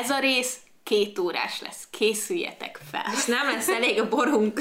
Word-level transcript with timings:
Ez 0.00 0.10
a 0.10 0.18
rész 0.18 0.58
két 0.82 1.18
órás 1.18 1.60
lesz. 1.60 1.88
Készüljetek 1.90 2.80
fel. 2.90 3.04
És 3.14 3.24
nem 3.24 3.46
lesz 3.46 3.68
elég 3.68 4.00
a 4.00 4.08
borunk. 4.08 4.60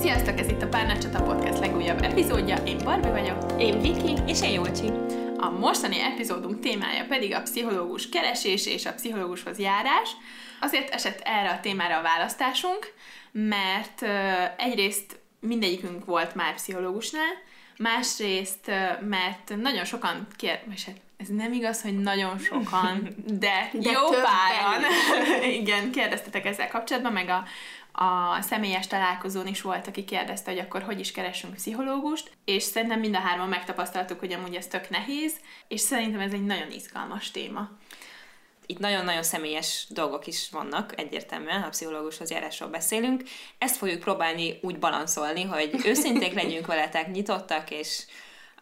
Sziasztok, 0.00 0.38
ez 0.38 0.48
itt 0.48 0.62
a 0.62 0.68
Párnácsata 0.70 1.22
Podcast 1.22 1.58
legújabb 1.58 2.02
epizódja. 2.02 2.56
Én 2.56 2.78
Barbi 2.84 3.08
vagyok. 3.08 3.38
Én 3.58 3.80
Viki. 3.80 4.14
És 4.26 4.42
én 4.42 4.50
Jócsi. 4.50 4.90
A 5.36 5.50
mostani 5.50 6.00
epizódunk 6.00 6.60
témája 6.60 7.04
pedig 7.08 7.34
a 7.34 7.42
pszichológus 7.42 8.08
keresés 8.08 8.66
és 8.66 8.86
a 8.86 8.92
pszichológushoz 8.92 9.58
járás. 9.58 10.10
Azért 10.60 10.94
esett 10.94 11.20
erre 11.24 11.50
a 11.50 11.60
témára 11.60 11.98
a 11.98 12.02
választásunk, 12.02 12.94
mert 13.32 14.02
egyrészt 14.56 15.20
mindegyikünk 15.40 16.04
volt 16.04 16.34
már 16.34 16.54
pszichológusnál, 16.54 17.32
másrészt, 17.76 18.70
mert 19.00 19.56
nagyon 19.56 19.84
sokan 19.84 20.26
kér... 20.36 20.60
és 20.74 20.84
hát 20.84 20.96
ez 21.16 21.28
nem 21.28 21.52
igaz, 21.52 21.82
hogy 21.82 21.98
nagyon 21.98 22.38
sokan, 22.38 23.08
de, 23.26 23.70
De 23.72 23.90
jó 23.90 24.08
páran 24.08 24.82
igen, 25.60 25.90
kérdeztetek 25.90 26.44
ezzel 26.46 26.68
kapcsolatban, 26.68 27.12
meg 27.12 27.28
a, 27.28 27.44
a 28.04 28.40
személyes 28.40 28.86
találkozón 28.86 29.46
is 29.46 29.62
volt, 29.62 29.86
aki 29.86 30.04
kérdezte, 30.04 30.50
hogy 30.50 30.60
akkor 30.60 30.82
hogy 30.82 31.00
is 31.00 31.12
keresünk 31.12 31.54
pszichológust, 31.54 32.30
és 32.44 32.62
szerintem 32.62 33.00
mind 33.00 33.14
a 33.14 33.18
hárman 33.18 33.48
megtapasztaltuk, 33.48 34.18
hogy 34.18 34.32
amúgy 34.32 34.54
ez 34.54 34.66
tök 34.66 34.90
nehéz, 34.90 35.32
és 35.68 35.80
szerintem 35.80 36.20
ez 36.20 36.32
egy 36.32 36.44
nagyon 36.44 36.70
izgalmas 36.70 37.30
téma. 37.30 37.70
Itt 38.70 38.78
nagyon-nagyon 38.78 39.22
személyes 39.22 39.86
dolgok 39.88 40.26
is 40.26 40.50
vannak, 40.50 40.98
egyértelműen, 40.98 41.62
ha 41.62 41.68
pszichológushoz 41.68 42.30
járásról 42.30 42.68
beszélünk. 42.68 43.22
Ezt 43.58 43.76
fogjuk 43.76 44.00
próbálni 44.00 44.58
úgy 44.62 44.78
balanszolni, 44.78 45.42
hogy 45.42 45.70
őszinték 45.84 46.34
legyünk 46.34 46.66
veletek, 46.66 47.10
nyitottak, 47.10 47.70
és 47.70 48.04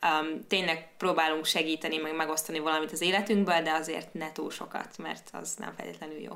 um, 0.02 0.46
tényleg 0.46 0.88
próbálunk 0.96 1.44
segíteni, 1.44 1.96
meg 1.96 2.16
megosztani 2.16 2.58
valamit 2.58 2.92
az 2.92 3.00
életünkből, 3.00 3.62
de 3.62 3.72
azért 3.72 4.14
ne 4.14 4.32
túl 4.32 4.50
sokat, 4.50 4.98
mert 4.98 5.30
az 5.32 5.54
nem 5.54 5.74
feltétlenül 5.76 6.20
jó. 6.20 6.32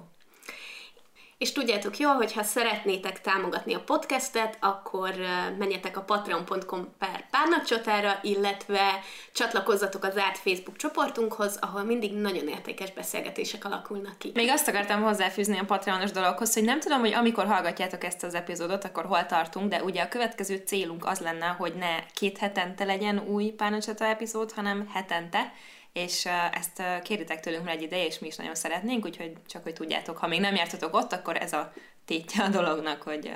És 1.43 1.53
tudjátok 1.53 1.99
jól, 1.99 2.15
hogy 2.15 2.33
ha 2.33 2.43
szeretnétek 2.43 3.21
támogatni 3.21 3.75
a 3.75 3.81
podcastet, 3.81 4.57
akkor 4.61 5.15
menjetek 5.59 5.97
a 5.97 6.01
patreon.com 6.01 6.89
per 6.99 7.25
párnacsotára, 7.31 8.19
illetve 8.23 9.01
csatlakozzatok 9.33 10.05
az 10.05 10.13
zárt 10.13 10.39
Facebook 10.39 10.77
csoportunkhoz, 10.77 11.59
ahol 11.61 11.83
mindig 11.83 12.13
nagyon 12.13 12.49
értékes 12.49 12.93
beszélgetések 12.93 13.65
alakulnak 13.65 14.19
ki. 14.19 14.31
Még 14.35 14.51
azt 14.51 14.69
akartam 14.69 15.03
hozzáfűzni 15.03 15.59
a 15.59 15.65
Patreonos 15.65 16.11
dologhoz, 16.11 16.55
hogy 16.55 16.65
nem 16.65 16.81
tudom, 16.81 17.01
hogy 17.01 17.13
amikor 17.13 17.47
hallgatjátok 17.47 18.05
ezt 18.05 18.23
az 18.23 18.35
epizódot, 18.35 18.85
akkor 18.85 19.05
hol 19.05 19.27
tartunk, 19.27 19.69
de 19.69 19.83
ugye 19.83 20.03
a 20.03 20.09
következő 20.09 20.63
célunk 20.67 21.07
az 21.07 21.19
lenne, 21.19 21.47
hogy 21.47 21.75
ne 21.75 22.05
két 22.15 22.39
hetente 22.39 22.85
legyen 22.85 23.19
új 23.19 23.45
Párnacsata 23.45 24.05
epizód, 24.05 24.53
hanem 24.53 24.89
hetente, 24.93 25.53
és 25.93 26.29
ezt 26.53 26.83
kéritek 27.03 27.41
tőlünk 27.41 27.65
már 27.65 27.75
egy 27.75 27.83
ideje, 27.83 28.07
és 28.07 28.19
mi 28.19 28.27
is 28.27 28.37
nagyon 28.37 28.55
szeretnénk, 28.55 29.05
úgyhogy 29.05 29.33
csak 29.47 29.63
hogy 29.63 29.73
tudjátok, 29.73 30.19
ha 30.19 30.27
még 30.27 30.41
nem 30.41 30.55
jártatok 30.55 30.95
ott, 30.95 31.13
akkor 31.13 31.37
ez 31.37 31.53
a 31.53 31.73
tétje 32.05 32.45
a 32.45 32.49
dolognak, 32.49 33.03
hogy, 33.03 33.33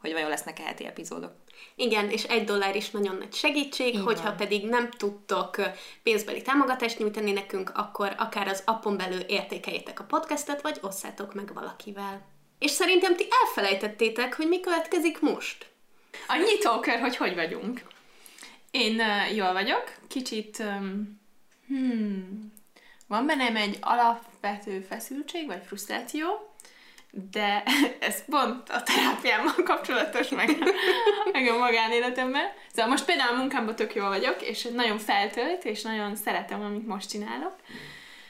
hogy 0.00 0.12
vajon 0.12 0.28
lesznek-e 0.28 0.62
heti 0.62 0.86
epizódok. 0.86 1.32
Igen, 1.74 2.10
és 2.10 2.24
egy 2.24 2.44
dollár 2.44 2.76
is 2.76 2.90
nagyon 2.90 3.16
nagy 3.16 3.34
segítség, 3.34 3.94
Így 3.94 4.00
hogyha 4.00 4.32
pedig 4.32 4.68
nem 4.68 4.90
tudtok 4.90 5.56
pénzbeli 6.02 6.42
támogatást 6.42 6.98
nyújtani 6.98 7.32
nekünk, 7.32 7.70
akkor 7.74 8.14
akár 8.18 8.48
az 8.48 8.62
appon 8.66 8.96
belül 8.96 9.20
értékeljétek 9.20 10.00
a 10.00 10.04
podcastet, 10.04 10.62
vagy 10.62 10.78
osszátok 10.80 11.34
meg 11.34 11.54
valakivel. 11.54 12.26
És 12.58 12.70
szerintem 12.70 13.16
ti 13.16 13.26
elfelejtettétek, 13.44 14.36
hogy 14.36 14.48
mi 14.48 14.60
következik 14.60 15.20
most. 15.20 15.66
A 16.28 16.36
nyitókör, 16.36 17.00
hogy 17.00 17.16
hogy 17.16 17.34
vagyunk. 17.34 17.82
Én 18.70 19.00
uh, 19.00 19.36
jól 19.36 19.52
vagyok, 19.52 19.84
kicsit 20.08 20.58
um, 20.58 21.21
hmm, 21.72 22.52
van 23.08 23.26
bennem 23.26 23.56
egy 23.56 23.78
alapvető 23.80 24.80
feszültség, 24.80 25.46
vagy 25.46 25.62
frusztráció, 25.66 26.26
de 27.30 27.62
ez 28.08 28.24
pont 28.24 28.68
a 28.68 28.82
terápiámmal 28.82 29.62
kapcsolatos, 29.64 30.28
meg, 30.28 30.48
meg 31.32 31.46
a 31.46 31.58
magánéletemmel. 31.58 32.52
Szóval 32.72 32.90
most 32.90 33.04
például 33.04 33.34
a 33.34 33.38
munkámban 33.38 33.76
tök 33.76 33.94
jól 33.94 34.08
vagyok, 34.08 34.42
és 34.42 34.68
nagyon 34.74 34.98
feltölt, 34.98 35.64
és 35.64 35.82
nagyon 35.82 36.16
szeretem, 36.16 36.62
amit 36.62 36.86
most 36.86 37.08
csinálok, 37.08 37.56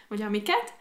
vagy 0.09 0.23
amiket. 0.23 0.73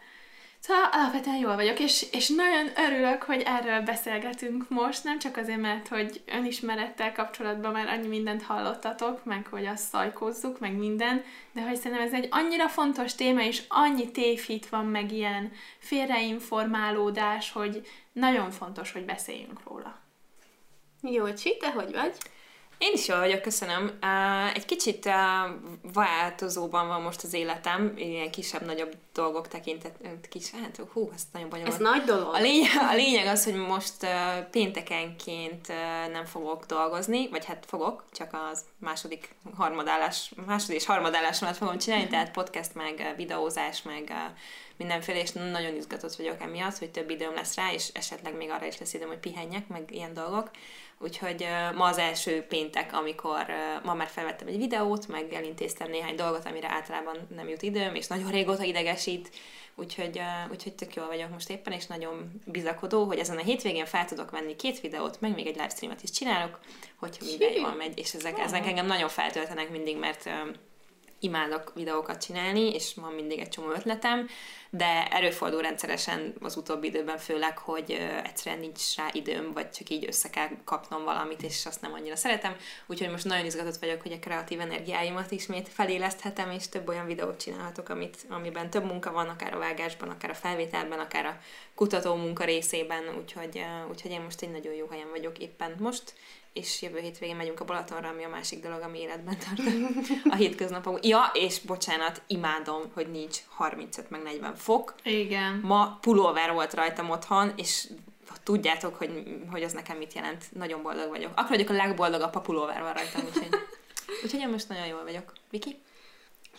Szóval 0.64 0.88
alapvetően 0.92 1.36
jól 1.36 1.54
vagyok, 1.54 1.78
és, 1.78 2.06
és 2.12 2.28
nagyon 2.28 2.70
örülök, 2.76 3.22
hogy 3.22 3.42
erről 3.46 3.80
beszélgetünk 3.80 4.68
most, 4.68 5.04
nem 5.04 5.18
csak 5.18 5.36
azért, 5.36 5.60
mert 5.60 5.88
hogy 5.88 6.22
önismerettel 6.26 7.12
kapcsolatban 7.12 7.72
már 7.72 7.88
annyi 7.88 8.06
mindent 8.06 8.42
hallottatok, 8.42 9.24
meg 9.24 9.46
hogy 9.46 9.66
azt 9.66 9.88
szajkózzuk, 9.88 10.58
meg 10.58 10.72
minden, 10.72 11.24
de 11.52 11.62
hogy 11.62 11.76
szerintem 11.76 12.06
ez 12.06 12.12
egy 12.12 12.28
annyira 12.30 12.68
fontos 12.68 13.14
téma, 13.14 13.42
és 13.42 13.62
annyi 13.68 14.10
tévhit 14.10 14.68
van, 14.68 14.86
meg 14.86 15.12
ilyen 15.12 15.52
félreinformálódás, 15.78 17.52
hogy 17.52 17.86
nagyon 18.12 18.50
fontos, 18.50 18.92
hogy 18.92 19.04
beszéljünk 19.04 19.62
róla. 19.68 20.00
Jó, 21.00 21.32
Csi, 21.32 21.56
te 21.56 21.70
hogy 21.70 21.92
vagy? 21.92 22.16
Én 22.82 22.92
is 22.92 23.08
jól 23.08 23.18
vagyok, 23.18 23.42
köszönöm. 23.42 23.98
Egy 24.54 24.64
kicsit 24.64 25.10
változóban 25.92 26.86
van 26.86 27.02
most 27.02 27.22
az 27.22 27.32
életem, 27.32 27.92
ilyen 27.96 28.30
kisebb-nagyobb 28.30 28.94
dolgok 29.12 29.48
tekintet, 29.48 29.94
kis, 30.28 30.50
hát 30.50 30.80
hú, 30.92 31.10
ez 31.14 31.22
nagyon 31.32 31.48
bonyolult. 31.48 31.74
Ez 31.74 31.80
nagy 31.80 32.02
dolog. 32.02 32.34
A 32.34 32.40
lényeg, 32.40 32.70
a 32.90 32.94
lényeg 32.94 33.26
az, 33.26 33.44
hogy 33.44 33.54
most 33.54 34.06
péntekenként 34.50 35.68
nem 36.12 36.24
fogok 36.24 36.66
dolgozni, 36.66 37.28
vagy 37.28 37.44
hát 37.44 37.64
fogok, 37.68 38.04
csak 38.12 38.38
az 38.52 38.64
második 38.78 39.34
harmadállás, 39.56 40.32
második 40.46 40.76
és 40.76 40.86
harmadállás 40.86 41.38
mellett 41.38 41.56
fogom 41.56 41.78
csinálni, 41.78 42.08
tehát 42.08 42.30
podcast, 42.30 42.74
meg 42.74 43.14
videózás, 43.16 43.82
meg 43.82 44.12
mindenféle, 44.76 45.20
és 45.20 45.32
nagyon 45.32 45.76
izgatott 45.76 46.14
vagyok 46.14 46.40
emiatt, 46.40 46.78
hogy 46.78 46.90
több 46.90 47.10
időm 47.10 47.34
lesz 47.34 47.54
rá, 47.54 47.72
és 47.72 47.88
esetleg 47.92 48.36
még 48.36 48.50
arra 48.50 48.66
is 48.66 48.78
lesz 48.78 48.94
időm, 48.94 49.08
hogy 49.08 49.18
pihenjek, 49.18 49.68
meg 49.68 49.82
ilyen 49.90 50.14
dolgok. 50.14 50.50
Úgyhogy 51.02 51.46
ma 51.74 51.84
az 51.84 51.98
első 51.98 52.42
péntek, 52.42 52.92
amikor 52.92 53.46
ma 53.82 53.94
már 53.94 54.08
felvettem 54.08 54.46
egy 54.46 54.56
videót, 54.56 55.08
meg 55.08 55.32
elintéztem 55.32 55.90
néhány 55.90 56.14
dolgot, 56.14 56.46
amire 56.46 56.68
általában 56.70 57.16
nem 57.34 57.48
jut 57.48 57.62
időm, 57.62 57.94
és 57.94 58.06
nagyon 58.06 58.30
régóta 58.30 58.62
idegesít, 58.62 59.30
úgyhogy, 59.74 60.20
úgyhogy 60.50 60.74
tök 60.74 60.94
jól 60.94 61.06
vagyok 61.06 61.30
most 61.30 61.50
éppen, 61.50 61.72
és 61.72 61.86
nagyon 61.86 62.40
bizakodó, 62.46 63.04
hogy 63.04 63.18
ezen 63.18 63.36
a 63.36 63.42
hétvégén 63.42 63.86
fel 63.86 64.04
tudok 64.04 64.30
venni 64.30 64.56
két 64.56 64.80
videót, 64.80 65.20
meg 65.20 65.34
még 65.34 65.46
egy 65.46 65.56
livestreamet 65.56 66.02
is 66.02 66.10
csinálok, 66.10 66.58
hogyha 66.96 67.24
minden 67.24 67.52
jól 67.52 67.74
megy, 67.74 67.98
és 67.98 68.14
ezek, 68.14 68.38
ezek 68.38 68.66
engem 68.66 68.86
nagyon 68.86 69.08
feltöltenek 69.08 69.70
mindig, 69.70 69.98
mert 69.98 70.30
imádok 71.22 71.72
videókat 71.74 72.24
csinálni, 72.24 72.74
és 72.74 72.94
van 72.94 73.12
mindig 73.12 73.38
egy 73.38 73.48
csomó 73.48 73.70
ötletem, 73.70 74.28
de 74.70 75.06
előfordul 75.06 75.60
rendszeresen 75.60 76.34
az 76.40 76.56
utóbbi 76.56 76.86
időben 76.86 77.18
főleg, 77.18 77.58
hogy 77.58 77.90
egyszerűen 78.24 78.60
nincs 78.60 78.96
rá 78.96 79.08
időm, 79.12 79.52
vagy 79.52 79.70
csak 79.70 79.88
így 79.90 80.06
össze 80.06 80.30
kell 80.30 80.48
kapnom 80.64 81.04
valamit, 81.04 81.42
és 81.42 81.66
azt 81.66 81.80
nem 81.80 81.92
annyira 81.92 82.16
szeretem. 82.16 82.56
Úgyhogy 82.86 83.10
most 83.10 83.24
nagyon 83.24 83.44
izgatott 83.44 83.76
vagyok, 83.76 84.02
hogy 84.02 84.12
a 84.12 84.18
kreatív 84.18 84.60
energiáimat 84.60 85.30
ismét 85.30 85.68
feléleszthetem, 85.68 86.50
és 86.50 86.68
több 86.68 86.88
olyan 86.88 87.06
videót 87.06 87.40
csinálhatok, 87.40 87.88
amit, 87.88 88.16
amiben 88.28 88.70
több 88.70 88.84
munka 88.84 89.12
van, 89.12 89.28
akár 89.28 89.54
a 89.54 89.58
vágásban, 89.58 90.08
akár 90.08 90.30
a 90.30 90.34
felvételben, 90.34 90.98
akár 90.98 91.26
a 91.26 91.38
kutató 91.74 92.14
munka 92.14 92.44
részében, 92.44 93.02
úgyhogy, 93.18 93.64
úgyhogy 93.90 94.10
én 94.10 94.20
most 94.20 94.42
egy 94.42 94.50
nagyon 94.50 94.74
jó 94.74 94.86
helyen 94.90 95.10
vagyok 95.10 95.38
éppen 95.38 95.74
most, 95.78 96.14
és 96.52 96.82
jövő 96.82 96.98
hétvégén 96.98 97.36
megyünk 97.36 97.60
a 97.60 97.64
Balatonra, 97.64 98.08
ami 98.08 98.24
a 98.24 98.28
másik 98.28 98.62
dolog, 98.62 98.80
ami 98.80 98.98
életben 98.98 99.36
tart 99.38 99.68
a 100.30 100.34
hétköznapok. 100.34 101.06
Ja, 101.06 101.30
és 101.34 101.60
bocsánat, 101.60 102.22
imádom, 102.26 102.82
hogy 102.94 103.10
nincs 103.10 103.38
35 103.48 104.10
meg 104.10 104.22
40 104.22 104.54
fok. 104.54 104.94
Igen. 105.02 105.60
Ma 105.62 105.98
pulóver 106.00 106.52
volt 106.52 106.74
rajtam 106.74 107.10
otthon, 107.10 107.52
és 107.56 107.88
tudjátok, 108.42 108.94
hogy, 108.94 109.40
hogy 109.50 109.62
az 109.62 109.72
nekem 109.72 109.96
mit 109.96 110.12
jelent. 110.12 110.44
Nagyon 110.52 110.82
boldog 110.82 111.08
vagyok. 111.08 111.30
Akkor 111.34 111.48
vagyok 111.48 111.70
a 111.70 111.72
legboldogabb, 111.72 112.32
ha 112.32 112.40
pulóver 112.40 112.80
van 112.80 112.92
rajtam, 112.92 113.22
úgyhogy, 113.24 113.48
úgyhogy 114.22 114.40
én 114.40 114.48
most 114.48 114.68
nagyon 114.68 114.86
jól 114.86 115.02
vagyok. 115.02 115.32
Viki? 115.50 115.82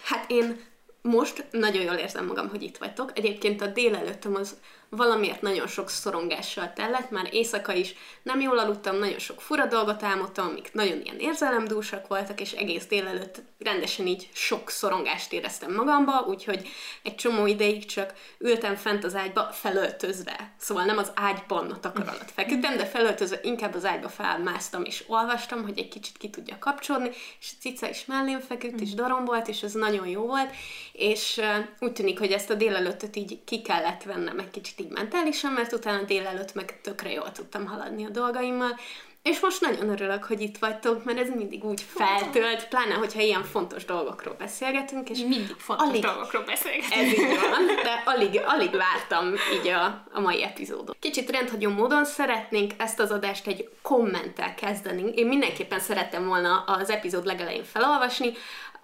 Hát 0.01 0.31
én 0.31 0.62
most 1.01 1.45
nagyon 1.51 1.83
jól 1.83 1.95
érzem 1.95 2.25
magam, 2.25 2.50
hogy 2.50 2.63
itt 2.63 2.77
vagytok. 2.77 3.12
Egyébként 3.17 3.62
a 3.62 3.67
délelőttem 3.67 4.35
az 4.35 4.57
valamiért 4.95 5.41
nagyon 5.41 5.67
sok 5.67 5.89
szorongással 5.89 6.73
tellett, 6.73 7.09
már 7.09 7.29
éjszaka 7.31 7.73
is 7.73 7.95
nem 8.23 8.41
jól 8.41 8.59
aludtam, 8.59 8.97
nagyon 8.97 9.19
sok 9.19 9.41
fura 9.41 9.65
dolgot 9.65 10.03
álmodtam, 10.03 10.47
amik 10.47 10.73
nagyon 10.73 11.01
ilyen 11.01 11.19
érzelemdúsak 11.19 12.07
voltak, 12.07 12.41
és 12.41 12.51
egész 12.51 12.85
délelőtt 12.85 13.41
rendesen 13.59 14.07
így 14.07 14.29
sok 14.33 14.69
szorongást 14.69 15.33
éreztem 15.33 15.73
magamba, 15.73 16.25
úgyhogy 16.27 16.67
egy 17.03 17.15
csomó 17.15 17.45
ideig 17.45 17.85
csak 17.85 18.13
ültem 18.37 18.75
fent 18.75 19.03
az 19.03 19.15
ágyba 19.15 19.49
felöltözve. 19.51 20.53
Szóval 20.57 20.85
nem 20.85 20.97
az 20.97 21.11
ágyban 21.15 21.71
a 21.71 21.79
takar 21.79 22.07
alatt 22.07 22.31
feküdtem, 22.31 22.77
de 22.77 22.85
felöltözve 22.85 23.39
inkább 23.43 23.75
az 23.75 23.85
ágyba 23.85 24.09
felmásztam, 24.09 24.83
és 24.83 25.03
olvastam, 25.07 25.63
hogy 25.63 25.77
egy 25.79 25.87
kicsit 25.87 26.17
ki 26.17 26.29
tudja 26.29 26.57
kapcsolni, 26.59 27.09
és 27.39 27.51
a 27.51 27.61
cica 27.61 27.89
is 27.89 28.05
mellém 28.05 28.39
feküdt, 28.39 28.81
és 28.81 28.93
darombolt, 28.93 29.47
és 29.47 29.63
ez 29.63 29.73
nagyon 29.73 30.07
jó 30.07 30.25
volt, 30.25 30.49
és 30.91 31.41
úgy 31.79 31.93
tűnik, 31.93 32.19
hogy 32.19 32.31
ezt 32.31 32.49
a 32.49 32.53
délelőttöt 32.53 33.15
így 33.15 33.43
ki 33.43 33.61
kellett 33.61 34.03
vennem 34.03 34.39
egy 34.39 34.51
kicsit 34.51 34.79
így 34.83 34.91
mentálisan, 34.91 35.51
mert 35.51 35.74
utána 35.74 36.03
délelőtt 36.03 36.53
meg 36.53 36.81
tökre 36.81 37.12
jól 37.12 37.31
tudtam 37.31 37.65
haladni 37.65 38.06
a 38.06 38.09
dolgaimmal, 38.09 38.75
és 39.24 39.39
most 39.39 39.62
nagyon 39.62 39.89
örülök, 39.89 40.24
hogy 40.24 40.41
itt 40.41 40.57
vagytok, 40.57 41.03
mert 41.03 41.19
ez 41.19 41.30
mindig 41.30 41.63
úgy 41.63 41.85
feltölt, 41.95 42.68
pláne, 42.68 42.94
hogyha 42.94 43.21
ilyen 43.21 43.44
fontos 43.44 43.85
dolgokról 43.85 44.35
beszélgetünk, 44.39 45.09
és 45.09 45.19
Mindig 45.19 45.56
fontos 45.57 45.88
alig, 45.88 46.01
dolgokról 46.01 46.44
beszélgetünk. 46.44 46.94
ez 46.94 47.07
így 47.07 47.39
van, 47.39 47.65
de 47.83 48.03
alig, 48.06 48.41
alig 48.45 48.71
vártam 48.71 49.33
így 49.53 49.68
a, 49.68 50.03
a 50.12 50.19
mai 50.19 50.44
epizódot. 50.44 50.97
Kicsit 51.00 51.29
rendhagyó 51.31 51.69
módon 51.69 52.06
szeretnénk 52.06 52.71
ezt 52.77 53.00
az 53.00 53.12
adást 53.12 53.47
egy 53.47 53.69
kommenttel 53.81 54.56
kezdeni. 54.56 55.12
Én 55.15 55.27
mindenképpen 55.27 55.79
szerettem 55.79 56.27
volna 56.27 56.63
az 56.68 56.89
epizód 56.89 57.25
legelején 57.25 57.63
felolvasni, 57.63 58.31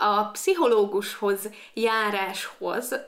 a 0.02 0.24
pszichológushoz 0.24 1.50
járáshoz 1.74 2.92
uh, 2.92 3.00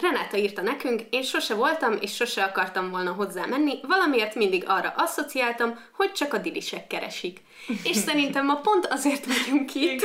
Renáta 0.00 0.36
írta 0.36 0.62
nekünk, 0.62 1.02
én 1.10 1.22
sose 1.22 1.54
voltam, 1.54 1.96
és 2.00 2.14
sose 2.14 2.42
akartam 2.42 2.90
volna 2.90 3.12
hozzá 3.12 3.46
menni, 3.46 3.78
valamiért 3.82 4.34
mindig 4.34 4.64
arra 4.66 4.92
asszociáltam, 4.96 5.78
hogy 5.92 6.12
csak 6.12 6.34
a 6.34 6.38
dilisek 6.38 6.86
keresik. 6.86 7.40
És 7.82 7.96
szerintem 7.96 8.46
ma 8.46 8.54
pont 8.54 8.86
azért 8.86 9.26
vagyunk 9.26 9.74
itt, 9.74 10.02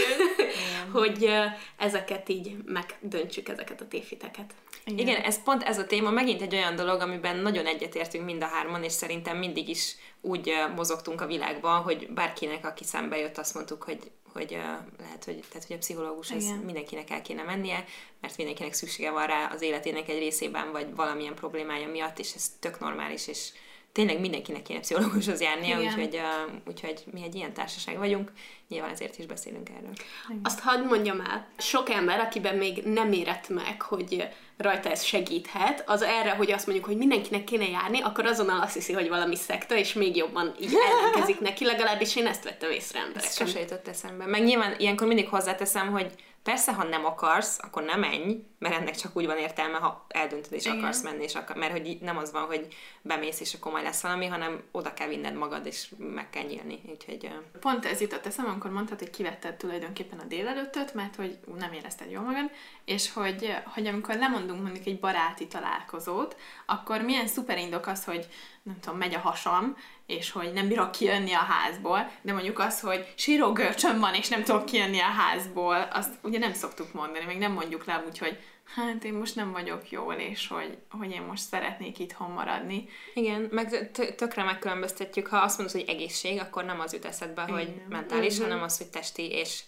hogy 1.00 1.30
ezeket 1.78 2.30
így 2.30 2.56
megdöntsük, 2.66 3.50
ezeket 3.50 3.81
a 3.81 3.88
tévhiteket. 3.88 4.54
Igen. 4.86 5.07
Igen, 5.07 5.22
ez 5.22 5.44
pont 5.44 5.63
ez 5.63 5.78
a 5.78 5.86
téma, 5.86 6.10
megint 6.10 6.42
egy 6.42 6.54
olyan 6.54 6.75
dolog, 6.75 7.02
amiben 7.02 7.38
nagyon 7.38 7.66
egyetértünk 7.66 8.25
mind 8.25 8.44
a 8.44 8.48
hárman, 8.48 8.84
és 8.84 8.92
szerintem 8.92 9.38
mindig 9.38 9.69
is 9.69 9.96
úgy 10.22 10.54
mozogtunk 10.75 11.22
a 11.22 11.28
világban, 11.28 11.81
hogy 11.81 12.07
bárkinek, 12.10 12.66
aki 12.66 12.84
szembe 12.84 13.18
jött, 13.18 13.38
azt 13.38 13.54
mondtuk, 13.54 13.84
hogy 13.84 14.00
hogy 14.36 14.54
uh, 14.54 14.60
lehet, 15.00 15.24
hogy, 15.25 15.44
tehát, 15.50 15.68
hogy 15.68 15.75
a 15.75 15.80
pszichológus 15.80 16.31
az 16.31 16.54
mindenkinek 16.66 17.10
el 17.10 17.22
kéne 17.22 17.44
mennie, 17.44 17.86
mert 18.22 18.38
mindenkinek 18.38 18.74
szüksége 18.74 19.12
van 19.12 19.25
rá 19.25 19.46
az 19.54 19.62
életének 19.62 20.10
egy 20.10 20.18
részében, 20.18 20.72
vagy 20.72 20.96
valamilyen 20.96 21.36
problémája 21.36 21.88
miatt, 21.88 22.19
és 22.19 22.34
ez 22.34 22.52
tök 22.60 22.80
normális, 22.80 23.28
és 23.28 23.50
tényleg 23.95 24.19
mindenkinek 24.19 24.62
kéne 24.62 24.80
pszichológushoz 24.80 25.42
járnia, 25.42 25.80
úgyhogy, 25.80 26.15
uh, 26.15 26.53
úgyhogy 26.68 27.03
mi 27.12 27.24
egy 27.24 27.36
ilyen 27.36 27.53
társaság 27.53 27.97
vagyunk, 27.97 28.31
nyilván 28.68 28.92
ezért 28.92 29.18
is 29.18 29.25
beszélünk 29.25 29.69
erről. 29.69 29.94
Igen. 30.30 30.42
Azt 30.44 30.59
hadd 30.59 30.86
mondjam 30.86 31.19
el, 31.19 31.47
sok 31.57 31.89
ember, 31.89 32.19
akiben 32.19 32.56
még 32.56 32.83
nem 32.83 33.12
érett 33.12 33.50
meg, 33.50 33.81
hogy 33.81 34.27
rajta 34.57 34.89
ez 34.89 35.03
segíthet, 35.03 35.83
az 35.89 36.01
erre, 36.01 36.31
hogy 36.31 36.51
azt 36.51 36.65
mondjuk, 36.65 36.88
hogy 36.88 36.97
mindenkinek 36.97 37.44
kéne 37.44 37.68
járni, 37.68 38.01
akkor 38.01 38.25
azonnal 38.25 38.62
azt 38.62 38.74
hiszi, 38.74 38.94
hogy 38.94 39.09
valami 39.09 39.36
szekta, 39.36 39.75
és 39.75 39.94
még 39.94 40.15
jobban 40.15 40.56
így 40.62 40.74
ellenkezik 40.89 41.39
neki, 41.39 41.65
legalábbis 41.65 42.15
én 42.15 42.27
ezt 42.27 42.44
vettem 42.44 42.71
észre 42.71 43.00
embereken. 43.00 43.30
Ez 43.30 43.36
sose 43.36 43.59
jutott 43.59 43.88
eszembe. 43.88 44.25
Meg 44.25 44.44
nyilván 44.44 44.75
ilyenkor 44.77 45.07
mindig 45.07 45.30
hozzáteszem, 45.30 45.92
hogy 45.92 46.12
Persze, 46.45 46.74
ha 46.74 46.83
nem 46.83 47.06
akarsz, 47.06 47.59
akkor 47.63 47.83
nem 47.83 48.00
menj, 48.00 48.44
mert 48.59 48.75
ennek 48.75 48.95
csak 48.95 49.15
úgy 49.15 49.25
van 49.25 49.38
értelme, 49.38 49.77
ha 49.77 50.06
eldöntöd 50.07 50.53
és 50.53 50.65
Igen. 50.65 50.77
akarsz 50.77 51.01
menni, 51.01 51.24
és 51.24 51.36
akar, 51.36 51.56
mert 51.56 51.71
hogy 51.71 51.97
nem 52.01 52.18
az 52.18 52.31
van, 52.31 52.45
hogy 52.45 52.68
bemész 53.01 53.39
és 53.39 53.53
akkor 53.53 53.71
majd 53.71 53.83
lesz 53.83 54.01
valami, 54.01 54.25
hanem 54.25 54.63
oda 54.71 54.94
kell 54.94 55.07
vinned 55.07 55.36
magad, 55.36 55.65
és 55.65 55.94
meg 55.97 56.30
kell 56.30 56.44
nyílni. 56.44 56.81
Úgyhogy, 56.89 57.30
Pont 57.59 57.86
ez 57.86 58.01
jutott 58.01 58.25
eszem, 58.25 58.45
amikor 58.45 58.71
mondtad, 58.71 59.00
hogy 59.00 59.09
kivetted 59.09 59.56
tulajdonképpen 59.56 60.19
a 60.19 60.24
délelőttöt, 60.24 60.94
mert 60.94 61.15
hogy 61.15 61.38
nem 61.57 61.74
érezted 61.74 62.12
jól 62.12 62.24
magad, 62.24 62.51
és 62.86 63.13
hogy, 63.13 63.56
hogy 63.74 63.88
amikor 63.88 64.15
lemondunk 64.15 64.62
mondjuk 64.62 64.86
egy 64.86 65.00
baráti 65.00 65.47
találkozót, 65.47 66.36
akkor 66.65 67.01
milyen 67.01 67.27
szuper 67.27 67.57
indok 67.57 67.88
az, 67.88 68.03
hogy 68.03 68.27
nem 68.63 68.80
tudom, 68.80 68.97
megy 68.97 69.13
a 69.13 69.19
hasam, 69.19 69.77
és 70.06 70.31
hogy 70.31 70.54
nem 70.54 70.68
bírok 70.68 70.92
kijönni 70.92 71.34
a 71.34 71.38
házból, 71.38 72.12
de 72.22 72.34
mondjuk 72.34 72.60
az, 72.60 72.80
hogy 72.80 73.13
sírógörcsöm 73.16 74.00
van, 74.00 74.13
és 74.13 74.28
nem 74.28 74.44
tudok 74.44 74.66
kijönni 74.66 75.00
a 75.00 75.04
házból, 75.04 75.88
azt 75.92 76.13
ugye 76.22 76.40
nem 76.40 76.54
szoktuk 76.54 76.94
mondani, 76.94 77.25
meg 77.25 77.38
nem 77.38 77.52
mondjuk 77.52 77.86
le 77.86 78.04
úgy, 78.07 78.18
hogy 78.18 78.38
hát 78.75 79.04
én 79.04 79.13
most 79.13 79.36
nem 79.36 79.52
vagyok 79.52 79.92
jól, 79.92 80.13
és 80.13 80.48
hogy, 80.48 80.78
hogy 80.90 81.12
én 81.12 81.22
most 81.22 81.44
szeretnék 81.44 82.00
itthon 82.00 82.31
maradni. 82.31 82.90
Igen, 83.13 83.48
meg 83.52 83.92
tökre 84.16 84.44
megkülönböztetjük, 84.44 85.28
ha 85.28 85.38
azt 85.38 85.57
mondod, 85.57 85.75
hogy 85.75 85.90
egészség, 85.90 86.40
akkor 86.40 86.66
nem 86.66 86.80
az 86.80 86.94
jut 86.94 87.06
eszedbe, 87.06 87.42
hogy 87.42 87.81
mentális, 87.90 88.34
uh-huh. 88.34 88.48
hanem 88.48 88.63
az, 88.63 88.78
hogy 88.78 88.88
testi 88.88 89.31
és 89.31 89.63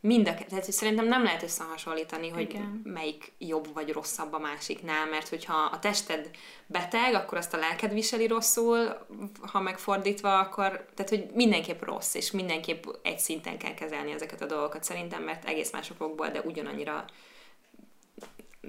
mind 0.00 0.28
a, 0.28 0.34
tehát 0.34 0.64
hogy 0.64 0.74
szerintem 0.74 1.06
nem 1.06 1.22
lehet 1.22 1.42
összehasonlítani, 1.42 2.28
hogy 2.28 2.42
Igen. 2.50 2.80
melyik 2.84 3.32
jobb 3.38 3.74
vagy 3.74 3.92
rosszabb 3.92 4.32
a 4.32 4.38
másiknál, 4.38 5.06
mert 5.06 5.28
hogyha 5.28 5.54
a 5.72 5.78
tested 5.78 6.30
beteg, 6.66 7.14
akkor 7.14 7.38
azt 7.38 7.54
a 7.54 7.58
lelked 7.58 7.92
viseli 7.92 8.26
rosszul, 8.26 9.06
ha 9.40 9.60
megfordítva, 9.60 10.38
akkor, 10.38 10.86
tehát 10.94 11.10
hogy 11.10 11.26
mindenképp 11.34 11.82
rossz, 11.82 12.14
és 12.14 12.30
mindenképp 12.30 12.84
egy 13.02 13.18
szinten 13.18 13.58
kell 13.58 13.74
kezelni 13.74 14.12
ezeket 14.12 14.42
a 14.42 14.46
dolgokat 14.46 14.84
szerintem, 14.84 15.22
mert 15.22 15.44
egész 15.44 15.72
másokból, 15.72 16.28
de 16.28 16.40
ugyanannyira 16.40 17.04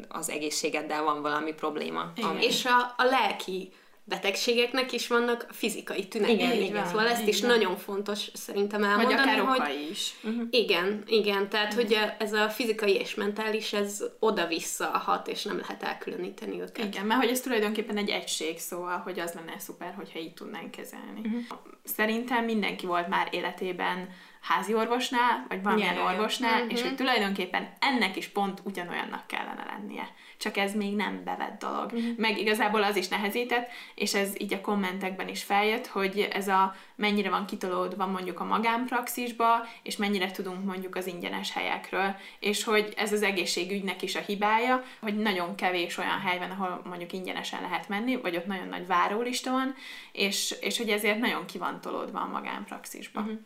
az 0.08 0.30
egészségeddel 0.30 1.04
van 1.04 1.22
valami 1.22 1.54
probléma. 1.54 2.12
Ami... 2.22 2.44
És 2.44 2.66
a, 2.66 2.94
a 2.98 3.04
lelki 3.04 3.74
betegségeknek 4.04 4.92
is 4.92 5.08
vannak 5.08 5.46
fizikai 5.50 6.08
tünetek. 6.08 6.36
Igen, 6.36 6.62
igen, 6.62 6.86
szóval 6.86 7.08
ezt 7.08 7.28
is 7.28 7.42
van. 7.42 7.50
nagyon 7.50 7.78
fontos 7.78 8.30
szerintem 8.34 8.84
elmondani, 8.84 9.16
Vagy 9.16 9.40
akár 9.40 9.40
hogy 9.40 9.88
is. 9.92 10.14
Uh-huh. 10.24 10.48
Igen, 10.50 11.04
igen, 11.06 11.50
tehát 11.50 11.74
uh-huh. 11.74 11.88
hogy 11.88 11.98
ez 12.18 12.34
a 12.34 12.50
fizikai 12.50 12.96
és 12.96 13.16
mentális, 13.16 13.74
ez 13.74 14.04
oda-vissza 14.20 14.86
hat, 14.86 15.28
és 15.28 15.44
nem 15.44 15.58
lehet 15.58 15.84
elkülöníteni 15.84 16.62
őket. 16.62 16.86
Igen, 16.86 17.06
mert 17.06 17.20
hogy 17.20 17.30
ez 17.30 17.42
tulajdonképpen 17.42 17.98
egy 17.98 18.10
egység, 18.10 18.60
szóval, 18.60 18.98
hogy 18.98 19.20
az 19.20 19.34
lenne 19.34 19.60
szuper, 19.60 19.94
hogyha 19.94 20.20
így 20.20 20.34
tudnánk 20.34 20.72
kezelni. 20.72 21.20
Uh-huh. 21.24 21.42
Szerintem 21.84 22.46
mindenki 22.46 22.86
volt 22.86 23.08
már 23.08 23.28
életében 23.32 24.10
házi 24.42 24.74
orvosnál, 24.74 25.46
vagy 25.48 25.64
valamilyen 25.64 25.94
yeah, 25.94 26.06
orvosnál, 26.06 26.58
yeah. 26.58 26.72
és 26.72 26.82
hogy 26.82 26.90
mhm. 26.90 27.00
tulajdonképpen 27.00 27.74
ennek 27.80 28.16
is 28.16 28.28
pont 28.28 28.62
ugyanolyannak 28.64 29.28
kellene 29.28 29.66
lennie. 29.66 30.10
Csak 30.38 30.58
ez 30.58 30.76
még 30.76 30.96
nem 30.96 31.24
bevett 31.24 31.60
dolog. 31.60 31.86
Uh-huh. 31.86 32.18
Meg 32.18 32.38
igazából 32.38 32.84
az 32.84 32.96
is 32.96 33.08
nehezített, 33.08 33.70
és 33.96 34.14
ez 34.14 34.34
így 34.38 34.54
a 34.54 34.62
kommentekben 34.62 35.28
is 35.28 35.44
feljött, 35.44 35.88
hogy 35.88 36.28
ez 36.32 36.48
a 36.48 36.76
mennyire 36.96 37.30
van 37.30 37.46
kitolódva 37.46 38.06
mondjuk 38.06 38.40
a 38.40 38.44
magánpraxisba, 38.44 39.68
és 39.84 39.98
mennyire 39.98 40.32
tudunk 40.32 40.66
mondjuk 40.66 40.96
az 40.96 41.08
ingyenes 41.08 41.54
helyekről, 41.54 42.16
és 42.40 42.64
hogy 42.64 42.94
ez 42.98 43.14
az 43.14 43.22
egészségügynek 43.22 44.02
is 44.02 44.16
a 44.16 44.20
hibája, 44.20 44.84
hogy 45.02 45.18
nagyon 45.18 45.56
kevés 45.56 45.98
olyan 45.98 46.20
hely 46.20 46.38
van, 46.38 46.52
ahol 46.52 46.82
mondjuk 46.86 47.14
ingyenesen 47.14 47.62
lehet 47.62 47.90
menni, 47.90 48.16
vagy 48.16 48.36
ott 48.36 48.46
nagyon 48.46 48.68
nagy 48.68 48.88
várólista 48.88 49.52
van, 49.52 49.76
és, 50.12 50.56
és 50.62 50.78
hogy 50.78 50.90
ezért 50.90 51.20
nagyon 51.20 51.46
kivantolódva 51.46 52.20
a 52.20 52.28
magánpraxisba. 52.28 53.20
Uh-huh. 53.20 53.40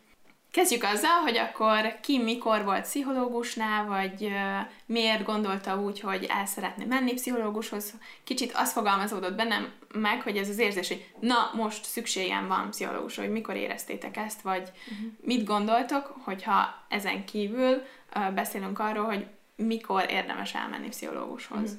Kezdjük 0.56 0.84
azzal, 0.84 1.20
hogy 1.20 1.36
akkor 1.36 2.00
ki 2.00 2.18
mikor 2.18 2.64
volt 2.64 2.82
pszichológusnál, 2.82 3.86
vagy 3.86 4.32
miért 4.86 5.24
gondolta 5.24 5.80
úgy, 5.80 6.00
hogy 6.00 6.24
el 6.28 6.46
szeretne 6.46 6.84
menni 6.84 7.12
pszichológushoz. 7.12 7.94
Kicsit 8.24 8.52
az 8.54 8.72
fogalmazódott 8.72 9.34
bennem 9.34 9.72
meg, 9.92 10.22
hogy 10.22 10.36
ez 10.36 10.48
az 10.48 10.58
érzés, 10.58 10.88
hogy 10.88 11.06
na, 11.20 11.50
most 11.54 11.84
szükségem 11.84 12.46
van 12.48 12.70
pszichológusra, 12.70 13.22
hogy 13.22 13.32
mikor 13.32 13.56
éreztétek 13.56 14.16
ezt, 14.16 14.40
vagy 14.40 14.62
uh-huh. 14.62 15.12
mit 15.20 15.44
gondoltok, 15.44 16.14
hogyha 16.24 16.84
ezen 16.88 17.24
kívül 17.24 17.82
beszélünk 18.34 18.78
arról, 18.78 19.04
hogy 19.04 19.26
mikor 19.56 20.06
érdemes 20.10 20.54
elmenni 20.54 20.88
pszichológushoz. 20.88 21.58
Uh-huh. 21.58 21.78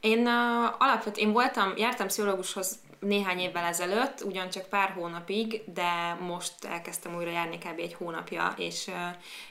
Én 0.00 0.26
uh, 0.26 0.64
alapvetően 0.78 1.26
én 1.26 1.32
voltam, 1.32 1.72
jártam 1.76 2.06
pszichológushoz 2.06 2.78
néhány 3.02 3.38
évvel 3.38 3.64
ezelőtt, 3.64 4.24
ugyancsak 4.24 4.68
pár 4.68 4.90
hónapig, 4.90 5.62
de 5.74 6.18
most 6.20 6.64
elkezdtem 6.64 7.16
újra 7.16 7.30
járni 7.30 7.58
kb. 7.58 7.78
egy 7.78 7.94
hónapja, 7.94 8.54
és 8.56 8.86
uh, 8.86 8.94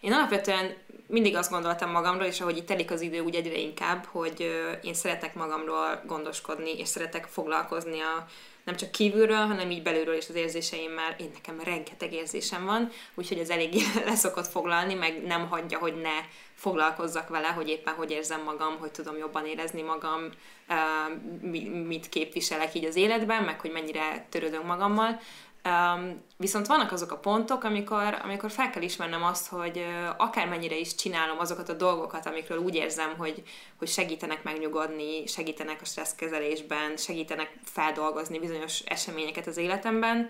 én 0.02 0.14
alapvetően 0.14 0.74
mindig 1.08 1.36
azt 1.36 1.52
gondoltam 1.52 1.92
magamról, 1.92 2.26
és 2.26 2.42
ahogy 2.42 2.58
itt 2.58 2.66
telik 2.66 2.92
az 2.92 3.02
idő, 3.02 3.20
úgy 3.20 3.36
egyre 3.36 3.58
inkább, 3.58 4.06
hogy 4.06 4.36
uh, 4.40 4.86
én 4.86 4.94
szeretek 4.94 5.36
magamról 5.36 6.02
gondoskodni, 6.06 6.80
és 6.80 6.88
szeretek 6.88 7.26
foglalkozni 7.26 8.00
a 8.00 8.26
nem 8.64 8.76
csak 8.76 8.92
kívülről, 8.92 9.46
hanem 9.46 9.72
így 9.72 9.82
belülről 9.82 10.16
is 10.16 10.30
az 10.30 10.36
érzéseimmel. 10.36 11.16
Én 11.18 11.30
nekem 11.34 11.60
rengeteg 11.64 12.14
érzésem 12.14 12.66
van, 12.66 12.90
úgyhogy 13.14 13.38
ez 13.38 13.50
elég 13.50 13.74
leszokott 14.06 14.48
foglalni, 14.48 14.94
meg 14.94 15.24
nem 15.24 15.48
hagyja, 15.48 15.78
hogy 15.78 15.96
ne 16.02 16.20
foglalkozzak 16.62 17.30
vele, 17.30 17.48
hogy 17.48 17.70
éppen 17.70 17.94
hogy 17.94 18.12
érzem 18.12 18.44
magam, 18.44 18.78
hogy 18.80 18.92
tudom 18.92 19.18
jobban 19.18 19.46
érezni 19.46 19.82
magam, 19.82 20.30
mit 21.88 22.10
képviselek 22.10 22.74
így 22.74 22.86
az 22.86 22.96
életben, 22.96 23.44
meg 23.44 23.60
hogy 23.60 23.72
mennyire 23.72 24.26
törődök 24.30 24.64
magammal. 24.64 25.20
Viszont 26.38 26.68
vannak 26.68 26.92
azok 26.92 27.12
a 27.12 27.18
pontok, 27.18 27.64
amikor, 27.64 28.20
amikor 28.24 28.52
fel 28.52 28.70
kell 28.70 28.82
ismernem 28.82 29.24
azt, 29.24 29.48
hogy 29.48 29.78
uh, 29.78 30.16
akármennyire 30.18 30.78
is 30.78 30.96
csinálom 30.96 31.40
azokat 31.40 31.70
a 31.70 31.74
dolgokat, 31.74 32.26
amikről 32.26 32.58
úgy 32.58 32.76
érzem, 32.76 33.18
hogy, 33.18 33.44
hogy 33.78 33.88
segítenek 33.88 34.44
megnyugodni, 34.44 35.28
segítenek 35.28 35.82
a 35.82 35.86
stresszkezelésben, 35.86 36.98
segítenek 36.98 37.54
feldolgozni 37.64 38.40
bizonyos 38.40 38.80
eseményeket 38.80 39.48
az 39.48 39.58
életemben, 39.58 40.30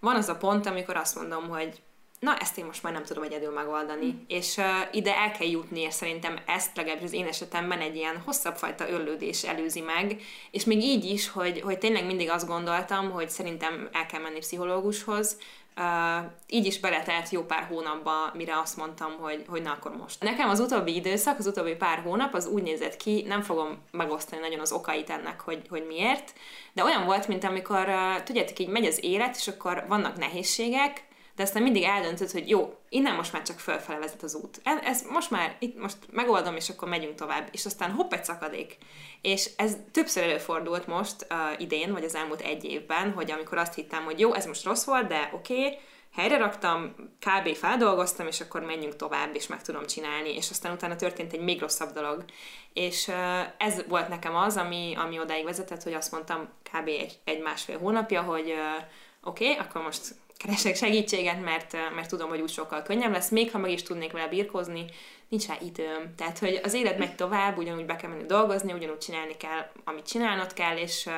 van 0.00 0.16
az 0.16 0.28
a 0.28 0.36
pont, 0.36 0.66
amikor 0.66 0.96
azt 0.96 1.16
mondom, 1.16 1.48
hogy 1.48 1.82
na, 2.24 2.36
ezt 2.36 2.58
én 2.58 2.64
most 2.64 2.82
már 2.82 2.92
nem 2.92 3.04
tudom 3.04 3.22
egyedül 3.22 3.52
megoldani. 3.52 4.06
Mm. 4.06 4.18
És 4.26 4.56
uh, 4.56 4.64
ide 4.92 5.16
el 5.16 5.30
kell 5.30 5.48
jutni, 5.48 5.80
és 5.80 5.94
szerintem 5.94 6.38
ezt 6.46 6.76
legalábbis 6.76 7.04
az 7.04 7.12
én 7.12 7.26
esetemben 7.26 7.80
egy 7.80 7.96
ilyen 7.96 8.22
hosszabb 8.24 8.56
fajta 8.56 8.90
örlődés 8.90 9.42
előzi 9.42 9.80
meg, 9.80 10.20
és 10.50 10.64
még 10.64 10.82
így 10.82 11.04
is, 11.04 11.28
hogy, 11.28 11.60
hogy 11.60 11.78
tényleg 11.78 12.06
mindig 12.06 12.30
azt 12.30 12.46
gondoltam, 12.46 13.10
hogy 13.10 13.30
szerintem 13.30 13.88
el 13.92 14.06
kell 14.06 14.20
menni 14.20 14.38
pszichológushoz, 14.38 15.38
Uh, 15.76 16.30
így 16.46 16.66
is 16.66 16.80
beletelt 16.80 17.30
jó 17.30 17.42
pár 17.42 17.66
hónapba, 17.68 18.30
mire 18.34 18.58
azt 18.58 18.76
mondtam, 18.76 19.12
hogy, 19.20 19.44
hogy 19.48 19.62
na 19.62 19.70
akkor 19.70 19.96
most. 19.96 20.22
Nekem 20.22 20.48
az 20.48 20.60
utóbbi 20.60 20.94
időszak, 20.94 21.38
az 21.38 21.46
utóbbi 21.46 21.74
pár 21.74 21.98
hónap 21.98 22.34
az 22.34 22.46
úgy 22.46 22.62
nézett 22.62 22.96
ki, 22.96 23.24
nem 23.26 23.42
fogom 23.42 23.78
megosztani 23.90 24.40
nagyon 24.40 24.60
az 24.60 24.72
okait 24.72 25.10
ennek, 25.10 25.40
hogy, 25.40 25.62
hogy 25.68 25.84
miért, 25.86 26.32
de 26.72 26.84
olyan 26.84 27.04
volt, 27.04 27.28
mint 27.28 27.44
amikor, 27.44 27.88
uh, 27.88 28.22
tudjátok, 28.22 28.58
így 28.58 28.68
megy 28.68 28.86
az 28.86 29.04
élet, 29.04 29.36
és 29.36 29.48
akkor 29.48 29.84
vannak 29.88 30.16
nehézségek, 30.16 31.04
de 31.36 31.42
aztán 31.42 31.62
mindig 31.62 31.82
eldöntöd, 31.82 32.30
hogy 32.30 32.48
jó, 32.48 32.74
innen 32.88 33.14
most 33.14 33.32
már 33.32 33.42
csak 33.42 33.58
fölfele 33.58 33.98
vezet 33.98 34.22
az 34.22 34.34
út. 34.34 34.60
Ez, 34.82 35.04
most 35.10 35.30
már, 35.30 35.56
itt 35.58 35.80
most 35.80 35.96
megoldom, 36.10 36.56
és 36.56 36.68
akkor 36.68 36.88
megyünk 36.88 37.14
tovább. 37.14 37.48
És 37.52 37.64
aztán 37.64 37.90
hopp, 37.90 38.12
egy 38.12 38.24
szakadék. 38.24 38.76
És 39.22 39.50
ez 39.56 39.76
többször 39.92 40.22
előfordult 40.22 40.86
most 40.86 41.26
uh, 41.30 41.60
idén, 41.60 41.92
vagy 41.92 42.04
az 42.04 42.14
elmúlt 42.14 42.40
egy 42.40 42.64
évben, 42.64 43.12
hogy 43.12 43.30
amikor 43.30 43.58
azt 43.58 43.74
hittem, 43.74 44.04
hogy 44.04 44.20
jó, 44.20 44.34
ez 44.34 44.46
most 44.46 44.64
rossz 44.64 44.84
volt, 44.84 45.06
de 45.06 45.30
oké, 45.32 45.54
okay, 45.54 45.78
helyre 46.14 46.36
raktam, 46.36 46.94
kb. 47.20 47.54
feldolgoztam, 47.54 48.26
és 48.26 48.40
akkor 48.40 48.62
menjünk 48.62 48.96
tovább, 48.96 49.34
és 49.34 49.46
meg 49.46 49.62
tudom 49.62 49.86
csinálni, 49.86 50.34
és 50.34 50.50
aztán 50.50 50.72
utána 50.72 50.96
történt 50.96 51.32
egy 51.32 51.40
még 51.40 51.60
rosszabb 51.60 51.92
dolog. 51.92 52.24
És 52.72 53.10
ez 53.58 53.82
volt 53.88 54.08
nekem 54.08 54.36
az, 54.36 54.56
ami, 54.56 54.94
ami 54.96 55.20
odáig 55.20 55.44
vezetett, 55.44 55.82
hogy 55.82 55.92
azt 55.92 56.12
mondtam 56.12 56.48
kb. 56.72 56.88
egy, 56.88 57.18
egy 57.24 57.42
másfél 57.42 57.78
hónapja, 57.78 58.22
hogy 58.22 58.54
oké, 59.22 59.50
okay, 59.50 59.66
akkor 59.66 59.82
most 59.82 60.14
keresek 60.36 60.76
segítséget, 60.76 61.42
mert, 61.42 61.72
mert 61.94 62.08
tudom, 62.08 62.28
hogy 62.28 62.40
úgy 62.40 62.50
sokkal 62.50 62.82
könnyebb 62.82 63.12
lesz, 63.12 63.30
még 63.30 63.50
ha 63.50 63.58
meg 63.58 63.70
is 63.70 63.82
tudnék 63.82 64.12
vele 64.12 64.28
birkózni, 64.28 64.84
nincs 65.28 65.46
rá 65.46 65.56
időm. 65.60 66.14
Tehát, 66.16 66.38
hogy 66.38 66.60
az 66.62 66.74
élet 66.74 66.98
megy 66.98 67.14
tovább, 67.14 67.56
ugyanúgy 67.58 67.86
be 67.86 67.96
kell 67.96 68.10
menni 68.10 68.26
dolgozni, 68.26 68.72
ugyanúgy 68.72 68.98
csinálni 68.98 69.36
kell, 69.36 69.70
amit 69.84 70.06
csinálnod 70.06 70.52
kell, 70.52 70.76
és, 70.76 71.08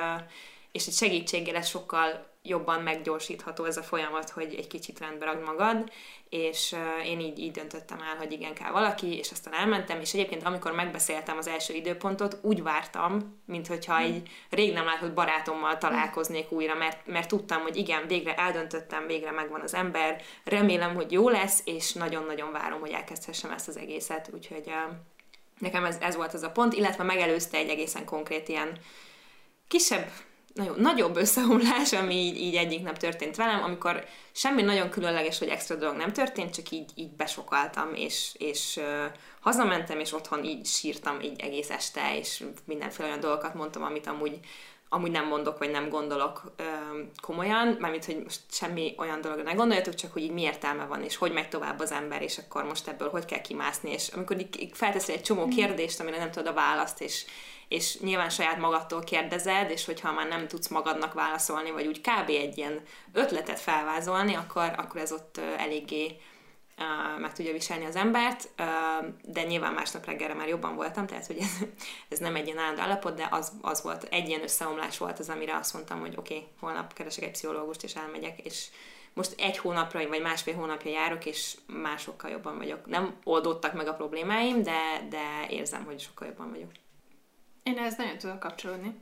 és 0.73 0.87
egy 0.87 0.95
segítséggel 0.95 1.57
ez 1.57 1.69
sokkal 1.69 2.27
jobban 2.49 2.83
meggyorsítható 2.83 3.65
ez 3.65 3.77
a 3.77 3.83
folyamat, 3.83 4.31
hogy 4.31 4.55
egy 4.59 4.67
kicsit 4.67 4.99
rendbe 4.99 5.25
ragd 5.25 5.45
magad, 5.45 5.91
és 6.29 6.75
én 7.05 7.21
így, 7.21 7.39
így 7.39 7.51
döntöttem 7.51 8.01
el, 8.01 8.17
hogy 8.17 8.33
igen, 8.33 8.55
kell 8.55 8.71
valaki, 8.71 9.19
és 9.19 9.31
aztán 9.31 9.55
elmentem, 9.55 10.01
és 10.01 10.13
egyébként 10.13 10.43
amikor 10.43 10.73
megbeszéltem 10.73 11.37
az 11.39 11.47
első 11.47 11.75
időpontot, 11.75 12.39
úgy 12.43 12.63
vártam, 12.63 13.41
mint 13.47 13.67
hogyha 13.67 13.99
egy 13.99 14.29
rég 14.51 14.73
nem 14.73 14.85
látott 14.85 15.13
barátommal 15.13 15.79
találkoznék 15.79 16.51
újra, 16.53 16.75
mert, 16.75 17.07
mert 17.07 17.29
tudtam, 17.29 17.63
hogy 17.63 17.77
igen, 17.77 18.07
végre 18.07 18.35
eldöntöttem, 18.35 19.07
végre 19.07 19.31
megvan 19.31 19.61
az 19.61 19.75
ember, 19.75 20.23
remélem, 20.45 20.95
hogy 20.95 21.13
jó 21.13 21.29
lesz, 21.29 21.63
és 21.65 21.93
nagyon-nagyon 21.93 22.53
várom, 22.53 22.81
hogy 22.81 22.91
elkezdhessem 22.91 23.51
ezt 23.51 23.69
az 23.69 23.77
egészet, 23.77 24.31
úgyhogy 24.35 24.73
nekem 25.59 25.85
ez, 25.85 25.97
ez 26.01 26.17
volt 26.17 26.35
az 26.35 26.43
a 26.43 26.51
pont, 26.51 26.73
illetve 26.73 27.03
megelőzte 27.03 27.57
egy 27.57 27.69
egészen 27.69 28.05
konkrét 28.05 28.49
ilyen 28.49 28.79
kisebb 29.69 30.11
nagyon, 30.57 30.81
nagyobb 30.81 31.17
összeomlás, 31.17 31.93
ami 31.93 32.15
így, 32.15 32.41
így 32.41 32.55
egyik 32.55 32.83
nap 32.83 32.97
történt 32.97 33.37
velem, 33.37 33.63
amikor 33.63 34.05
semmi 34.33 34.63
nagyon 34.63 34.91
különleges 34.91 35.39
vagy 35.39 35.49
extra 35.49 35.77
dolog 35.77 35.97
nem 35.97 36.13
történt, 36.13 36.55
csak 36.55 36.71
így, 36.71 36.91
így 36.95 37.11
besokaltam, 37.11 37.95
és, 37.95 38.35
és 38.39 38.77
uh, 38.77 38.85
hazamentem, 39.41 40.01
és 40.01 40.13
otthon 40.13 40.45
így 40.45 40.67
sírtam 40.67 41.21
így 41.21 41.41
egész 41.41 41.71
este, 41.71 42.19
és 42.19 42.45
mindenféle 42.65 43.09
olyan 43.09 43.21
dolgokat 43.21 43.55
mondtam, 43.55 43.83
amit 43.83 44.07
amúgy, 44.07 44.39
amúgy 44.89 45.11
nem 45.11 45.27
mondok, 45.27 45.59
vagy 45.59 45.71
nem 45.71 45.89
gondolok 45.89 46.43
uh, 46.59 46.67
komolyan, 47.23 47.77
mármint, 47.81 48.05
hogy 48.05 48.23
most 48.23 48.41
semmi 48.51 48.95
olyan 48.97 49.21
dologra 49.21 49.43
ne 49.43 49.53
gondoljatok, 49.53 49.95
csak 49.95 50.13
hogy 50.13 50.23
így 50.23 50.33
mi 50.33 50.43
értelme 50.43 50.85
van, 50.85 51.03
és 51.03 51.17
hogy 51.17 51.33
megy 51.33 51.49
tovább 51.49 51.81
az 51.81 51.93
ember, 51.93 52.23
és 52.23 52.39
akkor 52.39 52.65
most 52.65 52.89
ebből 52.89 53.09
hogy 53.09 53.25
kell 53.25 53.41
kimászni, 53.41 53.91
és 53.91 54.09
amikor 54.09 54.41
így, 54.41 54.61
így 54.61 54.71
felteszi 54.73 55.13
egy 55.13 55.23
csomó 55.23 55.49
kérdést, 55.49 56.01
amire 56.01 56.19
nem 56.19 56.31
tudod 56.31 56.49
a 56.49 56.55
választ, 56.55 57.01
és 57.01 57.25
és 57.69 57.99
nyilván 58.01 58.31
saját 58.31 58.59
magadtól 58.59 59.01
kérdezed, 59.01 59.71
és 59.71 59.85
hogyha 59.85 60.13
már 60.13 60.29
nem 60.29 60.49
tudsz 60.49 60.69
magadnak 60.69 61.13
válaszolni, 61.13 61.71
vagy 61.71 61.87
úgy 61.87 62.01
kb. 62.01 62.29
egy 62.29 62.59
ilyen 62.59 62.83
ötletet 63.13 63.61
felvázolni, 63.61 64.35
akkor, 64.35 64.73
akkor 64.77 65.01
ez 65.01 65.13
ott 65.13 65.41
eléggé 65.59 66.17
uh, 66.79 67.21
meg 67.21 67.33
tudja 67.33 67.53
viselni 67.53 67.85
az 67.85 67.97
embert, 67.97 68.49
uh, 68.59 69.07
de 69.23 69.43
nyilván 69.43 69.73
másnap 69.73 70.05
reggelre 70.05 70.35
már 70.35 70.49
jobban 70.49 70.75
voltam, 70.75 71.07
tehát 71.07 71.27
hogy 71.27 71.39
ez, 71.39 71.57
ez 72.09 72.19
nem 72.19 72.37
egy 72.37 72.47
ilyen 72.47 72.59
állandó 72.59 72.81
állapot, 72.81 73.15
de 73.15 73.29
az, 73.31 73.53
az 73.61 73.83
volt, 73.83 74.07
egy 74.11 74.29
ilyen 74.29 74.43
összeomlás 74.43 74.99
volt 74.99 75.19
az, 75.19 75.29
amire 75.29 75.57
azt 75.57 75.75
mondtam, 75.75 76.01
hogy 76.01 76.15
oké, 76.17 76.35
okay, 76.35 76.49
holnap 76.61 76.93
keresek 76.93 77.25
egy 77.25 77.31
pszichológust, 77.31 77.83
és 77.83 77.95
elmegyek, 77.95 78.41
és 78.41 78.69
most 79.15 79.35
egy 79.41 79.59
hónapra, 79.59 80.09
vagy 80.09 80.21
másfél 80.21 80.55
hónapja 80.55 80.91
járok, 80.91 81.25
és 81.27 81.57
másokkal 81.67 82.31
jobban 82.31 82.57
vagyok. 82.57 82.87
Nem 82.87 83.17
oldottak 83.25 83.73
meg 83.73 83.87
a 83.87 83.95
problémáim, 83.95 84.63
de, 84.63 85.07
de 85.09 85.47
érzem, 85.49 85.85
hogy 85.85 86.01
sokkal 86.01 86.29
jobban 86.29 86.51
vagyok. 86.51 86.71
Én 87.67 87.79
ezt 87.79 87.99
nagyon 87.99 88.19
tudok 88.19 88.39
kapcsolódni. 88.39 88.95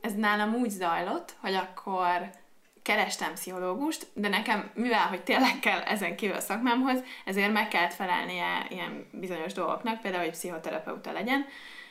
Ez 0.00 0.14
nálam 0.14 0.54
úgy 0.54 0.70
zajlott, 0.70 1.34
hogy 1.40 1.54
akkor 1.54 2.30
kerestem 2.82 3.32
pszichológust, 3.32 4.06
de 4.14 4.28
nekem, 4.28 4.70
mivel, 4.74 5.06
hogy 5.06 5.22
tényleg 5.22 5.58
kell 5.60 5.80
ezen 5.80 6.16
kívül 6.16 6.36
a 6.36 6.40
szakmámhoz, 6.40 7.02
ezért 7.24 7.52
meg 7.52 7.68
kellett 7.68 7.94
felelnie 7.94 8.66
ilyen 8.68 9.08
bizonyos 9.12 9.52
dolgoknak, 9.52 10.00
például, 10.00 10.22
hogy 10.22 10.32
pszichoterapeuta 10.32 11.12
legyen, 11.12 11.46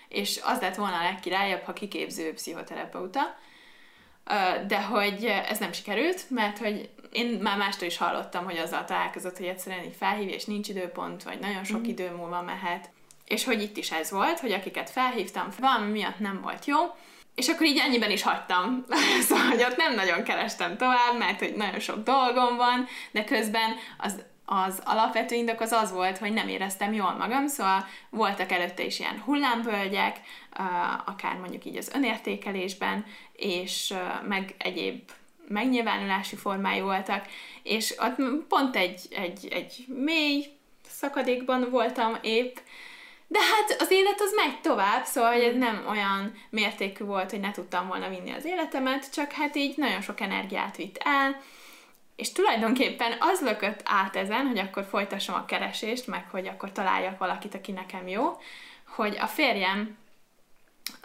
és 0.07 0.39
az 0.43 0.59
lett 0.61 0.75
volna 0.75 0.97
a 0.99 1.03
legkirályabb, 1.03 1.61
ha 1.61 1.73
kiképző 1.73 2.33
pszichoterapeuta, 2.33 3.37
de 4.67 4.81
hogy 4.81 5.25
ez 5.25 5.59
nem 5.59 5.71
sikerült, 5.71 6.29
mert 6.29 6.57
hogy 6.57 6.89
én 7.11 7.39
már 7.41 7.57
mástól 7.57 7.87
is 7.87 7.97
hallottam, 7.97 8.45
hogy 8.45 8.57
azzal 8.57 8.85
találkozott, 8.85 9.37
hogy 9.37 9.47
egyszerűen 9.47 9.83
így 9.83 9.95
felhívja, 9.95 10.35
és 10.35 10.45
nincs 10.45 10.69
időpont, 10.69 11.23
vagy 11.23 11.39
nagyon 11.39 11.63
sok 11.63 11.79
mm. 11.79 11.89
idő 11.89 12.11
múlva 12.11 12.41
mehet, 12.41 12.89
és 13.29 13.43
hogy 13.43 13.61
itt 13.61 13.77
is 13.77 13.91
ez 13.91 14.11
volt, 14.11 14.39
hogy 14.39 14.51
akiket 14.51 14.89
felhívtam, 14.89 15.47
valami 15.59 15.91
miatt 15.91 16.19
nem 16.19 16.41
volt 16.41 16.65
jó, 16.65 16.77
és 17.35 17.47
akkor 17.47 17.65
így 17.65 17.77
ennyiben 17.77 18.11
is 18.11 18.21
hagytam. 18.21 18.85
szóval, 19.27 19.45
hogy 19.45 19.63
ott 19.63 19.77
nem 19.77 19.95
nagyon 19.95 20.23
kerestem 20.23 20.77
tovább, 20.77 21.17
mert 21.17 21.39
hogy 21.39 21.53
nagyon 21.55 21.79
sok 21.79 22.03
dolgom 22.03 22.55
van, 22.55 22.87
de 23.11 23.23
közben 23.23 23.75
az, 23.97 24.23
az 24.45 24.81
alapvető 24.85 25.35
indok 25.35 25.61
az 25.61 25.71
az 25.71 25.91
volt, 25.91 26.17
hogy 26.17 26.33
nem 26.33 26.47
éreztem 26.47 26.93
jól 26.93 27.11
magam, 27.11 27.47
szóval 27.47 27.87
voltak 28.09 28.51
előtte 28.51 28.83
is 28.83 28.99
ilyen 28.99 29.21
hullámvölgyek, 29.25 30.17
akár 31.05 31.35
mondjuk 31.35 31.65
így 31.65 31.77
az 31.77 31.91
önértékelésben, 31.93 33.05
és 33.33 33.93
meg 34.27 34.55
egyéb 34.57 35.11
megnyilvánulási 35.47 36.35
formái 36.35 36.81
voltak, 36.81 37.25
és 37.63 37.95
ott 37.99 38.15
pont 38.47 38.75
egy, 38.75 39.01
egy, 39.09 39.47
egy 39.51 39.85
mély 39.87 40.45
szakadékban 40.89 41.69
voltam 41.69 42.17
épp, 42.21 42.57
de 43.31 43.39
hát 43.39 43.81
az 43.81 43.91
élet 43.91 44.21
az 44.21 44.33
megy 44.35 44.61
tovább, 44.61 45.05
szóval 45.05 45.31
hogy 45.31 45.41
ez 45.41 45.55
nem 45.55 45.85
olyan 45.89 46.33
mértékű 46.49 47.03
volt, 47.03 47.29
hogy 47.29 47.39
ne 47.39 47.51
tudtam 47.51 47.87
volna 47.87 48.09
vinni 48.09 48.31
az 48.31 48.45
életemet, 48.45 49.13
csak 49.13 49.31
hát 49.31 49.55
így 49.55 49.77
nagyon 49.77 50.01
sok 50.01 50.19
energiát 50.19 50.75
vitt 50.75 50.97
el, 51.03 51.41
és 52.15 52.31
tulajdonképpen 52.31 53.13
az 53.19 53.41
lökött 53.41 53.81
át 53.85 54.15
ezen, 54.15 54.47
hogy 54.47 54.57
akkor 54.57 54.83
folytassam 54.83 55.35
a 55.35 55.45
keresést, 55.45 56.07
meg 56.07 56.27
hogy 56.31 56.47
akkor 56.47 56.71
találjak 56.71 57.17
valakit, 57.17 57.55
aki 57.55 57.71
nekem 57.71 58.07
jó, 58.07 58.37
hogy 58.87 59.17
a 59.19 59.27
férjem 59.27 59.97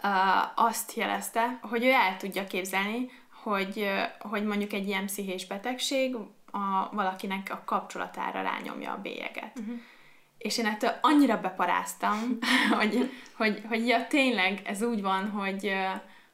uh, 0.03 0.65
azt 0.65 0.93
jelezte, 0.93 1.59
hogy 1.61 1.83
ő 1.83 1.91
el 1.91 2.17
tudja 2.17 2.47
képzelni, 2.47 3.11
hogy, 3.43 3.77
uh, 3.77 4.31
hogy 4.31 4.43
mondjuk 4.43 4.73
egy 4.73 4.87
ilyen 4.87 5.05
pszichés 5.05 5.45
betegség 5.45 6.15
a, 6.51 6.89
valakinek 6.91 7.49
a 7.51 7.61
kapcsolatára 7.65 8.41
rányomja 8.41 8.91
a 8.91 9.01
bélyeget. 9.01 9.59
Uh-huh 9.59 9.79
és 10.45 10.57
én 10.57 10.65
ettől 10.65 10.91
annyira 11.01 11.39
beparáztam, 11.39 12.37
hogy, 12.79 13.11
hogy, 13.37 13.61
hogy 13.67 13.87
ja, 13.87 14.07
tényleg 14.07 14.61
ez 14.63 14.81
úgy 14.81 15.01
van, 15.01 15.29
hogy, 15.29 15.73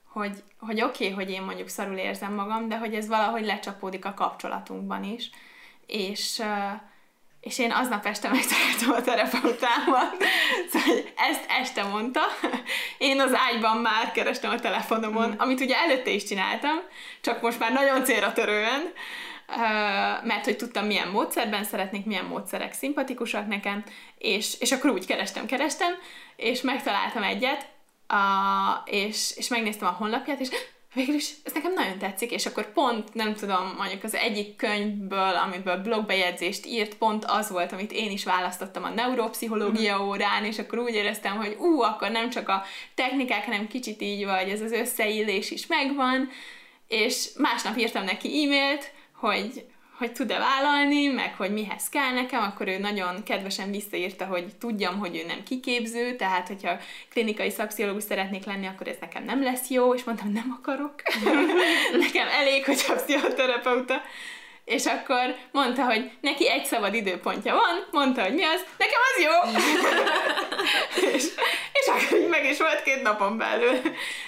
hogy, 0.07 0.43
hogy 0.59 0.81
oké, 0.81 1.03
okay, 1.03 1.15
hogy 1.15 1.29
én 1.33 1.41
mondjuk 1.41 1.67
szarul 1.67 1.97
érzem 1.97 2.33
magam, 2.33 2.67
de 2.67 2.77
hogy 2.77 2.93
ez 2.93 3.07
valahogy 3.07 3.45
lecsapódik 3.45 4.05
a 4.05 4.13
kapcsolatunkban 4.13 5.03
is. 5.03 5.29
És, 5.85 6.41
és 7.41 7.59
én 7.59 7.71
aznap 7.71 8.05
este 8.05 8.29
megtaláltam 8.29 8.91
a 8.91 9.01
terapeutámat, 9.01 10.23
szóval 10.71 11.03
ezt 11.15 11.45
este 11.47 11.83
mondta. 11.83 12.21
Én 12.97 13.19
az 13.19 13.31
ágyban 13.33 13.77
már 13.77 14.11
kerestem 14.11 14.51
a 14.51 14.59
telefonomon, 14.59 15.29
mm. 15.29 15.37
amit 15.37 15.59
ugye 15.59 15.75
előtte 15.75 16.09
is 16.09 16.23
csináltam, 16.23 16.79
csak 17.21 17.41
most 17.41 17.59
már 17.59 17.73
nagyon 17.73 18.03
célra 18.03 18.33
törően, 18.33 18.93
mert 20.23 20.45
hogy 20.45 20.57
tudtam, 20.57 20.85
milyen 20.85 21.07
módszerben 21.07 21.63
szeretnék, 21.63 22.05
milyen 22.05 22.25
módszerek 22.25 22.73
szimpatikusak 22.73 23.47
nekem, 23.47 23.83
és, 24.17 24.55
és 24.59 24.71
akkor 24.71 24.89
úgy 24.89 25.05
kerestem, 25.05 25.45
kerestem, 25.45 25.93
és 26.35 26.61
megtaláltam 26.61 27.23
egyet, 27.23 27.69
a, 28.07 28.83
és, 28.85 29.31
és 29.35 29.47
megnéztem 29.47 29.87
a 29.87 29.95
honlapját, 29.97 30.39
és 30.39 30.49
végül 30.93 31.15
is 31.15 31.33
ez 31.43 31.53
nekem 31.53 31.73
nagyon 31.73 31.97
tetszik, 31.97 32.31
és 32.31 32.45
akkor 32.45 32.71
pont, 32.71 33.13
nem 33.13 33.33
tudom, 33.33 33.73
mondjuk 33.77 34.03
az 34.03 34.15
egyik 34.15 34.55
könyvből, 34.55 35.35
amiből 35.35 35.77
blogbejegyzést 35.77 36.65
írt, 36.65 36.95
pont 36.95 37.25
az 37.25 37.49
volt, 37.49 37.71
amit 37.71 37.91
én 37.91 38.11
is 38.11 38.23
választottam 38.23 38.83
a 38.83 38.89
neuropszichológia 38.89 39.97
mhm. 39.97 40.07
órán, 40.07 40.45
és 40.45 40.59
akkor 40.59 40.79
úgy 40.79 40.93
éreztem, 40.93 41.35
hogy 41.35 41.55
ú, 41.59 41.81
akkor 41.81 42.11
nem 42.11 42.29
csak 42.29 42.49
a 42.49 42.63
technikák, 42.95 43.45
hanem 43.45 43.67
kicsit 43.67 44.01
így 44.01 44.25
vagy, 44.25 44.49
ez 44.49 44.61
az 44.61 44.71
összeillés 44.71 45.51
is 45.51 45.67
megvan, 45.67 46.29
és 46.87 47.29
másnap 47.37 47.77
írtam 47.77 48.03
neki 48.03 48.43
e-mailt, 48.43 48.91
hogy, 49.21 49.65
hogy 49.97 50.11
tud-e 50.11 50.37
vállalni, 50.37 51.07
meg 51.07 51.33
hogy 51.37 51.51
mihez 51.51 51.89
kell 51.89 52.11
nekem, 52.11 52.41
akkor 52.41 52.67
ő 52.67 52.77
nagyon 52.77 53.23
kedvesen 53.23 53.71
visszaírta, 53.71 54.25
hogy 54.25 54.55
tudjam, 54.59 54.99
hogy 54.99 55.15
ő 55.15 55.25
nem 55.25 55.43
kiképző, 55.43 56.15
tehát 56.15 56.47
hogyha 56.47 56.77
klinikai 57.09 57.49
szakpszichológus 57.49 58.03
szeretnék 58.03 58.45
lenni, 58.45 58.67
akkor 58.67 58.87
ez 58.87 58.95
nekem 58.99 59.23
nem 59.23 59.43
lesz 59.43 59.69
jó, 59.69 59.93
és 59.93 60.03
mondtam, 60.03 60.31
nem 60.31 60.57
akarok. 60.59 60.93
nekem 62.05 62.27
elég, 62.27 62.65
hogy 62.65 62.85
a 62.87 62.93
pszichoterapeuta. 62.93 64.01
És 64.65 64.85
akkor 64.85 65.35
mondta, 65.51 65.83
hogy 65.83 66.11
neki 66.21 66.49
egy 66.49 66.65
szabad 66.65 66.93
időpontja 66.93 67.53
van, 67.53 67.87
mondta, 67.91 68.21
hogy 68.21 68.33
mi 68.33 68.43
az, 68.43 68.65
nekem 68.77 68.99
az 69.09 69.23
jó! 69.23 69.59
és, 71.15 71.23
és 71.73 71.87
akkor 71.87 72.27
meg 72.29 72.45
is 72.45 72.57
volt 72.57 72.83
két 72.83 73.01
napon 73.01 73.37
belül. 73.37 73.79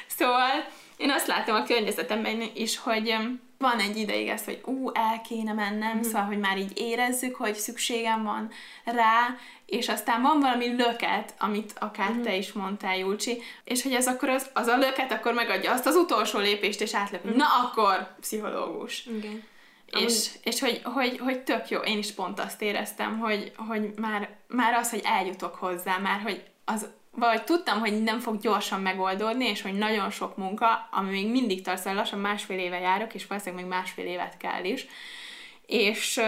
Szóval 0.08 0.66
én 0.98 1.12
azt 1.12 1.28
látom 1.28 1.56
a 1.56 1.64
környezetemben 1.64 2.44
is, 2.54 2.78
hogy 2.78 3.16
van 3.64 3.80
egy 3.80 3.98
ideig 3.98 4.28
ez, 4.28 4.46
hogy 4.46 4.62
ú, 4.66 4.90
el 4.94 5.22
kéne 5.22 5.54
mennem, 5.54 5.98
mm. 5.98 6.02
szóval, 6.02 6.24
hogy 6.24 6.40
már 6.40 6.58
így 6.58 6.72
érezzük, 6.76 7.36
hogy 7.36 7.56
szükségem 7.56 8.24
van 8.24 8.52
rá, 8.84 9.36
és 9.66 9.90
aztán 9.90 10.22
van 10.22 10.40
valami 10.40 10.76
löket, 10.76 11.34
amit 11.40 11.74
akár 11.80 12.14
mm. 12.14 12.22
te 12.22 12.36
is 12.36 12.52
mondtál, 12.52 12.98
Julcsi, 12.98 13.42
és 13.64 13.84
hogy 13.84 13.94
ez 13.94 14.08
akkor 14.08 14.30
az, 14.30 14.50
az 14.54 14.68
a 14.68 14.78
löket 14.78 15.12
akkor 15.12 15.34
megadja 15.34 15.72
azt 15.72 15.86
az 15.86 15.96
utolsó 15.96 16.40
lépést, 16.40 16.82
és 16.82 16.96
átlép, 16.96 17.28
mm. 17.28 17.36
na 17.36 17.46
akkor 17.64 18.16
pszichológus. 18.20 19.06
Igen. 19.06 19.44
És, 19.86 20.30
és 20.44 20.60
hogy, 20.60 20.82
hogy, 20.84 21.18
hogy 21.20 21.40
tök 21.44 21.70
jó, 21.70 21.80
én 21.80 21.98
is 21.98 22.12
pont 22.12 22.40
azt 22.40 22.62
éreztem, 22.62 23.20
hogy, 23.20 23.52
hogy 23.56 23.94
már, 23.96 24.30
már 24.48 24.74
az, 24.74 24.90
hogy 24.90 25.02
eljutok 25.04 25.56
hozzá, 25.56 25.98
már 25.98 26.22
hogy 26.22 26.44
az 26.66 26.88
vagy 27.16 27.44
tudtam, 27.44 27.80
hogy 27.80 28.04
nem 28.04 28.20
fog 28.20 28.40
gyorsan 28.40 28.82
megoldódni, 28.82 29.46
és 29.46 29.62
hogy 29.62 29.74
nagyon 29.74 30.10
sok 30.10 30.38
munka, 30.38 30.88
ami 30.92 31.10
még 31.10 31.32
mindig 31.32 31.62
tart, 31.62 31.78
szóval 31.78 31.94
lassan 31.94 32.20
másfél 32.20 32.60
éve 32.60 32.80
járok, 32.80 33.14
és 33.14 33.28
valószínűleg 33.28 33.66
még 33.66 33.74
másfél 33.74 34.06
évet 34.06 34.38
kell 34.38 34.64
is. 34.64 34.86
És, 35.66 36.22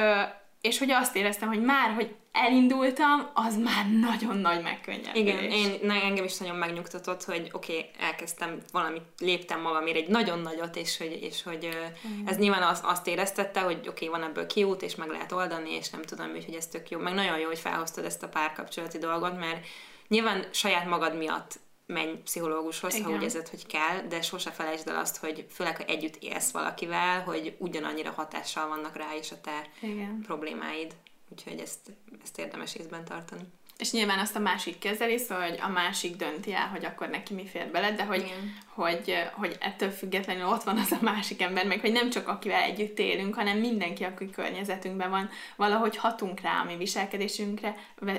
és 0.62 0.78
hogy 0.78 0.92
azt 0.92 1.16
éreztem, 1.16 1.48
hogy 1.48 1.62
már, 1.62 1.94
hogy 1.94 2.16
elindultam, 2.32 3.30
az 3.34 3.58
már 3.58 3.90
nagyon 3.90 4.38
nagy 4.38 4.62
megkönnyedés. 4.62 5.14
Igen, 5.14 5.44
én, 5.44 5.74
na, 5.82 5.94
engem 5.94 6.24
is 6.24 6.38
nagyon 6.38 6.56
megnyugtatott, 6.56 7.24
hogy 7.24 7.50
oké, 7.52 7.78
okay, 7.78 7.90
elkezdtem 8.00 8.60
valamit, 8.72 9.04
léptem 9.20 9.62
magamért 9.62 9.96
egy 9.96 10.08
nagyon 10.08 10.40
nagyot, 10.40 10.76
és 10.76 10.98
hogy, 10.98 11.20
és 11.22 11.44
hogy 11.44 11.70
mm. 12.08 12.28
ez 12.28 12.38
nyilván 12.38 12.64
az, 12.64 12.82
azt 12.84 13.08
éreztette, 13.08 13.60
hogy 13.60 13.78
oké, 13.78 13.90
okay, 13.90 14.08
van 14.08 14.30
ebből 14.30 14.46
kiút, 14.46 14.82
és 14.82 14.96
meg 14.96 15.10
lehet 15.10 15.32
oldani, 15.32 15.72
és 15.74 15.90
nem 15.90 16.02
tudom, 16.02 16.32
hogy 16.32 16.56
ez 16.58 16.68
tök 16.68 16.90
jó. 16.90 17.00
Meg 17.00 17.14
nagyon 17.14 17.40
jó, 17.40 17.48
hogy 17.48 17.60
felhoztad 17.60 18.06
ezt 18.06 18.24
a 18.24 18.30
párkapcsolati 18.30 18.98
dolgot, 18.98 19.40
mert 19.40 19.66
Nyilván 20.08 20.46
saját 20.52 20.86
magad 20.86 21.18
miatt 21.18 21.60
menj 21.86 22.12
pszichológushoz, 22.24 22.94
Igen. 22.94 23.06
ha 23.06 23.16
úgy 23.16 23.24
érzed, 23.24 23.48
hogy 23.48 23.66
kell, 23.66 24.02
de 24.08 24.22
sose 24.22 24.52
felejtsd 24.52 24.88
el 24.88 24.96
azt, 24.96 25.18
hogy 25.18 25.46
főleg, 25.50 25.78
ha 25.78 25.84
együtt 25.84 26.16
élsz 26.16 26.52
valakivel, 26.52 27.22
hogy 27.22 27.56
ugyanannyira 27.58 28.12
hatással 28.12 28.68
vannak 28.68 28.96
rá 28.96 29.16
és 29.16 29.32
a 29.32 29.42
te 29.42 29.68
Igen. 29.82 30.22
problémáid. 30.26 30.96
Úgyhogy 31.30 31.60
ezt, 31.60 31.92
ezt 32.24 32.38
érdemes 32.38 32.76
észben 32.76 33.06
tartani. 33.06 33.44
És 33.78 33.92
nyilván 33.92 34.20
azt 34.20 34.36
a 34.36 34.40
másik 34.40 34.80
kezeli, 34.80 35.18
szóval 35.18 35.50
hogy 35.50 35.60
a 35.62 35.68
másik 35.68 36.16
dönti 36.16 36.54
el, 36.54 36.68
hogy 36.68 36.86
akkor 36.86 37.10
neki 37.10 37.34
mi 37.34 37.46
fér 37.46 37.68
bele, 37.68 37.92
de 37.92 38.04
hogy, 38.04 38.34
hogy, 38.68 39.16
hogy 39.34 39.56
ettől 39.60 39.90
függetlenül 39.90 40.46
ott 40.46 40.64
van 40.64 40.78
az 40.78 40.92
a 40.92 40.98
másik 41.02 41.42
ember, 41.42 41.66
meg 41.66 41.80
hogy 41.80 41.92
nem 41.92 42.10
csak 42.10 42.28
akivel 42.28 42.62
együtt 42.62 43.00
élünk, 43.00 43.36
hanem 43.36 43.58
mindenki, 43.58 44.04
aki 44.04 44.30
környezetünkben 44.30 45.10
van, 45.10 45.30
valahogy 45.56 45.98
hatunk 45.98 46.40
rá 46.40 46.62
a 46.62 46.64
mi 46.64 46.76
viselkedésünkre, 46.78 47.76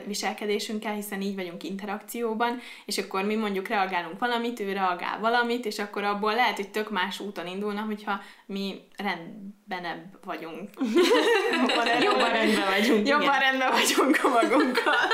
viselkedésünkkel, 0.06 0.94
hiszen 0.94 1.20
így 1.20 1.34
vagyunk 1.34 1.62
interakcióban, 1.62 2.60
és 2.84 2.98
akkor 2.98 3.24
mi 3.24 3.34
mondjuk 3.34 3.68
reagálunk 3.68 4.18
valamit, 4.18 4.60
ő 4.60 4.72
reagál 4.72 5.18
valamit, 5.20 5.66
és 5.66 5.78
akkor 5.78 6.04
abból 6.04 6.34
lehet, 6.34 6.56
hogy 6.56 6.70
tök 6.70 6.90
más 6.90 7.20
úton 7.20 7.46
indulna, 7.46 7.80
hogyha 7.80 8.20
mi 8.46 8.80
rendbenebb 8.96 10.18
vagyunk. 10.24 10.70
Jobban, 11.66 12.02
jobban 12.02 12.30
rendben 12.30 12.68
vagyunk. 12.68 13.08
Jobban 13.08 13.26
igen. 13.26 13.40
rendben 13.40 13.70
vagyunk 13.70 14.24
a 14.24 14.28
magunkkal. 14.28 15.10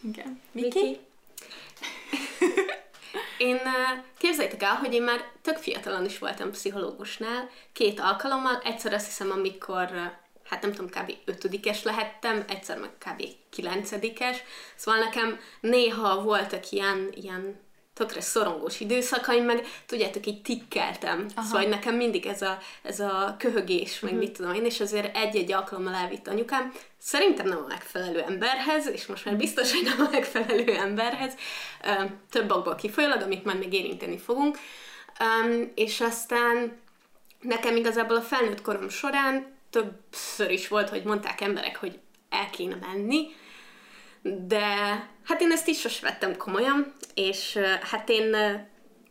Igen. 0.00 0.10
igen. 0.12 0.40
Miki? 0.52 0.98
Én 3.38 3.60
képzeljétek 4.18 4.62
el, 4.62 4.74
hogy 4.74 4.94
én 4.94 5.02
már 5.02 5.24
tök 5.42 5.56
fiatalon 5.56 6.04
is 6.04 6.18
voltam 6.18 6.50
pszichológusnál, 6.50 7.48
két 7.72 8.00
alkalommal, 8.00 8.60
egyszer 8.64 8.92
azt 8.92 9.06
hiszem, 9.06 9.30
amikor 9.30 10.12
hát 10.44 10.62
nem 10.62 10.72
tudom, 10.72 10.90
kb. 10.90 11.12
ötödikes 11.24 11.82
lehettem, 11.82 12.44
egyszer 12.48 12.78
meg 12.78 12.90
kb. 12.98 13.22
kilencedikes, 13.50 14.42
szóval 14.76 15.00
nekem 15.00 15.40
néha 15.60 16.22
voltak 16.22 16.70
ilyen, 16.70 17.08
ilyen 17.14 17.60
tökre 17.94 18.20
szorongós 18.20 18.80
időszakaim, 18.80 19.44
meg 19.44 19.66
tudjátok, 19.86 20.26
így 20.26 20.42
tikkeltem. 20.42 21.26
Aha. 21.34 21.46
Szóval 21.46 21.64
nekem 21.64 21.94
mindig 21.94 22.26
ez 22.26 22.42
a, 22.42 22.58
ez 22.82 23.00
a 23.00 23.36
köhögés, 23.38 24.00
meg 24.00 24.12
uh-huh. 24.12 24.26
mit 24.26 24.36
tudom 24.36 24.54
én, 24.54 24.64
és 24.64 24.80
azért 24.80 25.16
egy-egy 25.16 25.52
alkalommal 25.52 25.94
elvitt 25.94 26.28
anyukám. 26.28 26.72
Szerintem 26.98 27.46
nem 27.46 27.58
a 27.58 27.66
megfelelő 27.68 28.20
emberhez, 28.20 28.88
és 28.88 29.06
most 29.06 29.24
már 29.24 29.36
biztos, 29.36 29.72
hogy 29.72 29.82
nem 29.82 30.06
a 30.06 30.10
megfelelő 30.10 30.76
emberhez, 30.76 31.34
több 32.30 32.50
okból 32.50 32.74
kifolyólag, 32.74 33.20
amit 33.20 33.44
már 33.44 33.56
még 33.56 33.72
érinteni 33.72 34.18
fogunk. 34.18 34.58
És 35.74 36.00
aztán 36.00 36.80
nekem 37.40 37.76
igazából 37.76 38.16
a 38.16 38.22
felnőtt 38.22 38.62
korom 38.62 38.88
során 38.88 39.46
többször 39.70 40.50
is 40.50 40.68
volt, 40.68 40.88
hogy 40.88 41.02
mondták 41.04 41.40
emberek, 41.40 41.76
hogy 41.76 41.98
el 42.28 42.50
kéne 42.50 42.76
menni, 42.80 43.30
de 44.22 44.66
hát 45.24 45.40
én 45.40 45.52
ezt 45.52 45.68
is 45.68 45.80
sose 45.80 46.06
vettem 46.06 46.36
komolyan, 46.36 46.92
és 47.14 47.58
hát 47.82 48.08
én, 48.08 48.36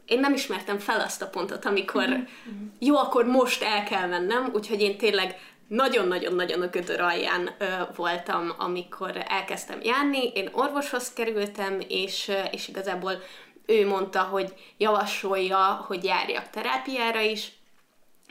én 0.06 0.19
nem 0.19 0.34
ismertem 0.34 0.80
fel 0.80 1.00
azt 1.00 1.21
a 1.21 1.28
pontot, 1.28 1.65
amikor 1.65 2.08
mm-hmm. 2.08 2.67
jó, 2.80 2.97
akkor 2.97 3.26
most 3.26 3.63
el 3.63 3.84
kell 3.84 4.08
mennem, 4.08 4.50
úgyhogy 4.54 4.82
én 4.82 4.97
tényleg 4.97 5.36
nagyon-nagyon-nagyon 5.67 6.62
a 6.62 6.67
gödör 6.67 7.00
alján 7.00 7.50
ö, 7.58 7.65
voltam, 7.95 8.54
amikor 8.58 9.26
elkezdtem 9.28 9.80
járni. 9.82 10.28
Én 10.28 10.50
orvoshoz 10.52 11.13
kerültem, 11.13 11.80
és, 11.88 12.32
és 12.52 12.67
igazából 12.67 13.21
ő 13.65 13.88
mondta, 13.88 14.21
hogy 14.21 14.54
javasolja, 14.78 15.86
hogy 15.88 16.04
járjak 16.04 16.50
terápiára 16.50 17.19
is, 17.19 17.52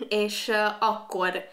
és 0.08 0.48
ö, 0.48 0.66
akkor 0.78 1.44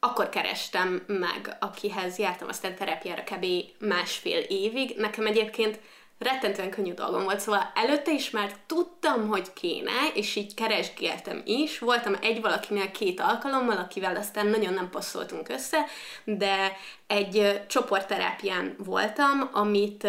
akkor 0.00 0.28
kerestem 0.28 1.04
meg, 1.06 1.56
akihez 1.60 2.18
jártam 2.18 2.48
aztán 2.48 2.74
terápiára 2.74 3.22
kb. 3.22 3.46
másfél 3.78 4.38
évig. 4.38 4.94
Nekem 4.96 5.26
egyébként 5.26 5.80
rettentően 6.18 6.70
könnyű 6.70 6.92
dolgom 6.92 7.24
volt, 7.24 7.40
szóval 7.40 7.72
előtte 7.74 8.12
is 8.12 8.30
már 8.30 8.52
tudtam, 8.66 9.28
hogy 9.28 9.52
kéne, 9.52 10.08
és 10.14 10.36
így 10.36 10.54
keresgéltem 10.54 11.42
is. 11.44 11.78
Voltam 11.78 12.16
egy 12.20 12.40
valakinél 12.40 12.90
két 12.90 13.20
alkalommal, 13.20 13.76
akivel 13.76 14.16
aztán 14.16 14.46
nagyon 14.46 14.74
nem 14.74 14.90
passzoltunk 14.90 15.48
össze, 15.48 15.86
de 16.24 16.76
egy 17.06 17.60
csoportterápián 17.66 18.74
voltam, 18.78 19.50
amit 19.52 20.06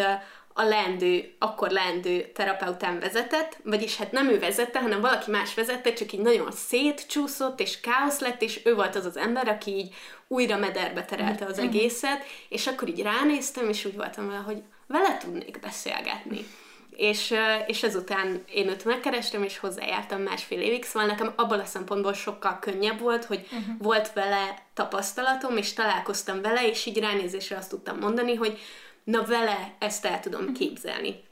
a 0.54 0.62
lendő, 0.62 1.34
akkor 1.38 1.70
lendő 1.70 2.30
terapeután 2.34 2.98
vezetett, 3.00 3.58
vagyis 3.64 3.96
hát 3.96 4.12
nem 4.12 4.28
ő 4.28 4.38
vezette, 4.38 4.80
hanem 4.80 5.00
valaki 5.00 5.30
más 5.30 5.54
vezette, 5.54 5.92
csak 5.92 6.12
így 6.12 6.20
nagyon 6.20 6.52
szétcsúszott, 6.52 7.60
és 7.60 7.80
káosz 7.80 8.18
lett, 8.18 8.42
és 8.42 8.60
ő 8.64 8.74
volt 8.74 8.96
az 8.96 9.04
az 9.04 9.16
ember, 9.16 9.48
aki 9.48 9.70
így 9.70 9.94
újra 10.28 10.56
mederbe 10.56 11.04
terelte 11.04 11.44
az 11.44 11.56
mhm. 11.56 11.66
egészet, 11.66 12.24
és 12.48 12.66
akkor 12.66 12.88
így 12.88 13.02
ránéztem, 13.02 13.68
és 13.68 13.84
úgy 13.84 13.96
voltam 13.96 14.26
vele, 14.26 14.38
hogy 14.38 14.62
vele 14.86 15.16
tudnék 15.16 15.60
beszélgetni. 15.60 16.46
És, 16.90 17.34
és 17.66 17.82
ezután 17.82 18.42
én 18.52 18.68
őt 18.68 18.84
megkerestem, 18.84 19.42
és 19.42 19.58
hozzájártam 19.58 20.20
másfél 20.20 20.60
évig, 20.60 20.84
szóval 20.84 21.08
nekem 21.08 21.32
abban 21.36 21.60
a 21.60 21.64
szempontból 21.64 22.12
sokkal 22.12 22.58
könnyebb 22.58 23.00
volt, 23.00 23.24
hogy 23.24 23.40
uh-huh. 23.44 23.74
volt 23.78 24.12
vele 24.12 24.54
tapasztalatom, 24.74 25.56
és 25.56 25.72
találkoztam 25.72 26.42
vele, 26.42 26.68
és 26.68 26.86
így 26.86 26.98
ránézésre 26.98 27.56
azt 27.56 27.70
tudtam 27.70 27.98
mondani, 27.98 28.34
hogy 28.34 28.58
na 29.04 29.24
vele 29.24 29.74
ezt 29.78 30.04
el 30.04 30.20
tudom 30.20 30.52
képzelni. 30.52 31.22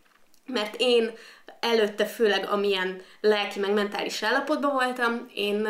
Mert 0.47 0.75
én 0.79 1.11
előtte 1.61 2.07
főleg 2.07 2.47
amilyen 2.47 3.03
lelki 3.21 3.59
meg 3.59 3.73
mentális 3.73 4.23
állapotban 4.23 4.73
voltam, 4.73 5.31
én 5.35 5.69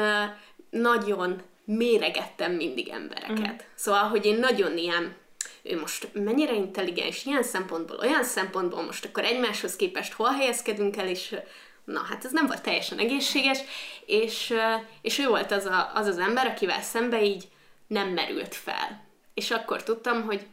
nagyon 0.70 1.42
méregettem 1.64 2.52
mindig 2.52 2.88
embereket. 2.88 3.38
Uh-huh. 3.38 3.60
Szóval, 3.74 4.02
hogy 4.02 4.26
én 4.26 4.38
nagyon 4.38 4.76
ilyen 4.76 5.16
ő 5.62 5.78
most 5.80 6.08
mennyire 6.12 6.54
intelligens 6.54 7.24
ilyen 7.24 7.42
szempontból, 7.42 7.98
olyan 7.98 8.24
szempontból, 8.24 8.82
most 8.82 9.04
akkor 9.04 9.24
egymáshoz 9.24 9.76
képest 9.76 10.12
hol 10.12 10.30
helyezkedünk 10.30 10.96
el, 10.96 11.08
és 11.08 11.36
na 11.84 12.00
hát 12.08 12.24
ez 12.24 12.32
nem 12.32 12.46
volt 12.46 12.62
teljesen 12.62 12.98
egészséges, 12.98 13.58
és, 14.06 14.54
és 15.02 15.18
ő 15.18 15.26
volt 15.26 15.52
az, 15.52 15.64
a, 15.64 15.90
az 15.94 16.06
az 16.06 16.18
ember, 16.18 16.46
akivel 16.46 16.82
szembe 16.82 17.22
így 17.22 17.48
nem 17.86 18.08
merült 18.08 18.54
fel. 18.54 19.04
És 19.34 19.50
akkor 19.50 19.82
tudtam, 19.82 20.22
hogy 20.22 20.46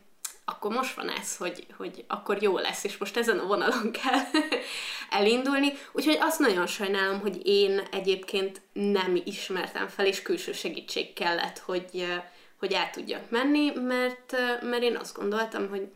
akkor 0.45 0.71
most 0.71 0.95
van 0.95 1.09
ez, 1.09 1.37
hogy, 1.37 1.65
hogy 1.77 2.05
akkor 2.07 2.41
jó 2.41 2.57
lesz, 2.57 2.83
és 2.83 2.97
most 2.97 3.17
ezen 3.17 3.39
a 3.39 3.45
vonalon 3.45 3.91
kell 3.91 4.19
elindulni. 5.19 5.73
Úgyhogy 5.91 6.17
azt 6.19 6.39
nagyon 6.39 6.67
sajnálom, 6.67 7.19
hogy 7.19 7.39
én 7.43 7.81
egyébként 7.91 8.61
nem 8.73 9.21
ismertem 9.25 9.87
fel, 9.87 10.05
és 10.05 10.21
külső 10.21 10.51
segítség 10.51 11.13
kellett, 11.13 11.57
hogy, 11.59 12.05
hogy 12.59 12.71
el 12.71 12.89
tudjak 12.89 13.29
menni, 13.29 13.71
mert, 13.75 14.35
mert 14.61 14.83
én 14.83 14.95
azt 14.95 15.15
gondoltam, 15.17 15.69
hogy 15.69 15.87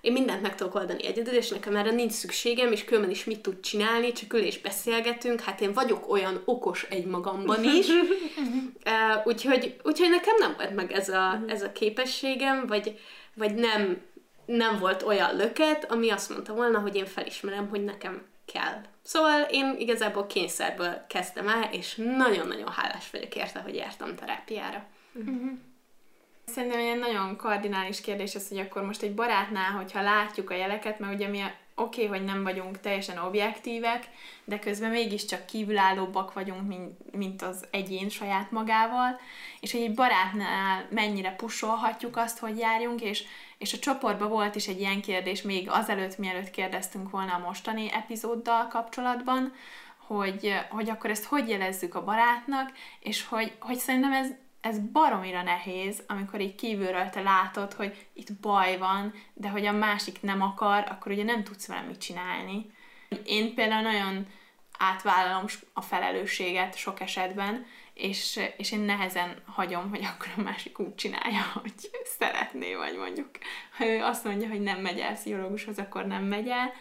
én 0.00 0.12
mindent 0.12 0.42
meg 0.42 0.54
tudok 0.54 0.74
oldani 0.74 1.06
egyedül, 1.06 1.34
és 1.34 1.48
nekem 1.48 1.76
erre 1.76 1.90
nincs 1.90 2.12
szükségem, 2.12 2.72
és 2.72 2.84
különben 2.84 3.10
is 3.10 3.24
mit 3.24 3.40
tud 3.40 3.60
csinálni, 3.60 4.12
csak 4.12 4.32
ül 4.32 4.40
és 4.40 4.60
beszélgetünk, 4.60 5.40
hát 5.40 5.60
én 5.60 5.72
vagyok 5.72 6.10
olyan 6.10 6.42
okos 6.44 6.86
egymagamban 6.90 7.64
is, 7.64 7.86
uh, 7.96 8.04
úgyhogy, 9.24 9.76
úgyhogy 9.82 10.10
nekem 10.10 10.34
nem 10.38 10.54
volt 10.56 10.74
meg 10.74 10.92
ez 10.92 11.08
a, 11.08 11.42
ez 11.46 11.62
a 11.62 11.72
képességem, 11.72 12.66
vagy, 12.66 12.98
vagy 13.38 13.54
nem, 13.54 14.00
nem 14.44 14.78
volt 14.78 15.02
olyan 15.02 15.36
löket, 15.36 15.92
ami 15.92 16.10
azt 16.10 16.30
mondta 16.30 16.54
volna, 16.54 16.78
hogy 16.78 16.96
én 16.96 17.06
felismerem, 17.06 17.68
hogy 17.68 17.84
nekem 17.84 18.26
kell. 18.52 18.80
Szóval 19.02 19.46
én 19.50 19.74
igazából 19.78 20.26
kényszerből 20.26 21.04
kezdtem 21.08 21.48
el, 21.48 21.68
és 21.72 21.94
nagyon-nagyon 21.94 22.70
hálás 22.70 23.10
vagyok 23.10 23.34
érte, 23.36 23.60
hogy 23.60 23.74
jártam 23.74 24.14
terápiára. 24.14 24.84
Uh-huh. 25.12 25.50
Szerintem 26.44 26.80
egy 26.80 26.98
nagyon 26.98 27.36
kardinális 27.36 28.00
kérdés 28.00 28.34
az, 28.34 28.48
hogy 28.48 28.58
akkor 28.58 28.82
most 28.82 29.02
egy 29.02 29.14
barátnál, 29.14 29.70
hogyha 29.70 30.02
látjuk 30.02 30.50
a 30.50 30.54
jeleket, 30.54 30.98
mert 30.98 31.14
ugye 31.14 31.28
mi 31.28 31.42
oké, 31.78 32.04
okay, 32.04 32.18
hogy 32.18 32.26
nem 32.26 32.42
vagyunk 32.42 32.80
teljesen 32.80 33.18
objektívek, 33.18 34.08
de 34.44 34.58
közben 34.58 34.90
mégiscsak 34.90 35.46
kívülállóbbak 35.46 36.32
vagyunk, 36.32 36.66
mint, 36.66 37.14
mint 37.14 37.42
az 37.42 37.64
egyén 37.70 38.08
saját 38.08 38.50
magával, 38.50 39.20
és 39.60 39.72
hogy 39.72 39.80
egy 39.80 39.94
barátnál 39.94 40.86
mennyire 40.90 41.30
pusolhatjuk 41.30 42.16
azt, 42.16 42.38
hogy 42.38 42.58
járjunk, 42.58 43.00
és, 43.00 43.24
és 43.58 43.72
a 43.72 43.78
csoportban 43.78 44.28
volt 44.28 44.54
is 44.54 44.66
egy 44.66 44.80
ilyen 44.80 45.00
kérdés, 45.00 45.42
még 45.42 45.70
azelőtt, 45.70 46.18
mielőtt 46.18 46.50
kérdeztünk 46.50 47.10
volna 47.10 47.34
a 47.34 47.46
mostani 47.46 47.92
epizóddal 47.92 48.66
kapcsolatban, 48.68 49.52
hogy, 50.06 50.54
hogy 50.70 50.90
akkor 50.90 51.10
ezt 51.10 51.24
hogy 51.24 51.48
jelezzük 51.48 51.94
a 51.94 52.04
barátnak, 52.04 52.72
és 53.00 53.26
hogy, 53.26 53.52
hogy 53.60 53.76
szerintem 53.76 54.12
ez 54.12 54.28
ez 54.60 54.78
baromira 54.78 55.42
nehéz, 55.42 56.02
amikor 56.06 56.40
így 56.40 56.54
kívülről 56.54 57.08
te 57.08 57.20
látod, 57.20 57.72
hogy 57.72 58.06
itt 58.12 58.32
baj 58.32 58.78
van, 58.78 59.14
de 59.34 59.48
hogy 59.48 59.66
a 59.66 59.72
másik 59.72 60.22
nem 60.22 60.42
akar, 60.42 60.84
akkor 60.88 61.12
ugye 61.12 61.24
nem 61.24 61.44
tudsz 61.44 61.66
vele 61.66 61.80
mit 61.80 62.00
csinálni. 62.00 62.70
Én 63.24 63.54
például 63.54 63.82
nagyon 63.82 64.26
átvállalom 64.78 65.44
a 65.72 65.80
felelősséget 65.80 66.76
sok 66.76 67.00
esetben, 67.00 67.66
és, 67.94 68.40
és 68.56 68.72
én 68.72 68.80
nehezen 68.80 69.42
hagyom, 69.46 69.90
hogy 69.90 70.04
akkor 70.04 70.28
a 70.36 70.40
másik 70.40 70.78
úgy 70.78 70.94
csinálja, 70.94 71.42
hogy 71.62 71.72
szeretné, 72.18 72.74
vagy 72.74 72.96
mondjuk, 72.96 73.28
ha 73.76 73.86
ő 73.86 74.02
azt 74.02 74.24
mondja, 74.24 74.48
hogy 74.48 74.60
nem 74.60 74.80
megy 74.80 74.98
el 74.98 75.14
pszichológushoz, 75.14 75.78
akkor 75.78 76.06
nem 76.06 76.24
megy 76.24 76.48
el, 76.48 76.72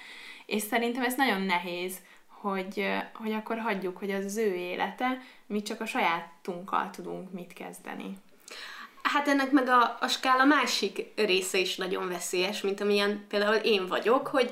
és 0.45 0.61
szerintem 0.61 1.03
ez 1.03 1.15
nagyon 1.15 1.41
nehéz, 1.41 1.97
hogy, 2.41 2.87
hogy 3.13 3.33
akkor 3.33 3.57
hagyjuk, 3.57 3.97
hogy 3.97 4.11
az 4.11 4.37
ő 4.37 4.53
élete, 4.53 5.21
mi 5.45 5.61
csak 5.61 5.81
a 5.81 5.85
sajátunkkal 5.85 6.89
tudunk 6.89 7.31
mit 7.31 7.53
kezdeni. 7.53 8.17
Hát 9.01 9.27
ennek 9.27 9.51
meg 9.51 9.67
a, 9.67 9.97
a 9.99 10.07
skála 10.07 10.45
másik 10.45 11.05
része 11.15 11.57
is 11.57 11.75
nagyon 11.75 12.07
veszélyes, 12.07 12.61
mint 12.61 12.81
amilyen 12.81 13.25
például 13.27 13.55
én 13.55 13.87
vagyok, 13.87 14.27
hogy 14.27 14.51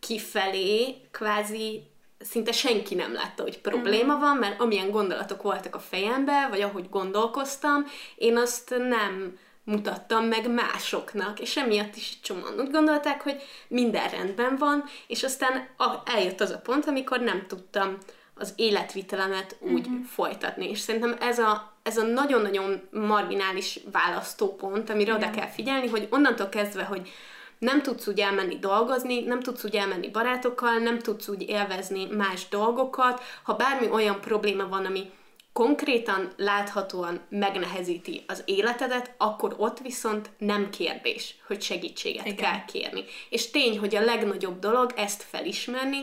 kifelé 0.00 0.94
kvázi 1.10 1.82
szinte 2.18 2.52
senki 2.52 2.94
nem 2.94 3.12
látta, 3.12 3.42
hogy 3.42 3.60
probléma 3.60 4.16
mm. 4.16 4.20
van, 4.20 4.36
mert 4.36 4.60
amilyen 4.60 4.90
gondolatok 4.90 5.42
voltak 5.42 5.74
a 5.74 5.78
fejemben, 5.78 6.48
vagy 6.48 6.60
ahogy 6.60 6.88
gondolkoztam, 6.90 7.84
én 8.16 8.36
azt 8.36 8.74
nem 8.78 9.38
mutattam 9.66 10.24
meg 10.24 10.50
másoknak, 10.50 11.40
és 11.40 11.56
emiatt 11.56 11.96
is 11.96 12.20
csomóan 12.22 12.58
úgy 12.58 12.70
gondolták, 12.70 13.22
hogy 13.22 13.42
minden 13.68 14.08
rendben 14.08 14.56
van, 14.56 14.84
és 15.06 15.22
aztán 15.22 15.68
eljött 16.04 16.40
az 16.40 16.50
a 16.50 16.58
pont, 16.58 16.86
amikor 16.86 17.20
nem 17.20 17.46
tudtam 17.46 17.96
az 18.34 18.52
életvitelemet 18.56 19.56
úgy 19.60 19.86
uh-huh. 19.86 20.04
folytatni. 20.04 20.70
És 20.70 20.78
szerintem 20.78 21.16
ez 21.20 21.38
a, 21.38 21.72
ez 21.82 21.96
a 21.96 22.02
nagyon-nagyon 22.02 22.82
marginális 22.90 23.80
választópont, 23.92 24.90
amire 24.90 25.14
Igen. 25.16 25.28
oda 25.28 25.38
kell 25.38 25.48
figyelni, 25.48 25.88
hogy 25.88 26.06
onnantól 26.10 26.48
kezdve, 26.48 26.82
hogy 26.84 27.10
nem 27.58 27.82
tudsz 27.82 28.06
úgy 28.06 28.20
elmenni 28.20 28.58
dolgozni, 28.58 29.20
nem 29.20 29.40
tudsz 29.40 29.64
úgy 29.64 29.76
elmenni 29.76 30.10
barátokkal, 30.10 30.78
nem 30.78 30.98
tudsz 30.98 31.28
úgy 31.28 31.48
élvezni 31.48 32.06
más 32.06 32.48
dolgokat, 32.48 33.22
ha 33.42 33.54
bármi 33.54 33.90
olyan 33.90 34.20
probléma 34.20 34.68
van, 34.68 34.84
ami 34.84 35.10
konkrétan, 35.56 36.32
láthatóan 36.36 37.20
megnehezíti 37.28 38.24
az 38.26 38.42
életedet, 38.44 39.14
akkor 39.16 39.54
ott 39.58 39.78
viszont 39.78 40.30
nem 40.38 40.70
kérdés, 40.70 41.34
hogy 41.46 41.62
segítséget 41.62 42.26
Igen. 42.26 42.36
kell 42.36 42.64
kérni. 42.64 43.04
És 43.28 43.50
tény, 43.50 43.78
hogy 43.78 43.94
a 43.94 44.04
legnagyobb 44.04 44.58
dolog 44.58 44.92
ezt 44.96 45.22
felismerni, 45.22 45.98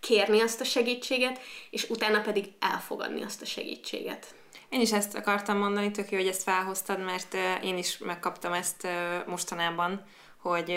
kérni 0.00 0.40
azt 0.40 0.60
a 0.60 0.64
segítséget, 0.64 1.40
és 1.70 1.90
utána 1.90 2.20
pedig 2.20 2.52
elfogadni 2.58 3.22
azt 3.22 3.42
a 3.42 3.44
segítséget. 3.44 4.34
Én 4.68 4.80
is 4.80 4.92
ezt 4.92 5.14
akartam 5.14 5.58
mondani, 5.58 5.90
tök 5.90 6.10
jó, 6.10 6.18
hogy 6.18 6.28
ezt 6.28 6.42
felhoztad, 6.42 7.04
mert 7.04 7.36
én 7.62 7.78
is 7.78 7.98
megkaptam 7.98 8.52
ezt 8.52 8.86
mostanában, 9.26 10.04
hogy 10.36 10.74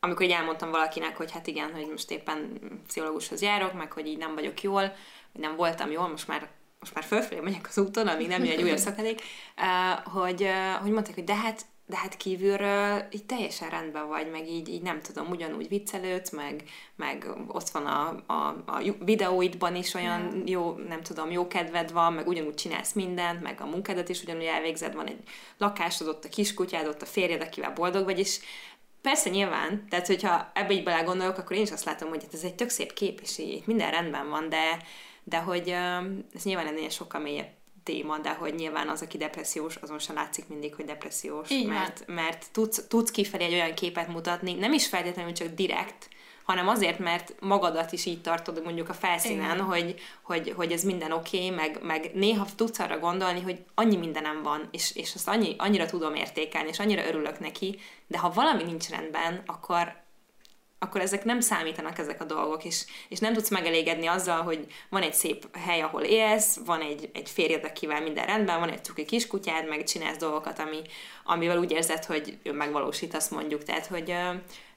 amikor 0.00 0.26
így 0.26 0.32
elmondtam 0.32 0.70
valakinek, 0.70 1.16
hogy 1.16 1.32
hát 1.32 1.46
igen, 1.46 1.72
hogy 1.72 1.86
most 1.90 2.10
éppen 2.10 2.60
pszichológushoz 2.86 3.42
járok, 3.42 3.72
meg 3.72 3.92
hogy 3.92 4.06
így 4.06 4.18
nem 4.18 4.34
vagyok 4.34 4.62
jól, 4.62 4.82
hogy 5.32 5.40
nem 5.40 5.56
voltam 5.56 5.90
jól, 5.90 6.08
most 6.08 6.28
már 6.28 6.50
most 6.82 6.94
már 6.94 7.04
fölfelé 7.04 7.40
megyek 7.40 7.66
az 7.68 7.78
úton, 7.78 8.06
amíg 8.06 8.28
nem 8.28 8.44
jön 8.44 8.52
egy 8.52 8.62
újabb 8.62 8.76
szakadék, 8.76 9.22
hogy, 10.04 10.48
hogy 10.80 10.90
mondták, 10.90 11.14
hogy 11.14 11.24
de 11.24 11.34
hát 11.34 11.64
de 11.86 11.96
hát 11.98 12.16
kívülről 12.16 13.06
így 13.10 13.24
teljesen 13.24 13.70
rendben 13.70 14.08
vagy, 14.08 14.30
meg 14.30 14.48
így, 14.48 14.68
így 14.68 14.82
nem 14.82 15.00
tudom, 15.00 15.30
ugyanúgy 15.30 15.68
viccelődsz, 15.68 16.30
meg, 16.30 16.64
meg 16.96 17.26
ott 17.46 17.68
van 17.68 17.86
a, 17.86 18.22
a, 18.26 18.62
a 18.66 18.82
videóidban 19.04 19.76
is 19.76 19.94
olyan 19.94 20.42
jó, 20.46 20.76
nem 20.88 21.02
tudom, 21.02 21.30
jó 21.30 21.46
kedved 21.46 21.92
van, 21.92 22.12
meg 22.12 22.26
ugyanúgy 22.26 22.54
csinálsz 22.54 22.92
mindent, 22.92 23.42
meg 23.42 23.60
a 23.60 23.66
munkádat 23.66 24.08
is 24.08 24.22
ugyanúgy 24.22 24.44
elvégzed, 24.44 24.94
van 24.94 25.06
egy 25.06 25.22
lakásod, 25.58 26.08
ott 26.08 26.24
a 26.24 26.28
kiskutyád, 26.28 26.86
ott 26.86 27.02
a 27.02 27.06
férjed, 27.06 27.42
akivel 27.42 27.72
boldog 27.72 28.04
vagy, 28.04 28.18
és 28.18 28.40
Persze 29.02 29.30
nyilván, 29.30 29.86
tehát 29.88 30.06
hogyha 30.06 30.50
ebbe 30.54 30.72
így 30.72 30.82
belegondolok, 30.82 31.38
akkor 31.38 31.56
én 31.56 31.62
is 31.62 31.70
azt 31.70 31.84
látom, 31.84 32.08
hogy 32.08 32.24
ez 32.32 32.44
egy 32.44 32.54
tök 32.54 32.68
szép 32.68 32.92
kép, 32.92 33.20
és 33.20 33.38
így 33.38 33.62
minden 33.66 33.90
rendben 33.90 34.28
van, 34.28 34.48
de, 34.48 34.82
de 35.24 35.38
hogy 35.38 35.68
ez 36.34 36.42
nyilván 36.42 36.66
ennél 36.66 36.88
sokkal 36.88 37.20
mélyebb 37.20 37.50
téma, 37.82 38.18
de 38.18 38.30
hogy 38.30 38.54
nyilván 38.54 38.88
az, 38.88 39.02
aki 39.02 39.16
depressziós, 39.16 39.76
azon 39.76 39.98
sem 39.98 40.14
látszik 40.14 40.48
mindig, 40.48 40.74
hogy 40.74 40.84
depressziós, 40.84 41.50
Így 41.50 41.66
mert, 41.66 42.04
mert 42.06 42.46
tudsz, 42.52 42.86
tudsz 42.88 43.10
kifelé 43.10 43.44
egy 43.44 43.52
olyan 43.52 43.74
képet 43.74 44.08
mutatni, 44.08 44.54
nem 44.54 44.72
is 44.72 44.86
feltétlenül 44.86 45.32
csak 45.32 45.48
direkt, 45.48 46.08
hanem 46.44 46.68
azért, 46.68 46.98
mert 46.98 47.34
magadat 47.40 47.92
is 47.92 48.04
így 48.04 48.20
tartod 48.20 48.62
mondjuk 48.64 48.88
a 48.88 48.94
felszínen, 48.94 49.60
hogy, 49.60 49.94
hogy, 50.22 50.52
hogy 50.56 50.72
ez 50.72 50.84
minden 50.84 51.12
oké, 51.12 51.36
okay, 51.36 51.50
meg, 51.50 51.78
meg 51.82 52.10
néha 52.14 52.46
tudsz 52.56 52.78
arra 52.78 52.98
gondolni, 52.98 53.40
hogy 53.40 53.64
annyi 53.74 53.96
mindenem 53.96 54.42
van, 54.42 54.68
és, 54.70 54.96
és 54.96 55.14
azt 55.14 55.28
annyi, 55.28 55.54
annyira 55.58 55.86
tudom 55.86 56.14
értékelni, 56.14 56.68
és 56.68 56.78
annyira 56.78 57.06
örülök 57.06 57.38
neki, 57.38 57.78
de 58.06 58.18
ha 58.18 58.30
valami 58.30 58.62
nincs 58.62 58.88
rendben, 58.88 59.42
akkor, 59.46 60.01
akkor 60.82 61.00
ezek 61.00 61.24
nem 61.24 61.40
számítanak 61.40 61.98
ezek 61.98 62.20
a 62.20 62.24
dolgok, 62.24 62.64
és, 62.64 62.84
és 63.08 63.18
nem 63.18 63.32
tudsz 63.32 63.50
megelégedni 63.50 64.06
azzal, 64.06 64.42
hogy 64.42 64.66
van 64.88 65.02
egy 65.02 65.14
szép 65.14 65.56
hely, 65.56 65.80
ahol 65.80 66.02
élsz, 66.02 66.58
van 66.64 66.80
egy, 66.80 67.10
egy 67.12 67.30
férjed, 67.30 67.64
akivel 67.64 68.02
minden 68.02 68.26
rendben, 68.26 68.60
van 68.60 68.70
egy 68.70 68.84
cuki 68.84 69.04
kiskutyád, 69.04 69.68
meg 69.68 69.84
csinálsz 69.84 70.16
dolgokat, 70.16 70.58
ami, 70.58 70.80
amivel 71.24 71.58
úgy 71.58 71.70
érzed, 71.70 72.04
hogy 72.04 72.38
megvalósítasz 72.52 73.28
mondjuk. 73.28 73.62
Tehát, 73.62 73.86
hogy, 73.86 74.14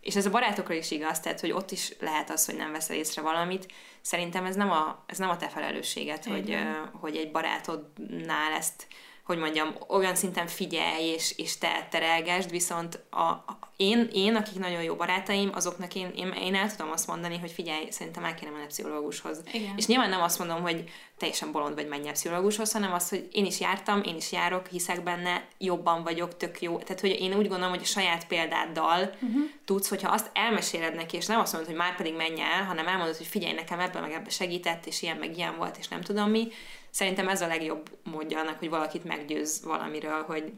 és 0.01 0.15
ez 0.15 0.25
a 0.25 0.29
barátokra 0.29 0.73
is 0.73 0.91
igaz, 0.91 1.19
tehát, 1.19 1.39
hogy 1.39 1.51
ott 1.51 1.71
is 1.71 1.93
lehet 1.99 2.29
az, 2.29 2.45
hogy 2.45 2.55
nem 2.55 2.71
veszel 2.71 2.95
észre 2.95 3.21
valamit. 3.21 3.71
Szerintem 4.01 4.45
ez 4.45 4.55
nem 4.55 4.71
a, 4.71 5.03
ez 5.05 5.17
nem 5.17 5.29
a 5.29 5.37
te 5.37 5.47
felelősséged, 5.47 6.23
hogy, 6.23 6.57
hogy 6.99 7.15
egy 7.15 7.31
barátodnál 7.31 8.51
ezt 8.57 8.87
hogy 9.25 9.37
mondjam, 9.37 9.75
olyan 9.87 10.15
szinten 10.15 10.47
figyelj 10.47 11.03
és, 11.03 11.33
és 11.37 11.57
te 11.57 11.87
terelgesd, 11.91 12.49
viszont 12.49 12.99
a, 13.09 13.21
a, 13.21 13.59
én, 13.77 14.09
én, 14.13 14.35
akik 14.35 14.59
nagyon 14.59 14.83
jó 14.83 14.95
barátaim, 14.95 15.51
azoknak 15.53 15.95
én, 15.95 16.11
én, 16.15 16.31
én 16.31 16.55
el 16.55 16.75
tudom 16.75 16.91
azt 16.91 17.07
mondani, 17.07 17.37
hogy 17.37 17.51
figyelj, 17.51 17.87
szerintem 17.89 18.23
el 18.23 18.35
kéne 18.35 18.51
menni 18.51 18.65
pszichológushoz. 18.65 19.41
Igen. 19.51 19.73
És 19.77 19.85
nyilván 19.85 20.09
nem 20.09 20.21
azt 20.21 20.39
mondom, 20.39 20.61
hogy 20.61 20.83
teljesen 21.17 21.51
bolond 21.51 21.75
vagy 21.75 21.87
menj 21.87 22.11
pszichológushoz, 22.11 22.71
hanem 22.71 22.93
azt, 22.93 23.09
hogy 23.09 23.27
én 23.31 23.45
is 23.45 23.59
jártam, 23.59 24.01
én 24.03 24.15
is 24.15 24.31
járok, 24.31 24.67
hiszek 24.67 25.03
benne, 25.03 25.47
jobban 25.57 26.03
vagyok, 26.03 26.37
tök 26.37 26.61
jó. 26.61 26.77
Tehát, 26.77 27.01
hogy 27.01 27.19
én 27.19 27.33
úgy 27.33 27.47
gondolom, 27.47 27.69
hogy 27.69 27.83
a 27.83 27.85
saját 27.85 28.27
példáddal 28.27 29.15
uh-huh. 29.21 29.41
tudsz, 29.65 29.89
hogyha 29.89 30.11
azt 30.11 30.29
elmeséled 30.33 30.95
neki, 30.95 31.17
és 31.17 31.25
nem 31.25 31.39
azt 31.39 31.53
mondod, 31.53 31.69
hogy 31.69 31.79
már 31.79 31.95
pedig 31.95 32.15
menj 32.15 32.41
el, 32.41 32.63
hanem 32.63 32.87
elmondod, 32.87 33.17
hogy 33.17 33.27
figyelj 33.27 33.53
nekem 33.53 33.79
ebben 33.79 34.01
meg 34.01 34.11
ebbe 34.11 34.29
segített, 34.29 34.85
és 34.85 35.01
ilyen 35.01 35.17
meg 35.17 35.37
ilyen 35.37 35.57
volt, 35.57 35.77
és 35.77 35.87
nem 35.87 36.01
tudom 36.01 36.29
mi, 36.29 36.47
Szerintem 36.95 37.27
ez 37.27 37.41
a 37.41 37.47
legjobb 37.47 37.89
módja 38.03 38.39
annak, 38.39 38.59
hogy 38.59 38.69
valakit 38.69 39.03
meggyőz 39.03 39.63
valamiről, 39.63 40.23
hogy 40.23 40.53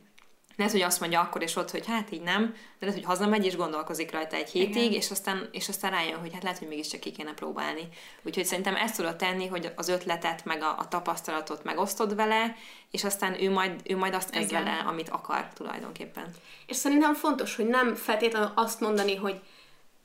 lehet, 0.55 0.71
hogy 0.71 0.81
azt 0.81 0.99
mondja 0.99 1.19
akkor 1.19 1.41
és 1.41 1.55
ott, 1.55 1.71
hogy 1.71 1.87
hát 1.87 2.11
így 2.11 2.21
nem, 2.21 2.41
de 2.51 2.85
lehet, 2.85 2.95
hogy 2.95 3.05
hazamegy 3.05 3.45
és 3.45 3.55
gondolkozik 3.55 4.11
rajta 4.11 4.35
egy 4.35 4.49
hétig, 4.49 4.93
és 4.93 5.11
aztán, 5.11 5.49
és 5.51 5.69
aztán 5.69 5.91
rájön, 5.91 6.19
hogy 6.19 6.33
hát 6.33 6.43
lehet, 6.43 6.57
hogy 6.57 6.67
mégiscsak 6.67 6.99
ki 6.99 7.11
kéne 7.11 7.33
próbálni. 7.33 7.87
Úgyhogy 8.23 8.45
szerintem 8.45 8.75
ezt 8.75 8.95
tudod 8.95 9.15
tenni, 9.15 9.47
hogy 9.47 9.71
az 9.75 9.87
ötletet, 9.87 10.45
meg 10.45 10.61
a, 10.61 10.75
a 10.79 10.87
tapasztalatot 10.87 11.63
megosztod 11.63 12.15
vele, 12.15 12.55
és 12.91 13.03
aztán 13.03 13.41
ő 13.43 13.51
majd, 13.51 13.81
ő 13.83 13.97
majd 13.97 14.13
azt 14.13 14.29
kezd 14.29 14.51
vele, 14.51 14.83
amit 14.87 15.09
akar 15.09 15.47
tulajdonképpen. 15.53 16.33
És 16.65 16.75
szerintem 16.75 17.13
fontos, 17.13 17.55
hogy 17.55 17.67
nem 17.67 17.95
feltétlenül 17.95 18.51
azt 18.55 18.79
mondani, 18.79 19.15
hogy 19.15 19.39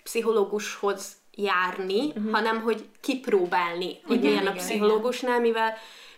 pszichológushoz 0.03 1.17
járni, 1.35 2.07
uh-huh. 2.07 2.33
hanem 2.33 2.63
hogy 2.63 2.89
kipróbálni, 3.01 4.01
hogy 4.07 4.17
igen, 4.17 4.29
milyen 4.29 4.43
igen, 4.43 4.57
a 4.57 4.57
pszichológusnál, 4.57 5.41
mivel 5.41 5.75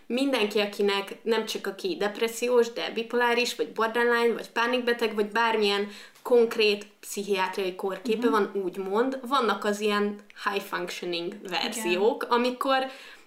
mindenki, 0.07 0.59
akinek 0.59 1.17
nem 1.23 1.45
csak 1.45 1.67
aki 1.67 1.95
depressziós, 1.99 2.73
de 2.73 2.89
bipoláris, 2.89 3.55
vagy 3.55 3.71
borderline, 3.71 4.33
vagy 4.33 4.49
pánikbeteg, 4.49 5.15
vagy 5.15 5.27
bármilyen 5.27 5.87
konkrét 6.21 6.85
pszichiátriai 6.99 7.75
kórképe 7.75 8.27
uh-huh. 8.27 8.31
van, 8.31 8.63
úgymond, 8.63 9.19
vannak 9.27 9.63
az 9.63 9.79
ilyen 9.79 10.15
high 10.43 10.63
functioning 10.63 11.33
verziók, 11.49 12.23
Igen. 12.23 12.37
amikor 12.37 12.85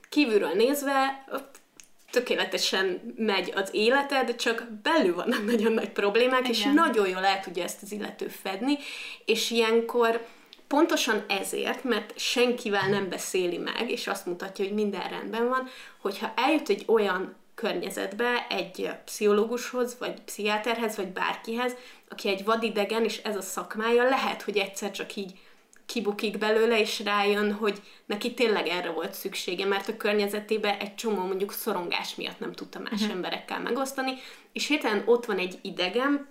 kívülről 0.09 0.53
nézve 0.55 1.25
tökéletesen 2.11 3.15
megy 3.17 3.53
az 3.55 3.69
életed, 3.73 4.37
csak 4.37 4.67
belül 4.83 5.15
vannak 5.15 5.45
nagyon 5.53 5.73
nagy 5.73 5.91
problémák, 5.91 6.41
Igen. 6.41 6.53
és 6.53 6.65
nagyon 6.65 7.09
jól 7.09 7.25
el 7.25 7.41
tudja 7.41 7.63
ezt 7.63 7.83
az 7.83 7.93
illető 7.93 8.29
fedni, 8.29 8.79
és 9.25 9.51
ilyenkor 9.51 10.27
pontosan 10.69 11.25
ezért, 11.29 11.85
mert 11.85 12.19
senkivel 12.19 12.89
nem 12.89 13.09
beszéli 13.09 13.59
meg, 13.59 13.91
és 13.91 14.07
azt 14.07 14.27
mutatja, 14.27 14.65
hogy 14.65 14.75
minden 14.75 15.09
rendben 15.09 15.49
van, 15.49 15.69
hogyha 16.01 16.33
eljut 16.37 16.69
egy 16.69 16.85
olyan 16.87 17.37
környezetbe, 17.55 18.47
egy 18.49 18.91
pszichológushoz, 19.05 19.97
vagy 19.99 20.21
pszichiáterhez, 20.21 20.97
vagy 20.97 21.09
bárkihez, 21.09 21.75
aki 22.09 22.29
egy 22.29 22.45
vadidegen, 22.45 23.05
és 23.05 23.23
ez 23.23 23.37
a 23.37 23.41
szakmája, 23.41 24.03
lehet, 24.03 24.43
hogy 24.43 24.57
egyszer 24.57 24.91
csak 24.91 25.17
így 25.17 25.33
kibukik 25.87 26.39
belőle, 26.39 26.81
és 26.81 27.01
rájön, 27.05 27.53
hogy 27.53 27.83
neki 28.07 28.35
tényleg 28.35 28.67
erre 28.67 28.91
volt 28.91 29.15
szüksége, 29.15 29.65
mert 29.65 29.89
a 29.89 29.97
környezetében 29.97 30.79
egy 30.79 30.95
csomó 30.95 31.27
mondjuk 31.27 31.53
szorongás 31.53 32.15
miatt 32.15 32.39
nem 32.39 32.53
tudta 32.53 32.79
más 32.79 32.93
uh-huh. 32.93 33.11
emberekkel 33.11 33.61
megosztani, 33.61 34.13
és 34.53 34.67
hirtelen 34.67 35.03
ott 35.07 35.25
van 35.25 35.39
egy 35.39 35.59
idegen, 35.63 36.27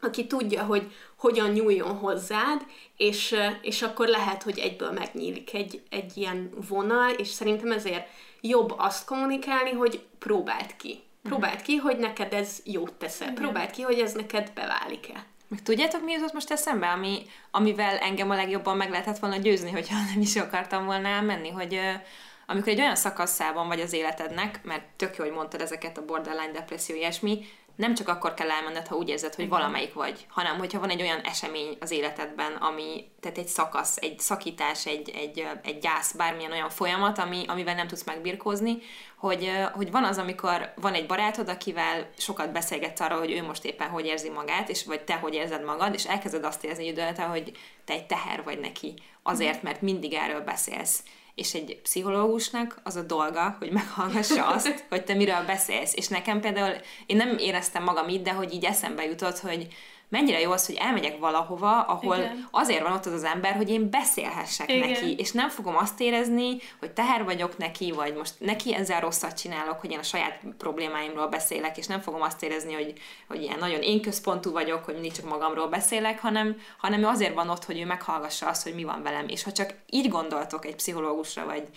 aki 0.00 0.26
tudja, 0.26 0.64
hogy 0.64 0.92
hogyan 1.16 1.50
nyúljon 1.50 1.96
hozzád, 1.96 2.66
és, 2.96 3.34
és 3.62 3.82
akkor 3.82 4.08
lehet, 4.08 4.42
hogy 4.42 4.58
egyből 4.58 4.90
megnyílik 4.90 5.54
egy, 5.54 5.82
egy 5.90 6.16
ilyen 6.16 6.50
vonal, 6.68 7.10
és 7.10 7.28
szerintem 7.28 7.72
ezért 7.72 8.08
jobb 8.40 8.74
azt 8.76 9.04
kommunikálni, 9.04 9.70
hogy 9.70 10.00
próbáld 10.18 10.76
ki. 10.76 11.00
Próbáld 11.22 11.62
ki, 11.62 11.76
hogy 11.76 11.98
neked 11.98 12.32
ez 12.32 12.58
jót 12.64 12.92
teszel. 12.92 13.32
Próbáld 13.32 13.70
ki, 13.70 13.82
hogy 13.82 13.98
ez 13.98 14.12
neked 14.12 14.50
beválik-e. 14.54 15.26
Meg 15.48 15.62
tudjátok, 15.62 16.04
mi 16.04 16.12
jutott 16.12 16.32
most 16.32 16.50
eszembe, 16.50 16.86
ami, 16.86 17.22
amivel 17.50 17.96
engem 17.96 18.30
a 18.30 18.34
legjobban 18.34 18.76
meg 18.76 18.90
lehetett 18.90 19.18
volna 19.18 19.36
győzni, 19.36 19.70
hogyha 19.70 19.96
nem 20.12 20.20
is 20.20 20.36
akartam 20.36 20.84
volna 20.84 21.08
elmenni, 21.08 21.50
hogy 21.50 21.80
amikor 22.46 22.68
egy 22.68 22.80
olyan 22.80 22.96
szakaszában 22.96 23.66
vagy 23.66 23.80
az 23.80 23.92
életednek, 23.92 24.60
mert 24.64 24.82
tök 24.96 25.16
jó, 25.16 25.24
hogy 25.24 25.32
mondtad 25.32 25.60
ezeket 25.60 25.98
a 25.98 26.04
borderline 26.04 26.52
depresszió, 26.52 26.96
ilyesmi, 26.96 27.46
nem 27.78 27.94
csak 27.94 28.08
akkor 28.08 28.34
kell 28.34 28.50
elmenned, 28.50 28.86
ha 28.86 28.96
úgy 28.96 29.08
érzed, 29.08 29.34
hogy 29.34 29.44
Igen. 29.44 29.58
valamelyik 29.58 29.94
vagy, 29.94 30.26
hanem 30.28 30.58
hogyha 30.58 30.80
van 30.80 30.90
egy 30.90 31.00
olyan 31.00 31.20
esemény 31.20 31.76
az 31.80 31.90
életedben, 31.90 32.52
ami, 32.52 33.10
tehát 33.20 33.38
egy 33.38 33.46
szakasz, 33.46 33.96
egy 33.96 34.18
szakítás, 34.20 34.86
egy, 34.86 35.10
egy, 35.10 35.46
egy 35.62 35.78
gyász, 35.78 36.12
bármilyen 36.12 36.52
olyan 36.52 36.70
folyamat, 36.70 37.18
ami, 37.18 37.44
amivel 37.46 37.74
nem 37.74 37.86
tudsz 37.86 38.04
megbirkózni, 38.04 38.78
hogy, 39.16 39.50
hogy 39.72 39.90
van 39.90 40.04
az, 40.04 40.18
amikor 40.18 40.72
van 40.76 40.94
egy 40.94 41.06
barátod, 41.06 41.48
akivel 41.48 42.10
sokat 42.16 42.52
beszélgetsz 42.52 43.00
arról, 43.00 43.18
hogy 43.18 43.32
ő 43.32 43.42
most 43.42 43.64
éppen 43.64 43.88
hogy 43.88 44.06
érzi 44.06 44.30
magát, 44.30 44.68
és 44.68 44.84
vagy 44.84 45.00
te 45.00 45.14
hogy 45.14 45.34
érzed 45.34 45.64
magad, 45.64 45.94
és 45.94 46.04
elkezded 46.04 46.44
azt 46.44 46.64
érezni 46.64 46.86
időt, 46.86 47.18
hogy 47.18 47.52
te 47.84 47.92
egy 47.92 48.06
teher 48.06 48.44
vagy 48.44 48.58
neki, 48.58 48.94
azért, 49.22 49.62
mert 49.62 49.82
mindig 49.82 50.12
erről 50.12 50.40
beszélsz 50.40 51.02
és 51.38 51.54
egy 51.54 51.80
pszichológusnak 51.82 52.80
az 52.82 52.96
a 52.96 53.02
dolga, 53.02 53.56
hogy 53.58 53.70
meghallgassa 53.70 54.46
azt, 54.54 54.84
hogy 54.88 55.04
te 55.04 55.14
miről 55.14 55.44
beszélsz. 55.46 55.92
És 55.94 56.08
nekem 56.08 56.40
például, 56.40 56.74
én 57.06 57.16
nem 57.16 57.38
éreztem 57.38 57.82
magam 57.82 58.08
így, 58.08 58.22
de 58.22 58.32
hogy 58.32 58.52
így 58.52 58.64
eszembe 58.64 59.04
jutott, 59.04 59.38
hogy 59.38 59.68
mennyire 60.08 60.40
jó 60.40 60.50
az, 60.50 60.66
hogy 60.66 60.74
elmegyek 60.74 61.18
valahova, 61.18 61.80
ahol 61.80 62.16
Igen. 62.16 62.48
azért 62.50 62.82
van 62.82 62.92
ott 62.92 63.06
az 63.06 63.12
az 63.12 63.24
ember, 63.24 63.56
hogy 63.56 63.70
én 63.70 63.90
beszélhessek 63.90 64.72
Igen. 64.72 64.88
neki, 64.88 65.14
és 65.18 65.32
nem 65.32 65.48
fogom 65.48 65.76
azt 65.76 66.00
érezni, 66.00 66.56
hogy 66.78 66.90
teher 66.90 67.24
vagyok 67.24 67.58
neki, 67.58 67.92
vagy 67.92 68.14
most 68.14 68.34
neki 68.38 68.74
ezzel 68.74 69.00
rosszat 69.00 69.38
csinálok, 69.38 69.80
hogy 69.80 69.90
én 69.90 69.98
a 69.98 70.02
saját 70.02 70.40
problémáimról 70.58 71.26
beszélek, 71.26 71.78
és 71.78 71.86
nem 71.86 72.00
fogom 72.00 72.22
azt 72.22 72.42
érezni, 72.42 72.72
hogy, 72.72 72.92
hogy 73.28 73.42
ilyen 73.42 73.58
nagyon 73.58 73.80
én 73.80 74.02
központú 74.02 74.52
vagyok, 74.52 74.84
hogy 74.84 74.94
mindig 74.94 75.12
csak 75.12 75.28
magamról 75.28 75.68
beszélek, 75.68 76.20
hanem, 76.20 76.56
hanem 76.78 77.04
azért 77.04 77.34
van 77.34 77.48
ott, 77.48 77.64
hogy 77.64 77.80
ő 77.80 77.84
meghallgassa 77.84 78.46
azt, 78.48 78.62
hogy 78.62 78.74
mi 78.74 78.84
van 78.84 79.02
velem. 79.02 79.28
És 79.28 79.42
ha 79.42 79.52
csak 79.52 79.74
így 79.90 80.08
gondoltok 80.08 80.66
egy 80.66 80.74
pszichológusra, 80.74 81.44
vagy 81.44 81.68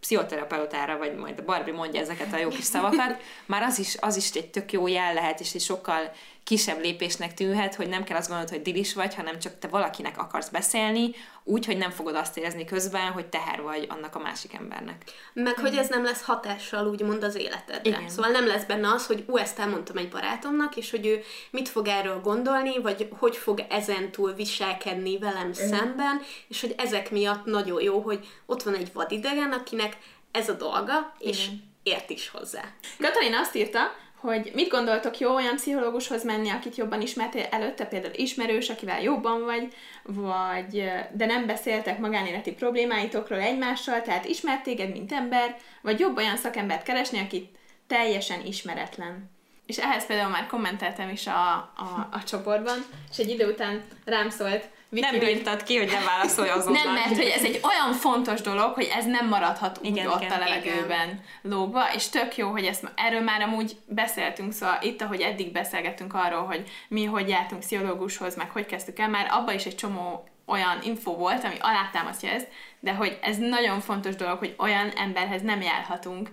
pszichoterapeutára, 0.00 0.98
vagy 0.98 1.14
majd 1.14 1.38
a 1.38 1.44
Barbie 1.44 1.74
mondja 1.74 2.00
ezeket 2.00 2.32
a 2.32 2.36
jó 2.36 2.48
kis 2.48 2.64
szavakat, 2.64 3.16
már 3.46 3.62
az 3.62 3.78
is, 3.78 3.96
az 4.00 4.16
is 4.16 4.30
egy 4.30 4.50
tök 4.50 4.72
jó 4.72 4.86
jel 4.86 5.14
lehet, 5.14 5.40
és 5.40 5.54
egy 5.54 5.60
sokkal 5.60 6.12
kisebb 6.50 6.80
lépésnek 6.80 7.34
tűnhet, 7.34 7.74
hogy 7.74 7.88
nem 7.88 8.04
kell 8.04 8.16
azt 8.16 8.28
gondolod, 8.28 8.52
hogy 8.52 8.62
dilis 8.62 8.94
vagy, 8.94 9.14
hanem 9.14 9.38
csak 9.38 9.58
te 9.58 9.68
valakinek 9.68 10.18
akarsz 10.18 10.48
beszélni, 10.48 11.10
úgy, 11.44 11.66
hogy 11.66 11.76
nem 11.76 11.90
fogod 11.90 12.14
azt 12.14 12.36
érezni 12.36 12.64
közben, 12.64 13.10
hogy 13.12 13.26
teher 13.26 13.62
vagy 13.62 13.86
annak 13.88 14.14
a 14.14 14.18
másik 14.18 14.54
embernek. 14.54 15.02
Meg, 15.32 15.58
hogy 15.58 15.76
ez 15.76 15.88
nem 15.88 16.04
lesz 16.04 16.22
hatással 16.22 16.86
úgymond 16.86 17.22
az 17.22 17.34
életedre. 17.34 17.90
Igen. 17.90 18.08
Szóval 18.08 18.30
nem 18.30 18.46
lesz 18.46 18.64
benne 18.64 18.88
az, 18.92 19.06
hogy 19.06 19.24
ú, 19.26 19.36
ezt 19.36 19.58
elmondtam 19.58 19.96
egy 19.96 20.08
barátomnak, 20.08 20.76
és 20.76 20.90
hogy 20.90 21.06
ő 21.06 21.22
mit 21.50 21.68
fog 21.68 21.86
erről 21.86 22.20
gondolni, 22.20 22.80
vagy 22.80 23.08
hogy 23.18 23.36
fog 23.36 23.64
ezentúl 23.68 24.32
viselkedni 24.32 25.18
velem 25.18 25.50
Igen. 25.50 25.68
szemben, 25.68 26.20
és 26.48 26.60
hogy 26.60 26.74
ezek 26.76 27.10
miatt 27.10 27.44
nagyon 27.44 27.82
jó, 27.82 28.00
hogy 28.00 28.28
ott 28.46 28.62
van 28.62 28.74
egy 28.74 28.92
vadidegen, 28.92 29.52
akinek 29.52 29.96
ez 30.30 30.48
a 30.48 30.54
dolga, 30.54 31.14
és 31.18 31.46
Igen. 31.46 31.62
ért 31.82 32.10
is 32.10 32.28
hozzá. 32.28 32.64
Katalin 32.98 33.34
azt 33.34 33.54
írta, 33.54 33.80
hogy 34.20 34.50
mit 34.54 34.68
gondoltok 34.68 35.18
jó 35.18 35.34
olyan 35.34 35.56
pszichológushoz 35.56 36.24
menni, 36.24 36.48
akit 36.50 36.76
jobban 36.76 37.00
ismertél 37.00 37.46
előtte, 37.50 37.84
például 37.84 38.14
ismerős, 38.14 38.68
akivel 38.68 39.02
jobban 39.02 39.44
vagy, 39.44 39.74
vagy 40.02 40.90
de 41.12 41.26
nem 41.26 41.46
beszéltek 41.46 41.98
magánéleti 41.98 42.52
problémáitokról 42.52 43.40
egymással, 43.40 44.02
tehát 44.02 44.24
ismert 44.24 44.62
téged, 44.62 44.90
mint 44.90 45.12
ember, 45.12 45.56
vagy 45.82 45.98
jobb 45.98 46.16
olyan 46.16 46.36
szakembert 46.36 46.82
keresni, 46.82 47.18
akit 47.18 47.48
teljesen 47.86 48.46
ismeretlen. 48.46 49.30
És 49.66 49.78
ehhez 49.78 50.06
például 50.06 50.30
már 50.30 50.46
kommenteltem 50.46 51.08
is 51.08 51.26
a, 51.26 51.52
a, 51.56 52.08
a 52.10 52.24
csoportban, 52.24 52.78
és 53.10 53.18
egy 53.18 53.30
idő 53.30 53.50
után 53.50 53.82
rám 54.04 54.30
szólt, 54.30 54.68
Viki, 54.90 55.10
nem 55.10 55.18
bírtad 55.18 55.62
ki, 55.62 55.76
hogy 55.76 55.90
nem 55.90 56.04
válaszolj 56.04 56.48
azonnal. 56.48 56.82
Nem, 56.84 56.94
mert 56.94 57.16
hogy 57.16 57.32
ez 57.36 57.44
egy 57.44 57.60
olyan 57.62 57.92
fontos 57.92 58.40
dolog, 58.40 58.74
hogy 58.74 58.90
ez 58.94 59.06
nem 59.06 59.28
maradhat 59.28 59.78
úgy 59.78 59.86
igen, 59.86 60.06
ott 60.06 60.22
igen, 60.22 60.32
a 60.32 60.38
levegőben 60.38 61.08
igen. 61.08 61.22
lógva, 61.42 61.92
és 61.94 62.08
tök 62.08 62.36
jó, 62.36 62.50
hogy 62.50 62.64
ezt, 62.64 62.92
erről 62.96 63.20
már 63.20 63.40
amúgy 63.40 63.76
beszéltünk, 63.86 64.52
szóval 64.52 64.78
itt, 64.80 65.02
ahogy 65.02 65.20
eddig 65.20 65.52
beszélgettünk 65.52 66.14
arról, 66.14 66.44
hogy 66.44 66.70
mi 66.88 67.04
hogy 67.04 67.28
jártunk 67.28 67.60
pszichológushoz, 67.60 68.36
meg 68.36 68.50
hogy 68.50 68.66
kezdtük 68.66 68.98
el, 68.98 69.08
már 69.08 69.28
abban 69.30 69.54
is 69.54 69.64
egy 69.64 69.76
csomó 69.76 70.28
olyan 70.46 70.78
info 70.82 71.16
volt, 71.16 71.44
ami 71.44 71.56
alátámasztja 71.60 72.30
ezt, 72.30 72.48
de 72.80 72.94
hogy 72.94 73.18
ez 73.22 73.36
nagyon 73.36 73.80
fontos 73.80 74.16
dolog, 74.16 74.38
hogy 74.38 74.54
olyan 74.58 74.90
emberhez 74.96 75.42
nem 75.42 75.60
járhatunk 75.60 76.30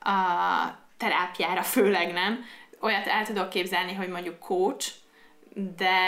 a 0.00 0.12
terápiára, 0.96 1.62
főleg 1.62 2.12
nem. 2.12 2.44
Olyat 2.80 3.06
el 3.06 3.24
tudok 3.26 3.48
képzelni, 3.48 3.94
hogy 3.94 4.08
mondjuk 4.08 4.38
coach, 4.38 4.88
de, 5.54 5.98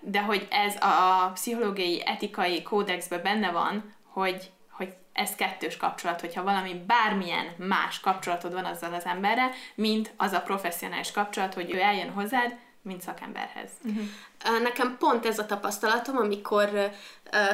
de 0.00 0.20
hogy 0.20 0.46
ez 0.50 0.74
a 0.76 1.30
pszichológiai, 1.34 2.02
etikai 2.06 2.62
kódexben 2.62 3.22
benne 3.22 3.50
van, 3.50 3.94
hogy, 4.02 4.50
hogy 4.70 4.94
ez 5.12 5.34
kettős 5.34 5.76
kapcsolat, 5.76 6.20
hogyha 6.20 6.42
valami 6.42 6.84
bármilyen 6.86 7.46
más 7.56 8.00
kapcsolatod 8.00 8.52
van 8.52 8.64
azzal 8.64 8.94
az 8.94 9.04
emberrel, 9.04 9.50
mint 9.74 10.12
az 10.16 10.32
a 10.32 10.40
professzionális 10.40 11.10
kapcsolat, 11.10 11.54
hogy 11.54 11.74
ő 11.74 11.80
eljön 11.80 12.10
hozzád, 12.10 12.56
mint 12.82 13.02
szakemberhez. 13.02 13.70
Uh-huh. 13.84 14.62
Nekem 14.62 14.96
pont 14.98 15.26
ez 15.26 15.38
a 15.38 15.46
tapasztalatom, 15.46 16.16
amikor 16.16 16.90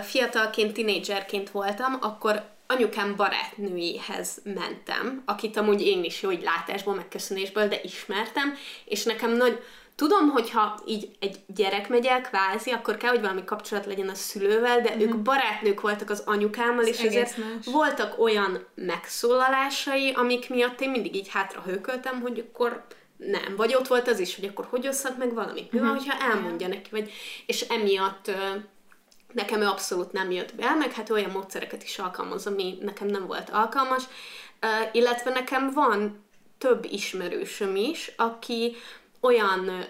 fiatalként, 0.02 0.72
tinédzserként 0.72 1.50
voltam, 1.50 1.96
akkor 2.00 2.48
anyukám 2.66 3.16
barátnőjéhez 3.16 4.40
mentem, 4.44 5.22
akit 5.24 5.56
amúgy 5.56 5.80
én 5.80 6.04
is 6.04 6.22
jó, 6.22 6.28
hogy 6.28 6.42
látásból, 6.42 6.94
megköszönésből, 6.94 7.68
de 7.68 7.80
ismertem, 7.82 8.54
és 8.84 9.04
nekem 9.04 9.30
nagy, 9.30 9.62
Tudom, 10.00 10.28
hogyha 10.28 10.78
így 10.86 11.10
egy 11.18 11.40
gyerek 11.46 11.88
megy 11.88 12.06
el 12.06 12.20
kvázi, 12.20 12.70
akkor 12.70 12.96
kell, 12.96 13.10
hogy 13.10 13.20
valami 13.20 13.44
kapcsolat 13.44 13.86
legyen 13.86 14.08
a 14.08 14.14
szülővel, 14.14 14.80
de 14.80 14.90
mm-hmm. 14.90 15.00
ők 15.00 15.16
barátnők 15.16 15.80
voltak 15.80 16.10
az 16.10 16.22
anyukámmal, 16.26 16.80
Ez 16.80 16.88
és 16.88 17.00
ezért 17.00 17.36
más. 17.36 17.66
voltak 17.66 18.18
olyan 18.18 18.66
megszólalásai, 18.74 20.12
amik 20.12 20.48
miatt 20.48 20.80
én 20.80 20.90
mindig 20.90 21.14
így 21.14 21.28
hátra 21.28 21.60
hőköltem, 21.60 22.20
hogy 22.20 22.46
akkor 22.48 22.84
nem. 23.16 23.56
Vagy 23.56 23.74
ott 23.74 23.86
volt 23.86 24.08
az 24.08 24.18
is, 24.18 24.36
hogy 24.36 24.44
akkor 24.44 24.66
hogy 24.70 24.88
osszat 24.88 25.18
meg 25.18 25.34
valamit. 25.34 25.72
Mi 25.72 25.78
van, 25.78 25.88
mm-hmm. 25.88 25.96
hogyha 25.96 26.30
elmondja 26.32 26.68
neki, 26.68 26.90
vagy... 26.90 27.12
És 27.46 27.60
emiatt 27.60 28.30
nekem 29.32 29.60
ő 29.60 29.66
abszolút 29.66 30.12
nem 30.12 30.30
jött 30.30 30.54
be, 30.54 30.74
meg 30.74 30.92
hát 30.92 31.10
olyan 31.10 31.30
módszereket 31.30 31.82
is 31.82 31.98
alkalmaz, 31.98 32.46
ami 32.46 32.78
nekem 32.80 33.06
nem 33.06 33.26
volt 33.26 33.50
alkalmas, 33.50 34.02
illetve 34.92 35.30
nekem 35.30 35.70
van 35.72 36.24
több 36.58 36.86
ismerősöm 36.90 37.76
is, 37.76 38.12
aki 38.16 38.76
olyan 39.20 39.68
ö, 39.68 39.84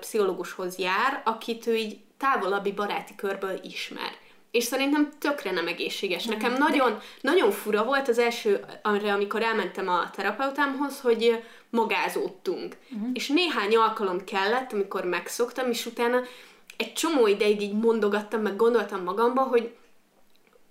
pszichológushoz 0.00 0.78
jár, 0.78 1.22
akit 1.24 1.66
ő 1.66 1.76
így 1.76 1.98
távolabbi 2.16 2.72
baráti 2.72 3.14
körből 3.16 3.60
ismer. 3.62 4.10
És 4.50 4.64
szerintem 4.64 5.08
tökre 5.18 5.50
nem 5.50 5.66
egészséges. 5.66 6.24
Nekem 6.24 6.52
nagyon, 6.52 6.98
nagyon 7.20 7.50
fura 7.50 7.84
volt 7.84 8.08
az 8.08 8.18
első, 8.18 8.64
amire, 8.82 9.12
amikor 9.12 9.42
elmentem 9.42 9.88
a 9.88 10.10
terapeutámhoz, 10.10 11.00
hogy 11.00 11.44
magázódtunk. 11.70 12.76
Uh-huh. 12.92 13.08
És 13.12 13.28
néhány 13.28 13.76
alkalom 13.76 14.24
kellett, 14.24 14.72
amikor 14.72 15.04
megszoktam, 15.04 15.70
és 15.70 15.86
utána 15.86 16.20
egy 16.76 16.92
csomó 16.92 17.26
ideig 17.26 17.60
így 17.60 17.74
mondogattam, 17.74 18.42
meg 18.42 18.56
gondoltam 18.56 19.02
magamba, 19.02 19.42
hogy 19.42 19.74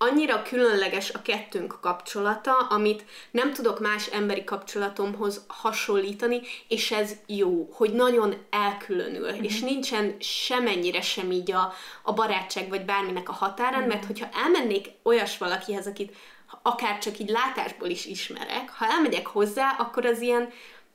annyira 0.01 0.41
különleges 0.41 1.12
a 1.12 1.21
kettőnk 1.21 1.77
kapcsolata, 1.81 2.51
amit 2.51 3.05
nem 3.31 3.53
tudok 3.53 3.79
más 3.79 4.07
emberi 4.07 4.43
kapcsolatomhoz 4.43 5.45
hasonlítani, 5.47 6.41
és 6.67 6.91
ez 6.91 7.15
jó, 7.25 7.69
hogy 7.73 7.93
nagyon 7.93 8.35
elkülönül, 8.49 9.31
mm-hmm. 9.31 9.43
és 9.43 9.59
nincsen 9.59 10.15
semennyire 10.19 11.01
sem 11.01 11.31
így 11.31 11.51
a, 11.51 11.73
a 12.03 12.13
barátság, 12.13 12.69
vagy 12.69 12.85
bárminek 12.85 13.29
a 13.29 13.33
határán, 13.33 13.79
mm-hmm. 13.79 13.88
mert 13.88 14.05
hogyha 14.05 14.29
elmennék 14.33 14.88
olyas 15.03 15.38
valakihez, 15.38 15.88
akit 15.88 16.15
akár 16.62 16.97
csak 16.97 17.19
így 17.19 17.29
látásból 17.29 17.89
is 17.89 18.05
ismerek, 18.05 18.69
ha 18.69 18.85
elmegyek 18.85 19.27
hozzá, 19.27 19.75
akkor 19.79 20.05
az 20.05 20.21
ilyen 20.21 20.49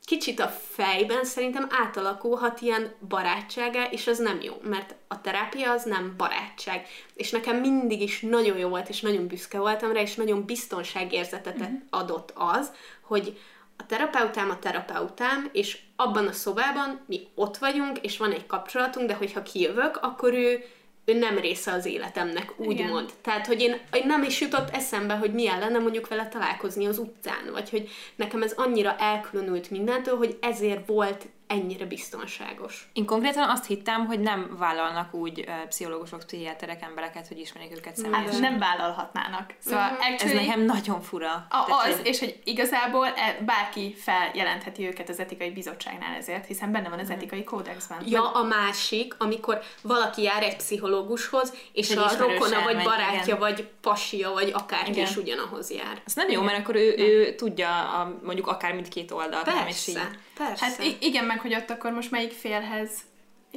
kicsit 0.05 0.41
a 0.41 0.49
fejben 0.49 1.25
szerintem 1.25 1.69
átalakulhat 1.71 2.61
ilyen 2.61 2.95
barátsága, 3.09 3.85
és 3.91 4.07
az 4.07 4.19
nem 4.19 4.41
jó, 4.41 4.55
mert 4.63 4.95
a 5.09 5.21
terápia 5.21 5.71
az 5.71 5.85
nem 5.85 6.15
barátság. 6.17 6.87
És 7.15 7.31
nekem 7.31 7.57
mindig 7.57 8.01
is 8.01 8.21
nagyon 8.21 8.59
jó 8.59 8.69
volt, 8.69 8.89
és 8.89 9.01
nagyon 9.01 9.27
büszke 9.27 9.59
voltam 9.59 9.93
rá, 9.93 10.01
és 10.01 10.15
nagyon 10.15 10.45
biztonságérzetet 10.45 11.57
uh-huh. 11.57 11.75
adott 11.91 12.33
az, 12.35 12.73
hogy 13.01 13.39
a 13.77 13.87
terapeutám 13.87 14.51
a 14.51 14.59
terapeutám, 14.59 15.49
és 15.53 15.79
abban 15.97 16.27
a 16.27 16.33
szobában 16.33 17.01
mi 17.07 17.21
ott 17.35 17.57
vagyunk, 17.57 17.99
és 17.99 18.19
van 18.19 18.33
egy 18.33 18.47
kapcsolatunk, 18.47 19.09
de 19.09 19.15
hogyha 19.15 19.43
kijövök, 19.43 19.97
akkor 19.97 20.33
ő 20.33 20.43
ő 20.45 20.65
nem 21.05 21.39
része 21.39 21.73
az 21.73 21.87
életemnek, 21.87 22.53
úgymond. 22.57 23.11
Tehát, 23.21 23.47
hogy 23.47 23.61
én, 23.61 23.81
én 23.93 24.07
nem 24.07 24.23
is 24.23 24.41
jutott 24.41 24.71
eszembe, 24.71 25.15
hogy 25.15 25.33
milyen 25.33 25.59
lenne 25.59 25.79
mondjuk 25.79 26.09
vele 26.09 26.29
találkozni 26.29 26.87
az 26.87 26.99
utcán, 26.99 27.51
vagy 27.53 27.71
hogy 27.71 27.89
nekem 28.17 28.43
ez 28.43 28.53
annyira 28.57 28.97
elkülönült 28.97 29.71
mindentől, 29.71 30.17
hogy 30.17 30.39
ezért 30.41 30.87
volt 30.87 31.27
ennyire 31.55 31.85
biztonságos. 31.85 32.89
Én 32.93 33.05
konkrétan 33.05 33.49
azt 33.49 33.67
hittem, 33.67 34.07
hogy 34.07 34.21
nem 34.21 34.57
vállalnak 34.59 35.15
úgy 35.15 35.39
uh, 35.39 35.69
pszichológusok, 35.69 36.23
pszichiáterek 36.27 36.83
embereket, 36.83 37.29
hogy 37.29 37.39
ismerik 37.39 37.77
őket 37.77 37.97
személyesen. 37.97 38.33
Hát 38.33 38.41
nem 38.41 38.59
vállalhatnának. 38.59 39.55
Szóval 39.59 39.85
mm-hmm. 39.85 40.13
actually, 40.13 40.39
Ez 40.39 40.47
nekem 40.47 40.65
nagyon 40.65 41.01
fura. 41.01 41.47
A, 41.49 41.65
Tehát, 41.67 41.87
az, 41.87 41.97
hogy... 41.97 42.07
és 42.07 42.19
hogy 42.19 42.41
igazából 42.45 43.07
e, 43.07 43.39
bárki 43.45 43.95
feljelentheti 43.95 44.87
őket 44.87 45.09
az 45.09 45.21
etikai 45.21 45.51
bizottságnál 45.51 46.15
ezért, 46.15 46.47
hiszen 46.47 46.73
benne 46.73 46.89
van 46.89 46.99
az 46.99 47.09
mm. 47.09 47.13
etikai 47.13 47.45
kódexben. 47.45 48.03
Ja, 48.07 48.31
a 48.31 48.43
másik, 48.43 49.15
amikor 49.19 49.63
valaki 49.83 50.23
jár 50.23 50.43
egy 50.43 50.57
pszichológushoz, 50.57 51.53
és 51.73 51.91
egy 51.91 51.99
a 51.99 52.17
rokona, 52.19 52.63
vagy 52.63 52.83
barátja, 52.83 53.23
igen. 53.23 53.39
vagy 53.39 53.69
pasia, 53.81 54.33
vagy 54.33 54.51
akárki 54.55 54.91
igen. 54.91 55.05
is 55.05 55.17
ugyanahoz 55.17 55.71
jár. 55.71 56.03
Ez 56.07 56.15
nem 56.15 56.31
jó, 56.31 56.43
mert 56.43 56.59
akkor 56.59 56.75
ő, 56.75 56.95
ő 56.97 57.35
tudja 57.35 57.93
a, 57.93 58.19
mondjuk 58.23 58.47
akár 58.47 58.75
mindkét 58.75 59.11
oldalt. 59.11 59.45
Persze, 59.45 59.59
nem, 59.59 59.69
és 59.69 59.87
így... 59.87 59.99
persze. 60.35 60.65
Hát 60.65 60.83
igen, 61.01 61.25
meg 61.25 61.41
hogy 61.41 61.55
ott 61.55 61.71
akkor 61.71 61.93
most 61.93 62.11
melyik 62.11 62.33
félhez 62.33 62.91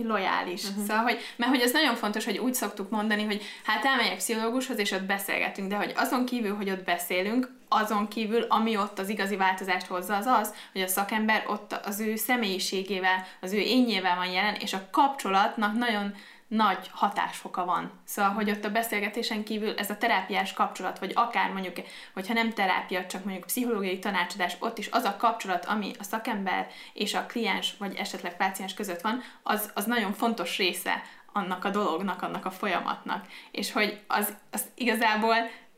lojális. 0.03 0.63
Uh-huh. 0.63 0.85
Szóval, 0.85 1.03
hogy, 1.03 1.19
mert 1.35 1.51
hogy 1.51 1.61
ez 1.61 1.71
nagyon 1.71 1.95
fontos, 1.95 2.25
hogy 2.25 2.37
úgy 2.37 2.53
szoktuk 2.53 2.89
mondani, 2.89 3.23
hogy 3.23 3.41
hát 3.63 3.85
elmegyek 3.85 4.17
pszichológushoz, 4.17 4.79
és 4.79 4.91
ott 4.91 5.03
beszélgetünk, 5.03 5.69
de 5.69 5.75
hogy 5.75 5.93
azon 5.95 6.25
kívül, 6.25 6.55
hogy 6.55 6.69
ott 6.69 6.83
beszélünk, 6.83 7.55
azon 7.69 8.07
kívül, 8.07 8.41
ami 8.41 8.77
ott 8.77 8.99
az 8.99 9.09
igazi 9.09 9.35
változást 9.35 9.85
hozza, 9.85 10.15
az 10.15 10.25
az, 10.25 10.53
hogy 10.71 10.81
a 10.81 10.87
szakember 10.87 11.43
ott 11.47 11.73
az 11.73 11.99
ő 11.99 12.15
személyiségével, 12.15 13.25
az 13.41 13.53
ő 13.53 13.57
énjével 13.57 14.15
van 14.15 14.31
jelen, 14.31 14.55
és 14.55 14.73
a 14.73 14.87
kapcsolatnak 14.91 15.73
nagyon 15.73 16.13
nagy 16.47 16.89
hatásfoka 16.91 17.65
van. 17.65 17.91
Szóval, 18.03 18.31
hogy 18.31 18.49
ott 18.49 18.65
a 18.65 18.71
beszélgetésen 18.71 19.43
kívül 19.43 19.77
ez 19.77 19.89
a 19.89 19.97
terápiás 19.97 20.53
kapcsolat, 20.53 20.99
vagy 20.99 21.11
akár 21.15 21.51
mondjuk, 21.51 21.75
hogyha 22.13 22.33
nem 22.33 22.53
terápia, 22.53 23.05
csak 23.05 23.23
mondjuk 23.23 23.45
pszichológiai 23.45 23.99
tanácsadás, 23.99 24.55
ott 24.59 24.77
is 24.77 24.87
az 24.91 25.03
a 25.03 25.17
kapcsolat, 25.17 25.65
ami 25.65 25.91
a 25.99 26.03
szakember 26.03 26.67
és 26.93 27.13
a 27.13 27.25
kliens, 27.25 27.75
vagy 27.77 27.95
esetleg 27.95 28.37
páciens 28.37 28.73
között 28.73 29.01
van, 29.01 29.21
az, 29.43 29.71
az 29.73 29.85
nagyon 29.85 30.13
fontos 30.13 30.57
része 30.57 31.03
annak 31.33 31.65
a 31.65 31.69
dolognak, 31.69 32.21
annak 32.21 32.45
a 32.45 32.51
folyamatnak. 32.51 33.25
És 33.51 33.71
hogy 33.71 33.99
az, 34.07 34.33
az 34.51 34.65
igazából 34.75 35.35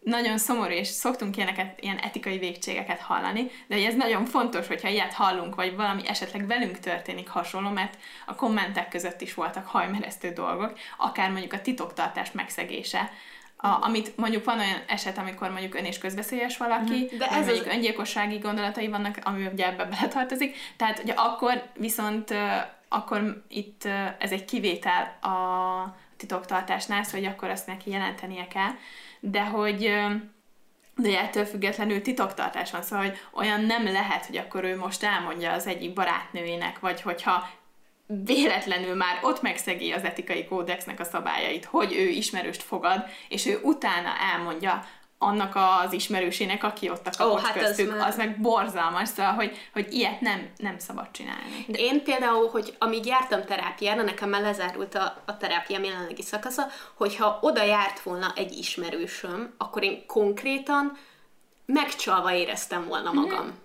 nagyon 0.09 0.37
szomorú, 0.37 0.71
és 0.71 0.87
szoktunk 0.87 1.37
ilyeneket, 1.37 1.79
ilyen 1.81 1.97
etikai 1.97 2.37
végségeket 2.37 2.99
hallani, 2.99 3.51
de 3.67 3.75
ez 3.75 3.95
nagyon 3.95 4.25
fontos, 4.25 4.67
hogyha 4.67 4.87
ilyet 4.87 5.13
hallunk, 5.13 5.55
vagy 5.55 5.75
valami 5.75 6.07
esetleg 6.07 6.47
velünk 6.47 6.79
történik 6.79 7.29
hasonló, 7.29 7.69
mert 7.69 7.97
a 8.25 8.35
kommentek 8.35 8.89
között 8.89 9.21
is 9.21 9.33
voltak 9.33 9.67
hajmeresztő 9.67 10.29
dolgok, 10.29 10.79
akár 10.97 11.31
mondjuk 11.31 11.53
a 11.53 11.61
titoktartás 11.61 12.31
megszegése, 12.31 13.11
a, 13.61 13.67
amit 13.81 14.17
mondjuk 14.17 14.45
van 14.45 14.59
olyan 14.59 14.83
eset, 14.87 15.17
amikor 15.17 15.49
mondjuk 15.49 15.75
ön 15.75 15.85
is 15.85 15.97
közbeszélyes 15.97 16.57
valaki, 16.57 17.03
mhm. 17.03 17.17
de 17.17 17.27
ez 17.27 17.45
mondjuk 17.45 17.65
az... 17.65 17.73
öngyilkossági 17.73 18.37
gondolatai 18.37 18.87
vannak, 18.87 19.17
ami 19.23 19.45
ugye 19.45 19.65
ebbe 19.65 19.85
beletartozik, 19.85 20.55
tehát 20.77 20.99
ugye 21.03 21.13
akkor 21.13 21.63
viszont 21.77 22.33
akkor 22.89 23.43
itt 23.47 23.85
ez 24.19 24.31
egy 24.31 24.45
kivétel 24.45 25.17
a 25.21 25.95
titoktartásnál, 26.17 27.03
szóval, 27.03 27.19
hogy 27.19 27.29
akkor 27.29 27.49
azt 27.49 27.67
neki 27.67 27.91
jelentenie 27.91 28.47
kell 28.47 28.71
de 29.19 29.45
hogy 29.45 29.93
de 30.95 31.19
ettől 31.19 31.45
függetlenül 31.45 32.01
titoktartás 32.01 32.71
van, 32.71 32.81
szóval 32.81 33.05
hogy 33.05 33.17
olyan 33.33 33.61
nem 33.61 33.83
lehet, 33.83 34.25
hogy 34.25 34.37
akkor 34.37 34.63
ő 34.63 34.77
most 34.77 35.03
elmondja 35.03 35.51
az 35.51 35.67
egyik 35.67 35.93
barátnőjének, 35.93 36.79
vagy 36.79 37.01
hogyha 37.01 37.49
véletlenül 38.05 38.95
már 38.95 39.19
ott 39.21 39.41
megszegi 39.41 39.91
az 39.91 40.03
etikai 40.03 40.45
kódexnek 40.45 40.99
a 40.99 41.03
szabályait, 41.03 41.65
hogy 41.65 41.93
ő 41.93 42.07
ismerőst 42.07 42.63
fogad, 42.63 43.05
és 43.27 43.45
ő 43.45 43.59
utána 43.63 44.09
elmondja 44.33 44.85
annak 45.21 45.55
az 45.55 45.93
ismerősének, 45.93 46.63
aki 46.63 46.89
ott 46.89 47.07
a 47.07 47.11
kapott 47.17 47.33
oh, 47.33 47.43
hát 47.43 47.57
köztük, 47.57 47.91
az, 47.91 47.97
már... 47.97 48.07
az 48.07 48.17
meg 48.17 48.41
borzalmas, 48.41 49.09
szóval, 49.09 49.33
hogy, 49.33 49.69
hogy 49.73 49.93
ilyet 49.93 50.21
nem, 50.21 50.49
nem 50.57 50.79
szabad 50.79 51.11
csinálni. 51.11 51.65
De 51.67 51.77
én 51.77 52.03
például, 52.03 52.49
hogy 52.49 52.75
amíg 52.77 53.05
jártam 53.05 53.45
terápiára, 53.45 54.03
nekem 54.03 54.29
már 54.29 54.41
lezárult 54.41 54.95
a, 54.95 55.21
a 55.25 55.37
terápiám 55.37 55.83
jelenlegi 55.83 56.21
szakasza, 56.21 56.67
hogyha 56.93 57.37
oda 57.41 57.63
járt 57.63 57.99
volna 57.99 58.31
egy 58.35 58.57
ismerősöm, 58.57 59.53
akkor 59.57 59.83
én 59.83 60.05
konkrétan 60.05 60.97
megcsalva 61.65 62.33
éreztem 62.33 62.87
volna 62.87 63.11
magam. 63.11 63.43
Mm-hmm. 63.43 63.55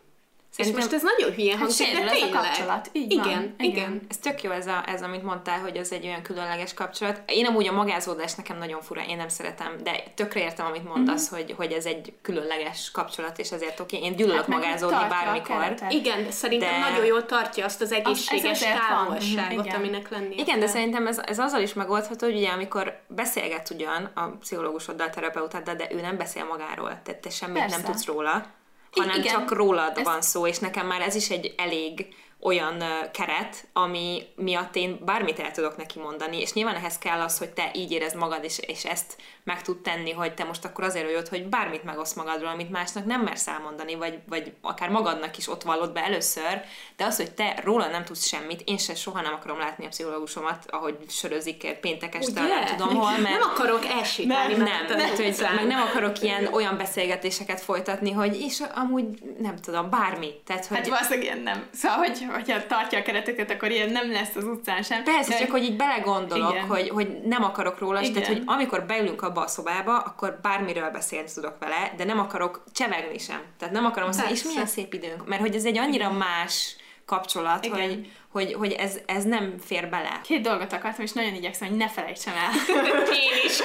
Szerintem, 0.56 0.80
és 0.80 0.86
most 0.86 1.04
ez 1.04 1.10
nagyon 1.16 1.34
hülye 1.34 1.50
hát 1.50 1.60
hangzik, 1.60 1.92
de 1.92 2.10
tényleg. 2.10 2.34
a 2.34 2.38
kapcsolat. 2.38 2.90
Így 2.92 3.12
igen, 3.12 3.24
van. 3.24 3.54
igen, 3.58 3.70
igen. 3.70 4.00
Ez 4.08 4.16
tök 4.16 4.42
jó 4.42 4.50
ez, 4.50 4.66
a, 4.66 4.84
ez, 4.86 5.02
amit 5.02 5.22
mondtál, 5.22 5.58
hogy 5.58 5.76
az 5.76 5.92
egy 5.92 6.06
olyan 6.06 6.22
különleges 6.22 6.74
kapcsolat. 6.74 7.22
Én 7.26 7.46
amúgy 7.46 7.66
a 7.66 7.72
magázódás 7.72 8.34
nekem 8.34 8.58
nagyon 8.58 8.80
fura, 8.80 9.02
én 9.06 9.16
nem 9.16 9.28
szeretem, 9.28 9.76
de 9.82 10.02
tökre 10.14 10.40
értem, 10.40 10.66
amit 10.66 10.84
mondasz, 10.84 11.32
mm-hmm. 11.32 11.44
hogy, 11.44 11.54
hogy 11.56 11.72
ez 11.72 11.84
egy 11.84 12.12
különleges 12.22 12.90
kapcsolat, 12.90 13.38
és 13.38 13.52
ezért 13.52 13.80
oké, 13.80 13.96
okay. 13.96 14.08
én 14.08 14.16
gyűlölök 14.16 14.38
hát 14.38 14.48
magázódni 14.48 15.08
bármikor. 15.08 15.74
Igen, 15.88 16.24
de 16.24 16.30
szerintem 16.30 16.80
de... 16.80 16.88
nagyon 16.88 17.04
jól 17.04 17.26
tartja 17.26 17.64
azt 17.64 17.80
az 17.80 17.92
egészséges 17.92 18.62
az, 18.62 18.68
távolságot, 18.88 19.66
mhm, 19.66 19.74
aminek 19.74 20.10
lennie 20.10 20.38
Igen, 20.38 20.58
de 20.58 20.66
szerintem 20.66 21.06
ez, 21.06 21.18
ez 21.18 21.38
azzal 21.38 21.62
is 21.62 21.72
megoldható, 21.72 22.26
hogy 22.26 22.36
ugye 22.36 22.50
amikor 22.50 23.00
beszélget 23.06 23.70
ugyan 23.70 24.10
a 24.14 24.26
pszichológusoddal, 24.26 25.10
terapeutáddal, 25.10 25.74
de 25.74 25.88
ő 25.90 26.00
nem 26.00 26.16
beszél 26.16 26.44
magáról, 26.44 27.00
tehát 27.02 27.20
te 27.20 27.30
semmit 27.30 27.58
Persze. 27.58 27.76
nem 27.76 27.84
tudsz 27.84 28.06
róla 28.06 28.46
hanem 28.94 29.18
Igen. 29.20 29.32
csak 29.32 29.52
rólad 29.52 29.98
Ez... 29.98 30.04
van 30.04 30.22
szó, 30.22 30.46
és 30.46 30.58
nekem 30.58 30.86
már 30.86 31.00
ez 31.00 31.14
is 31.14 31.30
egy 31.30 31.54
elég 31.56 32.06
olyan 32.44 32.84
keret, 33.12 33.66
ami 33.72 34.22
miatt 34.36 34.76
én 34.76 34.98
bármit 35.04 35.38
el 35.38 35.50
tudok 35.50 35.76
neki 35.76 35.98
mondani, 35.98 36.40
és 36.40 36.52
nyilván 36.52 36.74
ehhez 36.74 36.98
kell 36.98 37.20
az, 37.20 37.38
hogy 37.38 37.48
te 37.50 37.70
így 37.74 37.90
érezd 37.90 38.16
magad, 38.16 38.44
és, 38.44 38.58
és 38.58 38.84
ezt 38.84 39.16
meg 39.44 39.62
tud 39.62 39.78
tenni, 39.78 40.12
hogy 40.12 40.34
te 40.34 40.44
most 40.44 40.64
akkor 40.64 40.84
azért 40.84 41.04
jöjjön, 41.04 41.26
hogy 41.30 41.46
bármit 41.46 41.84
megosz 41.84 42.12
magadról, 42.12 42.48
amit 42.48 42.70
másnak 42.70 43.04
nem 43.04 43.20
mersz 43.20 43.46
elmondani, 43.46 43.94
vagy, 43.94 44.18
vagy 44.28 44.52
akár 44.60 44.88
magadnak 44.88 45.36
is 45.36 45.48
ott 45.48 45.62
vallod 45.62 45.92
be 45.92 46.04
először, 46.04 46.62
de 46.96 47.04
az, 47.04 47.16
hogy 47.16 47.30
te 47.30 47.60
róla 47.64 47.86
nem 47.86 48.04
tudsz 48.04 48.26
semmit, 48.26 48.62
én 48.64 48.78
se 48.78 48.94
soha 48.94 49.20
nem 49.20 49.32
akarom 49.32 49.58
látni 49.58 49.84
a 49.84 49.88
pszichológusomat, 49.88 50.64
ahogy 50.70 50.96
sörözik 51.08 51.78
péntek 51.80 52.14
este, 52.14 52.40
Ugye? 52.40 52.54
nem 52.54 52.64
tudom 52.76 52.94
hol, 52.94 53.18
mert... 53.18 53.38
Nem 53.38 53.50
akarok 53.54 53.84
elsétálni. 53.84 54.54
Nem, 54.54 54.62
nem, 54.64 54.96
nem, 54.96 55.08
hogy 55.16 55.34
meg 55.56 55.66
nem 55.66 55.80
akarok 55.80 56.22
ilyen 56.22 56.46
olyan 56.46 56.76
beszélgetéseket 56.76 57.60
folytatni, 57.60 58.10
hogy 58.10 58.40
és 58.40 58.62
amúgy 58.74 59.06
nem 59.38 59.56
tudom, 59.56 59.90
bármi. 59.90 60.30
Tehát, 60.46 60.66
hogy... 60.66 60.76
Hát 60.76 60.88
valószínűleg 60.88 61.42
nem. 61.42 61.66
Szóval, 61.72 61.96
hogy, 61.96 62.26
hogyha 62.34 62.66
tartja 62.66 62.98
a 62.98 63.02
kereteket, 63.02 63.50
akkor 63.50 63.70
ilyen 63.70 63.90
nem 63.90 64.12
lesz 64.12 64.34
az 64.34 64.44
utcán 64.44 64.82
sem. 64.82 65.02
Persze, 65.02 65.30
de... 65.30 65.38
csak 65.38 65.50
hogy 65.50 65.62
így 65.62 65.76
belegondolok, 65.76 66.58
hogy, 66.68 66.88
hogy 66.88 67.20
nem 67.24 67.44
akarok 67.44 67.78
róla, 67.78 68.00
és 68.00 68.10
tehát, 68.10 68.28
hogy 68.28 68.42
amikor 68.46 68.84
beülünk 68.86 69.22
abba 69.22 69.40
a 69.40 69.46
szobába, 69.46 69.98
akkor 69.98 70.38
bármiről 70.42 70.90
beszélni 70.90 71.28
tudok 71.34 71.58
vele, 71.58 71.92
de 71.96 72.04
nem 72.04 72.18
akarok 72.18 72.62
csevegni 72.72 73.18
sem. 73.18 73.42
Tehát 73.58 73.74
nem 73.74 73.84
akarom 73.84 74.08
azt 74.08 74.18
mondani, 74.18 74.38
és 74.38 74.46
milyen 74.46 74.66
szép 74.66 74.94
időnk. 74.94 75.28
Mert 75.28 75.40
hogy 75.40 75.54
ez 75.54 75.64
egy 75.64 75.78
annyira 75.78 76.04
Igen. 76.04 76.16
más 76.16 76.76
kapcsolat, 77.06 77.64
Igen. 77.64 77.80
hogy, 77.80 78.12
hogy, 78.30 78.52
hogy 78.52 78.72
ez, 78.72 78.98
ez 79.06 79.24
nem 79.24 79.54
fér 79.64 79.88
bele. 79.88 80.20
Két 80.22 80.40
dolgot 80.40 80.72
akartam, 80.72 81.04
és 81.04 81.12
nagyon 81.12 81.34
igyekszem, 81.34 81.68
hogy 81.68 81.76
ne 81.76 81.88
felejtsem 81.88 82.34
el. 82.34 82.50
Én 83.24 83.46
is. 83.46 83.52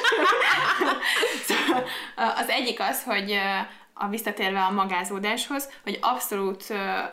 szóval, 1.47 1.83
az 2.15 2.49
egyik 2.49 2.79
az, 2.79 3.03
hogy 3.03 3.39
a 4.01 4.07
visszatérve 4.07 4.61
a 4.61 4.71
magázódáshoz, 4.71 5.69
hogy 5.83 5.97
abszolút 6.01 6.67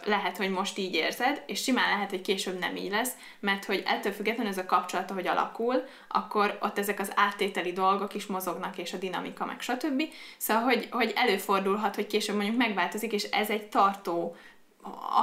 lehet, 0.04 0.36
hogy 0.36 0.50
most 0.50 0.78
így 0.78 0.94
érzed, 0.94 1.42
és 1.46 1.62
simán 1.62 1.88
lehet, 1.88 2.10
hogy 2.10 2.20
később 2.20 2.58
nem 2.58 2.76
így 2.76 2.90
lesz, 2.90 3.12
mert 3.40 3.64
hogy 3.64 3.82
ettől 3.86 4.12
függetlenül 4.12 4.52
ez 4.52 4.58
a 4.58 4.64
kapcsolat, 4.64 5.10
hogy 5.10 5.26
alakul, 5.26 5.84
akkor 6.08 6.58
ott 6.62 6.78
ezek 6.78 7.00
az 7.00 7.12
áttételi 7.14 7.72
dolgok 7.72 8.14
is 8.14 8.26
mozognak, 8.26 8.78
és 8.78 8.92
a 8.92 8.98
dinamika, 8.98 9.44
meg 9.44 9.60
stb. 9.60 10.02
Szóval, 10.36 10.62
hogy, 10.62 10.88
hogy 10.90 11.12
előfordulhat, 11.16 11.94
hogy 11.94 12.06
később 12.06 12.36
mondjuk 12.36 12.56
megváltozik, 12.56 13.12
és 13.12 13.22
ez 13.22 13.50
egy 13.50 13.66
tartó 13.68 14.36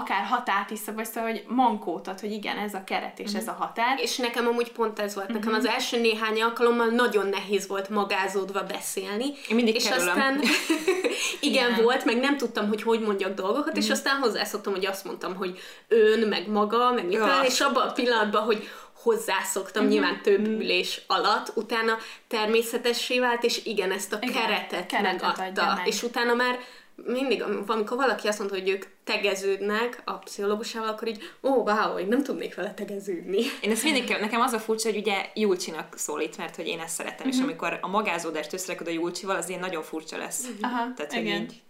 akár 0.02 0.26
határt 0.26 0.72
is 0.72 0.80
szab, 0.80 0.96
vagy 0.96 1.06
szóval, 1.06 1.30
hogy 1.30 1.44
mankót 1.48 2.08
ad, 2.08 2.20
hogy 2.20 2.32
igen, 2.32 2.58
ez 2.58 2.74
a 2.74 2.84
keret 2.84 3.20
és 3.20 3.34
ez 3.34 3.48
a 3.48 3.52
határ. 3.60 4.00
És 4.00 4.18
nekem 4.18 4.48
amúgy 4.48 4.72
pont 4.72 5.00
ez 5.00 5.16
volt. 5.16 5.28
Nekem 5.28 5.54
az 5.54 5.66
első 5.66 6.00
néhány 6.00 6.42
alkalommal 6.42 6.88
nagyon 6.88 7.28
nehéz 7.28 7.68
volt 7.68 7.90
magázódva 7.90 8.64
beszélni. 8.64 9.26
Én 9.50 9.56
mindig 9.56 9.76
és 9.76 9.84
kerülöm. 9.84 10.08
aztán 10.08 10.40
igen, 11.40 11.72
Igen. 11.72 11.84
volt, 11.84 12.06
meg 12.06 12.18
nem 12.20 12.38
tudtam, 12.38 12.68
hogy 12.68 12.82
hogy 12.82 13.00
mondjak 13.00 13.34
dolgokat, 13.34 13.78
és 13.78 13.90
aztán 13.90 14.20
hozzászoktam, 14.20 14.74
hogy 14.74 14.86
azt 14.86 15.06
mondtam, 15.06 15.36
hogy 15.36 15.60
ön, 15.88 16.28
meg 16.28 16.48
maga, 16.50 16.92
meg 16.92 17.06
mit 17.06 17.14
Ja. 17.14 17.42
és 17.46 17.60
abban 17.60 17.88
a 17.88 17.92
pillanatban, 17.92 18.44
hogy 18.44 18.68
hozzászoktam, 19.02 19.86
nyilván 19.86 20.22
több 20.22 20.48
ülés 20.48 21.02
alatt, 21.08 21.52
utána 21.56 21.98
természetessé 22.28 23.20
vált, 23.20 23.44
és 23.44 23.66
igen, 23.66 23.92
ezt 23.92 24.14
a 24.14 24.18
Igen, 24.22 24.34
keretet, 24.42 24.86
keretet 24.86 25.22
megadta. 25.22 25.44
adja 25.44 25.74
meg. 25.78 25.88
És 25.88 26.04
utána 26.04 26.34
már 26.34 26.60
mindig, 26.96 27.42
am- 27.44 27.64
amikor 27.68 27.98
valaki 27.98 28.28
azt 28.28 28.40
mondta, 28.40 28.58
hogy 28.58 28.70
ők 28.70 28.86
tegeződnek 29.04 30.02
a 30.06 30.14
pszichológusával, 30.14 30.90
akkor 30.90 31.08
így, 31.08 31.22
ó, 31.44 31.50
wow, 31.50 31.98
én 31.98 32.08
nem 32.08 32.24
tudnék 32.24 32.56
vele 32.56 32.74
tegeződni. 32.74 33.42
Én 33.62 33.72
ezt 33.72 33.84
mindig, 33.84 34.18
nekem 34.20 34.42
az 34.42 34.54
a 34.54 34.60
furcsa, 34.60 34.90
hogy 34.90 34.98
ugye 34.98 35.30
Julcsinak 35.34 35.98
szólít, 35.98 36.38
mert 36.38 36.56
hogy 36.56 36.68
én 36.68 36.80
ezt 36.80 36.96
szeretem, 36.96 37.28
és 37.28 37.40
amikor 37.40 37.80
a 37.82 37.88
magázódást 37.88 38.54
összerakod 38.54 38.88
a 38.88 38.92
Julcsival, 38.92 39.36
az 39.36 39.50
ilyen 39.50 39.62
nagyon 39.62 39.84
furcsa 39.84 40.18
lesz. 40.18 40.50
Aha, 40.62 40.94
Tehát, 40.94 41.14
hogy 41.14 41.26
igen. 41.26 41.42
így... 41.42 41.62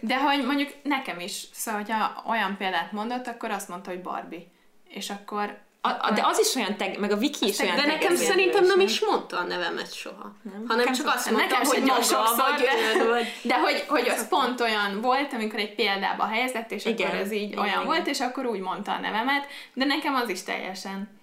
De 0.00 0.20
hogy 0.20 0.44
mondjuk 0.44 0.70
nekem 0.82 1.20
is, 1.20 1.46
szóval, 1.52 1.80
hogyha 1.80 2.24
olyan 2.28 2.56
példát 2.56 2.92
mondott, 2.92 3.26
akkor 3.26 3.50
azt 3.50 3.68
mondta, 3.68 3.90
hogy 3.90 4.02
Barbie. 4.02 4.46
És 4.88 5.10
akkor... 5.10 5.58
A, 5.86 6.06
a, 6.06 6.10
de 6.10 6.22
az 6.24 6.38
is 6.38 6.54
olyan 6.54 6.76
teg, 6.76 6.98
meg 6.98 7.12
a 7.12 7.16
Viki 7.16 7.46
is 7.46 7.58
olyan 7.58 7.76
De 7.76 7.86
nekem 7.86 8.16
szerintem 8.16 8.64
nem 8.64 8.80
is 8.80 9.00
mondta 9.00 9.38
a 9.38 9.42
nevemet 9.42 9.94
soha. 9.94 10.36
Nem. 10.42 10.64
Hanem 10.66 10.76
Nekem 10.76 10.92
csak 10.92 11.06
azt 11.06 11.30
mondta, 11.30 11.48
Nekem 11.48 11.66
hogy 11.68 11.80
maga, 11.82 12.02
sokszor, 12.02 12.36
vagy 12.36 12.58
de- 12.98 13.04
vagy... 13.04 13.26
De 13.42 13.58
hogy, 13.60 13.84
hogy 13.88 14.08
az 14.08 14.28
pont 14.28 14.60
olyan 14.60 15.00
volt, 15.00 15.32
amikor 15.32 15.58
egy 15.58 15.74
példába 15.74 16.26
helyezett, 16.26 16.70
és 16.70 16.84
Igen, 16.84 17.06
akkor 17.06 17.18
ez 17.18 17.32
így 17.32 17.42
igen, 17.42 17.58
olyan 17.58 17.72
igen. 17.72 17.84
volt, 17.84 18.06
és 18.06 18.20
akkor 18.20 18.46
úgy 18.46 18.60
mondta 18.60 18.92
a 18.92 18.98
nevemet, 18.98 19.46
de 19.74 19.84
nekem 19.84 20.14
az 20.14 20.28
is 20.28 20.42
teljesen 20.42 21.16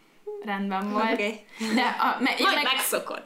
rendben 0.45 0.91
volt. 0.91 1.11
Oké. 1.13 1.45
De 1.75 1.81
a, 1.99 2.17
me, 2.19 2.35
Majd 2.39 2.55
meg, 2.55 2.63
megszokod. 2.63 3.21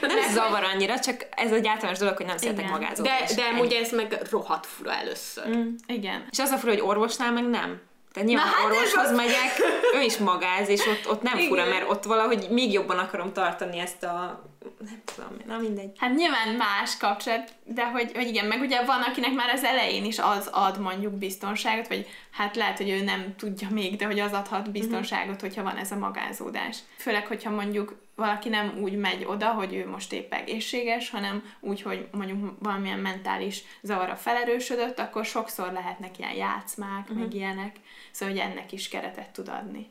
Nem 0.00 0.32
zavar 0.32 0.64
annyira, 0.64 0.98
csak 0.98 1.26
ez 1.30 1.52
egy 1.52 1.66
általános 1.66 1.98
dolog, 1.98 2.16
hogy 2.16 2.26
nem 2.26 2.36
szeretek 2.36 2.70
magázódást. 2.70 3.34
De, 3.34 3.42
de 3.42 3.48
amúgy 3.48 3.72
ez 3.72 3.92
meg 3.92 4.18
rohadt 4.30 4.66
fura 4.66 4.92
először. 4.92 5.46
Mm. 5.48 5.74
igen. 5.86 6.26
És 6.30 6.38
az 6.38 6.50
a 6.50 6.56
fura, 6.56 6.72
hogy 6.72 6.82
orvosnál 6.82 7.32
meg 7.32 7.48
nem. 7.48 7.80
Tehát 8.12 8.28
nyilván 8.28 8.46
Na, 8.46 8.52
hát 8.52 8.64
orvoshoz 8.64 9.04
az- 9.04 9.16
megyek, 9.16 9.56
ő 9.94 10.00
is 10.00 10.16
magáz, 10.16 10.68
és 10.68 10.86
ott, 10.86 11.08
ott 11.10 11.22
nem 11.22 11.36
Igen. 11.36 11.48
fura, 11.48 11.64
mert 11.64 11.90
ott 11.90 12.04
valahogy 12.04 12.46
még 12.50 12.72
jobban 12.72 12.98
akarom 12.98 13.32
tartani 13.32 13.78
ezt 13.78 14.02
a... 14.02 14.42
Nem 14.78 15.02
tudom, 15.14 15.36
na 15.46 15.58
mindegy. 15.58 15.90
Hát 15.96 16.14
nyilván 16.14 16.48
más 16.48 16.96
kapcsolat, 16.96 17.52
de 17.64 17.84
hogy, 17.90 18.10
hogy 18.14 18.26
igen, 18.26 18.44
meg 18.46 18.60
ugye 18.60 18.84
van, 18.84 19.02
akinek 19.02 19.32
már 19.34 19.48
az 19.54 19.64
elején 19.64 20.04
is 20.04 20.18
az 20.18 20.48
ad 20.52 20.80
mondjuk 20.80 21.12
biztonságot, 21.12 21.88
vagy 21.88 22.06
hát 22.30 22.56
lehet, 22.56 22.76
hogy 22.76 22.88
ő 22.90 23.02
nem 23.04 23.34
tudja 23.38 23.68
még, 23.70 23.96
de 23.96 24.04
hogy 24.04 24.18
az 24.20 24.32
adhat 24.32 24.70
biztonságot, 24.70 25.40
hogyha 25.40 25.62
van 25.62 25.76
ez 25.76 25.90
a 25.90 25.96
magázódás. 25.96 26.76
Főleg, 26.96 27.26
hogyha 27.26 27.50
mondjuk 27.50 27.94
valaki 28.20 28.48
nem 28.48 28.78
úgy 28.78 28.96
megy 28.96 29.24
oda, 29.24 29.52
hogy 29.52 29.74
ő 29.74 29.88
most 29.88 30.12
épp 30.12 30.32
egészséges, 30.32 31.10
hanem 31.10 31.42
úgy, 31.60 31.82
hogy 31.82 32.08
mondjuk 32.12 32.56
valamilyen 32.58 32.98
mentális 32.98 33.62
zavara 33.82 34.16
felerősödött, 34.16 34.98
akkor 34.98 35.24
sokszor 35.24 35.72
lehetnek 35.72 36.18
ilyen 36.18 36.34
játszmák, 36.34 37.02
uh-huh. 37.02 37.18
meg 37.18 37.34
ilyenek. 37.34 37.76
Szóval, 38.10 38.34
hogy 38.34 38.44
ennek 38.44 38.72
is 38.72 38.88
keretet 38.88 39.30
tud 39.30 39.48
adni. 39.48 39.88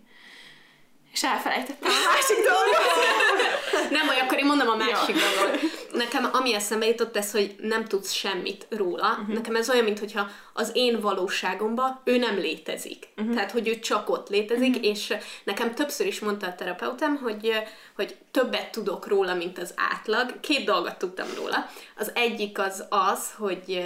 És 1.13 1.23
elfelejtettem 1.23 1.91
a 1.91 2.09
másik 2.13 2.37
dolgot. 2.37 3.89
Nem 3.89 4.05
baj, 4.05 4.19
akkor 4.19 4.37
én 4.37 4.45
mondom 4.45 4.67
a 4.67 4.75
másik 4.75 5.15
dolgot. 5.15 5.61
Nekem 5.93 6.29
ami 6.33 6.53
eszembe 6.53 6.87
jutott 6.87 7.17
ez, 7.17 7.31
hogy 7.31 7.55
nem 7.61 7.85
tudsz 7.85 8.11
semmit 8.11 8.67
róla. 8.69 9.17
Uh-huh. 9.21 9.35
Nekem 9.35 9.55
ez 9.55 9.69
olyan, 9.69 9.83
mintha 9.83 10.29
az 10.53 10.71
én 10.73 10.99
valóságomban 10.99 12.01
ő 12.03 12.17
nem 12.17 12.37
létezik. 12.37 13.07
Uh-huh. 13.17 13.33
Tehát, 13.33 13.51
hogy 13.51 13.67
ő 13.67 13.79
csak 13.79 14.09
ott 14.09 14.29
létezik, 14.29 14.75
uh-huh. 14.75 14.85
és 14.85 15.13
nekem 15.43 15.75
többször 15.75 16.07
is 16.07 16.19
mondta 16.19 16.47
a 16.47 16.55
terapeutám, 16.55 17.17
hogy, 17.17 17.53
hogy 17.95 18.15
többet 18.31 18.71
tudok 18.71 19.07
róla, 19.07 19.33
mint 19.33 19.57
az 19.57 19.73
átlag. 19.75 20.39
Két 20.39 20.65
dolgot 20.65 20.97
tudtam 20.97 21.27
róla. 21.35 21.69
Az 21.97 22.11
egyik 22.13 22.59
az 22.59 22.85
az, 22.89 23.33
hogy 23.37 23.83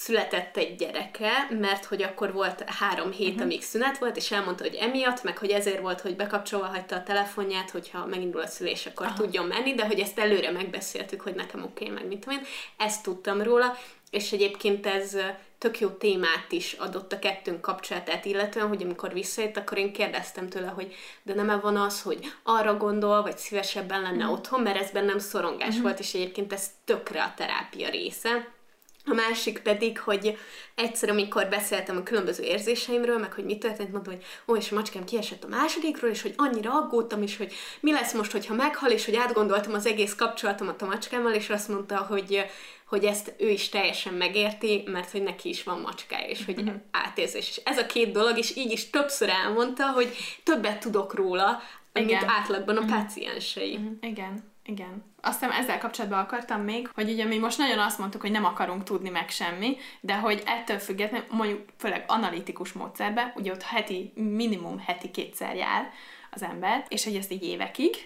született 0.00 0.56
egy 0.56 0.76
gyereke, 0.76 1.30
mert 1.60 1.84
hogy 1.84 2.02
akkor 2.02 2.32
volt 2.32 2.64
három 2.66 3.10
hét, 3.10 3.28
uh-huh. 3.28 3.42
amíg 3.42 3.62
szünet 3.62 3.98
volt, 3.98 4.16
és 4.16 4.30
elmondta, 4.30 4.64
hogy 4.64 4.74
emiatt, 4.74 5.22
meg 5.22 5.38
hogy 5.38 5.50
ezért 5.50 5.80
volt, 5.80 6.00
hogy 6.00 6.16
bekapcsolva 6.16 6.66
hagyta 6.66 6.96
a 6.96 7.02
telefonját, 7.02 7.70
hogyha 7.70 8.06
megindul 8.06 8.40
a 8.40 8.46
szülés, 8.46 8.86
akkor 8.86 9.06
Aha. 9.06 9.16
tudjon 9.16 9.46
menni, 9.46 9.74
de 9.74 9.86
hogy 9.86 10.00
ezt 10.00 10.18
előre 10.18 10.50
megbeszéltük, 10.50 11.20
hogy 11.20 11.34
nekem 11.34 11.62
oké, 11.62 11.84
okay, 11.84 11.96
meg 11.96 12.06
mit 12.06 12.18
tudom 12.18 12.38
én. 12.38 12.44
Ezt 12.76 13.02
tudtam 13.02 13.42
róla, 13.42 13.76
és 14.10 14.32
egyébként 14.32 14.86
ez 14.86 15.16
tök 15.58 15.80
jó 15.80 15.88
témát 15.88 16.46
is 16.52 16.72
adott 16.72 17.12
a 17.12 17.18
kettőnk 17.18 17.60
kapcsolatát 17.60 18.24
illetően, 18.24 18.68
hogy 18.68 18.82
amikor 18.82 19.12
visszajött, 19.12 19.56
akkor 19.56 19.78
én 19.78 19.92
kérdeztem 19.92 20.48
tőle, 20.48 20.68
hogy 20.68 20.94
de 21.22 21.34
nem 21.34 21.60
van 21.60 21.76
az, 21.76 22.02
hogy 22.02 22.32
arra 22.42 22.76
gondol, 22.76 23.22
vagy 23.22 23.38
szívesebben 23.38 24.02
lenne 24.02 24.24
uh-huh. 24.24 24.32
otthon, 24.32 24.60
mert 24.60 24.80
ez 24.80 24.90
bennem 24.90 25.18
szorongás 25.18 25.68
uh-huh. 25.68 25.82
volt, 25.82 25.98
és 25.98 26.14
egyébként 26.14 26.52
ez 26.52 26.66
tökre 26.84 27.22
a 27.22 27.34
terápia 27.36 27.90
része. 27.90 28.58
A 29.04 29.14
másik 29.14 29.58
pedig, 29.58 29.98
hogy 29.98 30.38
egyszer, 30.74 31.08
amikor 31.08 31.48
beszéltem 31.48 31.96
a 31.96 32.02
különböző 32.02 32.42
érzéseimről, 32.42 33.18
meg 33.18 33.32
hogy 33.32 33.44
mi 33.44 33.58
történt, 33.58 33.92
mondtam, 33.92 34.14
hogy 34.14 34.24
ó, 34.48 34.56
és 34.56 34.70
a 34.70 34.74
macskám 34.74 35.04
kiesett 35.04 35.44
a 35.44 35.48
másodikról, 35.48 36.10
és 36.10 36.22
hogy 36.22 36.34
annyira 36.36 36.72
aggódtam, 36.72 37.22
és 37.22 37.36
hogy 37.36 37.52
mi 37.80 37.92
lesz 37.92 38.12
most, 38.12 38.32
hogyha 38.32 38.54
meghal, 38.54 38.90
és 38.90 39.04
hogy 39.04 39.16
átgondoltam 39.16 39.74
az 39.74 39.86
egész 39.86 40.14
kapcsolatomat 40.14 40.82
a 40.82 40.86
macskámmal, 40.86 41.32
és 41.32 41.50
azt 41.50 41.68
mondta, 41.68 41.96
hogy, 41.96 42.44
hogy 42.84 43.04
ezt 43.04 43.34
ő 43.38 43.48
is 43.48 43.68
teljesen 43.68 44.14
megérti, 44.14 44.82
mert 44.86 45.10
hogy 45.10 45.22
neki 45.22 45.48
is 45.48 45.62
van 45.62 45.80
macskája, 45.80 46.26
és 46.26 46.44
hogy 46.44 46.58
uh-huh. 46.58 46.74
átérzés. 46.90 47.48
És 47.48 47.60
ez 47.64 47.78
a 47.78 47.86
két 47.86 48.12
dolog, 48.12 48.38
és 48.38 48.56
így 48.56 48.72
is 48.72 48.90
többször 48.90 49.28
elmondta, 49.28 49.90
hogy 49.90 50.16
többet 50.42 50.80
tudok 50.80 51.14
róla, 51.14 51.62
mint 51.92 52.10
Igen. 52.10 52.28
átlagban 52.28 52.76
a 52.76 52.84
páciensei. 52.84 53.76
Mhm. 53.76 53.92
Igen, 54.00 54.49
igen. 54.64 55.04
Aztán 55.20 55.50
ezzel 55.50 55.78
kapcsolatban 55.78 56.18
akartam 56.18 56.60
még, 56.60 56.90
hogy 56.94 57.10
ugye 57.10 57.24
mi 57.24 57.38
most 57.38 57.58
nagyon 57.58 57.78
azt 57.78 57.98
mondtuk, 57.98 58.20
hogy 58.20 58.30
nem 58.30 58.44
akarunk 58.44 58.82
tudni 58.82 59.08
meg 59.08 59.28
semmi, 59.28 59.76
de 60.00 60.14
hogy 60.14 60.42
ettől 60.46 60.78
függetlenül, 60.78 61.26
mondjuk 61.30 61.64
főleg 61.78 62.04
analitikus 62.06 62.72
módszerben, 62.72 63.32
ugye 63.36 63.52
ott 63.52 63.62
heti, 63.62 64.12
minimum 64.14 64.78
heti 64.78 65.10
kétszer 65.10 65.56
jár 65.56 65.90
az 66.30 66.42
ember, 66.42 66.86
és 66.88 67.04
hogy 67.04 67.16
ezt 67.16 67.32
így 67.32 67.42
évekig, 67.42 67.96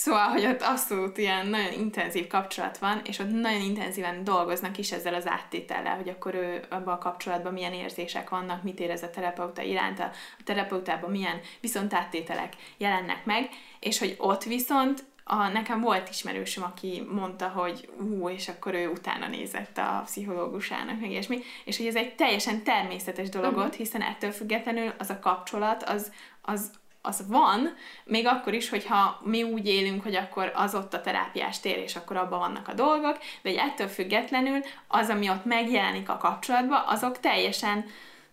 Szóval, 0.00 0.28
hogy 0.28 0.46
ott 0.46 0.62
abszolút 0.62 1.18
ilyen 1.18 1.46
nagyon 1.46 1.72
intenzív 1.72 2.26
kapcsolat 2.26 2.78
van, 2.78 3.00
és 3.04 3.18
ott 3.18 3.30
nagyon 3.30 3.60
intenzíven 3.60 4.24
dolgoznak 4.24 4.78
is 4.78 4.92
ezzel 4.92 5.14
az 5.14 5.28
áttétellel, 5.28 5.96
hogy 5.96 6.08
akkor 6.08 6.34
ő 6.34 6.64
abban 6.68 6.94
a 6.94 6.98
kapcsolatban 6.98 7.52
milyen 7.52 7.72
érzések 7.72 8.30
vannak, 8.30 8.62
mit 8.62 8.80
érez 8.80 9.02
a 9.02 9.10
terapeuta 9.10 9.62
iránt, 9.62 10.00
a 10.00 10.10
terapeutában 10.44 11.10
milyen 11.10 11.40
viszont 11.60 11.94
áttételek 11.94 12.52
jelennek 12.76 13.24
meg, 13.24 13.48
és 13.80 13.98
hogy 13.98 14.14
ott 14.18 14.42
viszont 14.42 15.04
a, 15.30 15.48
nekem 15.48 15.80
volt 15.80 16.08
ismerősöm, 16.08 16.64
aki 16.64 17.06
mondta, 17.12 17.48
hogy 17.48 17.88
ú, 17.98 18.28
és 18.28 18.48
akkor 18.48 18.74
ő 18.74 18.88
utána 18.88 19.28
nézett 19.28 19.78
a 19.78 20.02
pszichológusának, 20.04 21.00
meg 21.00 21.10
ilyesmi, 21.10 21.42
és 21.64 21.76
hogy 21.76 21.86
ez 21.86 21.94
egy 21.94 22.14
teljesen 22.14 22.62
természetes 22.62 23.28
dolog 23.28 23.56
ott, 23.56 23.74
hiszen 23.74 24.02
ettől 24.02 24.30
függetlenül 24.30 24.92
az 24.98 25.10
a 25.10 25.18
kapcsolat, 25.18 25.82
az, 25.82 26.12
az, 26.42 26.70
az 27.02 27.24
van, 27.28 27.74
még 28.04 28.26
akkor 28.26 28.54
is, 28.54 28.68
hogyha 28.68 29.20
mi 29.24 29.42
úgy 29.42 29.66
élünk, 29.66 30.02
hogy 30.02 30.14
akkor 30.14 30.52
az 30.54 30.74
ott 30.74 30.94
a 30.94 31.00
terápiás 31.00 31.60
tér, 31.60 31.78
és 31.78 31.96
akkor 31.96 32.16
abban 32.16 32.38
vannak 32.38 32.68
a 32.68 32.74
dolgok, 32.74 33.18
de 33.42 33.48
egy 33.48 33.56
ettől 33.56 33.88
függetlenül 33.88 34.60
az, 34.88 35.08
ami 35.08 35.30
ott 35.30 35.44
megjelenik 35.44 36.08
a 36.08 36.16
kapcsolatban, 36.16 36.82
azok 36.86 37.20
teljesen 37.20 37.84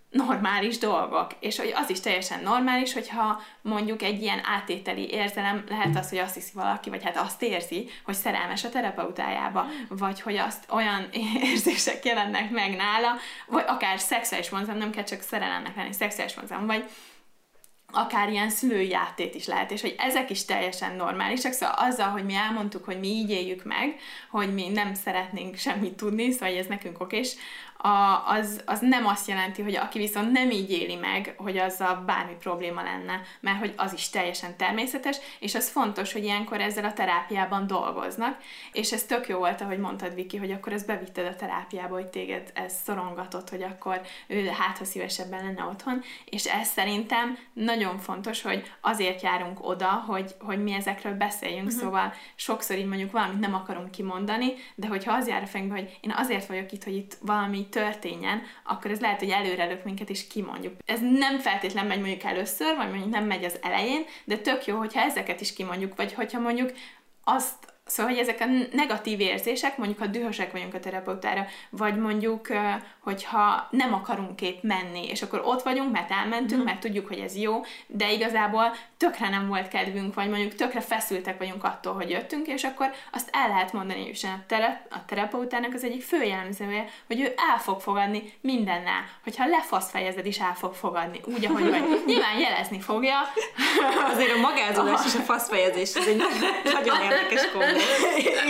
normális 0.09 0.77
dolgok. 0.77 1.31
És 1.39 1.57
hogy 1.57 1.73
az 1.75 1.89
is 1.89 1.99
teljesen 1.99 2.43
normális, 2.43 2.93
hogyha 2.93 3.41
mondjuk 3.61 4.01
egy 4.01 4.21
ilyen 4.21 4.41
átételi 4.43 5.09
érzelem 5.09 5.63
lehet 5.69 5.95
az, 5.97 6.09
hogy 6.09 6.17
azt 6.17 6.33
hiszi 6.33 6.51
valaki, 6.53 6.89
vagy 6.89 7.03
hát 7.03 7.17
azt 7.17 7.43
érzi, 7.43 7.89
hogy 8.03 8.15
szerelmes 8.15 8.63
a 8.63 8.69
terapeutájába, 8.69 9.65
vagy 9.89 10.21
hogy 10.21 10.35
azt 10.35 10.65
olyan 10.69 11.07
érzések 11.51 12.05
jelennek 12.05 12.49
meg 12.49 12.75
nála, 12.75 13.15
vagy 13.47 13.63
akár 13.67 13.99
szexuális 13.99 14.49
vonzalom, 14.49 14.79
nem 14.79 14.91
kell 14.91 15.03
csak 15.03 15.21
szerelemnek 15.21 15.75
lenni, 15.75 15.93
szexuális 15.93 16.35
vonzalom, 16.35 16.65
vagy 16.65 16.83
akár 17.97 18.29
ilyen 18.29 18.49
szülői 18.49 18.89
játék 18.89 19.35
is 19.35 19.45
lehet, 19.45 19.71
és 19.71 19.81
hogy 19.81 19.95
ezek 19.97 20.29
is 20.29 20.45
teljesen 20.45 20.95
normálisak, 20.95 21.51
szóval 21.51 21.75
azzal, 21.77 22.09
hogy 22.09 22.25
mi 22.25 22.33
elmondtuk, 22.33 22.85
hogy 22.85 22.99
mi 22.99 23.07
így 23.07 23.29
éljük 23.29 23.63
meg, 23.63 23.99
hogy 24.29 24.53
mi 24.53 24.67
nem 24.67 24.93
szeretnénk 24.93 25.55
semmit 25.55 25.93
tudni, 25.93 26.31
szóval 26.31 26.49
hogy 26.49 26.57
ez 26.57 26.65
nekünk 26.67 27.01
okés, 27.01 27.35
a, 27.77 28.23
az, 28.27 28.61
az 28.65 28.79
nem 28.79 29.05
azt 29.05 29.27
jelenti, 29.27 29.61
hogy 29.61 29.75
aki 29.75 29.99
viszont 29.99 30.31
nem 30.31 30.51
így 30.51 30.71
éli 30.71 30.95
meg, 30.95 31.33
hogy 31.37 31.57
azzal 31.57 31.95
bármi 31.95 32.33
probléma 32.39 32.83
lenne, 32.83 33.21
mert 33.39 33.59
hogy 33.59 33.73
az 33.77 33.93
is 33.93 34.09
teljesen 34.09 34.57
természetes, 34.57 35.17
és 35.39 35.55
az 35.55 35.69
fontos, 35.69 36.13
hogy 36.13 36.23
ilyenkor 36.23 36.61
ezzel 36.61 36.85
a 36.85 36.93
terápiában 36.93 37.67
dolgoznak, 37.67 38.37
és 38.71 38.91
ez 38.91 39.03
tök 39.03 39.27
jó 39.27 39.37
volt, 39.37 39.61
ahogy 39.61 39.77
mondtad, 39.77 40.13
Viki, 40.13 40.37
hogy 40.37 40.51
akkor 40.51 40.73
ezt 40.73 40.85
bevitted 40.85 41.25
a 41.25 41.35
terápiába, 41.35 41.93
hogy 41.93 42.07
téged 42.07 42.51
ez 42.53 42.73
szorongatott, 42.85 43.49
hogy 43.49 43.63
akkor 43.63 44.01
ő 44.27 44.47
hát, 44.47 44.85
szívesebben 44.85 45.43
lenne 45.43 45.63
otthon, 45.63 46.03
és 46.25 46.45
ez 46.45 46.67
szerintem 46.67 47.37
nagyon 47.53 47.86
nagyon 47.87 48.01
fontos, 48.01 48.41
hogy 48.41 48.71
azért 48.81 49.21
járunk 49.21 49.67
oda, 49.67 49.89
hogy, 49.89 50.35
hogy 50.39 50.63
mi 50.63 50.73
ezekről 50.73 51.13
beszéljünk, 51.13 51.67
uh-huh. 51.67 51.81
szóval 51.81 52.13
sokszor 52.35 52.77
így 52.77 52.87
mondjuk 52.87 53.11
valamit 53.11 53.39
nem 53.39 53.53
akarunk 53.53 53.91
kimondani, 53.91 54.53
de 54.75 54.87
hogyha 54.87 55.13
az 55.13 55.27
jár 55.27 55.41
a 55.41 55.47
fejünkbe, 55.47 55.79
hogy 55.79 55.97
én 56.01 56.13
azért 56.15 56.45
vagyok 56.45 56.71
itt, 56.71 56.83
hogy 56.83 56.95
itt 56.95 57.17
valami 57.21 57.67
történjen, 57.69 58.41
akkor 58.63 58.91
ez 58.91 58.99
lehet, 58.99 59.19
hogy 59.19 59.29
előrelök 59.29 59.83
minket 59.83 60.09
is 60.09 60.27
kimondjuk. 60.27 60.73
Ez 60.85 60.99
nem 61.01 61.39
feltétlen 61.39 61.85
megy 61.85 61.99
mondjuk 61.99 62.23
először, 62.23 62.75
vagy 62.75 62.89
mondjuk 62.89 63.11
nem 63.11 63.25
megy 63.25 63.43
az 63.43 63.59
elején, 63.61 64.05
de 64.25 64.37
tök 64.37 64.65
jó, 64.65 64.77
hogyha 64.77 65.01
ezeket 65.01 65.41
is 65.41 65.53
kimondjuk, 65.53 65.95
vagy 65.95 66.13
hogyha 66.13 66.39
mondjuk 66.39 66.71
azt 67.23 67.75
Szóval, 67.87 68.11
hogy 68.11 68.21
ezek 68.21 68.41
a 68.41 68.75
negatív 68.75 69.19
érzések, 69.19 69.77
mondjuk 69.77 69.99
ha 69.99 70.05
dühösek 70.05 70.51
vagyunk 70.51 70.73
a 70.73 70.79
terapeutára, 70.79 71.45
vagy 71.69 71.95
mondjuk, 71.95 72.47
hogyha 72.99 73.67
nem 73.71 73.93
akarunk 73.93 74.41
épp 74.41 74.61
menni, 74.61 75.07
és 75.07 75.21
akkor 75.21 75.41
ott 75.45 75.61
vagyunk, 75.61 75.91
mert 75.91 76.11
elmentünk, 76.11 76.61
mm. 76.61 76.65
mert 76.65 76.79
tudjuk, 76.79 77.07
hogy 77.07 77.19
ez 77.19 77.35
jó, 77.35 77.63
de 77.87 78.11
igazából 78.11 78.75
tökre 78.97 79.29
nem 79.29 79.47
volt 79.47 79.67
kedvünk, 79.67 80.13
vagy 80.13 80.29
mondjuk 80.29 80.55
tökre 80.55 80.81
feszültek 80.81 81.37
vagyunk 81.37 81.63
attól, 81.63 81.93
hogy 81.93 82.09
jöttünk, 82.09 82.47
és 82.47 82.63
akkor 82.63 82.91
azt 83.11 83.29
el 83.31 83.47
lehet 83.47 83.73
mondani, 83.73 84.05
hogy 84.05 84.19
a, 84.23 84.43
tele, 84.47 84.85
a 84.89 85.05
terapeutának 85.05 85.73
az 85.73 85.83
egyik 85.83 86.03
fő 86.03 86.23
jellemzője, 86.23 86.85
hogy 87.07 87.21
ő 87.21 87.33
el 87.51 87.57
fog 87.59 87.81
fogadni 87.81 88.33
mindennel. 88.41 89.05
Hogyha 89.23 89.47
lefasz 89.47 89.89
fejezed 89.89 90.25
is 90.25 90.39
el 90.39 90.55
fog 90.55 90.73
fogadni, 90.73 91.19
úgy, 91.25 91.45
ahogy 91.45 91.69
vagy. 91.69 92.01
Nyilván 92.05 92.39
jelezni 92.39 92.79
fogja. 92.79 93.15
Azért 94.11 94.35
a 94.35 94.39
magázolás 94.39 95.05
és 95.05 95.15
a 95.15 95.21
faszfejezés, 95.21 95.95
ez 95.95 96.07
egy 96.07 96.23
nagyon 96.77 97.01
érdekes 97.01 97.51
kombo 97.51 97.76
igen. 98.17 98.47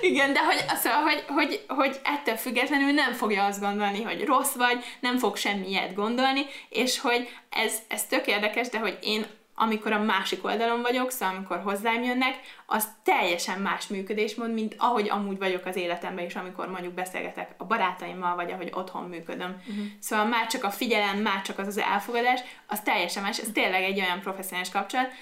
Igen, 0.00 0.32
de 0.32 0.44
hogy, 0.44 0.64
szóval, 0.76 1.00
hogy, 1.02 1.24
hogy, 1.28 1.64
hogy 1.68 2.00
ettől 2.04 2.36
függetlenül 2.36 2.92
nem 2.92 3.12
fogja 3.12 3.44
azt 3.44 3.60
gondolni, 3.60 4.02
hogy 4.02 4.24
rossz 4.24 4.54
vagy, 4.54 4.84
nem 5.00 5.18
fog 5.18 5.36
semmi 5.36 5.68
ilyet 5.68 5.94
gondolni, 5.94 6.46
és 6.68 7.00
hogy 7.00 7.28
ez, 7.50 7.78
ez 7.88 8.06
tök 8.06 8.26
érdekes, 8.26 8.68
de 8.68 8.78
hogy 8.78 8.98
én 9.02 9.26
amikor 9.54 9.92
a 9.92 10.02
másik 10.02 10.44
oldalon 10.44 10.82
vagyok, 10.82 11.10
szóval 11.10 11.34
amikor 11.34 11.60
hozzám 11.64 12.02
jönnek, 12.02 12.40
az 12.66 12.88
teljesen 13.04 13.60
más 13.60 13.86
működésmód, 13.86 14.52
mint 14.52 14.74
ahogy 14.78 15.08
amúgy 15.10 15.38
vagyok 15.38 15.66
az 15.66 15.76
életemben 15.76 16.24
is, 16.24 16.36
amikor 16.36 16.68
mondjuk 16.68 16.92
beszélgetek 16.92 17.54
a 17.56 17.64
barátaimmal, 17.64 18.34
vagy 18.34 18.50
ahogy 18.50 18.70
otthon 18.74 19.04
működöm. 19.04 19.62
Uh-huh. 19.68 19.84
Szóval 20.00 20.26
már 20.26 20.46
csak 20.46 20.64
a 20.64 20.70
figyelem, 20.70 21.18
már 21.18 21.42
csak 21.42 21.58
az 21.58 21.66
az 21.66 21.78
elfogadás, 21.78 22.40
az 22.66 22.80
teljesen 22.80 23.22
más, 23.22 23.38
ez 23.38 23.48
tényleg 23.52 23.82
egy 23.82 24.00
olyan 24.00 24.20
professzionális 24.20 24.70
kapcsolat, 24.70 25.12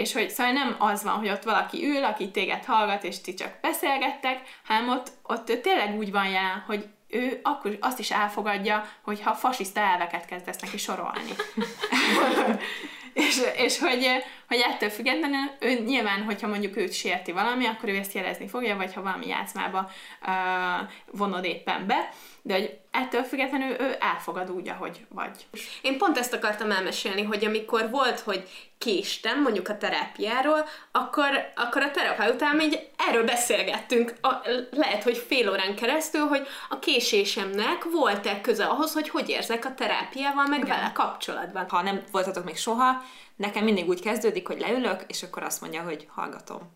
és 0.00 0.12
hogy 0.12 0.30
szóval 0.30 0.52
nem 0.52 0.76
az 0.78 1.02
van, 1.02 1.18
hogy 1.18 1.28
ott 1.28 1.42
valaki 1.42 1.86
ül, 1.86 2.04
aki 2.04 2.30
téged 2.30 2.64
hallgat, 2.64 3.04
és 3.04 3.20
ti 3.20 3.34
csak 3.34 3.58
beszélgettek, 3.60 4.40
hanem 4.64 4.88
ott, 4.88 5.10
ott 5.22 5.44
tényleg 5.62 5.96
úgy 5.96 6.10
van 6.10 6.26
jelen, 6.26 6.64
hogy 6.66 6.86
ő 7.08 7.40
akkor 7.42 7.76
azt 7.80 7.98
is 7.98 8.10
elfogadja, 8.10 8.88
hogyha 9.02 9.34
fasiszta 9.34 9.80
elveket 9.80 10.24
kezdesz 10.24 10.60
neki 10.60 10.78
sorolni. 10.78 11.34
és, 13.12 13.40
és 13.56 13.78
hogy, 13.78 14.06
hogy 14.50 14.60
ettől 14.60 14.90
függetlenül 14.90 15.50
ő 15.60 15.72
nyilván, 15.72 16.22
hogyha 16.22 16.48
mondjuk 16.48 16.76
őt 16.76 16.92
sérti 16.92 17.32
valami, 17.32 17.66
akkor 17.66 17.88
ő 17.88 17.96
ezt 17.96 18.12
jelezni 18.12 18.48
fogja, 18.48 18.76
vagy 18.76 18.94
ha 18.94 19.02
valami 19.02 19.26
játszmába 19.26 19.90
uh, 20.22 20.88
vonod 21.10 21.44
éppen 21.44 21.86
be, 21.86 22.08
de 22.42 22.54
hogy 22.54 22.78
ettől 22.90 23.22
függetlenül 23.22 23.80
ő 23.80 23.96
elfogad 24.00 24.50
úgy, 24.50 24.68
ahogy 24.68 25.06
vagy. 25.08 25.46
Én 25.82 25.98
pont 25.98 26.18
ezt 26.18 26.32
akartam 26.32 26.70
elmesélni, 26.70 27.22
hogy 27.22 27.44
amikor 27.44 27.90
volt, 27.90 28.20
hogy 28.20 28.48
késtem, 28.78 29.42
mondjuk 29.42 29.68
a 29.68 29.78
terápiáról, 29.78 30.68
akkor, 30.92 31.52
akkor 31.56 31.82
a 31.82 31.90
terapeutám 31.90 32.60
így 32.60 32.88
erről 33.08 33.24
beszélgettünk, 33.24 34.14
a, 34.20 34.34
lehet, 34.70 35.02
hogy 35.02 35.16
fél 35.16 35.50
órán 35.50 35.74
keresztül, 35.74 36.26
hogy 36.26 36.46
a 36.68 36.78
késésemnek 36.78 37.84
volt-e 37.92 38.40
köze 38.40 38.64
ahhoz, 38.64 38.92
hogy 38.92 39.08
hogy 39.08 39.28
érzek 39.28 39.64
a 39.64 39.74
terápiával, 39.74 40.46
meg 40.46 40.62
Igen. 40.62 40.76
vele 40.76 40.92
kapcsolatban. 40.92 41.68
Ha 41.68 41.82
nem 41.82 42.02
voltatok 42.10 42.44
még 42.44 42.56
soha, 42.56 43.02
nekem 43.40 43.64
mindig 43.64 43.88
úgy 43.88 44.00
kezdődik, 44.00 44.46
hogy 44.46 44.60
leülök, 44.60 45.04
és 45.06 45.22
akkor 45.22 45.42
azt 45.42 45.60
mondja, 45.60 45.82
hogy 45.82 46.06
hallgatom. 46.10 46.72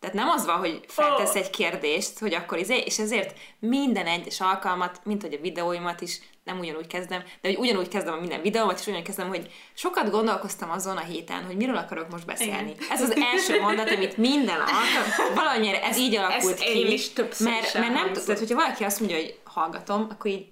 Tehát 0.00 0.16
nem 0.16 0.28
az 0.28 0.46
van, 0.46 0.56
hogy 0.56 0.80
feltesz 0.86 1.34
egy 1.34 1.50
kérdést, 1.50 2.18
hogy 2.18 2.34
akkor 2.34 2.58
izé, 2.58 2.76
és 2.76 2.98
ezért 2.98 3.38
minden 3.58 4.06
egyes 4.06 4.40
alkalmat, 4.40 5.00
mint 5.04 5.22
hogy 5.22 5.32
a 5.32 5.40
videóimat 5.40 6.00
is, 6.00 6.20
nem 6.44 6.58
ugyanúgy 6.58 6.86
kezdem, 6.86 7.22
de 7.40 7.48
hogy 7.48 7.56
ugyanúgy 7.56 7.88
kezdem 7.88 8.14
a 8.14 8.20
minden 8.20 8.42
videómat, 8.42 8.78
és 8.78 8.86
ugyanúgy 8.86 9.04
kezdem, 9.04 9.28
hogy 9.28 9.50
sokat 9.74 10.10
gondolkoztam 10.10 10.70
azon 10.70 10.96
a 10.96 11.00
héten, 11.00 11.44
hogy 11.44 11.56
miről 11.56 11.76
akarok 11.76 12.10
most 12.10 12.26
beszélni. 12.26 12.70
Igen. 12.70 12.88
Ez 12.90 13.02
az 13.02 13.16
első 13.32 13.60
mondat, 13.60 13.90
amit 13.90 14.16
minden 14.16 14.60
alkalom, 14.60 15.34
valamennyire 15.34 15.82
ez 15.82 15.98
így 15.98 16.16
alakult 16.16 16.52
Ezt 16.52 16.62
ki. 16.62 16.78
Én 16.78 16.86
is 16.86 17.12
mert, 17.38 17.74
mert 17.74 17.92
nem, 17.92 18.12
tehát 18.12 18.38
hogyha 18.38 18.54
valaki 18.54 18.84
azt 18.84 19.00
mondja, 19.00 19.16
hogy 19.16 19.38
hallgatom, 19.44 20.06
akkor 20.10 20.30
így 20.30 20.46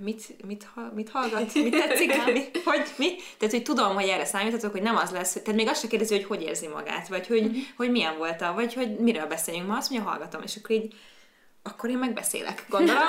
mit, 0.00 0.46
mit, 0.46 0.66
mit 0.94 1.08
hallgat, 1.08 1.54
mit 1.54 1.76
tetszik, 1.80 2.24
mi, 2.32 2.42
hogy 2.64 2.82
mi. 2.96 3.14
Tehát, 3.38 3.54
hogy 3.54 3.62
tudom, 3.62 3.94
hogy 3.94 4.08
erre 4.08 4.24
számíthatok, 4.24 4.72
hogy 4.72 4.82
nem 4.82 4.96
az 4.96 5.10
lesz, 5.10 5.32
tehát 5.32 5.54
még 5.54 5.68
azt 5.68 5.80
se 5.80 5.88
kérdezi, 5.88 6.14
hogy 6.14 6.24
hogy 6.24 6.42
érzi 6.42 6.66
magát, 6.66 7.08
vagy 7.08 7.26
hogy, 7.26 7.42
uh-huh. 7.42 7.56
hogy 7.76 7.90
milyen 7.90 8.16
volt 8.16 8.42
a, 8.42 8.52
vagy 8.54 8.74
hogy 8.74 8.98
miről 8.98 9.26
beszéljünk 9.26 9.68
ma, 9.68 9.76
azt 9.76 9.90
mondja, 9.90 10.10
hallgatom, 10.10 10.42
és 10.42 10.56
akkor 10.56 10.76
így 10.76 10.94
akkor 11.66 11.90
én 11.90 11.98
megbeszélek, 11.98 12.66
gondolom. 12.68 13.02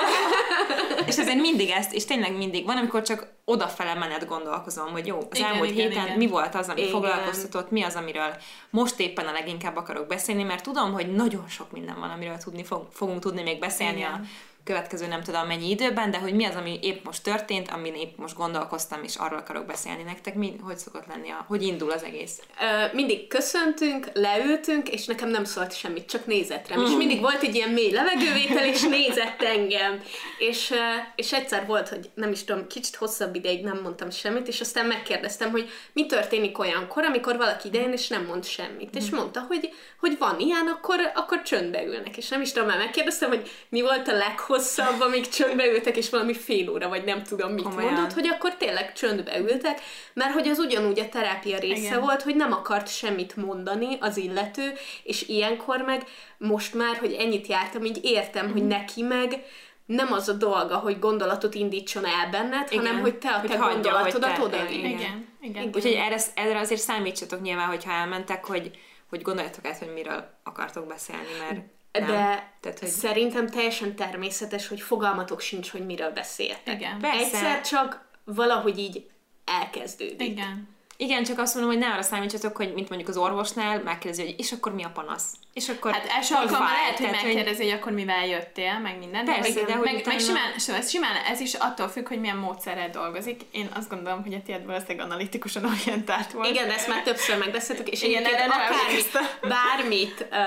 és 1.08 1.18
ezért 1.18 1.40
mindig 1.40 1.70
ezt, 1.70 1.92
és 1.92 2.04
tényleg 2.04 2.36
mindig 2.36 2.64
van, 2.64 2.76
amikor 2.76 3.02
csak 3.02 3.26
odafele 3.44 3.94
menet 3.94 4.26
gondolkozom, 4.26 4.90
hogy 4.90 5.06
jó, 5.06 5.16
az 5.16 5.38
igen, 5.38 5.50
elmúlt 5.50 5.70
igen, 5.70 5.88
héten 5.88 6.04
igen. 6.04 6.18
mi 6.18 6.26
volt 6.26 6.54
az, 6.54 6.68
ami 6.68 6.80
igen. 6.80 6.92
foglalkoztatott, 6.92 7.70
mi 7.70 7.82
az, 7.82 7.94
amiről 7.94 8.36
most 8.70 9.00
éppen 9.00 9.26
a 9.26 9.32
leginkább 9.32 9.76
akarok 9.76 10.06
beszélni, 10.06 10.42
mert 10.42 10.62
tudom, 10.62 10.92
hogy 10.92 11.14
nagyon 11.14 11.48
sok 11.48 11.72
minden 11.72 12.00
van, 12.00 12.10
amiről 12.10 12.36
tudni 12.36 12.64
fog, 12.64 12.86
fogunk 12.92 13.20
tudni 13.20 13.42
még 13.42 13.58
beszélni 13.58 13.98
igen. 13.98 14.12
a 14.12 14.20
következő 14.68 15.06
nem 15.06 15.22
tudom 15.22 15.46
mennyi 15.46 15.70
időben, 15.70 16.10
de 16.10 16.18
hogy 16.18 16.34
mi 16.34 16.44
az, 16.44 16.54
ami 16.54 16.78
épp 16.82 17.04
most 17.04 17.22
történt, 17.22 17.68
amin 17.68 17.94
épp 17.94 18.16
most 18.16 18.36
gondolkoztam, 18.36 19.02
és 19.02 19.16
arról 19.16 19.38
akarok 19.38 19.66
beszélni 19.66 20.02
nektek, 20.02 20.34
mi, 20.34 20.56
hogy 20.62 20.78
szokott 20.78 21.06
lenni, 21.06 21.30
a, 21.30 21.44
hogy 21.48 21.62
indul 21.62 21.90
az 21.90 22.02
egész? 22.02 22.40
Ö, 22.60 22.94
mindig 22.94 23.28
köszöntünk, 23.28 24.10
leültünk, 24.12 24.88
és 24.88 25.06
nekem 25.06 25.28
nem 25.28 25.44
szólt 25.44 25.76
semmit, 25.76 26.06
csak 26.06 26.26
nézett 26.26 26.68
rám. 26.68 26.80
Mm. 26.80 26.84
És 26.84 26.90
mindig 26.90 27.20
volt 27.20 27.42
egy 27.42 27.54
ilyen 27.54 27.68
mély 27.68 27.90
levegővétel, 27.90 28.66
és 28.66 28.82
nézett 28.82 29.42
engem. 29.42 30.02
És, 30.38 30.74
és 31.16 31.32
egyszer 31.32 31.66
volt, 31.66 31.88
hogy 31.88 32.10
nem 32.14 32.32
is 32.32 32.44
tudom, 32.44 32.66
kicsit 32.66 32.96
hosszabb 32.96 33.34
ideig 33.34 33.64
nem 33.64 33.80
mondtam 33.82 34.10
semmit, 34.10 34.48
és 34.48 34.60
aztán 34.60 34.86
megkérdeztem, 34.86 35.50
hogy 35.50 35.68
mi 35.92 36.06
történik 36.06 36.58
olyankor, 36.58 37.04
amikor 37.04 37.36
valaki 37.36 37.68
idejön, 37.68 37.92
és 37.92 38.08
nem 38.08 38.24
mond 38.24 38.44
semmit. 38.44 38.96
Mm. 38.96 39.00
És 39.00 39.10
mondta, 39.10 39.44
hogy, 39.48 39.70
hogy 40.00 40.18
van 40.18 40.38
ilyen, 40.38 40.66
akkor, 40.66 41.12
akkor 41.14 41.42
csöndbe 41.42 41.84
ülnek. 41.84 42.16
És 42.16 42.28
nem 42.28 42.40
is 42.40 42.52
tudom, 42.52 42.68
már 42.68 42.78
megkérdeztem, 42.78 43.28
hogy 43.28 43.50
mi 43.68 43.80
volt 43.80 44.08
a 44.08 44.16
leghosszabb 44.16 44.56
hosszabb, 44.58 45.00
amíg 45.00 45.28
csöndbe 45.28 45.66
ültek, 45.66 45.96
és 45.96 46.10
valami 46.10 46.34
fél 46.34 46.70
óra, 46.70 46.88
vagy 46.88 47.04
nem 47.04 47.22
tudom 47.22 47.52
mit 47.52 47.64
Komolyan. 47.64 47.92
mondott, 47.92 48.12
hogy 48.12 48.26
akkor 48.26 48.54
tényleg 48.54 48.92
csöndbe 48.92 49.38
ültek, 49.38 49.80
mert 50.12 50.32
hogy 50.32 50.48
az 50.48 50.58
ugyanúgy 50.58 51.00
a 51.00 51.08
terápia 51.08 51.58
része 51.58 51.86
Igen. 51.86 52.00
volt, 52.00 52.22
hogy 52.22 52.36
nem 52.36 52.52
akart 52.52 52.88
semmit 52.88 53.36
mondani 53.36 53.96
az 54.00 54.16
illető, 54.16 54.72
és 55.02 55.28
ilyenkor 55.28 55.82
meg 55.82 56.04
most 56.38 56.74
már, 56.74 56.96
hogy 56.96 57.12
ennyit 57.12 57.46
jártam, 57.46 57.84
így 57.84 57.98
értem, 58.02 58.46
mm. 58.46 58.52
hogy 58.52 58.60
mhm. 58.60 58.70
neki 58.70 59.02
meg 59.02 59.44
nem 59.86 60.12
az 60.12 60.28
a 60.28 60.32
dolga, 60.32 60.76
hogy 60.76 60.98
gondolatot 60.98 61.54
indítson 61.54 62.04
el 62.04 62.30
benned, 62.30 62.68
igen, 62.70 62.86
hanem 62.86 63.00
hogy 63.00 63.18
te 63.18 63.28
a 63.28 63.40
te 63.40 63.58
hogy 63.58 63.72
gondolatodat 63.72 64.38
oda 64.38 64.56
igen, 64.56 64.72
igen, 64.72 64.90
igen. 64.90 65.26
igen. 65.40 65.70
Úgyhogy 65.74 65.92
erre, 65.92 66.16
erre 66.34 66.58
azért 66.58 66.80
számítsatok 66.80 67.42
nyilván, 67.42 67.66
hogyha 67.66 67.90
elmentek, 67.90 68.44
hogy, 68.44 68.70
hogy 69.08 69.22
gondoljatok 69.22 69.66
át, 69.66 69.78
hogy 69.78 69.92
miről 69.92 70.38
akartok 70.42 70.86
beszélni, 70.86 71.28
mert 71.48 71.60
nem. 71.92 72.06
De 72.06 72.52
Tehát, 72.60 72.78
hogy... 72.78 72.88
szerintem 72.88 73.46
teljesen 73.46 73.96
természetes, 73.96 74.68
hogy 74.68 74.80
fogalmatok 74.80 75.40
sincs, 75.40 75.70
hogy 75.70 75.86
miről 75.86 76.10
beszéltek. 76.10 76.74
Igen. 76.74 76.98
Persze. 76.98 77.18
Egyszer 77.18 77.60
csak 77.60 78.08
valahogy 78.24 78.78
így 78.78 79.10
elkezdődik. 79.44 80.28
Igen. 80.28 80.76
Igen, 81.00 81.24
csak 81.24 81.38
azt 81.38 81.54
mondom, 81.54 81.72
hogy 81.72 81.82
ne 81.82 81.92
arra 81.92 82.02
számítsatok, 82.02 82.56
hogy 82.56 82.72
mint 82.74 82.88
mondjuk 82.88 83.10
az 83.10 83.16
orvosnál 83.16 83.82
megkérdezi, 83.82 84.22
hogy 84.22 84.34
és 84.38 84.52
akkor 84.52 84.74
mi 84.74 84.84
a 84.84 84.90
panasz? 84.94 85.32
És 85.52 85.68
akkor 85.68 85.92
hát 85.92 86.06
első 86.06 86.34
alkalommal 86.34 86.72
lehet, 86.72 86.98
hogy 86.98 87.10
megkérdezi, 87.10 87.62
hogy 87.62 87.72
akkor 87.72 87.92
mivel 87.92 88.26
jöttél, 88.26 88.78
meg 88.78 88.98
minden. 88.98 89.24
Persze, 89.24 89.52
de, 89.52 89.60
meg, 89.60 89.76
hogy 89.76 89.92
meg, 89.92 90.06
meg 90.06 90.18
simán, 90.20 90.58
so, 90.58 90.72
ez 90.72 90.90
simán, 90.90 91.16
ez 91.30 91.40
is 91.40 91.54
attól 91.54 91.88
függ, 91.88 92.08
hogy 92.08 92.20
milyen 92.20 92.36
módszerrel 92.36 92.90
dolgozik. 92.90 93.40
Én 93.50 93.68
azt 93.74 93.88
gondolom, 93.88 94.22
hogy 94.22 94.34
a 94.34 94.42
tiéd 94.44 94.66
valószínűleg 94.66 95.06
analitikusan 95.06 95.64
orientált 95.64 96.32
volt. 96.32 96.48
Igen, 96.48 96.70
ezt 96.70 96.88
már 96.88 97.02
többször 97.02 97.38
megbeszéltük, 97.38 97.88
és 97.88 98.02
Igen, 98.02 98.24
akármi, 98.24 99.02
bármit 99.40 100.26
uh, 100.30 100.38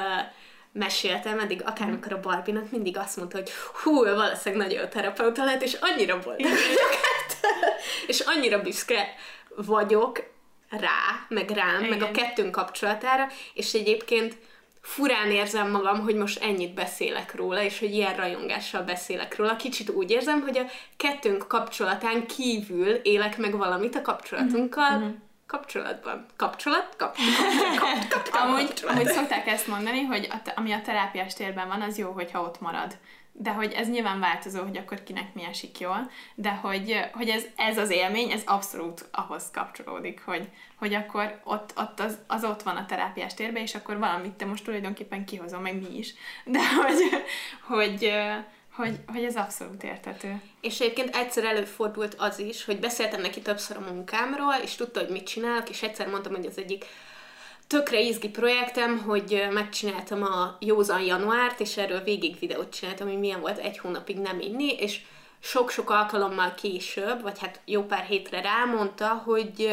meséltem, 0.72 1.40
eddig 1.40 1.62
akármikor 1.66 2.14
a 2.14 2.20
Barbinak 2.20 2.72
mindig 2.72 2.98
azt 2.98 3.18
mondta, 3.18 3.38
hogy 3.38 3.50
hú, 3.84 4.04
valószínűleg 4.04 4.68
nagyon 4.68 4.82
jó 4.82 4.88
terapeuta 4.88 5.44
lehet, 5.44 5.62
és 5.62 5.78
annyira 5.82 6.20
volt 6.20 6.42
és 8.08 8.20
annyira 8.20 8.62
büszke 8.62 9.08
vagyok 9.56 10.24
rá, 10.70 11.26
meg 11.28 11.50
rám, 11.50 11.84
Igen. 11.84 11.90
meg 11.90 12.02
a 12.02 12.12
kettőnk 12.12 12.52
kapcsolatára, 12.52 13.28
és 13.54 13.74
egyébként 13.74 14.38
furán 14.82 15.32
érzem 15.32 15.72
magam, 15.72 16.00
hogy 16.00 16.16
most 16.16 16.44
ennyit 16.44 16.74
beszélek 16.74 17.36
róla, 17.36 17.62
és 17.62 17.80
hogy 17.80 17.94
ilyen 17.94 18.16
rajongással 18.16 18.82
beszélek 18.82 19.36
róla. 19.36 19.56
Kicsit 19.56 19.90
úgy 19.90 20.12
érzem, 20.12 20.42
hogy 20.42 20.58
a 20.58 20.66
kettőnk 20.98 21.48
kapcsolatán 21.48 22.28
kívül 22.28 22.90
élek 22.90 23.38
meg 23.38 23.58
valamit 23.58 23.96
a 23.96 24.02
kapcsolatunkkal, 24.02 24.98
mm-hmm 24.98 25.10
kapcsolatban. 25.52 26.26
Kapcsolat? 26.36 26.96
Kapcsolat. 26.98 27.78
Kap, 27.80 28.10
kap, 28.10 28.30
kap, 28.30 28.42
amúgy, 28.42 28.84
amúgy 28.88 29.08
szokták 29.08 29.48
ezt 29.48 29.68
mondani, 29.68 30.02
hogy 30.02 30.28
a, 30.32 30.52
ami 30.56 30.72
a 30.72 30.82
terápiás 30.82 31.34
térben 31.34 31.68
van, 31.68 31.82
az 31.82 31.98
jó, 31.98 32.12
hogyha 32.12 32.42
ott 32.42 32.62
marad. 32.62 32.98
de 33.34 33.52
hogy 33.52 33.72
ez 33.72 33.90
nyilván 33.90 34.20
változó, 34.20 34.64
hogy 34.64 34.78
akkor 34.78 35.04
kinek 35.04 35.34
mi 35.34 35.44
esik 35.44 35.80
jól, 35.80 36.12
de 36.36 36.50
hogy, 36.50 37.00
hogy 37.14 37.30
ez, 37.30 37.44
ez 37.56 37.78
az 37.78 37.90
élmény, 37.90 38.32
ez 38.32 38.42
abszolút 38.46 39.06
ahhoz 39.12 39.52
kapcsolódik, 39.54 40.22
hogy, 40.26 40.50
hogy 40.76 40.94
akkor 40.94 41.42
ott, 41.44 41.74
ott 41.78 42.00
az, 42.00 42.18
az 42.28 42.44
ott 42.44 42.64
van 42.64 42.76
a 42.76 42.86
terápiás 42.86 43.34
térben, 43.34 43.62
és 43.62 43.76
akkor 43.76 43.98
valamit 43.98 44.34
te 44.34 44.46
most 44.46 44.64
tulajdonképpen 44.64 45.26
kihozom, 45.26 45.62
meg 45.62 45.76
mi 45.76 45.98
is. 45.98 46.14
De 46.46 46.60
hogy, 46.76 47.24
hogy, 47.68 48.14
hogy, 48.82 49.00
hogy 49.08 49.24
ez 49.24 49.36
abszolút 49.36 49.84
értető. 49.84 50.42
És 50.62 50.80
egyébként 50.80 51.16
egyszer 51.16 51.44
előfordult 51.44 52.16
az 52.18 52.40
is, 52.40 52.66
hogy 52.66 52.80
beszéltem 52.80 53.22
neki 53.22 53.42
többször 53.42 53.78
a 53.78 53.92
munkámról, 53.94 54.54
és 54.64 54.76
tudta, 54.76 55.00
hogy 55.00 55.10
mit 55.10 55.28
csinálok, 55.28 55.70
és 55.70 55.82
egyszer 55.82 56.08
mondtam, 56.08 56.36
hogy 56.36 56.46
az 56.46 56.58
egyik 56.58 56.86
tökre 57.68 58.00
izgi 58.00 58.30
projektem, 58.30 58.98
hogy 58.98 59.48
megcsináltam 59.52 60.24
a 60.24 60.58
Józan 60.60 61.02
Januárt, 61.02 61.60
és 61.60 61.78
erről 61.78 62.02
végig 62.04 62.40
videót 62.40 62.74
csináltam, 62.74 63.08
hogy 63.08 63.20
milyen 63.20 63.42
volt 63.42 63.58
egy 63.58 63.78
hónapig 63.78 64.18
nem 64.18 64.40
inni, 64.40 64.74
és 64.74 65.02
sok-sok 65.40 65.90
alkalommal 65.90 66.54
később, 66.54 67.22
vagy 67.22 67.40
hát 67.40 67.60
jó 67.66 67.84
pár 67.84 68.04
hétre 68.04 68.42
rámondta, 68.42 69.08
hogy 69.08 69.70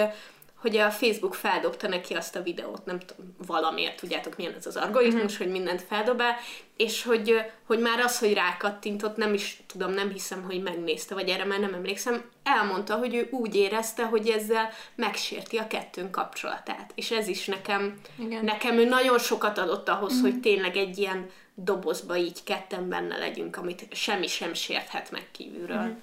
hogy 0.60 0.76
a 0.76 0.90
Facebook 0.90 1.34
feldobta 1.34 1.88
neki 1.88 2.14
azt 2.14 2.36
a 2.36 2.42
videót, 2.42 2.84
nem 2.84 2.98
tudom, 2.98 3.34
valamiért, 3.46 4.00
tudjátok 4.00 4.36
milyen 4.36 4.54
ez 4.54 4.66
az 4.66 4.76
algoritmus, 4.76 5.22
mm-hmm. 5.22 5.36
hogy 5.36 5.48
mindent 5.48 5.82
feldob 5.82 6.20
el, 6.20 6.36
és 6.76 7.02
hogy, 7.02 7.40
hogy 7.66 7.78
már 7.78 8.00
az, 8.00 8.18
hogy 8.18 8.32
rákattintott, 8.32 9.16
nem 9.16 9.34
is 9.34 9.60
tudom, 9.66 9.92
nem 9.92 10.10
hiszem, 10.10 10.42
hogy 10.42 10.62
megnézte, 10.62 11.14
vagy 11.14 11.28
erre 11.28 11.44
már 11.44 11.60
nem 11.60 11.74
emlékszem, 11.74 12.24
elmondta, 12.42 12.96
hogy 12.96 13.14
ő 13.14 13.28
úgy 13.30 13.54
érezte, 13.54 14.04
hogy 14.04 14.28
ezzel 14.28 14.70
megsérti 14.94 15.56
a 15.56 15.66
kettőnk 15.66 16.10
kapcsolatát. 16.10 16.92
És 16.94 17.10
ez 17.10 17.28
is 17.28 17.46
nekem, 17.46 18.00
Igen. 18.18 18.44
nekem 18.44 18.78
ő 18.78 18.84
nagyon 18.84 19.18
sokat 19.18 19.58
adott 19.58 19.88
ahhoz, 19.88 20.12
mm-hmm. 20.12 20.22
hogy 20.22 20.40
tényleg 20.40 20.76
egy 20.76 20.98
ilyen 20.98 21.30
dobozba 21.54 22.16
így 22.16 22.44
ketten 22.44 22.88
benne 22.88 23.16
legyünk, 23.16 23.56
amit 23.56 23.86
semmi 23.92 24.26
sem 24.26 24.54
sérthet 24.54 25.10
meg 25.10 25.26
kívülről. 25.32 25.82
Mm-hmm. 25.82 25.98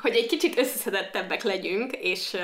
Hogy 0.00 0.16
egy 0.16 0.26
kicsit 0.26 0.58
összeszedettebbek 0.58 1.42
legyünk, 1.42 1.92
és 1.92 2.36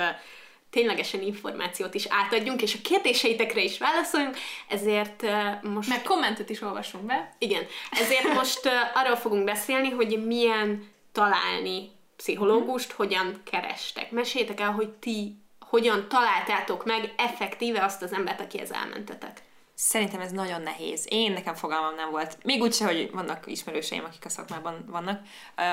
ténylegesen 0.74 1.22
információt 1.22 1.94
is 1.94 2.06
átadjunk, 2.08 2.62
és 2.62 2.74
a 2.74 2.78
kérdéseitekre 2.82 3.62
is 3.62 3.78
válaszoljunk, 3.78 4.36
ezért 4.68 5.22
most... 5.62 5.88
Meg 5.88 6.02
kommentet 6.02 6.50
is 6.50 6.62
olvasunk 6.62 7.04
be. 7.04 7.34
Igen, 7.38 7.66
ezért 7.90 8.34
most 8.34 8.60
arról 8.94 9.16
fogunk 9.16 9.44
beszélni, 9.44 9.90
hogy 9.90 10.24
milyen 10.26 10.88
találni 11.12 11.90
pszichológust, 12.16 12.92
mm. 12.92 12.96
hogyan 12.96 13.40
kerestek. 13.50 14.10
Meséljétek 14.10 14.60
el, 14.60 14.70
hogy 14.70 14.88
ti 14.88 15.36
hogyan 15.58 16.08
találtátok 16.08 16.84
meg 16.84 17.12
effektíve 17.16 17.84
azt 17.84 18.02
az 18.02 18.12
embert, 18.12 18.40
akihez 18.40 18.72
elmentetek. 18.72 19.42
Szerintem 19.86 20.20
ez 20.20 20.30
nagyon 20.30 20.62
nehéz. 20.62 21.06
Én 21.08 21.32
nekem 21.32 21.54
fogalmam 21.54 21.94
nem 21.94 22.10
volt. 22.10 22.38
Még 22.42 22.60
úgyse, 22.60 22.84
hogy 22.84 23.10
vannak 23.12 23.46
ismerőseim, 23.46 24.04
akik 24.04 24.24
a 24.24 24.28
szakmában 24.28 24.84
vannak, 24.86 25.20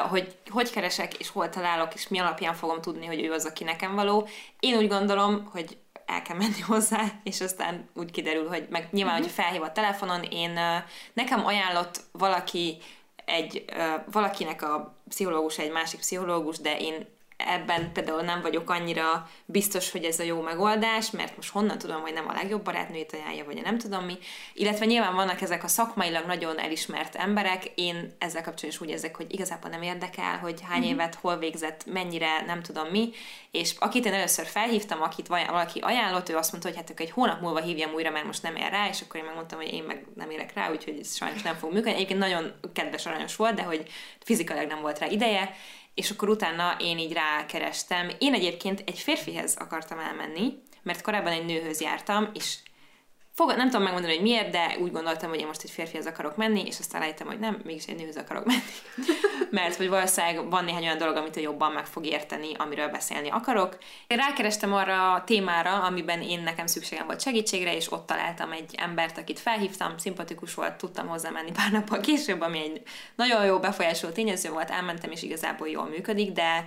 hogy 0.09 0.35
hogy 0.49 0.69
keresek, 0.69 1.13
és 1.13 1.29
hol 1.29 1.49
találok, 1.49 1.93
és 1.93 2.07
mi 2.07 2.19
alapján 2.19 2.53
fogom 2.53 2.81
tudni, 2.81 3.05
hogy 3.05 3.23
ő 3.23 3.31
az, 3.31 3.45
aki 3.45 3.63
nekem 3.63 3.95
való. 3.95 4.27
Én 4.59 4.77
úgy 4.77 4.87
gondolom, 4.87 5.49
hogy 5.51 5.77
el 6.05 6.21
kell 6.21 6.37
menni 6.37 6.59
hozzá, 6.67 7.03
és 7.23 7.41
aztán 7.41 7.89
úgy 7.93 8.11
kiderül, 8.11 8.47
hogy 8.47 8.67
meg 8.69 8.87
nyilván, 8.91 9.13
uh-huh. 9.13 9.27
hogy 9.27 9.43
felhív 9.43 9.61
a 9.61 9.71
telefonon, 9.71 10.23
én 10.23 10.59
nekem 11.13 11.45
ajánlott 11.45 11.99
valaki 12.11 12.77
egy, 13.25 13.65
valakinek 14.11 14.61
a 14.61 14.97
pszichológus 15.09 15.57
egy 15.57 15.71
másik 15.71 15.99
pszichológus, 15.99 16.57
de 16.57 16.79
én 16.79 17.07
ebben 17.47 17.91
például 17.91 18.21
nem 18.21 18.41
vagyok 18.41 18.69
annyira 18.69 19.29
biztos, 19.45 19.91
hogy 19.91 20.03
ez 20.03 20.19
a 20.19 20.23
jó 20.23 20.41
megoldás, 20.41 21.11
mert 21.11 21.35
most 21.35 21.49
honnan 21.49 21.77
tudom, 21.77 22.01
hogy 22.01 22.13
nem 22.13 22.27
a 22.27 22.33
legjobb 22.33 22.63
barátnőjét 22.63 23.13
ajánlja, 23.13 23.45
vagy 23.45 23.61
nem 23.61 23.77
tudom 23.77 24.03
mi. 24.03 24.17
Illetve 24.53 24.85
nyilván 24.85 25.15
vannak 25.15 25.41
ezek 25.41 25.63
a 25.63 25.67
szakmailag 25.67 26.25
nagyon 26.25 26.59
elismert 26.59 27.15
emberek, 27.15 27.71
én 27.75 28.15
ezzel 28.17 28.43
kapcsolatban 28.43 28.69
is 28.69 28.81
úgy 28.81 28.89
érzek, 28.89 29.15
hogy 29.15 29.33
igazából 29.33 29.69
nem 29.69 29.81
érdekel, 29.81 30.37
hogy 30.37 30.61
hány 30.69 30.79
mm-hmm. 30.79 30.89
évet 30.89 31.15
hol 31.15 31.37
végzett, 31.37 31.85
mennyire, 31.85 32.41
nem 32.45 32.61
tudom 32.61 32.87
mi, 32.87 33.09
és 33.51 33.73
akit 33.79 34.05
én 34.05 34.13
először 34.13 34.45
felhívtam, 34.45 35.01
akit 35.01 35.27
valaki 35.27 35.79
ajánlott, 35.79 36.29
ő 36.29 36.35
azt 36.35 36.51
mondta, 36.51 36.69
hogy 36.69 36.77
hát 36.77 36.89
akkor 36.89 37.05
egy 37.05 37.11
hónap 37.11 37.41
múlva 37.41 37.61
hívjam 37.61 37.93
újra, 37.93 38.09
mert 38.09 38.25
most 38.25 38.43
nem 38.43 38.55
ér 38.55 38.69
rá, 38.69 38.87
és 38.89 39.01
akkor 39.01 39.19
én 39.19 39.25
megmondtam, 39.25 39.59
hogy 39.59 39.73
én 39.73 39.83
meg 39.83 40.05
nem 40.15 40.29
érek 40.29 40.53
rá, 40.53 40.71
úgyhogy 40.71 40.97
ez 40.99 41.15
sajnos 41.15 41.41
nem 41.41 41.55
fog 41.55 41.73
működni. 41.73 41.93
Egyébként 41.93 42.19
nagyon 42.19 42.53
kedves, 42.73 43.05
aranyos 43.05 43.35
volt, 43.35 43.53
de 43.53 43.63
hogy 43.63 43.89
fizikailag 44.19 44.67
nem 44.67 44.81
volt 44.81 44.99
rá 44.99 45.07
ideje, 45.07 45.55
és 45.93 46.11
akkor 46.11 46.29
utána 46.29 46.75
én 46.79 46.97
így 46.97 47.13
rákerestem. 47.13 48.09
Én 48.17 48.33
egyébként 48.33 48.83
egy 48.85 48.99
férfihez 48.99 49.55
akartam 49.55 49.99
elmenni, 49.99 50.53
mert 50.83 51.01
korábban 51.01 51.31
egy 51.31 51.45
nőhöz 51.45 51.81
jártam, 51.81 52.29
és 52.33 52.57
Fog, 53.33 53.53
nem 53.55 53.69
tudom 53.69 53.83
megmondani, 53.83 54.13
hogy 54.13 54.23
miért, 54.23 54.49
de 54.49 54.77
úgy 54.79 54.91
gondoltam, 54.91 55.29
hogy 55.29 55.39
én 55.39 55.47
most 55.47 55.63
egy 55.63 55.69
férfihez 55.69 56.05
akarok 56.05 56.35
menni, 56.35 56.65
és 56.65 56.79
aztán 56.79 57.01
rájöttem, 57.01 57.27
hogy 57.27 57.39
nem, 57.39 57.61
mégis 57.63 57.85
egy 57.85 57.95
nőhöz 57.95 58.17
akarok 58.17 58.45
menni. 58.45 58.59
Mert 59.61 59.75
hogy 59.75 59.89
valószínűleg 59.89 60.49
van 60.49 60.63
néhány 60.63 60.83
olyan 60.83 60.97
dolog, 60.97 61.15
amit 61.15 61.37
ő 61.37 61.41
jobban 61.41 61.71
meg 61.71 61.85
fog 61.85 62.05
érteni, 62.05 62.53
amiről 62.57 62.87
beszélni 62.87 63.29
akarok. 63.29 63.77
Én 64.07 64.17
rákerestem 64.17 64.73
arra 64.73 65.13
a 65.13 65.23
témára, 65.23 65.83
amiben 65.83 66.21
én 66.21 66.39
nekem 66.39 66.67
szükségem 66.67 67.05
volt 67.05 67.21
segítségre, 67.21 67.75
és 67.75 67.91
ott 67.91 68.05
találtam 68.05 68.51
egy 68.51 68.75
embert, 68.77 69.17
akit 69.17 69.39
felhívtam, 69.39 69.97
szimpatikus 69.97 70.53
volt, 70.53 70.77
tudtam 70.77 71.07
hozzá 71.07 71.29
menni 71.29 71.51
pár 71.51 71.71
nappal 71.71 71.99
később, 71.99 72.41
ami 72.41 72.59
egy 72.59 72.81
nagyon 73.15 73.45
jó 73.45 73.59
befolyásoló 73.59 74.13
tényező 74.13 74.49
volt, 74.49 74.69
elmentem, 74.69 75.11
és 75.11 75.21
igazából 75.21 75.67
jól 75.67 75.85
működik, 75.85 76.31
de 76.31 76.65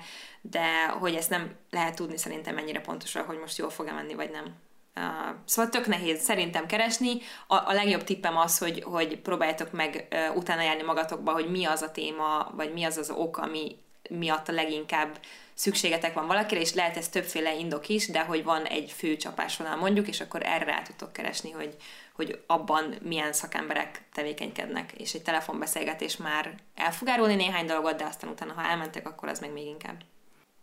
de 0.51 0.87
hogy 0.87 1.15
ezt 1.15 1.31
nem 1.31 1.55
lehet 1.71 1.97
tudni 1.97 2.17
szerintem 2.17 2.55
mennyire 2.55 2.81
pontosan, 2.81 3.25
hogy 3.25 3.39
most 3.39 3.59
jól 3.59 3.71
fog-e 3.71 3.93
menni, 3.93 4.15
vagy 4.15 4.31
nem. 4.31 4.55
Uh, 4.97 5.36
szóval 5.45 5.70
tök 5.70 5.86
nehéz 5.86 6.20
szerintem 6.20 6.66
keresni. 6.66 7.20
A, 7.47 7.55
a 7.55 7.72
legjobb 7.72 8.05
tippem 8.05 8.36
az, 8.36 8.59
hogy, 8.59 8.82
hogy 8.82 9.18
próbáljátok 9.18 9.72
meg 9.72 10.09
uh, 10.11 10.36
utána 10.36 10.62
járni 10.62 10.82
magatokba, 10.82 11.32
hogy 11.32 11.51
mi 11.51 11.64
az 11.64 11.82
a 11.82 11.90
téma, 11.90 12.51
vagy 12.57 12.72
mi 12.72 12.84
az 12.84 12.97
az 12.97 13.11
ok, 13.11 13.36
ami 13.36 13.76
miatt 14.09 14.49
a 14.49 14.53
leginkább 14.53 15.18
szükségetek 15.55 16.14
van 16.14 16.26
valakire, 16.26 16.61
és 16.61 16.74
lehet 16.74 16.97
ez 16.97 17.09
többféle 17.09 17.55
indok 17.55 17.88
is, 17.88 18.09
de 18.09 18.20
hogy 18.20 18.45
van 18.45 18.64
egy 18.64 18.92
fő 18.97 19.16
csapásvonal 19.16 19.76
mondjuk, 19.76 20.09
és 20.09 20.20
akkor 20.20 20.42
erre 20.42 20.64
rá 20.64 20.82
tudtok 20.82 21.12
keresni, 21.12 21.51
hogy, 21.51 21.76
hogy 22.12 22.42
abban 22.47 22.95
milyen 23.03 23.32
szakemberek 23.32 24.03
tevékenykednek, 24.12 24.92
és 24.92 25.12
egy 25.12 25.22
telefonbeszélgetés 25.22 26.16
már 26.16 26.55
el 26.74 26.92
fog 26.92 27.09
árulni 27.09 27.34
néhány 27.34 27.66
dolgot, 27.66 27.97
de 27.97 28.05
aztán 28.05 28.30
utána, 28.30 28.53
ha 28.53 28.68
elmentek, 28.68 29.09
akkor 29.09 29.28
az 29.28 29.40
meg 29.40 29.53
még 29.53 29.66
inkább. 29.66 30.01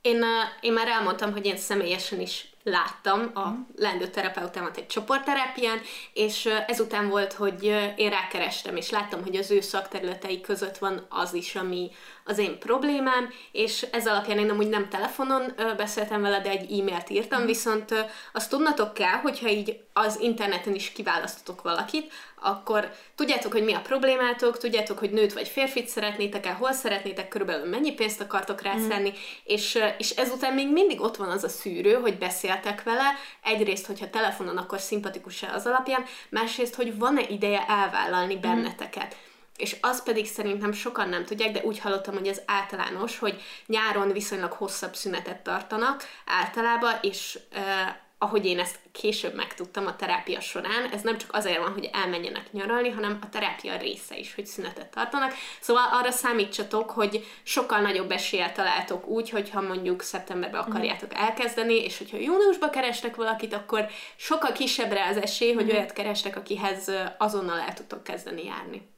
Én, 0.02 0.24
én 0.62 0.74
már 0.74 0.88
elmondtam, 0.88 1.32
hogy 1.32 1.46
én 1.46 1.58
személyesen 1.58 2.20
is 2.20 2.50
láttam 2.64 3.32
a 3.34 3.48
lendő 3.76 4.08
terapeutámat 4.08 4.78
egy 4.78 4.88
csoportterápián, 4.88 5.80
és 6.14 6.50
ezután 6.68 7.10
volt, 7.10 7.34
hogy 7.34 7.64
én 7.96 8.10
rákerestem, 8.10 8.76
és 8.76 8.90
láttam, 8.90 9.24
hogy 9.24 9.36
az 9.36 9.52
ő 9.52 9.62
szakterületei 9.62 10.42
között 10.42 10.78
van 10.78 11.06
az 11.10 11.34
is, 11.34 11.56
ami 11.56 11.92
az 12.24 12.38
én 12.38 12.60
problémám, 12.60 13.30
és 13.52 13.82
ez 13.92 14.08
alapján 14.08 14.38
én 14.38 14.50
amúgy 14.50 14.70
nem 14.70 14.90
telefonon 14.90 15.54
beszéltem 15.78 16.22
vele, 16.22 16.40
de 16.40 16.50
egy 16.50 16.80
e-mailt 16.80 17.10
írtam, 17.10 17.46
viszont 17.46 18.10
azt 18.34 18.50
tudnatok 18.50 18.94
kell, 18.94 19.18
hogyha 19.22 19.50
így 19.50 19.80
az 19.94 20.20
interneten 20.20 20.76
is 20.76 20.92
kiválasztotok 20.92 21.62
valakit, 21.62 22.12
akkor 22.44 22.92
tudjátok, 23.16 23.52
hogy 23.52 23.64
mi 23.64 23.74
a 23.74 23.82
problémátok, 23.82 24.58
tudjátok, 24.58 25.00
hogy 25.00 25.12
nőt 25.12 25.34
vagy 25.34 25.48
férfit 25.48 25.88
szeretnétek 25.88 26.46
el, 26.46 26.56
hol 26.56 26.72
szeretnétek, 26.72 27.28
körülbelül 27.28 27.70
mennyi 27.70 27.94
pénzt 27.94 28.22
akartok 28.22 28.62
rászállni, 28.62 29.10
mm. 29.10 29.14
és, 29.44 29.80
és 29.98 30.10
ezután 30.10 30.54
még 30.54 30.72
mindig 30.72 31.02
ott 31.02 31.16
van 31.16 31.30
az 31.30 31.44
a 31.44 31.50
szűrő, 31.50 31.94
hogy 31.94 32.18
beszéltek 32.54 32.84
vele, 32.84 33.16
egyrészt, 33.44 33.86
hogyha 33.86 34.10
telefonon, 34.10 34.58
akkor 34.58 34.80
szimpatikus-e 34.80 35.54
az 35.54 35.66
alapján, 35.66 36.06
másrészt, 36.30 36.76
hogy 36.76 36.98
van-e 36.98 37.22
ideje 37.30 37.66
elvállalni 37.68 38.34
mhm. 38.34 38.42
benneteket. 38.42 39.16
Mm 39.16 39.30
és 39.58 39.76
az 39.82 40.04
pedig 40.04 40.28
szerintem 40.28 40.72
sokan 40.72 41.10
nem 41.10 41.26
tudják, 41.26 41.52
de 41.52 41.62
úgy 41.64 41.80
hallottam, 41.80 42.14
hogy 42.14 42.28
ez 42.28 42.42
általános, 42.46 43.20
hogy 43.20 43.42
nyáron 43.66 44.12
viszonylag 44.12 44.52
hosszabb 44.52 44.96
szünetet 44.96 45.44
tartanak 45.44 46.04
általában, 46.26 46.94
és 47.02 47.40
eh, 47.52 47.96
ahogy 48.24 48.46
én 48.46 48.60
ezt 48.60 48.80
később 48.92 49.36
megtudtam 49.36 49.88
a 49.88 49.96
terápia 49.96 50.40
során, 50.40 50.90
ez 50.92 51.02
nem 51.02 51.18
csak 51.18 51.34
azért 51.34 51.58
van, 51.58 51.74
hogy 51.74 51.90
elmenjenek 51.94 52.52
nyaralni, 52.52 52.90
hanem 52.90 53.20
a 53.22 53.30
terápia 53.30 53.78
része 53.78 54.18
is, 54.18 54.36
hogy 54.36 54.46
szünetet 54.46 54.92
tartanak. 54.92 55.34
Szóval 55.60 55.84
arra 55.92 56.12
számítsatok, 56.12 56.90
hogy 56.90 57.26
sokkal 57.44 57.80
nagyobb 57.82 58.12
eséllyel 58.12 58.52
találtok 58.52 59.08
úgy, 59.08 59.30
hogyha 59.30 59.62
mondjuk 59.62 60.02
szeptemberben 60.02 60.62
mhm. 60.62 60.72
akarjátok 60.72 61.14
elkezdeni, 61.14 61.84
és 61.84 61.98
hogyha 61.98 62.18
júniusban 62.18 62.70
kerestek 62.70 63.16
valakit, 63.16 63.54
akkor 63.54 63.88
sokkal 64.16 64.52
kisebb 64.52 64.92
rá 64.92 65.10
az 65.10 65.18
esély, 65.18 65.54
hogy 65.54 65.66
mhm. 65.66 65.76
olyat 65.76 65.94
kerestek, 65.94 66.36
akihez 66.36 66.92
azonnal 67.18 67.60
el 67.60 67.74
tudtok 67.74 68.04
kezdeni 68.04 68.44
járni. 68.44 68.90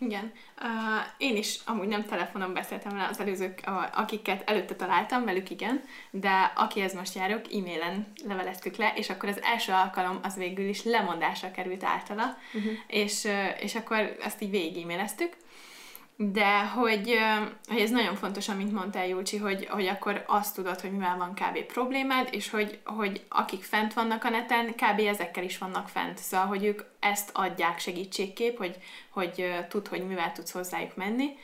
Igen. 0.00 0.32
Uh, 0.62 0.68
én 1.18 1.36
is 1.36 1.58
amúgy 1.66 1.88
nem 1.88 2.04
telefonon 2.04 2.52
beszéltem 2.52 2.92
vele 2.92 3.08
az 3.08 3.20
előzők, 3.20 3.62
akiket 3.94 4.50
előtte 4.50 4.74
találtam, 4.74 5.24
velük 5.24 5.50
igen, 5.50 5.82
de 6.10 6.52
akihez 6.54 6.94
most 6.94 7.14
járok, 7.14 7.52
e-mailen 7.52 8.12
leveleztük 8.24 8.76
le, 8.76 8.92
és 8.96 9.10
akkor 9.10 9.28
az 9.28 9.42
első 9.42 9.72
alkalom 9.72 10.18
az 10.22 10.36
végül 10.36 10.68
is 10.68 10.84
lemondásra 10.84 11.50
került 11.50 11.84
általa, 11.84 12.36
uh-huh. 12.54 12.72
és, 12.86 13.28
és 13.60 13.74
akkor 13.74 14.16
azt 14.22 14.42
így 14.42 14.50
végig 14.50 14.82
e-maileztük, 14.82 15.36
de 16.22 16.66
hogy, 16.66 17.18
hogy 17.68 17.80
ez 17.80 17.90
nagyon 17.90 18.14
fontos, 18.14 18.48
amit 18.48 18.72
mondtál, 18.72 19.06
Júcsi, 19.06 19.36
hogy, 19.36 19.66
hogy 19.66 19.86
akkor 19.86 20.24
azt 20.26 20.54
tudod, 20.54 20.80
hogy 20.80 20.92
mivel 20.92 21.16
van 21.16 21.34
kb. 21.34 21.72
problémád, 21.72 22.28
és 22.30 22.50
hogy, 22.50 22.78
hogy 22.84 23.24
akik 23.28 23.62
fent 23.62 23.92
vannak 23.92 24.24
a 24.24 24.28
neten, 24.28 24.74
kb. 24.74 24.98
ezekkel 24.98 25.44
is 25.44 25.58
vannak 25.58 25.88
fent. 25.88 26.18
Szóval, 26.18 26.46
hogy 26.46 26.64
ők 26.64 26.82
ezt 26.98 27.30
adják 27.32 27.78
segítségkép, 27.78 28.58
hogy, 28.58 28.76
hogy 29.10 29.64
tud, 29.68 29.88
hogy 29.88 30.06
mivel 30.06 30.32
tudsz 30.32 30.50
hozzájuk 30.50 30.96
menni. 30.96 31.36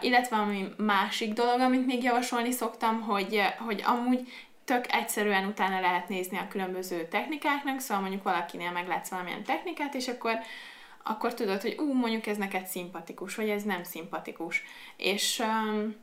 Illetve 0.00 0.36
ami 0.36 0.68
másik 0.76 1.32
dolog, 1.32 1.60
amit 1.60 1.86
még 1.86 2.02
javasolni 2.02 2.50
szoktam, 2.50 3.00
hogy, 3.00 3.42
hogy 3.58 3.82
amúgy 3.86 4.32
tök 4.64 4.92
egyszerűen 4.92 5.46
utána 5.46 5.80
lehet 5.80 6.08
nézni 6.08 6.38
a 6.38 6.48
különböző 6.48 7.08
technikáknak, 7.08 7.80
szóval 7.80 8.02
mondjuk 8.02 8.22
valakinél 8.22 8.70
meglátsz 8.70 9.10
valamilyen 9.10 9.44
technikát, 9.44 9.94
és 9.94 10.08
akkor 10.08 10.38
akkor 11.04 11.34
tudod, 11.34 11.60
hogy 11.60 11.76
ú, 11.78 11.92
mondjuk 11.92 12.26
ez 12.26 12.36
neked 12.36 12.66
szimpatikus, 12.66 13.34
vagy 13.34 13.48
ez 13.48 13.62
nem 13.62 13.82
szimpatikus. 13.82 14.62
És 14.96 15.38
um, 15.38 15.94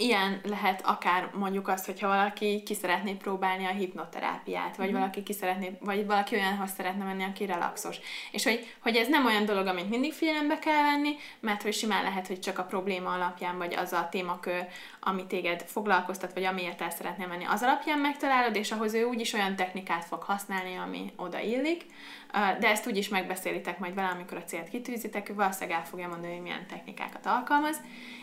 ilyen 0.00 0.40
lehet 0.44 0.82
akár 0.86 1.30
mondjuk 1.34 1.68
azt, 1.68 1.86
hogyha 1.86 2.08
valaki 2.08 2.62
ki 2.62 2.74
szeretné 2.74 3.12
próbálni 3.12 3.64
a 3.64 3.70
hipnoterápiát, 3.70 4.76
vagy 4.76 4.90
mm. 4.90 4.92
valaki 4.92 5.22
ki 5.22 5.32
szeretné, 5.32 5.78
vagy 5.80 6.06
valaki 6.06 6.34
olyanhoz 6.34 6.70
szeretne 6.76 7.04
menni, 7.04 7.22
aki 7.24 7.46
relaxos. 7.46 7.96
És 8.32 8.44
hogy, 8.44 8.74
hogy 8.82 8.96
ez 8.96 9.08
nem 9.08 9.26
olyan 9.26 9.44
dolog, 9.44 9.66
amit 9.66 9.88
mindig 9.88 10.12
figyelembe 10.12 10.58
kell 10.58 10.82
venni, 10.82 11.16
mert 11.40 11.62
hogy 11.62 11.72
simán 11.72 12.02
lehet, 12.02 12.26
hogy 12.26 12.40
csak 12.40 12.58
a 12.58 12.64
probléma 12.64 13.12
alapján, 13.12 13.58
vagy 13.58 13.74
az 13.74 13.92
a 13.92 14.08
témakör, 14.10 14.66
ami 15.00 15.26
téged 15.26 15.62
foglalkoztat, 15.66 16.32
vagy 16.32 16.44
amiért 16.44 16.80
el 16.80 16.90
szeretnél 16.90 17.26
menni, 17.26 17.44
az 17.44 17.62
alapján 17.62 17.98
megtalálod, 17.98 18.56
és 18.56 18.72
ahhoz 18.72 18.94
ő 18.94 19.04
úgyis 19.04 19.32
olyan 19.32 19.56
technikát 19.56 20.04
fog 20.04 20.22
használni, 20.22 20.76
ami 20.76 21.12
oda 21.16 21.40
illik. 21.40 21.84
De 22.32 22.68
ezt 22.68 22.86
úgyis 22.86 23.08
megbeszélitek 23.08 23.78
majd 23.78 23.94
vele, 23.94 24.08
amikor 24.08 24.36
a 24.36 24.44
célt 24.44 24.68
kitűzitek, 24.68 25.32
valószínűleg 25.34 25.78
el 25.78 25.84
fogja 25.84 26.08
mondani, 26.08 26.32
hogy 26.32 26.42
milyen 26.42 26.66
technikákat 26.66 27.26
alkalmaz. 27.26 27.76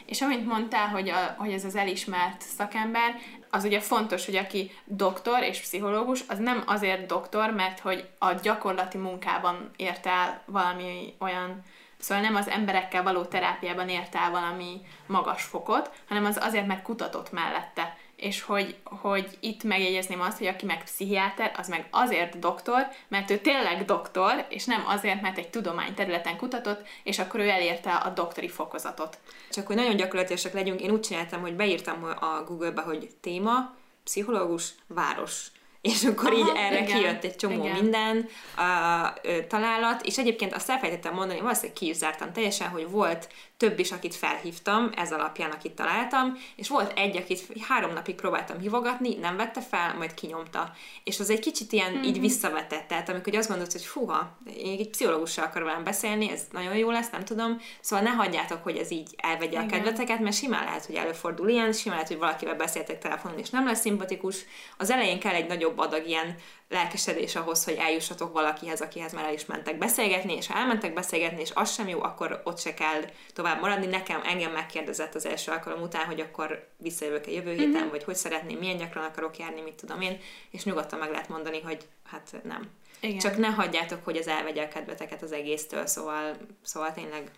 És 0.06 0.22
amint 0.22 0.46
mondtál, 0.46 0.88
hogy, 0.88 1.10
a, 1.10 1.36
hogy 1.38 1.52
ez 1.52 1.66
az 1.66 1.76
elismert 1.76 2.42
szakember, 2.42 3.16
az 3.50 3.64
ugye 3.64 3.80
fontos, 3.80 4.26
hogy 4.26 4.36
aki 4.36 4.72
doktor 4.86 5.44
és 5.44 5.60
pszichológus, 5.60 6.24
az 6.28 6.40
nem 6.40 6.64
azért 6.66 7.06
doktor, 7.06 7.52
mert 7.52 7.80
hogy 7.80 8.10
a 8.20 8.34
gyakorlati 8.34 8.98
munkában 8.98 9.72
ért 9.76 10.06
el 10.06 10.42
valami 10.46 11.14
olyan 11.20 11.64
Szóval 11.98 12.24
nem 12.24 12.36
az 12.36 12.48
emberekkel 12.48 13.04
való 13.04 13.24
terápiában 13.24 13.90
ért 13.90 14.16
el 14.16 14.32
valami 14.32 14.82
magas 15.06 15.44
fokot, 15.44 15.92
hanem 16.08 16.26
az 16.26 16.38
azért, 16.42 16.68
mert 16.68 16.82
kutatott 16.82 17.32
mellette 17.32 17.98
és 18.16 18.42
hogy, 18.42 18.76
hogy 18.84 19.38
itt 19.40 19.64
megjegyezném 19.64 20.22
azt, 20.22 20.38
hogy 20.38 20.48
aki 20.48 20.66
meg 20.66 20.84
pszichiáter, 20.84 21.52
az 21.58 21.68
meg 21.68 21.88
azért 21.92 22.40
doktor, 22.40 22.88
mert 23.08 23.30
ő 23.30 23.38
tényleg 23.38 23.86
doktor, 23.86 24.46
és 24.50 24.66
nem 24.66 24.84
azért, 24.88 25.22
mert 25.22 25.38
egy 25.38 25.50
tudományterületen 25.50 26.38
kutatott, 26.38 26.88
és 27.04 27.20
akkor 27.20 27.40
ő 27.40 27.50
elérte 27.50 27.94
a 27.94 28.10
doktori 28.10 28.48
fokozatot. 28.48 29.18
Csak 29.50 29.68
hogy 29.68 29.76
nagyon 29.76 29.96
gyakorlatilag 29.96 30.54
legyünk, 30.54 30.82
én 30.82 30.92
úgy 30.92 31.02
csináltam, 31.02 31.42
hogy 31.42 31.56
beírtam 31.56 32.04
a 32.04 32.44
Google-be, 32.44 32.82
hogy 32.82 33.10
téma, 33.22 33.76
pszichológus, 34.04 34.70
város 34.88 35.48
és 35.86 36.04
akkor 36.04 36.34
Aha, 36.34 36.40
így 36.40 36.52
erre 36.56 36.82
igen, 36.82 36.98
kijött 36.98 37.24
egy 37.24 37.36
csomó 37.36 37.64
igen. 37.64 37.76
minden 37.82 38.28
a, 38.58 39.14
ö, 39.22 39.46
találat, 39.48 40.06
és 40.06 40.18
egyébként 40.18 40.54
azt 40.54 40.70
elfelejtettem 40.70 41.14
mondani, 41.14 41.40
valószínűleg 41.40 41.74
ki 41.76 41.90
is 41.90 41.96
zártam 41.96 42.32
teljesen, 42.32 42.70
hogy 42.70 42.90
volt 42.90 43.28
több 43.58 43.80
is, 43.80 43.92
akit 43.92 44.16
felhívtam, 44.16 44.90
ez 44.96 45.12
alapján, 45.12 45.52
akit 45.52 45.72
találtam, 45.72 46.38
és 46.56 46.70
volt 46.70 46.98
egy, 46.98 47.18
akit 47.18 47.48
három 47.68 47.94
napig 47.94 48.16
próbáltam 48.16 48.60
hívogatni, 48.60 49.16
nem 49.16 49.38
vette 49.38 49.62
fel, 49.62 49.96
majd 49.98 50.14
kinyomta. 50.14 50.74
És 51.04 51.20
az 51.20 51.30
egy 51.30 51.40
kicsit 51.40 51.72
ilyen 51.72 51.92
mm-hmm. 51.92 52.04
így 52.04 52.20
visszavetett, 52.20 52.88
tehát 52.88 53.10
amikor 53.10 53.36
azt 53.36 53.48
gondolod, 53.48 53.72
hogy 53.72 53.86
fuha, 53.86 54.38
én 54.58 54.80
egy 54.80 54.90
pszichológussal 54.90 55.46
akarok 55.46 55.68
velem 55.68 55.84
beszélni, 55.84 56.30
ez 56.30 56.42
nagyon 56.52 56.76
jó 56.76 56.92
lesz, 56.92 57.10
nem 57.10 57.26
tudom, 57.26 57.62
szóval 57.82 58.06
ne 58.06 58.12
hagyjátok, 58.12 58.64
hogy 58.64 58.78
ez 58.78 58.92
így 58.92 59.10
elvegye 59.18 59.60
a 59.60 59.66
kedveteket, 59.66 60.20
mert 60.20 60.36
simán 60.36 60.64
lehet, 60.64 60.86
hogy 60.86 60.96
előfordul 60.96 61.50
ilyen, 61.50 61.74
simán 61.74 61.96
lehet, 61.96 62.12
hogy 62.12 62.20
valakivel 62.20 62.56
beszéltek 62.56 63.00
telefonon, 63.00 63.40
és 63.40 63.50
nem 63.50 63.66
lesz 63.66 63.80
szimpatikus. 63.80 64.36
Az 64.78 64.92
elején 64.92 65.20
kell 65.20 65.34
egy 65.34 65.48
nagyobb 65.48 65.75
adag 65.80 66.08
ilyen 66.08 66.36
lelkesedés 66.70 67.36
ahhoz, 67.36 67.64
hogy 67.64 67.74
eljussatok 67.74 68.34
valakihez, 68.34 68.82
akihez 68.82 69.14
már 69.14 69.26
el 69.26 69.34
is 69.34 69.46
mentek 69.46 69.78
beszélgetni, 69.78 70.36
és 70.36 70.48
ha 70.48 70.58
elmentek 70.58 70.94
beszélgetni, 70.94 71.42
és 71.42 71.52
az 71.54 71.74
sem 71.74 71.88
jó, 71.88 72.04
akkor 72.04 72.42
ott 72.44 72.60
se 72.60 72.74
kell 72.74 73.02
tovább 73.34 73.62
maradni. 73.62 73.86
Nekem 73.86 74.22
engem 74.24 74.52
megkérdezett 74.52 75.16
az 75.16 75.26
első 75.26 75.52
alkalom 75.52 75.82
után, 75.82 76.06
hogy 76.06 76.20
akkor 76.20 76.68
visszajövök-e 76.78 77.32
jövő 77.32 77.52
héten, 77.52 77.70
mm-hmm. 77.70 77.90
vagy 77.90 78.04
hogy 78.04 78.16
szeretném, 78.16 78.58
milyen 78.58 78.78
gyakran 78.78 79.04
akarok 79.04 79.38
járni, 79.38 79.62
mit 79.62 79.74
tudom 79.74 80.02
én, 80.02 80.20
és 80.52 80.64
nyugodtan 80.64 81.00
meg 81.00 81.12
lehet 81.12 81.30
mondani, 81.30 81.62
hogy 81.62 81.88
hát 82.04 82.36
nem. 82.44 82.70
Igen. 83.00 83.20
Csak 83.20 83.38
ne 83.38 83.48
hagyjátok, 83.48 84.04
hogy 84.04 84.18
ez 84.18 84.28
elvegye 84.28 84.64
a 84.64 84.68
kedveteket 84.68 85.22
az 85.22 85.32
egésztől, 85.32 85.86
szóval, 85.86 86.38
szóval 86.62 86.94
tényleg 86.94 87.32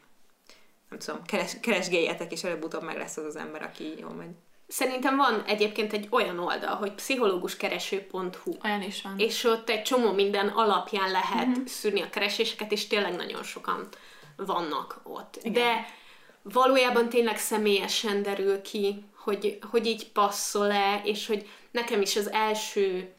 nem 0.90 1.00
tudom, 1.00 1.24
keres, 1.24 1.60
keresgéljetek, 1.60 2.32
és 2.32 2.44
előbb-utóbb 2.44 2.84
meg 2.84 2.98
lesz 2.98 3.18
az 3.18 3.26
az 3.26 3.36
ember, 3.36 3.62
aki 3.62 4.00
jól 4.00 4.14
megy. 4.14 4.36
Szerintem 4.68 5.16
van 5.16 5.44
egyébként 5.46 5.94
egy 5.94 6.08
olyan 6.12 6.40
oldal, 6.40 6.76
hogy 6.76 6.92
pszichológuskereső.hu. 6.92 8.52
Olyan 8.64 8.82
is 8.82 9.02
van. 9.02 9.14
És 9.18 9.44
ott 9.44 9.70
egy 9.70 9.82
csomó 9.82 10.12
minden 10.12 10.48
alapján 10.48 11.12
lehet 11.12 11.48
uh-huh. 11.48 11.66
szűrni 11.66 12.02
a 12.02 12.10
kereséseket, 12.10 12.72
és 12.72 12.88
tényleg 12.88 13.16
nagyon 13.16 13.44
sokan 13.44 13.88
vannak 14.36 15.00
ott. 15.04 15.38
Igen. 15.42 15.54
De 15.54 15.86
valójában 16.42 17.10
tényleg 17.10 17.38
személyesen 17.38 18.24
derül 18.24 18.62
ki, 18.62 19.04
hogy, 19.16 19.60
hogy 19.72 19.86
így 19.86 20.12
passzol-e, 20.12 21.02
és 21.04 21.28
hogy 21.28 21.50
nekem 21.72 22.02
is 22.02 22.16
az 22.16 22.32
első 22.32 23.12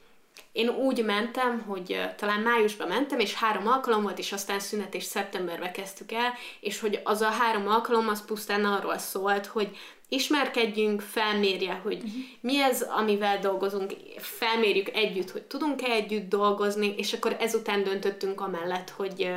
én 0.52 0.68
úgy 0.68 1.04
mentem, 1.04 1.62
hogy 1.62 2.00
talán 2.16 2.40
májusban 2.40 2.88
mentem, 2.88 3.18
és 3.18 3.34
három 3.34 3.66
alkalom 3.66 4.02
volt, 4.02 4.18
és 4.18 4.32
aztán 4.32 4.60
szünet 4.60 4.94
és 4.94 5.04
szeptemberbe 5.04 5.70
kezdtük 5.70 6.12
el, 6.12 6.32
és 6.60 6.80
hogy 6.80 7.00
az 7.04 7.20
a 7.20 7.28
három 7.30 7.68
alkalom 7.68 8.08
az 8.08 8.24
pusztán 8.24 8.64
arról 8.64 8.98
szólt, 8.98 9.46
hogy 9.46 9.76
ismerkedjünk, 10.08 11.00
felmérje, 11.00 11.74
hogy 11.74 11.96
uh-huh. 11.96 12.12
mi 12.40 12.60
ez, 12.60 12.82
amivel 12.82 13.38
dolgozunk, 13.38 13.92
felmérjük 14.16 14.88
együtt, 14.88 15.30
hogy 15.30 15.42
tudunk-e 15.42 15.90
együtt 15.90 16.28
dolgozni, 16.28 16.94
és 16.96 17.12
akkor 17.12 17.36
ezután 17.40 17.84
döntöttünk 17.84 18.40
amellett, 18.40 18.90
hogy 18.90 19.30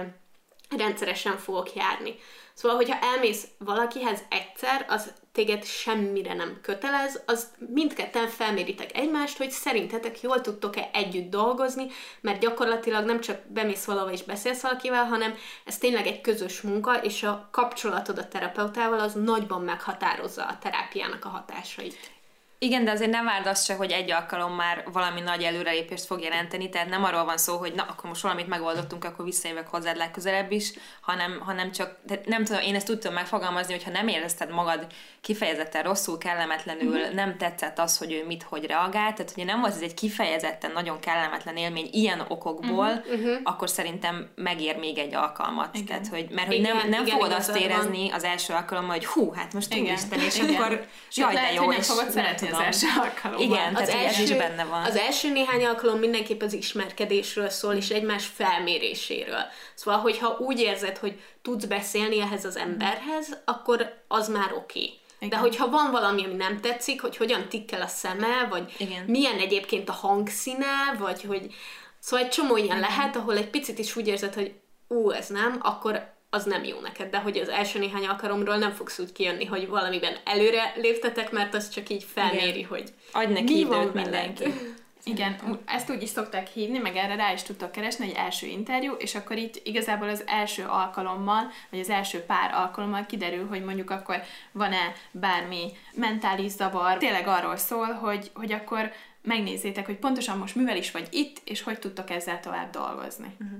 rendszeresen 0.78 1.38
fogok 1.38 1.74
járni. 1.74 2.15
Szóval, 2.53 2.78
hogyha 2.78 2.99
elmész 3.01 3.47
valakihez 3.57 4.24
egyszer, 4.30 4.86
az 4.89 5.13
téged 5.32 5.65
semmire 5.65 6.34
nem 6.34 6.59
kötelez, 6.61 7.21
az 7.25 7.47
mindketten 7.73 8.27
felméritek 8.27 8.97
egymást, 8.97 9.38
hogy 9.38 9.51
szerintetek 9.51 10.21
jól 10.21 10.41
tudtok-e 10.41 10.89
együtt 10.93 11.29
dolgozni, 11.29 11.88
mert 12.21 12.39
gyakorlatilag 12.39 13.05
nem 13.05 13.19
csak 13.19 13.41
bemész 13.47 13.86
valahova 13.86 14.11
és 14.11 14.23
beszélsz 14.23 14.61
valakivel, 14.61 15.05
hanem 15.05 15.36
ez 15.65 15.77
tényleg 15.77 16.07
egy 16.07 16.21
közös 16.21 16.61
munka, 16.61 17.01
és 17.01 17.23
a 17.23 17.49
kapcsolatod 17.51 18.17
a 18.17 18.27
terapeutával 18.27 18.99
az 18.99 19.13
nagyban 19.13 19.61
meghatározza 19.61 20.45
a 20.45 20.57
terápiának 20.57 21.25
a 21.25 21.29
hatásait. 21.29 22.19
Igen, 22.63 22.84
de 22.84 22.91
azért 22.91 23.11
nem 23.11 23.25
várd 23.25 23.45
azt 23.45 23.65
se, 23.65 23.75
hogy 23.75 23.91
egy 23.91 24.11
alkalom 24.11 24.53
már 24.53 24.84
valami 24.91 25.21
nagy 25.21 25.43
előrelépést 25.43 26.05
fog 26.05 26.21
jelenteni, 26.21 26.69
tehát 26.69 26.89
nem 26.89 27.03
arról 27.03 27.25
van 27.25 27.38
szó, 27.38 27.57
hogy 27.57 27.73
na, 27.73 27.84
akkor 27.84 28.09
most 28.09 28.21
valamit 28.21 28.47
megoldottunk, 28.47 29.03
akkor 29.05 29.25
visszajövök 29.25 29.67
hozzád 29.67 29.97
legközelebb 29.97 30.51
is, 30.51 30.73
hanem, 31.01 31.39
hanem 31.39 31.71
csak, 31.71 31.97
de 32.05 32.21
nem 32.25 32.43
tudom, 32.43 32.61
én 32.61 32.75
ezt 32.75 32.89
úgy 32.89 32.99
tudom 32.99 33.13
megfogalmazni, 33.13 33.73
hogy 33.73 33.84
ha 33.84 33.91
nem 33.91 34.07
érezted 34.07 34.49
magad 34.49 34.88
kifejezetten 35.22 35.84
rosszul, 35.84 36.17
kellemetlenül, 36.17 36.99
uh-huh. 36.99 37.13
nem 37.13 37.38
tetszett 37.38 37.80
az, 37.80 37.97
hogy 37.97 38.11
ő 38.11 38.26
mit, 38.26 38.43
hogy 38.43 38.65
reagált, 38.65 39.15
tehát 39.15 39.32
ugye 39.36 39.43
nem 39.43 39.59
volt 39.59 39.74
ez 39.74 39.82
egy 39.82 39.93
kifejezetten 39.93 40.72
nagyon 40.72 40.99
kellemetlen 40.99 41.57
élmény 41.57 41.89
ilyen 41.91 42.26
okokból, 42.28 43.03
uh-huh. 43.05 43.38
akkor 43.43 43.69
szerintem 43.69 44.30
megér 44.36 44.78
még 44.78 44.97
egy 44.97 45.15
alkalmat. 45.15 45.76
Igen. 45.76 45.86
Tehát, 45.86 46.07
hogy, 46.07 46.28
mert 46.30 46.47
hogy 46.47 46.55
igen, 46.55 46.76
nem, 46.76 46.89
nem 46.89 47.05
igen, 47.05 47.17
fogod 47.17 47.32
azt 47.32 47.55
érezni 47.55 48.09
van. 48.09 48.17
az 48.17 48.24
első 48.24 48.53
alkalommal, 48.53 48.95
hogy 48.95 49.05
hú, 49.05 49.32
hát 49.32 49.53
most 49.53 49.76
úristen, 49.76 50.19
és 50.19 50.38
igen. 50.38 50.55
akkor 50.55 50.86
jaj, 51.13 51.34
de 51.34 51.53
jó, 51.53 51.72
és 51.72 51.86
fogod 51.86 52.09
szeretni 52.09 52.49
az 52.49 52.59
első 52.59 52.88
alkalommal. 53.01 53.45
Igen, 53.45 53.76
az 53.76 53.88
tehát 53.88 54.05
első, 54.05 54.24
ez 54.24 54.30
is 54.30 54.38
benne 54.38 54.63
van. 54.63 54.84
Az 54.84 54.95
első 54.95 55.32
néhány 55.32 55.65
alkalom 55.65 55.99
mindenképp 55.99 56.41
az 56.41 56.53
ismerkedésről 56.53 57.49
szól, 57.49 57.74
és 57.74 57.89
egymás 57.89 58.26
felméréséről. 58.26 59.43
Szóval, 59.82 59.99
hogyha 59.99 60.38
úgy 60.39 60.59
érzed, 60.59 60.97
hogy 60.97 61.19
tudsz 61.41 61.65
beszélni 61.65 62.19
ehhez 62.19 62.45
az 62.45 62.57
emberhez, 62.57 63.41
akkor 63.45 64.03
az 64.07 64.29
már 64.29 64.53
oké. 64.53 64.79
Okay. 64.79 64.99
Igen. 65.17 65.29
De 65.29 65.38
hogyha 65.38 65.69
van 65.69 65.91
valami, 65.91 66.25
ami 66.25 66.34
nem 66.34 66.59
tetszik, 66.59 67.01
hogy 67.01 67.17
hogyan 67.17 67.47
tikkel 67.49 67.82
a 67.82 67.88
szeme, 67.88 68.47
vagy 68.49 68.73
Igen. 68.77 69.03
milyen 69.07 69.38
egyébként 69.38 69.89
a 69.89 69.91
hangszíne, 69.91 70.95
vagy 70.99 71.21
hogy... 71.21 71.53
Szóval 71.99 72.25
egy 72.25 72.32
csomó 72.32 72.57
ilyen 72.57 72.77
Igen. 72.77 72.79
lehet, 72.79 73.15
ahol 73.15 73.38
egy 73.38 73.49
picit 73.49 73.79
is 73.79 73.95
úgy 73.95 74.07
érzed, 74.07 74.34
hogy 74.34 74.53
ú, 74.88 75.11
ez 75.11 75.27
nem, 75.27 75.59
akkor 75.61 76.13
az 76.29 76.43
nem 76.43 76.63
jó 76.63 76.79
neked, 76.79 77.09
de 77.09 77.17
hogy 77.17 77.38
az 77.38 77.49
első 77.49 77.79
néhány 77.79 78.07
alkalomról 78.07 78.57
nem 78.57 78.71
fogsz 78.71 78.99
úgy 78.99 79.11
kijönni, 79.11 79.45
hogy 79.45 79.67
valamiben 79.67 80.15
előre 80.25 80.73
léptetek, 80.75 81.32
mert 81.32 81.53
az 81.53 81.69
csak 81.69 81.89
így 81.89 82.05
felméri, 82.13 82.57
Igen. 82.57 82.69
hogy 82.69 82.93
Adj 83.11 83.34
neki 83.34 83.59
időt 83.59 83.93
mindenki. 83.93 84.43
Igen, 85.04 85.62
ezt 85.66 85.89
úgy 85.89 86.02
is 86.02 86.10
szokták 86.10 86.47
hívni, 86.47 86.78
meg 86.78 86.95
erre 86.95 87.16
rá 87.16 87.34
is 87.34 87.43
tudtak 87.43 87.72
keresni, 87.72 88.06
egy 88.06 88.16
első 88.16 88.47
interjú, 88.47 88.93
és 88.93 89.16
akkor 89.16 89.38
itt 89.38 89.60
igazából 89.64 90.10
az 90.10 90.24
első 90.26 90.66
alkalommal, 90.66 91.52
vagy 91.70 91.80
az 91.80 91.89
első 91.89 92.20
pár 92.20 92.54
alkalommal 92.54 93.06
kiderül, 93.06 93.47
hogy 93.47 93.64
mondjuk 93.64 93.89
akkor 93.89 94.22
van-e 94.52 94.93
bármi 95.12 95.72
mentális 95.93 96.52
zavar. 96.52 96.97
Tényleg 96.97 97.28
arról 97.28 97.58
szól, 97.58 97.88
hogy, 97.88 98.32
hogy 98.34 98.52
akkor 98.52 98.91
megnézzétek, 99.22 99.86
hogy 99.86 99.97
pontosan 99.97 100.38
most 100.38 100.56
mivel 100.56 100.78
is 100.78 100.91
vagy 100.91 101.08
itt, 101.12 101.41
és 101.43 101.62
hogy 101.62 101.80
tudtok 101.80 102.10
ezzel 102.10 102.39
tovább 102.39 102.70
dolgozni. 102.70 103.36
Uh-huh. 103.39 103.60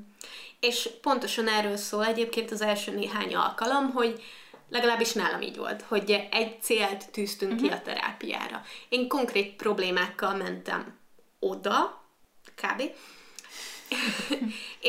És 0.60 0.90
pontosan 1.02 1.48
erről 1.48 1.78
szól 1.78 2.06
egyébként 2.06 2.52
az 2.52 2.62
első 2.62 2.92
néhány 2.96 3.36
alkalom, 3.36 3.92
hogy 3.92 4.24
legalábbis 4.70 5.14
nálam 5.14 5.42
így 5.42 5.58
volt, 5.58 5.82
hogy 5.82 6.28
egy 6.32 6.62
célt 6.62 7.12
tűztünk 7.12 7.52
uh-huh. 7.52 7.68
ki 7.68 7.74
a 7.74 7.82
terápiára. 7.82 8.62
Én 8.90 9.08
konkrét 9.08 9.56
problémákkal 9.56 10.36
mentem 10.36 11.00
oda, 11.42 12.06
kb. 12.56 12.82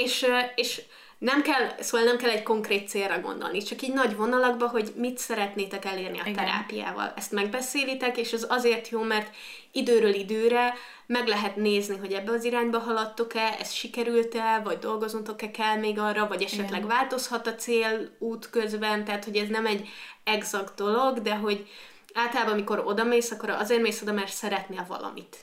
és, 0.05 0.27
és 0.55 0.83
nem 1.23 1.43
kell, 1.43 1.69
szóval 1.81 2.07
nem 2.07 2.17
kell 2.17 2.31
egy 2.31 2.43
konkrét 2.43 2.89
célra 2.89 3.21
gondolni, 3.21 3.63
csak 3.63 3.83
így 3.83 3.93
nagy 3.93 4.17
vonalakban, 4.17 4.69
hogy 4.69 4.93
mit 4.97 5.19
szeretnétek 5.19 5.85
elérni 5.85 6.19
a 6.19 6.27
Igen. 6.27 6.35
terápiával. 6.45 7.13
Ezt 7.17 7.33
megbeszélitek, 7.33 8.17
és 8.17 8.33
ez 8.33 8.47
azért 8.49 8.89
jó, 8.89 9.03
mert 9.03 9.35
időről 9.73 10.15
időre 10.15 10.75
meg 11.07 11.27
lehet 11.27 11.57
nézni, 11.57 11.97
hogy 11.97 12.13
ebbe 12.13 12.33
az 12.33 12.45
irányba 12.45 12.79
haladtok-e, 12.79 13.57
ez 13.61 13.73
sikerült-e, 13.73 14.61
vagy 14.65 14.79
dolgoznotok-e 14.79 15.51
kell 15.51 15.77
még 15.77 15.99
arra, 15.99 16.27
vagy 16.27 16.43
esetleg 16.43 16.85
Igen. 16.85 16.87
változhat 16.89 17.47
a 17.47 17.55
cél 17.55 18.17
út 18.19 18.51
közben, 18.51 19.05
tehát 19.05 19.25
hogy 19.25 19.37
ez 19.37 19.49
nem 19.49 19.67
egy 19.67 19.89
exakt 20.25 20.75
dolog, 20.75 21.21
de 21.21 21.35
hogy 21.35 21.69
általában, 22.15 22.53
amikor 22.53 22.83
oda 22.87 23.05
mész, 23.05 23.31
akkor 23.31 23.51
azért 23.51 23.83
mész 23.83 24.03
oda, 24.03 24.13
mert 24.13 24.33
szeretnél 24.33 24.85
valamit. 24.89 25.37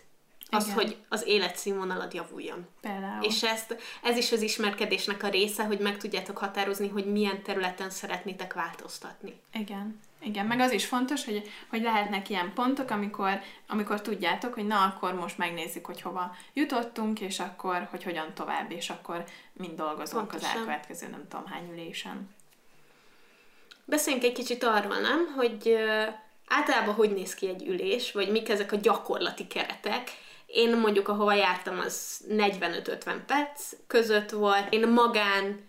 Az, 0.52 0.64
Igen. 0.64 0.76
hogy 0.76 0.98
az 1.10 1.28
életszínvonalad 1.28 2.14
javuljon. 2.14 2.68
Például. 2.82 3.24
És 3.24 3.44
ezt, 3.44 3.78
ez 4.04 4.18
is 4.18 4.32
az 4.32 4.42
ismerkedésnek 4.42 5.24
a 5.24 5.30
része, 5.30 5.64
hogy 5.64 5.80
meg 5.80 5.98
tudjátok 5.98 6.38
határozni, 6.38 6.88
hogy 6.88 7.06
milyen 7.06 7.44
területen 7.44 7.90
szeretnétek 7.90 8.54
változtatni. 8.54 9.40
Igen. 9.54 10.00
Igen, 10.22 10.46
meg 10.46 10.60
az 10.60 10.72
is 10.72 10.86
fontos, 10.86 11.26
hogy, 11.26 11.50
hogy 11.70 11.82
lehetnek 11.82 12.30
ilyen 12.30 12.54
pontok, 12.54 12.90
amikor, 12.90 13.42
amikor 13.68 14.02
tudjátok, 14.02 14.54
hogy 14.54 14.68
na, 14.68 14.84
akkor 14.84 15.14
most 15.14 15.38
megnézzük, 15.38 15.86
hogy 15.86 16.02
hova 16.02 16.36
jutottunk, 16.54 17.20
és 17.20 17.40
akkor, 17.40 17.88
hogy 17.92 18.04
hogyan 18.04 18.34
tovább, 18.34 18.72
és 18.72 18.90
akkor 18.90 19.24
mind 19.54 19.76
dolgozunk 19.76 20.34
az 20.34 20.40
Pontosan. 20.40 20.58
elkövetkező 20.58 21.08
nem 21.08 21.28
tudom 21.30 21.46
hány 21.46 21.70
ülésen. 21.72 22.30
Beszéljünk 23.86 24.26
egy 24.26 24.34
kicsit 24.34 24.64
arról, 24.64 25.00
nem, 25.00 25.34
hogy 25.36 25.76
általában 26.48 26.94
hogy 26.94 27.14
néz 27.14 27.34
ki 27.34 27.48
egy 27.48 27.68
ülés, 27.68 28.12
vagy 28.12 28.32
mik 28.32 28.50
ezek 28.50 28.72
a 28.72 28.76
gyakorlati 28.76 29.48
keretek. 29.48 30.12
Én 30.54 30.78
mondjuk, 30.78 31.08
ahova 31.08 31.34
jártam, 31.34 31.80
az 31.80 32.26
45-50 32.30 33.16
perc 33.28 33.74
között 33.88 34.30
volt. 34.30 34.74
Én 34.74 34.88
magán 34.88 35.68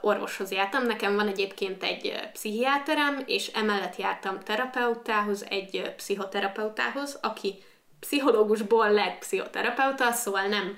orvoshoz 0.00 0.50
jártam, 0.50 0.86
nekem 0.86 1.14
van 1.14 1.28
egyébként 1.28 1.82
egy 1.82 2.28
pszichiáterem, 2.32 3.22
és 3.26 3.46
emellett 3.46 3.96
jártam 3.96 4.40
terapeutához, 4.40 5.46
egy 5.48 5.92
pszichoterapeutához, 5.96 7.18
aki 7.22 7.62
pszichológusból 8.00 8.90
lett 8.90 9.18
pszichoterapeuta, 9.18 10.12
szóval 10.12 10.46
nem 10.46 10.76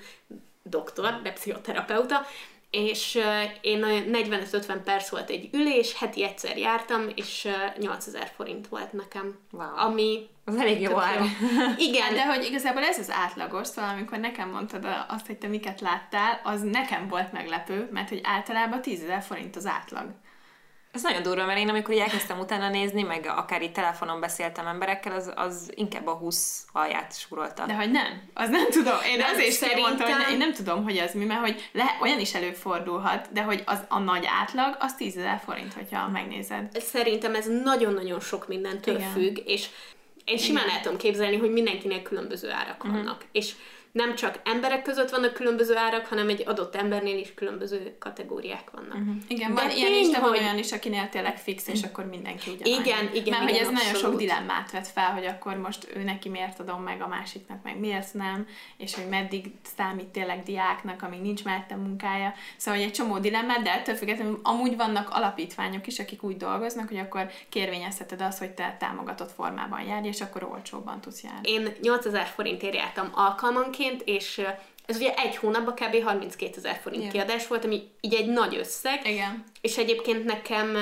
doktor, 0.63 1.19
de 1.23 1.31
pszichoterapeuta, 1.31 2.25
és 2.69 3.19
én 3.61 3.83
olyan 3.83 4.03
45-50 4.07 4.79
perc 4.83 5.09
volt 5.09 5.29
egy 5.29 5.49
ülés, 5.53 5.97
heti 5.97 6.23
egyszer 6.23 6.57
jártam, 6.57 7.09
és 7.15 7.45
ö, 7.45 7.79
8000 7.79 8.31
forint 8.35 8.67
volt 8.67 8.93
nekem. 8.93 9.39
Wow. 9.51 9.77
Ami 9.77 10.29
Az 10.51 10.59
elég 10.59 10.81
jó 10.81 10.97
ár. 10.99 11.21
Igen, 11.77 12.13
De 12.13 12.25
hogy 12.25 12.43
igazából 12.43 12.83
ez 12.83 12.97
az 12.97 13.11
átlagos, 13.11 13.67
szóval 13.67 13.89
amikor 13.91 14.17
nekem 14.17 14.49
mondtad 14.49 14.87
azt, 15.07 15.25
hogy 15.27 15.37
te 15.37 15.47
miket 15.47 15.81
láttál, 15.81 16.41
az 16.43 16.61
nekem 16.61 17.07
volt 17.07 17.31
meglepő, 17.31 17.89
mert 17.91 18.09
hogy 18.09 18.21
általában 18.23 18.81
10 18.81 19.01
000 19.01 19.21
forint 19.21 19.55
az 19.55 19.65
átlag. 19.65 20.05
Ez 20.91 21.01
nagyon 21.01 21.21
durva, 21.23 21.45
mert 21.45 21.59
én 21.59 21.69
amikor 21.69 21.95
elkezdtem 21.95 22.39
utána 22.39 22.69
nézni, 22.69 23.01
meg 23.03 23.25
akár 23.35 23.61
itt 23.61 23.73
telefonon 23.73 24.19
beszéltem 24.19 24.67
emberekkel, 24.67 25.11
az, 25.15 25.31
az 25.35 25.71
inkább 25.75 26.07
a 26.07 26.11
20 26.13 26.65
alját 26.71 27.19
súrolta. 27.19 27.65
De 27.65 27.73
hogy 27.73 27.91
nem, 27.91 28.21
az 28.33 28.49
nem 28.49 28.69
tudom. 28.69 28.95
Én 29.11 29.17
Nem, 29.17 29.27
azért 29.33 29.51
szerintem- 29.51 29.83
mondtam, 29.83 30.11
hogy 30.11 30.31
én 30.31 30.37
nem 30.37 30.53
tudom, 30.53 30.83
hogy 30.83 30.97
az 30.97 31.13
mi, 31.13 31.25
mert 31.25 31.39
hogy 31.39 31.69
le, 31.71 31.97
olyan 32.01 32.19
is 32.19 32.33
előfordulhat, 32.33 33.27
de 33.31 33.41
hogy 33.41 33.63
az 33.65 33.79
a 33.87 33.99
nagy 33.99 34.25
átlag, 34.41 34.75
az 34.79 34.95
10 34.95 35.15
000 35.15 35.37
forint, 35.45 35.73
hogyha 35.73 36.07
megnézed. 36.07 36.81
szerintem 36.81 37.35
ez 37.35 37.45
nagyon-nagyon 37.63 38.19
sok 38.19 38.47
mindentől 38.47 38.95
Igen. 38.95 39.11
függ, 39.11 39.37
és 39.45 39.67
én 40.25 40.37
simán 40.37 40.69
el 40.69 40.81
tudom 40.81 40.97
képzelni, 40.97 41.37
hogy 41.37 41.51
mindenkinek 41.51 42.01
különböző 42.01 42.49
árak 42.49 42.83
Mhm. 42.83 42.93
vannak. 42.93 43.25
És 43.31 43.51
nem 43.91 44.15
csak 44.15 44.39
emberek 44.43 44.81
között 44.81 45.09
vannak 45.09 45.33
különböző 45.33 45.75
árak, 45.77 46.05
hanem 46.05 46.29
egy 46.29 46.43
adott 46.47 46.75
embernél 46.75 47.17
is 47.17 47.33
különböző 47.33 47.95
kategóriák 47.99 48.69
vannak. 48.71 48.97
Igen, 49.27 49.53
De 49.53 49.61
van 49.61 49.69
ilyen 49.71 49.93
is, 49.93 50.09
de 50.09 50.19
van 50.19 50.29
hogy- 50.29 50.39
olyan 50.39 50.57
is, 50.57 50.71
akinél 50.71 51.09
tényleg 51.09 51.37
fix, 51.37 51.67
és 51.67 51.81
akkor 51.83 52.05
mindenki 52.05 52.49
ugyanannyi. 52.49 52.83
Igen, 52.87 53.09
igen, 53.13 53.39
Mert 53.39 53.51
hogy 53.51 53.59
ez 53.59 53.65
nagyon 53.67 53.83
sok 53.83 53.93
abszolút. 53.93 54.17
dilemmát 54.17 54.71
vet 54.71 54.87
fel, 54.87 55.11
hogy 55.13 55.25
akkor 55.25 55.55
most 55.57 55.87
ő 55.95 56.03
neki 56.03 56.29
miért 56.29 56.59
adom 56.59 56.81
meg, 56.83 57.01
a 57.01 57.07
másiknak 57.07 57.63
meg 57.63 57.79
miért 57.79 58.13
nem, 58.13 58.47
és 58.77 58.95
hogy 58.95 59.07
meddig 59.09 59.51
számít 59.77 60.07
tényleg 60.07 60.43
diáknak, 60.43 61.01
amíg 61.01 61.21
nincs 61.21 61.43
mellette 61.43 61.75
munkája. 61.75 62.33
Szóval 62.57 62.79
hogy 62.79 62.89
egy 62.89 62.93
csomó 62.95 63.17
dilemmát, 63.17 63.61
de 63.61 63.71
ettől 63.71 63.95
függetlenül 63.95 64.39
amúgy 64.43 64.75
vannak 64.75 65.09
alapítványok 65.09 65.87
is, 65.87 65.99
akik 65.99 66.23
úgy 66.23 66.37
dolgoznak, 66.37 66.87
hogy 66.87 66.97
akkor 66.97 67.29
kérvényezheted 67.49 68.21
azt, 68.21 68.39
hogy 68.39 68.51
te 68.51 68.75
támogatott 68.79 69.31
formában 69.31 69.81
járj, 69.81 70.07
és 70.07 70.21
akkor 70.21 70.43
olcsóbban 70.43 71.01
tudsz 71.01 71.23
járni. 71.23 71.49
Én 71.51 71.71
8000 71.81 72.25
forintért 72.25 72.75
jártam 72.75 73.09
alkalmanként, 73.13 73.79
és 74.05 74.37
ö, 74.37 74.47
ez 74.85 74.95
ugye 74.95 75.13
egy 75.13 75.35
hónapban 75.35 75.73
kb. 75.73 76.03
32 76.03 76.57
ezer 76.57 76.79
forint 76.81 77.01
Igen. 77.01 77.13
kiadás 77.13 77.47
volt, 77.47 77.65
ami 77.65 77.81
így 78.01 78.13
egy 78.13 78.27
nagy 78.27 78.55
összeg, 78.55 79.07
Igen. 79.07 79.43
és 79.61 79.77
egyébként 79.77 80.25
nekem 80.25 80.75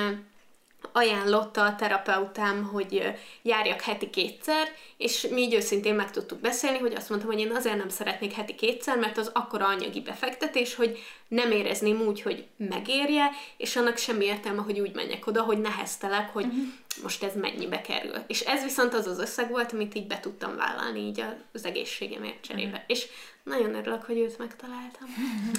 ajánlotta 0.92 1.64
a 1.64 1.76
terapeutám, 1.76 2.64
hogy 2.64 3.14
járjak 3.42 3.80
heti 3.80 4.10
kétszer, 4.10 4.68
és 4.96 5.26
mi 5.30 5.40
így 5.40 5.54
őszintén 5.54 5.94
meg 5.94 6.10
tudtuk 6.10 6.40
beszélni, 6.40 6.78
hogy 6.78 6.94
azt 6.94 7.08
mondtam, 7.08 7.30
hogy 7.30 7.40
én 7.40 7.50
azért 7.50 7.76
nem 7.76 7.88
szeretnék 7.88 8.32
heti 8.32 8.54
kétszer, 8.54 8.98
mert 8.98 9.18
az 9.18 9.30
akkora 9.34 9.66
anyagi 9.66 10.00
befektetés, 10.00 10.74
hogy 10.74 10.98
nem 11.28 11.50
érezném 11.50 12.00
úgy, 12.00 12.22
hogy 12.22 12.46
megérje, 12.56 13.30
és 13.56 13.76
annak 13.76 13.96
semmi 13.96 14.24
értelme, 14.24 14.62
hogy 14.62 14.80
úgy 14.80 14.94
menjek 14.94 15.26
oda, 15.26 15.42
hogy 15.42 15.58
neheztelek, 15.58 16.32
hogy 16.32 16.44
uh-huh. 16.44 16.62
most 17.02 17.22
ez 17.22 17.34
mennyibe 17.34 17.80
kerül. 17.80 18.14
És 18.26 18.40
ez 18.40 18.62
viszont 18.62 18.94
az 18.94 19.06
az 19.06 19.18
összeg 19.18 19.50
volt, 19.50 19.72
amit 19.72 19.94
így 19.94 20.06
be 20.06 20.20
tudtam 20.20 20.56
vállalni 20.56 21.00
így 21.00 21.24
az 21.52 21.64
egészségemért 21.64 22.40
cserébe. 22.40 22.70
Uh-huh. 22.70 22.84
És 22.86 23.06
nagyon 23.42 23.74
örülök, 23.74 24.04
hogy 24.04 24.18
őt 24.18 24.38
megtaláltam. 24.38 25.08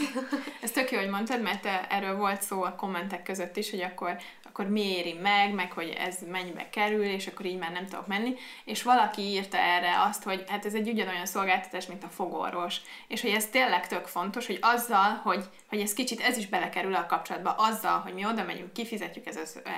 Ez 0.62 0.72
tök 0.72 0.92
jó, 0.92 1.00
hogy 1.00 1.10
mondtad, 1.10 1.42
mert 1.42 1.66
eh, 1.66 1.80
erről 1.90 2.16
volt 2.16 2.42
szó 2.42 2.64
a 2.64 2.76
kommentek 2.76 3.24
között 3.24 3.58
is, 3.58 3.70
hogy 3.70 3.82
akkor, 3.82 4.18
akkor 4.44 4.68
mi 4.68 4.82
éri 4.82 5.14
meg, 5.14 5.54
meg 5.54 5.72
hogy 5.72 5.90
ez 5.90 6.18
mennyibe 6.32 6.70
kerül, 6.70 7.04
és 7.04 7.28
akkor 7.28 7.46
így 7.46 7.58
már 7.58 7.72
nem 7.72 7.86
tudok 7.86 8.08
menni. 8.08 8.36
És 8.66 8.84
valaki 8.84 9.22
írta 9.22 9.58
erre 9.58 10.02
azt, 10.02 10.24
hogy 10.24 10.44
hát 10.48 10.66
ez 10.66 10.74
egy 10.74 10.90
ugyanolyan 10.90 11.26
szolgáltatás, 11.26 11.86
mint 11.86 12.04
a 12.04 12.10
fogorvos. 12.10 12.82
És 13.08 13.22
hogy 13.22 13.32
ez 13.32 13.46
tényleg 13.46 13.88
tök 13.88 14.06
fontos, 14.06 14.48
hogy 14.48 14.58
azzal, 14.62 15.20
hogy, 15.24 15.44
hogy 15.72 15.80
ez 15.80 15.94
kicsit, 15.94 16.20
ez 16.20 16.38
is 16.38 16.48
belekerül 16.48 16.96
a 16.96 17.06
kapcsolatba, 17.06 17.52
azzal, 17.52 18.00
hogy 18.00 18.14
mi 18.14 18.26
oda 18.26 18.44
megyünk, 18.44 18.74
kifizetjük 18.74 19.26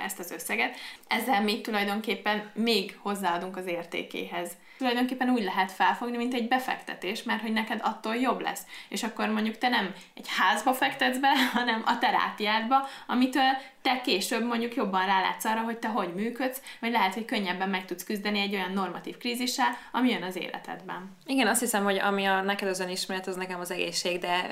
ezt 0.04 0.18
az 0.18 0.30
összeget, 0.30 0.76
ezzel 1.08 1.42
még 1.42 1.60
tulajdonképpen 1.60 2.50
még 2.54 2.98
hozzáadunk 3.02 3.56
az 3.56 3.66
értékéhez. 3.66 4.50
Tulajdonképpen 4.78 5.30
úgy 5.30 5.42
lehet 5.42 5.72
felfogni, 5.72 6.16
mint 6.16 6.34
egy 6.34 6.48
befektetés, 6.48 7.22
mert 7.22 7.40
hogy 7.40 7.52
neked 7.52 7.80
attól 7.82 8.16
jobb 8.16 8.40
lesz. 8.40 8.62
És 8.88 9.02
akkor 9.02 9.28
mondjuk 9.28 9.58
te 9.58 9.68
nem 9.68 9.94
egy 10.14 10.26
házba 10.38 10.72
fektetsz 10.72 11.18
be, 11.18 11.32
hanem 11.54 11.82
a 11.86 11.98
terápiádba, 11.98 12.88
amitől 13.06 13.56
te 13.84 14.00
később 14.00 14.44
mondjuk 14.44 14.74
jobban 14.74 15.06
rálátsz 15.06 15.44
arra, 15.44 15.60
hogy 15.60 15.78
te 15.78 15.88
hogy 15.88 16.14
működsz, 16.14 16.60
vagy 16.80 16.90
lehet, 16.90 17.14
hogy 17.14 17.24
könnyebben 17.24 17.68
meg 17.68 17.84
tudsz 17.84 18.04
küzdeni 18.04 18.40
egy 18.40 18.54
olyan 18.54 18.72
normatív 18.72 19.16
krízissel, 19.16 19.68
ami 19.92 20.10
jön 20.10 20.22
az 20.22 20.36
életedben. 20.36 21.16
Igen, 21.26 21.46
azt 21.46 21.60
hiszem, 21.60 21.84
hogy 21.84 21.98
ami 21.98 22.24
a 22.24 22.40
neked 22.40 22.68
az 22.68 22.80
önismeret, 22.80 23.26
az 23.26 23.36
nekem 23.36 23.60
az 23.60 23.70
egészség, 23.70 24.18
de 24.18 24.48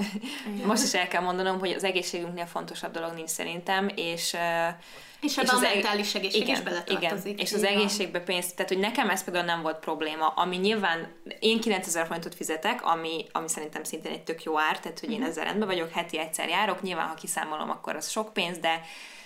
most 0.66 0.83
is 0.83 0.95
el 0.95 1.09
kell 1.09 1.22
mondanom, 1.22 1.59
hogy 1.59 1.70
az 1.70 1.85
egészségünknél 1.85 2.47
fontosabb 2.47 2.93
dolog 2.93 3.12
nincs 3.14 3.28
szerintem, 3.28 3.89
és 3.95 4.37
És 5.20 5.39
a 5.39 5.43
az 5.43 5.62
eg- 5.62 5.72
mentális 5.74 6.14
egészség 6.14 6.41
igen, 6.43 6.57
is 6.57 6.62
beletartozik. 6.62 7.33
Igen, 7.33 7.45
és 7.47 7.53
az 7.53 7.64
egészségbe 7.64 8.20
pénz, 8.20 8.53
tehát 8.53 8.70
hogy 8.70 8.80
nekem 8.80 9.11
ez 9.11 9.24
például 9.24 9.45
nem 9.45 9.62
volt 9.62 9.78
probléma, 9.78 10.28
ami 10.28 10.57
nyilván 10.57 11.12
én 11.41 11.61
9000 11.61 12.07
forintot 12.07 12.35
fizetek, 12.35 12.87
ami, 12.87 13.24
ami 13.33 13.49
szerintem 13.49 13.85
szintén 13.85 14.12
egy 14.12 14.22
tök 14.22 14.43
jó 14.43 14.59
ár, 14.59 14.80
tehát 14.80 15.01
hogy 15.01 15.11
én 15.11 15.22
ezzel 15.22 15.45
rendben 15.45 15.68
vagyok, 15.68 15.91
heti 15.91 16.18
egyszer 16.18 16.49
járok, 16.49 16.83
nyilván 16.83 17.09
ha 17.09 17.14
kiszámolom, 17.14 17.70
akkor 17.70 17.97
az 17.97 18.11
sok 18.11 18.33
pénz, 18.33 18.59
de 18.59 18.80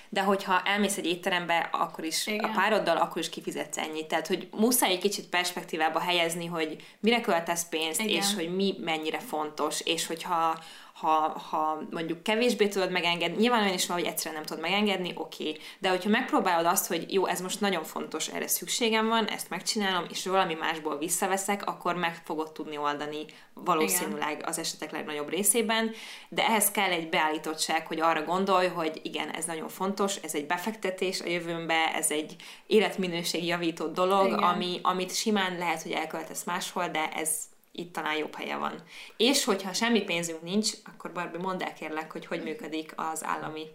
de 0.09 0.22
hogyha 0.22 0.62
elmész 0.64 0.96
egy 0.96 1.07
étterembe, 1.07 1.68
akkor 1.72 2.04
is 2.04 2.26
Igen. 2.26 2.50
a 2.50 2.52
pároddal, 2.54 2.96
akkor 2.96 3.18
is 3.18 3.28
kifizetsz 3.28 3.78
ennyit. 3.78 4.07
Tehát, 4.09 4.26
hogy 4.26 4.48
muszáj 4.50 4.90
egy 4.90 4.98
kicsit 4.98 5.28
perspektívába 5.28 5.98
helyezni, 5.98 6.46
hogy 6.46 6.76
mire 7.00 7.20
költesz 7.20 7.68
pénzt, 7.68 8.00
Igen. 8.00 8.16
és 8.16 8.34
hogy 8.34 8.54
mi 8.54 8.74
mennyire 8.80 9.18
fontos, 9.18 9.80
és 9.80 10.07
hogyha 10.07 10.59
ha, 11.01 11.38
ha 11.51 11.82
mondjuk 11.90 12.22
kevésbé 12.22 12.68
tudod 12.68 12.90
megengedni, 12.90 13.36
nyilván 13.36 13.62
olyan 13.62 13.74
is 13.74 13.86
van, 13.86 13.97
hogy 13.97 14.07
egyszerűen 14.07 14.34
nem 14.34 14.44
tudod 14.44 14.62
megengedni, 14.62 15.12
oké, 15.14 15.49
okay. 15.49 15.61
de 15.78 15.88
hogyha 15.88 16.11
megpróbálod 16.11 16.66
azt, 16.66 16.86
hogy 16.86 17.12
jó, 17.12 17.26
ez 17.26 17.40
most 17.40 17.61
nagyon 17.61 17.84
fontos, 17.84 18.28
erre 18.28 18.47
szükségem 18.47 19.09
van, 19.09 19.24
ezt 19.24 19.51
megcsinálom, 19.51 20.07
és 20.11 20.26
valami 20.26 20.55
másból 20.55 20.99
visszaveszek, 20.99 21.66
akkor 21.66 21.94
meg 21.94 22.22
fogod 22.24 22.53
tudni 22.53 22.76
oldani 22.76 23.24
valószínűleg 23.55 24.42
az 24.47 24.59
esetek 24.59 24.90
legnagyobb 24.90 25.28
részében, 25.28 25.90
de 26.28 26.47
ehhez 26.47 26.70
kell 26.70 26.90
egy 26.90 27.09
beállítottság, 27.09 27.86
hogy 27.86 28.01
arra 28.01 28.22
gondolj, 28.22 28.66
hogy 28.66 29.01
igen, 29.03 29.30
ez 29.30 29.44
nagyon 29.44 29.68
fontos, 29.68 30.16
ez 30.16 30.34
egy 30.34 30.47
befektetés 30.47 31.20
a 31.20 31.28
jövőmbe, 31.28 31.94
ez 31.94 32.11
egy 32.11 32.36
életminőség 32.66 33.44
javító 33.44 33.86
dolog, 33.86 34.26
Igen. 34.26 34.38
ami, 34.38 34.80
amit 34.82 35.14
simán 35.14 35.59
lehet, 35.59 35.82
hogy 35.82 35.92
elköltesz 35.92 36.44
máshol, 36.44 36.88
de 36.88 37.09
ez 37.09 37.30
itt 37.78 37.92
talán 37.92 38.16
jobb 38.16 38.34
helye 38.34 38.56
van. 38.56 38.82
És 39.16 39.44
hogyha 39.44 39.72
semmi 39.72 40.00
pénzünk 40.00 40.42
nincs, 40.42 40.70
akkor 40.84 41.12
Barbie, 41.12 41.40
mondd 41.40 41.62
el 41.62 41.72
kérlek, 41.72 42.12
hogy 42.12 42.26
hogy 42.26 42.42
működik 42.42 42.92
az 42.96 43.24
állami 43.24 43.66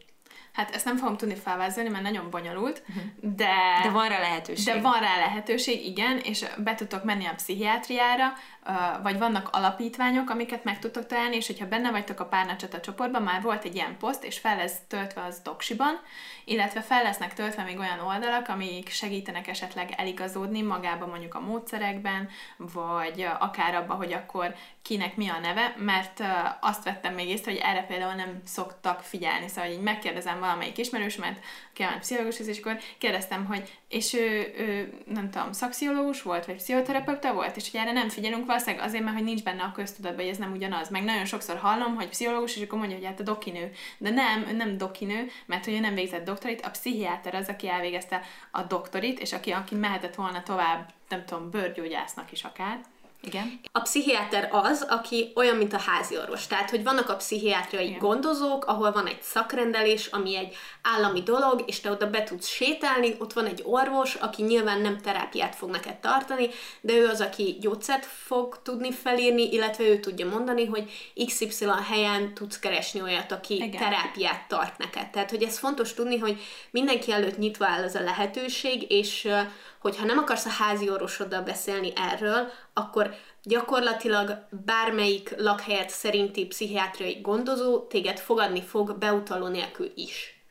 Hát 0.51 0.75
ezt 0.75 0.85
nem 0.85 0.97
fogom 0.97 1.17
tudni 1.17 1.35
felvázolni, 1.35 1.89
mert 1.89 2.03
nagyon 2.03 2.29
bonyolult, 2.29 2.83
de... 3.21 3.79
De 3.83 3.89
van 3.89 4.09
rá 4.09 4.19
lehetőség. 4.19 4.73
De 4.73 4.81
van 4.81 4.99
rá 4.99 5.17
lehetőség, 5.17 5.85
igen, 5.85 6.17
és 6.17 6.45
be 6.57 6.75
tudtok 6.75 7.03
menni 7.03 7.25
a 7.25 7.33
pszichiátriára, 7.35 8.33
vagy 9.01 9.17
vannak 9.17 9.49
alapítványok, 9.51 10.29
amiket 10.29 10.63
meg 10.63 10.79
tudtok 10.79 11.05
találni, 11.05 11.35
és 11.35 11.47
hogyha 11.47 11.67
benne 11.67 11.91
vagytok 11.91 12.19
a 12.19 12.25
párnacsata 12.25 12.79
csoportban, 12.79 13.21
már 13.21 13.41
volt 13.41 13.63
egy 13.63 13.75
ilyen 13.75 13.97
poszt, 13.97 14.23
és 14.23 14.39
fel 14.39 14.55
lesz 14.55 14.77
töltve 14.87 15.23
az 15.23 15.39
doksiban, 15.43 15.99
illetve 16.45 16.81
fel 16.81 17.03
lesznek 17.03 17.33
töltve 17.33 17.63
még 17.63 17.79
olyan 17.79 17.99
oldalak, 17.99 18.47
amik 18.47 18.89
segítenek 18.89 19.47
esetleg 19.47 19.93
eligazódni 19.97 20.61
magában 20.61 21.09
mondjuk 21.09 21.35
a 21.35 21.39
módszerekben, 21.39 22.29
vagy 22.57 23.27
akár 23.39 23.75
abba, 23.75 23.93
hogy 23.93 24.13
akkor 24.13 24.55
kinek 24.81 25.15
mi 25.15 25.29
a 25.29 25.39
neve, 25.39 25.75
mert 25.77 26.23
azt 26.61 26.83
vettem 26.83 27.13
még 27.13 27.29
észre, 27.29 27.51
hogy 27.51 27.61
erre 27.63 27.81
például 27.81 28.13
nem 28.13 28.41
szoktak 28.45 28.99
figyelni, 28.99 29.47
szóval 29.47 29.71
így 29.71 29.81
megkérdezem 29.81 30.39
valamelyik 30.39 30.77
ismerősömet, 30.77 31.39
aki 31.71 31.83
elment 31.83 32.01
pszichológushoz, 32.01 32.47
és 32.47 32.59
akkor 32.59 32.77
kérdeztem, 32.97 33.45
hogy 33.45 33.79
és 33.87 34.13
ő, 34.13 34.53
ő, 34.57 34.93
nem 35.05 35.29
tudom, 35.29 35.51
szakszológus 35.51 36.21
volt, 36.21 36.45
vagy 36.45 36.55
pszichoterapeuta 36.55 37.33
volt, 37.33 37.55
és 37.55 37.71
hogy 37.71 37.79
erre 37.79 37.91
nem 37.91 38.09
figyelünk 38.09 38.45
valószínűleg 38.51 38.85
azért, 38.85 39.03
mert 39.03 39.15
hogy 39.15 39.25
nincs 39.25 39.43
benne 39.43 39.63
a 39.63 39.71
köztudatban, 39.71 40.21
hogy 40.21 40.33
ez 40.33 40.37
nem 40.37 40.51
ugyanaz. 40.51 40.89
Meg 40.89 41.03
nagyon 41.03 41.25
sokszor 41.25 41.57
hallom, 41.57 41.95
hogy 41.95 42.09
pszichológus, 42.09 42.55
és 42.55 42.63
akkor 42.63 42.79
mondja, 42.79 42.97
hogy 42.97 43.05
hát 43.05 43.19
a 43.19 43.23
dokinő. 43.23 43.71
De 43.97 44.09
nem, 44.09 44.45
ő 44.47 44.51
nem 44.51 44.77
dokinő, 44.77 45.27
mert 45.45 45.65
hogy 45.65 45.73
ő 45.73 45.79
nem 45.79 45.93
végzett 45.93 46.25
doktorit, 46.25 46.65
a 46.65 46.69
pszichiáter 46.69 47.35
az, 47.35 47.47
aki 47.47 47.69
elvégezte 47.69 48.21
a 48.51 48.61
doktorit, 48.61 49.19
és 49.19 49.33
aki, 49.33 49.51
aki 49.51 49.75
mehetett 49.75 50.15
volna 50.15 50.43
tovább, 50.43 50.89
nem 51.09 51.25
tudom, 51.25 51.49
bőrgyógyásznak 51.49 52.31
is 52.31 52.43
akár. 52.43 52.79
Igen. 53.23 53.59
A 53.71 53.79
pszichiáter 53.79 54.49
az, 54.51 54.85
aki 54.89 55.31
olyan, 55.35 55.55
mint 55.55 55.73
a 55.73 55.79
házi 55.79 56.17
orvos. 56.17 56.47
Tehát, 56.47 56.69
hogy 56.69 56.83
vannak 56.83 57.09
a 57.09 57.15
pszichiátriai 57.15 57.85
Igen. 57.85 57.99
gondozók, 57.99 58.65
ahol 58.65 58.91
van 58.91 59.07
egy 59.07 59.21
szakrendelés, 59.21 60.07
ami 60.07 60.37
egy 60.37 60.55
állami 60.81 61.21
dolog, 61.21 61.63
és 61.65 61.79
te 61.79 61.91
oda 61.91 62.09
be 62.09 62.23
tudsz 62.23 62.47
sétálni, 62.47 63.15
ott 63.19 63.33
van 63.33 63.45
egy 63.45 63.61
orvos, 63.65 64.15
aki 64.15 64.43
nyilván 64.43 64.81
nem 64.81 64.97
terápiát 64.97 65.55
fog 65.55 65.69
neked 65.69 65.95
tartani, 65.95 66.49
de 66.81 66.93
ő 66.93 67.07
az, 67.07 67.21
aki 67.21 67.57
gyógyszert 67.59 68.05
fog 68.05 68.59
tudni 68.63 68.91
felírni, 68.91 69.51
illetve 69.51 69.83
ő 69.83 69.99
tudja 69.99 70.29
mondani, 70.29 70.65
hogy 70.65 70.91
XY 71.25 71.65
helyen 71.89 72.33
tudsz 72.33 72.59
keresni 72.59 73.01
olyat, 73.01 73.31
aki 73.31 73.55
Igen. 73.55 73.81
terápiát 73.81 74.47
tart 74.47 74.77
neked. 74.77 75.09
Tehát, 75.09 75.29
hogy 75.29 75.43
ez 75.43 75.57
fontos 75.57 75.93
tudni, 75.93 76.17
hogy 76.17 76.41
mindenki 76.71 77.11
előtt 77.11 77.37
nyitva 77.37 77.65
áll 77.65 77.83
ez 77.83 77.95
a 77.95 78.01
lehetőség, 78.01 78.91
és 78.91 79.27
hogyha 79.81 80.05
nem 80.05 80.17
akarsz 80.17 80.45
a 80.45 80.49
házi 80.49 80.89
orvosoddal 80.89 81.41
beszélni 81.41 81.93
erről, 81.95 82.51
akkor 82.73 83.15
gyakorlatilag 83.43 84.47
bármelyik 84.65 85.33
lakhelyet 85.37 85.89
szerinti 85.89 86.45
pszichiátriai 86.45 87.21
gondozó 87.21 87.79
téged 87.79 88.19
fogadni 88.19 88.61
fog 88.61 88.97
beutaló 88.97 89.47
nélkül 89.47 89.91
is. 89.95 90.41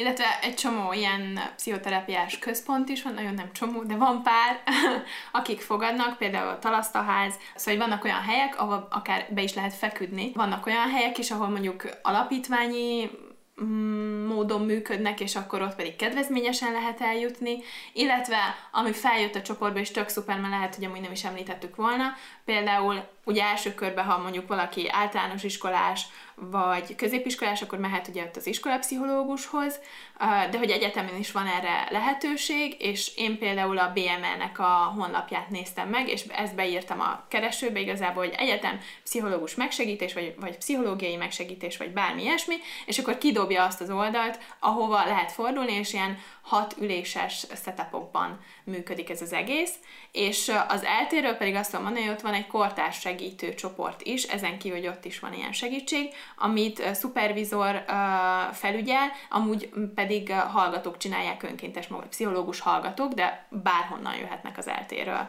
Illetve 0.00 0.24
egy 0.42 0.54
csomó 0.54 0.92
ilyen 0.92 1.40
pszichoterápiás 1.56 2.38
központ 2.38 2.88
is 2.88 3.02
van, 3.02 3.14
nagyon 3.14 3.34
nem 3.34 3.52
csomó, 3.52 3.82
de 3.82 3.94
van 3.94 4.22
pár, 4.22 4.62
akik 5.40 5.60
fogadnak, 5.60 6.18
például 6.18 6.48
a 6.48 6.58
Talasztaház, 6.58 7.34
szóval 7.54 7.80
vannak 7.80 8.04
olyan 8.04 8.20
helyek, 8.20 8.60
ahol 8.60 8.88
akár 8.90 9.26
be 9.30 9.42
is 9.42 9.54
lehet 9.54 9.74
feküdni. 9.74 10.32
Vannak 10.34 10.66
olyan 10.66 10.90
helyek 10.90 11.18
is, 11.18 11.30
ahol 11.30 11.48
mondjuk 11.48 11.88
alapítványi 12.02 13.10
módon 14.26 14.60
működnek, 14.60 15.20
és 15.20 15.36
akkor 15.36 15.62
ott 15.62 15.74
pedig 15.74 15.96
kedvezményesen 15.96 16.72
lehet 16.72 17.00
eljutni, 17.00 17.58
illetve 17.92 18.36
ami 18.72 18.92
feljött 18.92 19.34
a 19.34 19.42
csoportba, 19.42 19.78
és 19.78 19.90
tök 19.90 20.08
szuper, 20.08 20.40
mert 20.40 20.52
lehet, 20.52 20.74
hogy 20.74 20.84
amúgy 20.84 21.00
nem 21.00 21.12
is 21.12 21.24
említettük 21.24 21.76
volna, 21.76 22.12
például 22.50 23.08
ugye 23.24 23.44
első 23.44 23.74
körben, 23.74 24.04
ha 24.04 24.18
mondjuk 24.18 24.48
valaki 24.48 24.88
általános 24.90 25.42
iskolás, 25.42 26.06
vagy 26.34 26.94
középiskolás, 26.94 27.62
akkor 27.62 27.78
mehet 27.78 28.08
ugye 28.08 28.24
ott 28.24 28.36
az 28.36 28.46
iskolapszichológushoz, 28.46 29.80
de 30.50 30.58
hogy 30.58 30.70
egyetemen 30.70 31.16
is 31.16 31.32
van 31.32 31.46
erre 31.46 31.86
lehetőség, 31.90 32.76
és 32.78 33.12
én 33.16 33.38
például 33.38 33.78
a 33.78 33.92
BML-nek 33.94 34.58
a 34.58 34.92
honlapját 34.96 35.50
néztem 35.50 35.88
meg, 35.88 36.08
és 36.08 36.22
ezt 36.22 36.54
beírtam 36.54 37.00
a 37.00 37.24
keresőbe 37.28 37.80
igazából, 37.80 38.24
hogy 38.24 38.34
egyetem, 38.38 38.80
pszichológus 39.02 39.54
megsegítés, 39.54 40.14
vagy, 40.14 40.34
vagy 40.40 40.56
pszichológiai 40.56 41.16
megsegítés, 41.16 41.76
vagy 41.76 41.90
bármi 41.90 42.22
ilyesmi, 42.22 42.56
és 42.86 42.98
akkor 42.98 43.18
kidobja 43.18 43.64
azt 43.64 43.80
az 43.80 43.90
oldalt, 43.90 44.38
ahova 44.58 45.04
lehet 45.04 45.32
fordulni, 45.32 45.72
és 45.72 45.92
ilyen 45.92 46.18
hat 46.50 46.74
üléses 46.80 47.46
setupokban 47.64 48.40
működik 48.64 49.10
ez 49.10 49.22
az 49.22 49.32
egész, 49.32 49.74
és 50.12 50.52
az 50.68 50.84
eltérről 50.84 51.34
pedig 51.34 51.54
azt 51.54 51.70
tudom 51.70 51.84
mondani, 51.84 52.06
hogy 52.06 52.14
ott 52.14 52.20
van 52.20 52.34
egy 52.34 52.46
kortárs 52.46 52.98
segítő 52.98 53.54
csoport 53.54 54.02
is, 54.02 54.22
ezen 54.22 54.58
kívül, 54.58 54.78
hogy 54.78 54.86
ott 54.86 55.04
is 55.04 55.18
van 55.18 55.34
ilyen 55.34 55.52
segítség, 55.52 56.14
amit 56.36 56.94
szupervizor 56.94 57.84
felügyel, 58.52 59.12
amúgy 59.28 59.70
pedig 59.94 60.32
hallgatók 60.32 60.96
csinálják 60.96 61.42
önkéntes 61.42 61.88
pszichológus 62.08 62.60
hallgatók, 62.60 63.12
de 63.12 63.46
bárhonnan 63.48 64.16
jöhetnek 64.16 64.58
az 64.58 64.68
eltérről 64.68 65.28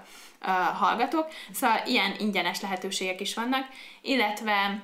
hallgatók. 0.73 1.27
Szóval 1.51 1.81
ilyen 1.85 2.15
ingyenes 2.19 2.61
lehetőségek 2.61 3.19
is 3.19 3.33
vannak, 3.33 3.67
illetve 4.01 4.83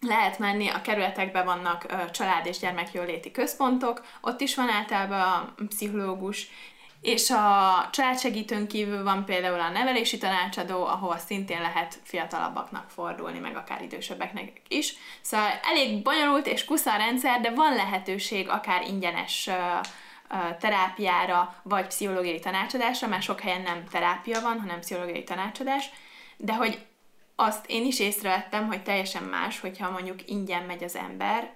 lehet 0.00 0.38
menni, 0.38 0.68
a 0.68 0.80
kerületekben 0.80 1.44
vannak 1.44 2.10
család- 2.10 2.46
és 2.46 2.58
gyermekjóléti 2.58 3.30
központok, 3.30 4.04
ott 4.20 4.40
is 4.40 4.54
van 4.54 4.68
általában 4.68 5.20
a 5.20 5.52
pszichológus, 5.68 6.48
és 7.00 7.30
a 7.30 7.88
családsegítőn 7.92 8.66
kívül 8.68 9.02
van 9.02 9.24
például 9.24 9.60
a 9.60 9.68
nevelési 9.68 10.18
tanácsadó, 10.18 10.84
ahol 10.84 11.18
szintén 11.18 11.60
lehet 11.60 11.98
fiatalabbaknak 12.02 12.90
fordulni, 12.90 13.38
meg 13.38 13.56
akár 13.56 13.82
idősebbeknek 13.82 14.62
is. 14.68 14.94
Szóval 15.20 15.50
elég 15.62 16.02
bonyolult 16.02 16.46
és 16.46 16.64
kusza 16.64 16.92
a 16.92 16.96
rendszer, 16.96 17.40
de 17.40 17.50
van 17.50 17.74
lehetőség 17.74 18.48
akár 18.48 18.82
ingyenes 18.82 19.50
terápiára, 20.60 21.54
vagy 21.62 21.86
pszichológiai 21.86 22.40
tanácsadásra, 22.40 23.08
mert 23.08 23.22
sok 23.22 23.40
helyen 23.40 23.62
nem 23.62 23.84
terápia 23.90 24.40
van, 24.40 24.60
hanem 24.60 24.80
pszichológiai 24.80 25.24
tanácsadás, 25.24 25.90
de 26.36 26.54
hogy 26.54 26.86
azt 27.36 27.64
én 27.66 27.84
is 27.84 28.00
észrevettem, 28.00 28.66
hogy 28.66 28.82
teljesen 28.82 29.22
más, 29.22 29.60
hogyha 29.60 29.90
mondjuk 29.90 30.30
ingyen 30.30 30.62
megy 30.62 30.84
az 30.84 30.96
ember, 30.96 31.52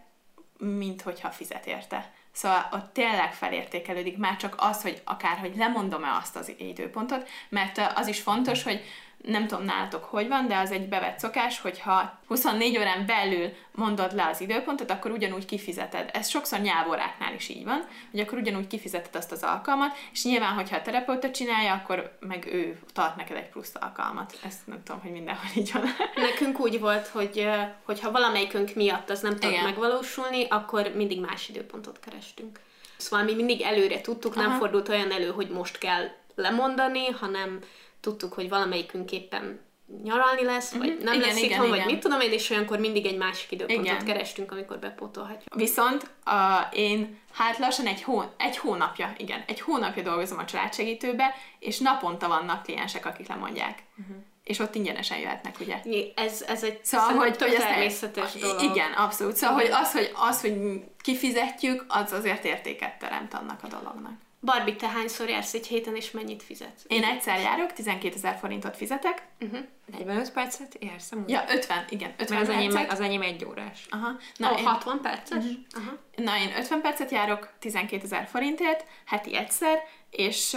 mint 0.59 1.03
hogyha 1.03 1.31
fizet 1.31 1.67
érte. 1.67 2.13
Szóval 2.33 2.69
ott 2.73 2.93
tényleg 2.93 3.35
felértékelődik 3.35 4.17
már 4.17 4.37
csak 4.37 4.55
az, 4.59 4.83
hogy 4.83 5.03
akár, 5.05 5.39
hogy 5.39 5.57
lemondom-e 5.57 6.17
azt 6.17 6.37
az 6.37 6.53
időpontot, 6.59 7.29
mert 7.49 7.81
az 7.95 8.07
is 8.07 8.21
fontos, 8.21 8.63
hogy 8.63 8.85
nem 9.23 9.47
tudom 9.47 9.65
nálatok 9.65 10.05
hogy 10.05 10.29
van, 10.29 10.49
de 10.49 10.57
az 10.57 10.71
egy 10.71 10.89
bevett 10.89 11.19
szokás, 11.19 11.61
hogyha 11.61 12.19
24 12.27 12.79
órán 12.79 13.07
belül 13.07 13.53
mondod 13.73 14.15
le 14.15 14.27
az 14.27 14.41
időpontot, 14.41 14.91
akkor 14.91 15.11
ugyanúgy 15.11 15.45
kifizeted. 15.45 16.11
Ez 16.13 16.29
sokszor 16.29 16.59
nyelvoráknál 16.59 17.35
is 17.35 17.49
így 17.49 17.65
van, 17.65 17.87
hogy 18.11 18.21
akkor 18.21 18.39
ugyanúgy 18.39 18.67
kifizeted 18.67 19.17
azt 19.17 19.33
az 19.33 19.43
alkalmat, 19.43 19.97
és 20.13 20.25
nyilván, 20.25 20.55
hogyha 20.55 20.77
a 20.77 20.83
terapeuta 20.83 21.31
csinálja, 21.31 21.73
akkor 21.73 22.17
meg 22.21 22.47
ő 22.53 22.79
tart 22.93 23.17
neked 23.17 23.37
egy 23.37 23.49
plusz 23.49 23.73
alkalmat. 23.81 24.39
Ezt 24.45 24.67
nem 24.67 24.83
tudom, 24.85 25.01
hogy 25.01 25.13
mindenhol 25.13 25.51
így 25.57 25.73
van. 25.73 25.83
Nekünk 26.29 26.61
úgy 26.61 26.81
volt, 26.81 27.07
hogy 27.07 27.49
hogyha 27.85 28.11
valamelyikünk 28.11 28.75
miatt 28.75 29.11
az 29.11 29.21
nem 29.21 29.37
tud 29.37 29.63
megvalósulni, 29.63 30.47
akkor 30.49 30.93
mindig 30.95 31.21
más 31.21 31.49
időpontot 31.49 32.01
kerestünk. 32.01 32.61
Szóval 32.97 33.25
mi 33.25 33.35
mindig 33.35 33.61
előre 33.61 34.01
tudtuk, 34.01 34.35
nem 34.35 34.47
Aha. 34.47 34.59
fordult 34.59 34.89
olyan 34.89 35.13
elő, 35.13 35.31
hogy 35.31 35.49
most 35.49 35.79
kell 35.79 36.09
lemondani, 36.35 37.07
hanem 37.07 37.59
tudtuk, 38.01 38.33
hogy 38.33 38.49
valamelyikünk 38.49 39.13
éppen 39.13 39.61
nyaralni 40.03 40.45
lesz, 40.45 40.73
vagy 40.73 40.89
uh-huh. 40.89 41.05
nem 41.05 41.15
igen, 41.15 41.29
lesz 41.29 41.37
igen, 41.37 41.51
itthon, 41.51 41.67
igen. 41.67 41.79
vagy 41.79 41.87
mit 41.87 42.03
tudom 42.03 42.21
én, 42.21 42.33
és 42.33 42.51
olyankor 42.51 42.79
mindig 42.79 43.07
egy 43.07 43.17
másik 43.17 43.51
időpontot 43.51 43.85
igen. 43.85 44.05
kerestünk, 44.05 44.53
amikor 44.53 44.79
bepótolhatjuk. 44.79 45.55
Viszont 45.55 46.11
uh, 46.27 46.79
én 46.79 47.19
hát 47.33 47.59
lassan 47.59 47.87
egy, 47.87 48.03
hó, 48.03 48.23
egy 48.37 48.57
hónapja, 48.57 49.13
igen, 49.17 49.45
egy 49.47 49.61
hónapja 49.61 50.03
dolgozom 50.03 50.39
a 50.39 50.45
családsegítőbe, 50.45 51.35
és 51.59 51.79
naponta 51.79 52.29
vannak 52.29 52.63
kliensek, 52.63 53.07
akik 53.07 53.29
lemondják. 53.29 53.83
Uh-huh. 54.01 54.17
És 54.45 54.59
ott 54.59 54.75
ingyenesen 54.75 55.19
jöhetnek, 55.19 55.57
ugye? 55.61 55.81
Ez, 56.15 56.43
ez 56.43 56.63
egy 56.63 56.85
szóval, 56.85 57.15
hogy, 57.15 57.37
hogy 57.39 57.57
természetes 57.57 58.33
dolog. 58.33 58.63
Igen, 58.63 58.93
abszolút. 58.93 59.37
Szóval, 59.37 59.61
igen. 59.61 59.73
hogy 59.73 59.83
az, 59.83 59.93
hogy, 59.93 60.11
az, 60.15 60.41
hogy 60.41 60.83
kifizetjük, 61.03 61.85
az 61.89 62.13
azért 62.13 62.45
értéket 62.45 62.99
teremt 62.99 63.35
annak 63.35 63.63
a 63.63 63.67
dolognak. 63.67 64.13
Barbie, 64.41 64.77
te 64.77 64.89
hányszor 64.89 65.29
jársz 65.29 65.55
egy 65.55 65.67
héten, 65.67 65.97
és 65.97 66.11
mennyit 66.11 66.43
fizetsz? 66.43 66.85
Én 66.87 67.05
egyszer 67.05 67.41
járok, 67.41 67.73
12 67.73 68.15
ezer 68.15 68.37
forintot 68.39 68.77
fizetek. 68.77 69.23
Uh-huh. 69.41 69.61
45 69.87 70.33
percet 70.33 70.77
jársz? 70.81 71.11
Ja, 71.27 71.45
50, 71.49 71.85
igen. 71.89 72.15
50 72.19 72.39
Mert 72.39 72.49
az 72.49 72.55
enyém, 72.55 72.87
az 72.89 73.01
enyém 73.01 73.23
egy 73.23 73.45
órás. 73.45 73.87
Aha. 73.91 74.17
Na, 74.37 74.53
oh, 74.53 74.59
én... 74.59 74.67
60 74.67 75.01
perces? 75.01 75.45
Uh-huh. 75.45 75.57
Aha. 75.71 75.99
Na, 76.17 76.37
én 76.37 76.57
50 76.57 76.81
percet 76.81 77.11
járok 77.11 77.53
12 77.59 78.05
ezer 78.05 78.27
forintért, 78.27 78.85
heti 79.07 79.37
egyszer, 79.37 79.79
és 80.11 80.57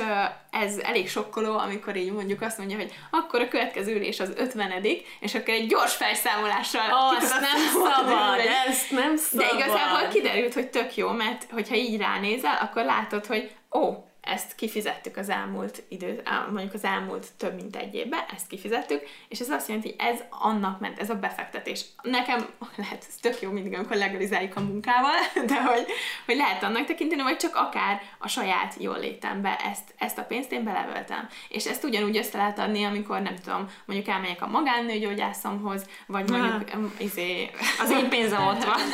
ez 0.52 0.78
elég 0.78 1.10
sokkoló, 1.10 1.58
amikor 1.58 1.96
így 1.96 2.12
mondjuk 2.12 2.42
azt 2.42 2.58
mondja, 2.58 2.78
hogy 2.78 2.92
akkor 3.12 3.42
a 3.42 3.48
következő 3.48 3.96
ülés 3.96 4.20
az 4.20 4.34
50 4.38 4.86
és 5.20 5.36
akkor 5.36 5.54
egy 5.54 5.68
gyors 5.68 5.96
felszámolással 5.96 7.16
azt 7.18 7.40
nem 7.40 7.60
szabad, 7.72 8.40
ezt 8.68 8.92
nem 8.92 9.18
szabad. 9.18 9.48
De 9.48 9.56
igazából 9.56 10.08
kiderült, 10.08 10.54
hogy 10.54 10.70
tök 10.70 10.96
jó, 10.96 11.10
mert 11.12 11.46
hogyha 11.52 11.76
így 11.76 11.98
ránézel, 11.98 12.58
akkor 12.62 12.84
látod, 12.84 13.26
hogy 13.26 13.52
ó, 13.72 14.12
ezt 14.24 14.56
kifizettük 14.56 15.18
az 15.18 15.30
elmúlt 15.30 15.84
idő, 15.88 16.24
mondjuk 16.52 16.74
az 16.74 16.84
elmúlt 16.84 17.28
több 17.38 17.56
mint 17.56 17.76
egy 17.76 17.96
évben, 17.96 18.20
ezt 18.36 18.48
kifizettük, 18.48 19.02
és 19.28 19.40
ez 19.40 19.50
azt 19.50 19.68
jelenti, 19.68 19.96
hogy 19.98 20.08
ez 20.08 20.20
annak 20.30 20.80
ment, 20.80 21.00
ez 21.00 21.10
a 21.10 21.16
befektetés. 21.16 21.86
Nekem 22.02 22.46
lehet, 22.76 23.06
ez 23.08 23.16
tök 23.22 23.42
jó 23.42 23.52
mindig, 23.52 23.74
amikor 23.74 23.96
legalizáljuk 23.96 24.56
a 24.56 24.60
munkával, 24.60 25.16
de 25.48 25.64
hogy, 25.64 25.86
hogy 26.26 26.36
lehet 26.36 26.64
annak 26.64 26.86
tekinteni, 26.86 27.22
vagy 27.22 27.38
csak 27.38 27.56
akár 27.56 28.02
a 28.18 28.28
saját 28.28 28.76
jól 28.80 29.00
létembe 29.00 29.56
ezt, 29.56 29.94
ezt 29.98 30.18
a 30.18 30.24
pénzt 30.24 30.52
én 30.52 30.64
belevöltem. 30.64 31.30
És 31.50 31.66
ezt 31.66 31.84
ugyanúgy 31.84 32.18
össze 32.18 32.38
lehet 32.38 32.60
adni, 32.60 32.84
amikor 32.84 33.22
nem 33.22 33.36
tudom, 33.36 33.68
mondjuk 33.86 34.10
elmegyek 34.10 34.42
a 34.42 34.48
magánnőgyógyászomhoz, 34.48 35.86
vagy 36.08 36.30
mondjuk 36.30 36.92
izé, 36.98 37.50
Az 37.80 37.92
én 37.92 38.10
pénzem 38.10 38.48
ott 38.48 38.64
van. 38.64 38.80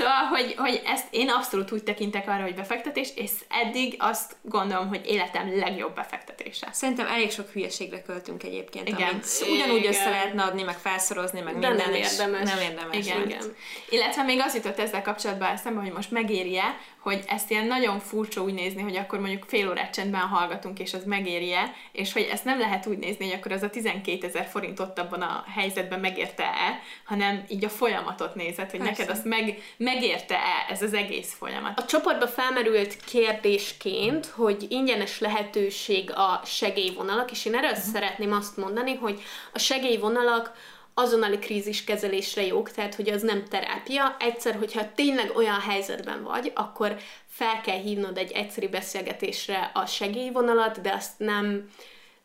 Szóval, 0.00 0.24
hogy, 0.30 0.54
hogy 0.56 0.82
ezt 0.84 1.06
én 1.10 1.28
abszolút 1.28 1.72
úgy 1.72 1.82
tekintek 1.82 2.28
arra, 2.28 2.42
hogy 2.42 2.54
befektetés, 2.54 3.08
és 3.14 3.30
eddig 3.48 3.94
azt 3.98 4.36
gondolom, 4.42 4.88
hogy 4.88 5.00
életem 5.06 5.58
legjobb 5.58 5.94
befektetése. 5.94 6.68
Szerintem 6.72 7.06
elég 7.06 7.30
sok 7.30 7.48
hülyeségre 7.48 8.02
költünk 8.02 8.42
egyébként, 8.42 8.88
Igen. 8.88 9.08
amit 9.08 9.26
ugyanúgy 9.50 9.78
Igen. 9.78 9.92
össze 9.92 10.10
lehetne 10.10 10.42
adni, 10.42 10.62
meg 10.62 10.76
felszorozni, 10.78 11.40
meg 11.40 11.58
De 11.58 11.68
minden, 11.68 11.90
nem 11.90 12.00
érdemes. 12.00 12.50
nem 12.50 12.60
érdemes. 12.60 13.06
Igen. 13.06 13.22
Igen. 13.22 13.54
Illetve 13.88 14.22
még 14.22 14.40
az 14.40 14.54
jutott 14.54 14.78
ezzel 14.78 15.02
kapcsolatban 15.02 15.48
eszembe, 15.48 15.80
hogy 15.80 15.92
most 15.92 16.10
megéri-e, 16.10 16.78
hogy 17.00 17.20
ezt 17.26 17.50
ilyen 17.50 17.66
nagyon 17.66 18.00
furcsa 18.00 18.42
úgy 18.42 18.54
nézni, 18.54 18.82
hogy 18.82 18.96
akkor 18.96 19.20
mondjuk 19.20 19.44
fél 19.46 19.68
órát 19.68 19.94
csendben 19.94 20.20
hallgatunk, 20.20 20.78
és 20.78 20.94
az 20.94 21.04
megéri-e, 21.04 21.74
és 21.92 22.12
hogy 22.12 22.28
ezt 22.32 22.44
nem 22.44 22.58
lehet 22.58 22.86
úgy 22.86 22.98
nézni, 22.98 23.24
hogy 23.24 23.38
akkor 23.38 23.52
az 23.52 23.62
a 23.62 23.70
12 23.70 24.26
ezer 24.26 24.46
forint 24.46 24.80
ott 24.80 24.98
abban 24.98 25.22
a 25.22 25.44
helyzetben 25.54 26.00
megérte-e, 26.00 26.80
hanem 27.04 27.44
így 27.48 27.64
a 27.64 27.68
folyamatot 27.68 28.34
nézed, 28.34 28.70
hogy 28.70 28.80
Persze. 28.80 28.94
neked 29.02 29.16
azt 29.16 29.24
meg, 29.24 29.62
megérte-e 29.94 30.66
ez 30.68 30.82
az 30.82 30.94
egész 30.94 31.34
folyamat. 31.34 31.78
A 31.78 31.84
csoportba 31.84 32.28
felmerült 32.28 32.96
kérdésként, 32.96 34.26
hogy 34.26 34.66
ingyenes 34.68 35.18
lehetőség 35.18 36.10
a 36.10 36.40
segélyvonalak, 36.44 37.30
és 37.30 37.44
én 37.44 37.54
erről 37.54 37.70
uh-huh. 37.70 37.92
szeretném 37.92 38.32
azt 38.32 38.56
mondani, 38.56 38.94
hogy 38.94 39.22
a 39.52 39.58
segélyvonalak 39.58 40.52
azonnali 40.94 41.38
kríziskezelésre 41.38 42.46
jók, 42.46 42.70
tehát 42.70 42.94
hogy 42.94 43.08
az 43.08 43.22
nem 43.22 43.44
terápia. 43.44 44.16
Egyszer, 44.18 44.54
hogyha 44.54 44.92
tényleg 44.94 45.32
olyan 45.36 45.60
helyzetben 45.60 46.22
vagy, 46.22 46.52
akkor 46.54 46.96
fel 47.28 47.60
kell 47.60 47.78
hívnod 47.78 48.18
egy 48.18 48.32
egyszerű 48.32 48.68
beszélgetésre 48.68 49.70
a 49.74 49.86
segélyvonalat, 49.86 50.80
de 50.80 50.92
azt 50.92 51.18
nem, 51.18 51.70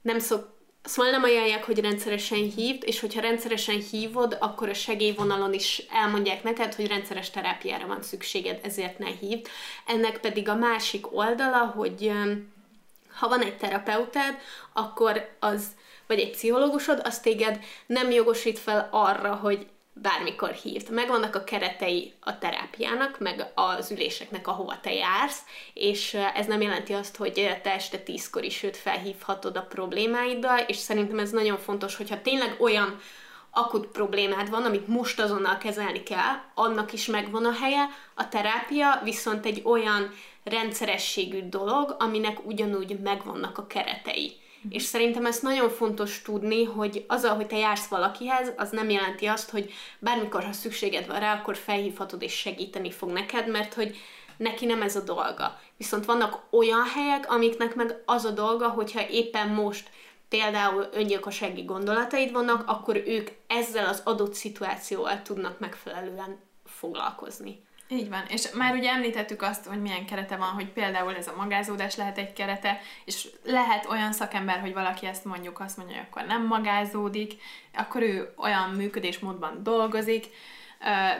nem 0.02 0.20
szok, 0.20 0.55
Szóval 0.86 1.12
nem 1.12 1.24
ajánlják, 1.24 1.64
hogy 1.64 1.80
rendszeresen 1.80 2.52
hívd, 2.56 2.84
és 2.86 3.00
hogyha 3.00 3.22
rendszeresen 3.22 3.80
hívod, 3.92 4.38
akkor 4.40 4.70
a 4.70 4.74
segélyvonalon 4.74 5.54
is 5.54 5.82
elmondják 5.92 6.44
neked, 6.44 6.74
hogy 6.74 6.88
rendszeres 6.88 7.30
terápiára 7.30 7.88
van 7.88 8.02
szükséged, 8.02 8.60
ezért 8.64 9.00
ne 9.00 9.10
hívd. 9.20 9.48
Ennek 9.86 10.20
pedig 10.20 10.50
a 10.50 10.56
másik 10.56 11.16
oldala, 11.16 11.58
hogy 11.58 12.12
ha 13.16 13.28
van 13.28 13.42
egy 13.42 13.58
terapeutád, 13.58 14.38
akkor 14.74 15.36
az, 15.40 15.66
vagy 16.08 16.20
egy 16.20 16.32
pszichológusod, 16.32 17.02
az 17.04 17.20
téged 17.20 17.60
nem 17.86 18.12
jogosít 18.12 18.60
fel 18.60 18.88
arra, 18.92 19.36
hogy 19.36 19.68
bármikor 20.02 20.50
hívt. 20.50 20.90
Megvannak 20.90 21.36
a 21.36 21.44
keretei 21.44 22.14
a 22.20 22.38
terápiának, 22.38 23.20
meg 23.20 23.52
az 23.56 23.92
üléseknek, 23.92 24.48
ahova 24.48 24.80
te 24.82 24.94
jársz, 24.94 25.40
és 25.74 26.14
ez 26.14 26.46
nem 26.46 26.62
jelenti 26.62 26.94
azt, 26.94 27.16
hogy 27.18 27.60
te 27.64 27.74
este 27.74 27.98
tízkor 27.98 28.44
is 28.44 28.64
őt 28.64 28.78
felhívhatod 28.78 29.58
a 29.58 29.62
problémáiddal, 29.62 30.60
és 30.60 30.76
szerintem 30.76 31.20
ez 31.20 31.32
nagyon 31.32 31.58
fontos, 31.58 31.96
hogyha 31.96 32.22
tényleg 32.22 32.56
olyan 32.60 33.00
akut 33.52 33.88
problémád 33.88 34.50
van, 34.50 34.64
amit 34.64 34.88
most 34.88 35.20
azonnal 35.20 35.58
kezelni 35.58 36.04
kell, 36.04 36.34
annak 36.54 36.94
is 36.94 37.06
megvan 37.06 37.46
a 37.46 37.54
helye. 37.54 37.90
A 38.14 38.30
terápia 38.30 39.02
viszont 39.04 39.46
egy 39.46 39.62
olyan 39.64 40.14
rendszerességű 40.44 41.50
dolog, 41.50 41.96
aminek 42.00 42.46
ugyanúgy 42.46 43.00
megvannak 43.00 43.58
a 43.58 43.68
keretei. 43.68 44.44
És 44.70 44.84
szerintem 44.84 45.26
ezt 45.26 45.42
nagyon 45.42 45.70
fontos 45.70 46.22
tudni, 46.22 46.64
hogy 46.64 47.06
azzal, 47.08 47.36
hogy 47.36 47.48
te 47.48 47.58
jársz 47.58 47.88
valakihez, 47.88 48.54
az 48.58 48.70
nem 48.70 48.90
jelenti 48.90 49.26
azt, 49.26 49.50
hogy 49.50 49.74
bármikor, 50.00 50.44
ha 50.44 50.54
szükséged 50.54 51.08
van 51.08 51.20
rá, 51.20 51.34
akkor 51.34 51.56
felhívhatod 51.56 52.22
és 52.22 52.34
segíteni 52.34 52.92
fog 52.92 53.10
neked, 53.10 53.48
mert 53.50 53.74
hogy 53.74 53.98
neki 54.38 54.66
nem 54.66 54.82
ez 54.82 54.96
a 54.96 55.02
dolga. 55.02 55.60
Viszont 55.78 56.06
vannak 56.06 56.44
olyan 56.50 56.84
helyek, 56.96 57.32
amiknek 57.32 57.76
meg 57.76 58.02
az 58.06 58.26
a 58.26 58.32
dolga, 58.32 58.68
hogyha 58.68 59.10
éppen 59.10 59.48
most 59.48 59.90
például 60.30 60.88
öngyilkossági 60.94 61.64
gondolataid 61.64 62.32
vannak, 62.32 62.64
akkor 62.68 62.96
ők 62.96 63.30
ezzel 63.48 63.86
az 63.86 64.02
adott 64.04 64.34
szituációval 64.34 65.22
tudnak 65.22 65.60
megfelelően 65.60 66.40
foglalkozni. 66.66 67.65
Így 67.88 68.10
van, 68.10 68.24
és 68.28 68.52
már 68.52 68.76
ugye 68.76 68.92
említettük 68.92 69.42
azt, 69.42 69.66
hogy 69.66 69.82
milyen 69.82 70.06
kerete 70.06 70.36
van, 70.36 70.50
hogy 70.50 70.68
például 70.68 71.16
ez 71.16 71.28
a 71.28 71.36
magázódás 71.38 71.96
lehet 71.96 72.18
egy 72.18 72.34
kerete, 72.34 72.80
és 73.06 73.28
lehet 73.44 73.86
olyan 73.90 74.14
szakember, 74.14 74.60
hogy 74.60 74.74
valaki 74.74 75.06
ezt 75.06 75.26
mondjuk 75.26 75.60
azt 75.60 75.78
mondja, 75.78 75.96
hogy 75.96 76.06
akkor 76.10 76.26
nem 76.26 76.46
magázódik, 76.46 77.34
akkor 77.74 78.02
ő 78.02 78.34
olyan 78.38 78.70
működésmódban 78.70 79.64
dolgozik, 79.64 80.26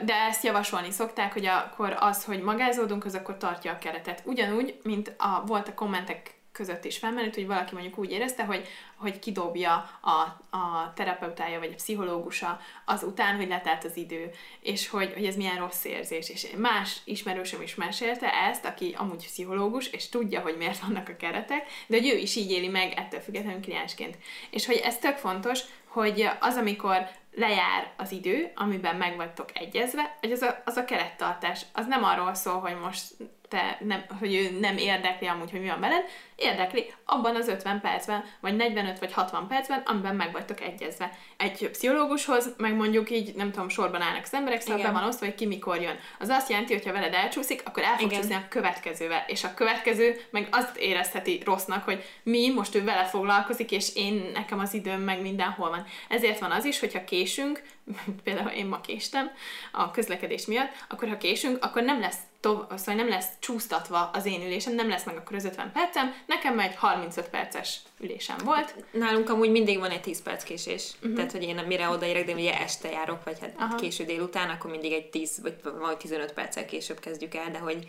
de 0.04 0.14
ezt 0.14 0.44
javasolni 0.44 0.90
szokták, 0.90 1.32
hogy 1.32 1.46
akkor 1.46 1.96
az, 2.00 2.24
hogy 2.24 2.42
magázódunk, 2.42 3.04
az 3.04 3.14
akkor 3.14 3.36
tartja 3.36 3.72
a 3.72 3.78
keretet. 3.78 4.22
Ugyanúgy, 4.24 4.80
mint 4.82 5.14
a, 5.18 5.42
volt 5.46 5.68
a 5.68 5.74
kommentek 5.74 6.35
között 6.56 6.84
is 6.84 6.98
felmerült, 6.98 7.34
hogy 7.34 7.46
valaki 7.46 7.74
mondjuk 7.74 7.98
úgy 7.98 8.10
érezte, 8.10 8.44
hogy, 8.44 8.68
hogy 8.96 9.18
kidobja 9.18 9.90
a, 10.00 10.10
a 10.56 10.92
terapeutája 10.94 11.58
vagy 11.58 11.70
a 11.72 11.74
pszichológusa 11.74 12.60
azután, 12.84 13.36
hogy 13.36 13.48
letelt 13.48 13.84
az 13.84 13.96
idő, 13.96 14.30
és 14.60 14.88
hogy, 14.88 15.12
hogy 15.12 15.24
ez 15.24 15.36
milyen 15.36 15.58
rossz 15.58 15.84
érzés. 15.84 16.30
És 16.30 16.46
más 16.56 16.96
ismerősöm 17.04 17.62
is 17.62 17.74
mesélte 17.74 18.32
ezt, 18.32 18.64
aki 18.64 18.94
amúgy 18.98 19.26
pszichológus, 19.26 19.86
és 19.86 20.08
tudja, 20.08 20.40
hogy 20.40 20.56
miért 20.56 20.78
vannak 20.78 21.08
a 21.08 21.16
keretek, 21.16 21.66
de 21.86 21.96
hogy 21.96 22.08
ő 22.08 22.16
is 22.16 22.36
így 22.36 22.50
éli 22.50 22.68
meg 22.68 22.92
ettől 22.92 23.20
függetlenül 23.20 23.60
kliensként. 23.60 24.18
És 24.50 24.66
hogy 24.66 24.76
ez 24.76 24.98
tök 24.98 25.16
fontos, 25.16 25.60
hogy 25.86 26.28
az, 26.40 26.56
amikor 26.56 27.08
lejár 27.34 27.92
az 27.96 28.12
idő, 28.12 28.52
amiben 28.54 28.96
meg 28.96 29.16
vagytok 29.16 29.48
egyezve, 29.52 30.16
hogy 30.20 30.32
az 30.32 30.42
a, 30.42 30.62
az 30.64 30.76
a 30.76 30.84
kerettartás, 30.84 31.66
az 31.72 31.86
nem 31.86 32.04
arról 32.04 32.34
szól, 32.34 32.60
hogy 32.60 32.76
most 32.82 33.04
te 33.48 33.78
nem, 33.80 34.04
hogy 34.18 34.34
ő 34.34 34.58
nem 34.58 34.76
érdekli 34.76 35.26
amúgy, 35.26 35.50
hogy 35.50 35.60
mi 35.60 35.68
van 35.68 35.80
veled, 35.80 36.04
érdekli 36.36 36.92
abban 37.04 37.36
az 37.36 37.48
50 37.48 37.80
percben, 37.80 38.24
vagy 38.40 38.56
45 38.56 38.98
vagy 38.98 39.12
60 39.12 39.46
percben, 39.46 39.82
amiben 39.84 40.16
meg 40.16 40.32
vagytok 40.32 40.60
egyezve. 40.60 41.12
Egy 41.36 41.68
pszichológushoz, 41.70 42.54
meg 42.56 42.74
mondjuk 42.74 43.10
így, 43.10 43.34
nem 43.34 43.50
tudom, 43.50 43.68
sorban 43.68 44.00
állnak 44.00 44.22
az 44.24 44.34
emberek, 44.34 44.60
szóval 44.60 44.82
be 44.82 44.90
van 44.90 45.04
osztva, 45.04 45.26
hogy 45.26 45.34
ki 45.34 45.46
mikor 45.46 45.80
jön. 45.80 45.98
Az 46.18 46.28
azt 46.28 46.48
jelenti, 46.48 46.72
hogy 46.72 46.84
ha 46.84 46.92
veled 46.92 47.14
elcsúszik, 47.14 47.62
akkor 47.64 47.82
el 47.82 47.96
fog 47.96 48.12
csúszni 48.12 48.34
a 48.34 48.48
következővel. 48.48 49.24
És 49.26 49.44
a 49.44 49.54
következő 49.54 50.20
meg 50.30 50.48
azt 50.50 50.76
érezheti 50.76 51.42
rossznak, 51.44 51.84
hogy 51.84 52.04
mi, 52.22 52.52
most 52.54 52.74
ő 52.74 52.84
vele 52.84 53.04
foglalkozik, 53.04 53.70
és 53.70 53.94
én, 53.94 54.30
nekem 54.34 54.58
az 54.58 54.74
időm 54.74 55.00
meg 55.00 55.20
mindenhol 55.20 55.70
van. 55.70 55.86
Ezért 56.08 56.38
van 56.38 56.50
az 56.50 56.64
is, 56.64 56.80
hogyha 56.80 57.04
késünk, 57.04 57.62
például 58.24 58.48
én 58.48 58.66
ma 58.66 58.80
késtem 58.80 59.30
a 59.72 59.90
közlekedés 59.90 60.46
miatt, 60.46 60.70
akkor 60.88 61.08
ha 61.08 61.16
késünk, 61.16 61.64
akkor 61.64 61.82
nem 61.82 62.00
lesz 62.00 62.18
tov- 62.40 62.78
szóval 62.78 62.94
nem 62.94 63.08
lesz 63.08 63.28
csúsztatva 63.38 64.10
az 64.12 64.26
én 64.26 64.42
ülésem, 64.42 64.74
nem 64.74 64.88
lesz 64.88 65.04
meg 65.04 65.16
akkor 65.16 65.36
az 65.36 65.44
50 65.44 65.72
percem, 65.72 66.14
nekem 66.26 66.58
egy 66.58 66.74
35 66.74 67.28
perces 67.28 67.80
ülésem 68.00 68.36
volt. 68.44 68.74
Nálunk 68.90 69.30
amúgy 69.30 69.50
mindig 69.50 69.78
van 69.78 69.90
egy 69.90 70.00
10 70.00 70.22
perc 70.22 70.42
késés. 70.42 70.92
Uh-huh. 70.96 71.14
Tehát, 71.14 71.32
hogy 71.32 71.42
én 71.42 71.64
mire 71.66 71.88
odaérek, 71.88 72.24
de 72.24 72.32
ugye 72.32 72.60
este 72.60 72.90
járok, 72.90 73.24
vagy 73.24 73.38
hát 73.40 73.54
Aha. 73.58 73.76
Késő 73.76 74.04
délután, 74.04 74.50
akkor 74.50 74.70
mindig 74.70 74.92
egy 74.92 75.10
10 75.10 75.40
vagy 75.42 75.54
vagy 75.78 75.96
15 75.96 76.32
perccel 76.32 76.64
később 76.64 77.00
kezdjük 77.00 77.34
el, 77.34 77.50
de 77.50 77.58
hogy 77.58 77.86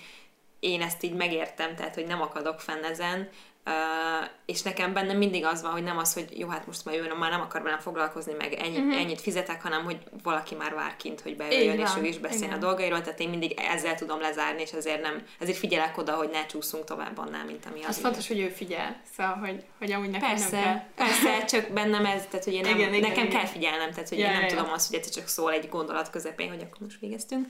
én 0.60 0.82
ezt 0.82 1.04
így 1.04 1.14
megértem, 1.14 1.76
tehát, 1.76 1.94
hogy 1.94 2.06
nem 2.06 2.22
akadok 2.22 2.60
fenn 2.60 2.84
ezen, 2.84 3.30
Uh, 3.68 3.74
és 4.46 4.62
nekem 4.62 4.94
benne 4.94 5.14
mindig 5.14 5.46
az 5.46 5.62
van, 5.62 5.72
hogy 5.72 5.84
nem 5.84 5.98
az, 5.98 6.14
hogy 6.14 6.40
jó, 6.40 6.48
hát 6.48 6.66
most 6.66 6.86
már 6.86 6.96
ő 6.96 7.14
már 7.20 7.32
nem 7.32 7.42
akar 7.42 7.62
velem 7.62 7.80
foglalkozni, 7.80 8.34
meg 8.38 8.54
ennyi, 8.54 8.78
uh-huh. 8.78 9.00
ennyit 9.00 9.22
fizetek, 9.22 9.62
hanem 9.62 9.84
hogy 9.84 9.98
valaki 10.24 10.56
már 10.56 10.74
vár 10.74 10.96
kint, 10.96 11.22
hogy 11.22 11.36
bejöjjön, 11.36 11.80
és 11.80 11.90
ő 12.02 12.06
is 12.06 12.18
beszél 12.18 12.52
a 12.52 12.58
dolgairól, 12.58 13.02
tehát 13.02 13.20
én 13.20 13.30
mindig 13.30 13.54
ezzel 13.58 13.96
tudom 13.96 14.20
lezárni, 14.20 14.62
és 14.62 14.72
ezért 14.72 15.02
nem, 15.02 15.24
ezért 15.40 15.58
figyelek 15.58 15.98
oda, 15.98 16.14
hogy 16.14 16.30
ne 16.30 16.46
csúszunk 16.46 16.84
tovább 16.84 17.18
annál, 17.18 17.46
mint 17.46 17.66
ami 17.66 17.82
az 17.82 17.88
Az 17.88 18.00
fontos, 18.00 18.28
hogy 18.28 18.40
ő 18.40 18.50
figyel, 18.50 19.02
szóval, 19.18 19.34
hogy, 19.34 19.64
hogy 19.78 19.92
amúgy 19.92 20.10
nekem 20.10 20.30
nem 20.30 20.50
kell. 20.50 20.50
Persze, 20.50 20.88
persze, 20.96 21.46
csak 21.58 21.70
bennem 21.74 22.06
ez, 22.06 22.26
tehát 22.30 22.46
hogy 22.46 22.54
én 22.54 22.62
nem, 22.62 22.78
Igen, 22.78 22.90
nekem 22.90 23.12
igen. 23.12 23.30
kell 23.30 23.46
figyelnem, 23.46 23.92
tehát 23.92 24.10
hogy 24.10 24.18
Ja, 24.18 24.26
én 24.26 24.32
nem 24.32 24.42
ja, 24.42 24.48
ja. 24.48 24.56
tudom 24.56 24.74
azt, 24.74 24.88
hogy 24.88 24.96
egyszer 24.96 25.14
csak 25.14 25.28
szól 25.28 25.52
egy 25.52 25.70
gondolat 25.70 26.10
közepén, 26.10 26.50
hogy 26.50 26.62
akkor 26.62 26.80
most 26.80 27.00
végeztünk, 27.00 27.48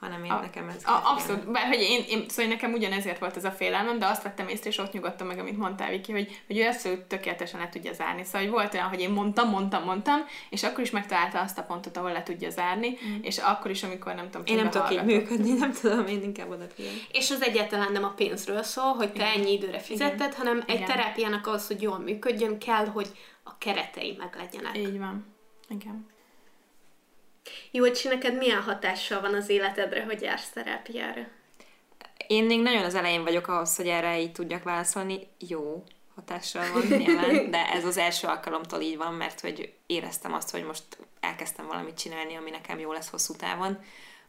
hanem 0.00 0.24
én 0.24 0.30
A- 0.30 0.40
nekem 0.40 0.68
ez 0.68 0.84
A, 0.84 1.00
abszolút, 1.12 1.50
bár 1.50 1.66
hogy 1.66 1.80
én, 1.80 2.04
én, 2.08 2.24
szóval 2.28 2.52
nekem 2.52 2.72
ugyanezért 2.72 3.18
volt 3.18 3.36
ez 3.36 3.44
a 3.44 3.50
félelmem, 3.50 3.98
de 3.98 4.06
azt 4.06 4.22
vettem 4.22 4.48
észre, 4.48 4.70
és 4.70 4.78
ott 4.78 4.92
nyugodtam 4.92 5.26
meg, 5.26 5.38
amit 5.38 5.56
mondtál, 5.56 5.90
Viki, 5.90 6.12
hogy, 6.12 6.42
hogy 6.46 6.58
ő 6.58 6.66
abszolút 6.66 7.00
tökéletesen 7.00 7.60
le 7.60 7.68
tudja 7.68 7.92
zárni. 7.92 8.24
Szóval 8.24 8.40
hogy 8.40 8.50
volt 8.50 8.74
olyan, 8.74 8.88
hogy 8.88 9.00
én 9.00 9.10
mondtam, 9.10 9.48
mondtam, 9.48 9.84
mondtam, 9.84 10.20
és 10.50 10.62
akkor 10.62 10.80
is 10.80 10.90
megtalálta 10.90 11.40
azt 11.40 11.58
a 11.58 11.62
pontot, 11.62 11.96
ahol 11.96 12.12
le 12.12 12.22
tudja 12.22 12.50
zárni, 12.50 12.88
mm. 12.88 13.18
és 13.22 13.38
akkor 13.38 13.70
is, 13.70 13.82
amikor 13.82 14.14
nem 14.14 14.30
tudom, 14.30 14.46
Én 14.46 14.56
nem 14.56 14.70
tudok 14.70 14.92
így 14.92 15.04
működni, 15.04 15.52
nem 15.52 15.72
tudom, 15.72 16.06
én 16.06 16.22
inkább 16.22 16.50
odafigyelek. 16.50 16.98
És 17.12 17.30
az 17.30 17.42
egyáltalán 17.42 17.92
nem 17.92 18.04
a 18.04 18.12
pénzről 18.16 18.62
szól, 18.62 18.92
hogy 18.92 19.12
te 19.12 19.24
ennyi 19.24 19.52
időre 19.52 19.78
fizetted, 19.78 20.34
hanem 20.34 20.62
egy 20.66 20.74
Igen. 20.74 20.86
terápiának 20.86 21.46
az, 21.46 21.66
hogy 21.66 21.82
jól 21.82 21.98
működjön, 21.98 22.58
kell, 22.58 22.86
hogy 22.86 23.08
a 23.42 23.58
keretei 23.58 24.16
meg 24.18 24.34
legyenek. 24.36 24.76
Így 24.76 24.98
van. 24.98 25.34
Igen. 25.68 26.16
Jó, 27.70 27.82
hogy 27.82 28.00
neked 28.04 28.36
milyen 28.36 28.62
hatással 28.62 29.20
van 29.20 29.34
az 29.34 29.48
életedre, 29.48 30.04
hogy 30.04 30.20
jársz 30.20 30.48
terápiára? 30.48 31.26
Én 32.26 32.44
még 32.44 32.60
nagyon 32.60 32.84
az 32.84 32.94
elején 32.94 33.22
vagyok 33.22 33.48
ahhoz, 33.48 33.76
hogy 33.76 33.86
erre 33.86 34.20
így 34.20 34.32
tudjak 34.32 34.62
válaszolni. 34.62 35.28
Jó, 35.38 35.84
hatással 36.14 36.72
van 36.72 36.98
nyilván, 36.98 37.50
de 37.50 37.70
ez 37.70 37.84
az 37.84 37.96
első 37.96 38.26
alkalomtól 38.26 38.80
így 38.80 38.96
van, 38.96 39.14
mert 39.14 39.40
hogy 39.40 39.72
éreztem 39.86 40.32
azt, 40.32 40.50
hogy 40.50 40.64
most 40.64 40.82
elkezdtem 41.20 41.66
valamit 41.66 41.98
csinálni, 41.98 42.34
ami 42.34 42.50
nekem 42.50 42.78
jó 42.78 42.92
lesz 42.92 43.10
hosszú 43.10 43.34
távon, 43.36 43.78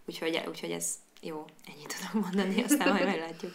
úgyhogy, 0.06 0.42
úgyhogy 0.48 0.72
ez 0.72 0.94
jó, 1.22 1.46
ennyit 1.68 1.96
tudom 2.00 2.22
mondani, 2.22 2.64
aztán 2.64 2.90
majd 2.94 3.06
meglátjuk. 3.06 3.54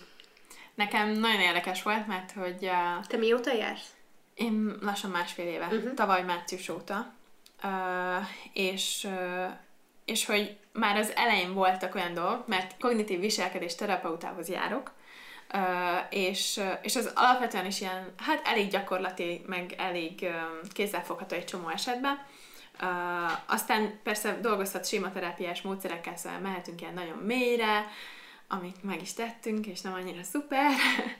Nekem 0.74 1.08
nagyon 1.08 1.40
érdekes 1.40 1.82
volt, 1.82 2.06
mert 2.06 2.32
hogy... 2.32 2.64
Uh, 2.64 3.06
Te 3.06 3.16
mióta 3.16 3.52
jársz? 3.52 3.94
Én 4.34 4.76
lassan 4.80 5.10
másfél 5.10 5.46
éve, 5.46 5.66
uh-huh. 5.66 5.94
tavaly 5.94 6.22
március 6.22 6.68
óta, 6.68 7.14
és, 8.52 9.08
és 10.04 10.26
hogy 10.26 10.56
már 10.72 10.96
az 10.96 11.12
elején 11.16 11.54
voltak 11.54 11.94
olyan 11.94 12.14
dolgok, 12.14 12.46
mert 12.46 12.76
kognitív 12.80 13.20
viselkedés 13.20 13.74
terapeutához 13.74 14.48
járok, 14.48 14.92
uh, 15.54 15.60
és, 16.10 16.60
és 16.82 16.96
az 16.96 17.12
alapvetően 17.14 17.66
is 17.66 17.80
ilyen, 17.80 18.14
hát 18.16 18.46
elég 18.46 18.70
gyakorlati, 18.70 19.44
meg 19.46 19.74
elég 19.78 20.18
uh, 20.22 20.30
kézzelfogható 20.72 21.36
egy 21.36 21.44
csomó 21.44 21.68
esetben, 21.68 22.26
aztán 23.46 24.00
persze 24.02 24.38
dolgozhat 24.40 24.86
sématerápiás 24.86 25.62
módszerekkel, 25.62 26.16
szóval 26.16 26.38
mehetünk 26.38 26.80
ilyen 26.80 26.94
nagyon 26.94 27.18
mélyre, 27.18 27.86
amit 28.48 28.82
meg 28.82 29.00
is 29.00 29.12
tettünk, 29.12 29.66
és 29.66 29.80
nem 29.80 29.92
annyira 29.92 30.22
szuper, 30.22 30.70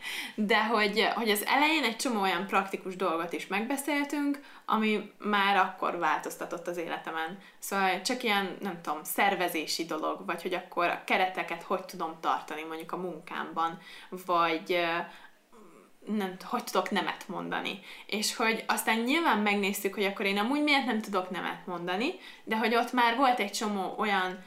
de 0.34 0.64
hogy, 0.66 1.08
hogy 1.14 1.30
az 1.30 1.46
elején 1.46 1.84
egy 1.84 1.96
csomó 1.96 2.20
olyan 2.20 2.46
praktikus 2.46 2.96
dolgot 2.96 3.32
is 3.32 3.46
megbeszéltünk, 3.46 4.40
ami 4.66 5.12
már 5.18 5.56
akkor 5.56 5.98
változtatott 5.98 6.66
az 6.66 6.76
életemen. 6.76 7.38
Szóval 7.58 8.00
csak 8.00 8.22
ilyen, 8.22 8.56
nem 8.60 8.80
tudom, 8.82 9.04
szervezési 9.04 9.84
dolog, 9.84 10.26
vagy 10.26 10.42
hogy 10.42 10.54
akkor 10.54 10.86
a 10.88 11.04
kereteket 11.04 11.62
hogy 11.62 11.84
tudom 11.84 12.16
tartani 12.20 12.62
mondjuk 12.62 12.92
a 12.92 12.96
munkámban, 12.96 13.78
vagy 14.26 14.80
nem, 16.06 16.36
hogy 16.44 16.64
tudok 16.64 16.90
nemet 16.90 17.28
mondani. 17.28 17.80
És 18.06 18.36
hogy 18.36 18.64
aztán 18.66 18.98
nyilván 18.98 19.38
megnéztük, 19.38 19.94
hogy 19.94 20.04
akkor 20.04 20.26
én 20.26 20.38
amúgy 20.38 20.62
miért 20.62 20.86
nem 20.86 21.00
tudok 21.00 21.30
nemet 21.30 21.66
mondani, 21.66 22.14
de 22.44 22.58
hogy 22.58 22.74
ott 22.74 22.92
már 22.92 23.16
volt 23.16 23.40
egy 23.40 23.52
csomó 23.52 23.94
olyan 23.98 24.44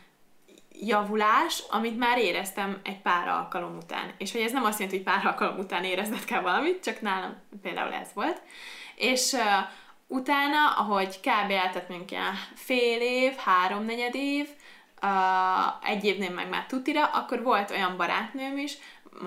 javulás, 0.81 1.63
amit 1.69 1.97
már 1.97 2.17
éreztem 2.17 2.79
egy 2.83 3.01
pár 3.01 3.27
alkalom 3.27 3.77
után. 3.77 4.13
És 4.17 4.31
hogy 4.31 4.41
ez 4.41 4.51
nem 4.51 4.63
azt 4.63 4.79
jelenti, 4.79 5.03
hogy 5.03 5.13
pár 5.13 5.25
alkalom 5.25 5.57
után 5.57 5.83
érezned 5.83 6.25
kell 6.25 6.41
valamit, 6.41 6.83
csak 6.83 7.01
nálam 7.01 7.35
például 7.61 7.93
ez 7.93 8.09
volt. 8.13 8.41
És 8.95 9.31
uh, 9.31 9.41
utána, 10.07 10.71
ahogy 10.77 11.19
kb. 11.19 11.51
eltett 11.51 11.89
mondjuk 11.89 12.11
ilyen 12.11 12.33
fél 12.55 13.01
év, 13.01 13.35
háromnegyed 13.35 14.15
év, 14.15 14.47
uh, 15.01 15.89
egy 15.89 16.05
évnél 16.05 16.31
meg 16.31 16.49
már 16.49 16.65
tutira, 16.65 17.05
akkor 17.05 17.43
volt 17.43 17.71
olyan 17.71 17.97
barátnőm 17.97 18.57
is, 18.57 18.77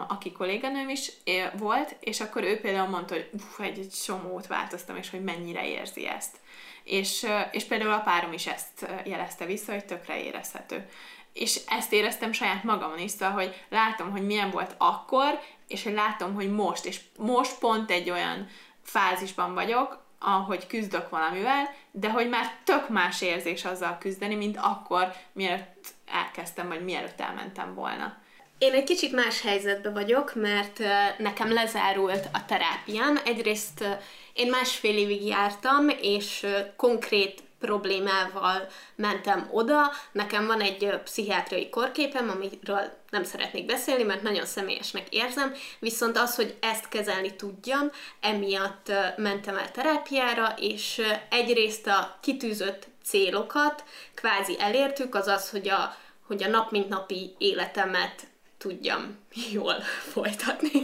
aki 0.08 0.32
kolléganőm 0.32 0.88
is 0.88 1.12
volt, 1.58 1.96
és 2.00 2.20
akkor 2.20 2.42
ő 2.42 2.60
például 2.60 2.88
mondta, 2.88 3.14
hogy 3.14 3.28
uff, 3.32 3.60
egy, 3.60 3.78
egy 3.78 3.94
csomót 4.04 4.46
változtam, 4.46 4.96
és 4.96 5.10
hogy 5.10 5.24
mennyire 5.24 5.68
érzi 5.68 6.06
ezt. 6.06 6.36
És, 6.84 7.26
és 7.50 7.64
például 7.64 7.92
a 7.92 8.00
párom 8.00 8.32
is 8.32 8.46
ezt 8.46 8.86
jelezte 9.04 9.44
vissza, 9.44 9.72
hogy 9.72 9.84
tökre 9.84 10.22
érezhető 10.22 10.88
és 11.32 11.60
ezt 11.66 11.92
éreztem 11.92 12.32
saját 12.32 12.64
magamon 12.64 12.98
is, 12.98 13.10
szóval, 13.10 13.34
hogy 13.34 13.64
látom, 13.68 14.10
hogy 14.10 14.26
milyen 14.26 14.50
volt 14.50 14.74
akkor, 14.78 15.40
és 15.68 15.82
hogy 15.82 15.92
látom, 15.92 16.34
hogy 16.34 16.50
most, 16.50 16.84
és 16.84 17.00
most 17.16 17.58
pont 17.58 17.90
egy 17.90 18.10
olyan 18.10 18.48
fázisban 18.82 19.54
vagyok, 19.54 20.08
ahogy 20.18 20.66
küzdök 20.66 21.08
valamivel, 21.08 21.74
de 21.90 22.10
hogy 22.10 22.28
már 22.28 22.54
tök 22.64 22.88
más 22.88 23.22
érzés 23.22 23.64
azzal 23.64 23.96
küzdeni, 24.00 24.34
mint 24.34 24.56
akkor, 24.56 25.12
mielőtt 25.32 25.86
elkezdtem, 26.06 26.68
vagy 26.68 26.84
mielőtt 26.84 27.20
elmentem 27.20 27.74
volna. 27.74 28.16
Én 28.58 28.72
egy 28.72 28.84
kicsit 28.84 29.12
más 29.12 29.42
helyzetben 29.42 29.92
vagyok, 29.92 30.34
mert 30.34 30.78
nekem 31.18 31.52
lezárult 31.52 32.28
a 32.32 32.44
terápiám. 32.44 33.18
Egyrészt 33.24 33.84
én 34.32 34.50
másfél 34.50 34.96
évig 34.96 35.26
jártam, 35.26 35.88
és 35.88 36.46
konkrét 36.76 37.42
problémával 37.60 38.68
mentem 38.94 39.48
oda. 39.50 39.92
Mentem 40.12 40.46
van 40.46 40.60
egy 40.60 41.00
pszichiátriai 41.04 41.68
korképem, 41.68 42.30
amiről 42.30 42.98
nem 43.10 43.24
szeretnék 43.24 43.66
beszélni, 43.66 44.02
mert 44.02 44.22
nagyon 44.22 44.46
személyesnek 44.46 45.08
érzem, 45.08 45.54
viszont 45.78 46.16
az, 46.16 46.34
hogy 46.34 46.56
ezt 46.60 46.88
kezelni 46.88 47.36
tudjam, 47.36 47.90
emiatt 48.20 48.92
mentem 49.16 49.56
el 49.56 49.70
terápiára, 49.70 50.54
és 50.58 51.02
egyrészt 51.30 51.86
a 51.86 52.18
kitűzött 52.20 52.88
célokat 53.04 53.84
kvázi 54.14 54.56
elértük, 54.60 55.14
az 55.14 55.26
az, 55.26 55.50
hogy 55.50 55.68
a, 55.68 55.96
hogy 56.26 56.42
a 56.42 56.48
nap 56.48 56.70
mint 56.70 56.88
napi 56.88 57.34
életemet 57.38 58.29
tudjam 58.60 59.18
jól 59.52 59.80
folytatni. 60.12 60.82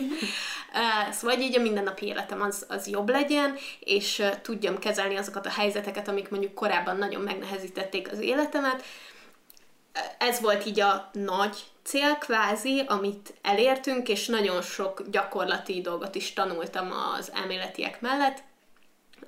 Szóval 1.11 1.39
így 1.39 1.59
a 1.59 1.63
mindennapi 1.63 2.07
életem 2.07 2.43
az, 2.43 2.67
az 2.69 2.87
jobb 2.87 3.09
legyen, 3.09 3.57
és 3.81 4.23
tudjam 4.43 4.79
kezelni 4.79 5.17
azokat 5.17 5.47
a 5.47 5.51
helyzeteket, 5.51 6.09
amik 6.09 6.29
mondjuk 6.29 6.55
korábban 6.55 6.97
nagyon 6.97 7.23
megnehezítették 7.23 8.13
az 8.13 8.19
életemet. 8.19 8.85
Ez 10.19 10.41
volt 10.41 10.67
így 10.67 10.81
a 10.81 11.11
nagy 11.13 11.57
cél 11.83 12.15
kvázi, 12.15 12.85
amit 12.87 13.35
elértünk, 13.43 14.09
és 14.09 14.27
nagyon 14.27 14.63
sok 14.63 15.03
gyakorlati 15.11 15.81
dolgot 15.81 16.15
is 16.15 16.33
tanultam 16.33 16.93
az 17.19 17.33
elméletiek 17.35 18.01
mellett. 18.01 18.43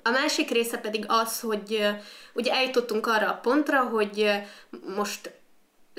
A 0.03 0.09
másik 0.09 0.49
része 0.49 0.77
pedig 0.77 1.05
az, 1.07 1.39
hogy 1.39 1.87
ugye 2.33 2.53
eljutottunk 2.53 3.07
arra 3.07 3.29
a 3.29 3.39
pontra, 3.41 3.81
hogy 3.81 4.31
most 4.95 5.38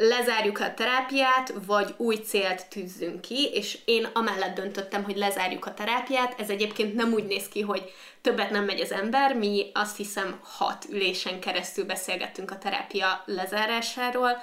lezárjuk 0.02 0.60
a 0.60 0.74
terápiát, 0.74 1.52
vagy 1.66 1.94
új 1.96 2.16
célt 2.16 2.68
tűzzünk 2.68 3.20
ki, 3.20 3.50
és 3.52 3.78
én 3.84 4.08
amellett 4.12 4.54
döntöttem, 4.54 5.04
hogy 5.04 5.16
lezárjuk 5.16 5.66
a 5.66 5.74
terápiát. 5.74 6.40
Ez 6.40 6.50
egyébként 6.50 6.94
nem 6.94 7.12
úgy 7.12 7.24
néz 7.24 7.48
ki, 7.48 7.60
hogy 7.60 7.92
többet 8.20 8.50
nem 8.50 8.64
megy 8.64 8.80
az 8.80 8.92
ember, 8.92 9.34
mi 9.34 9.70
azt 9.74 9.96
hiszem 9.96 10.40
hat 10.42 10.84
ülésen 10.90 11.40
keresztül 11.40 11.84
beszélgettünk 11.84 12.50
a 12.50 12.58
terápia 12.58 13.22
lezárásáról, 13.26 14.42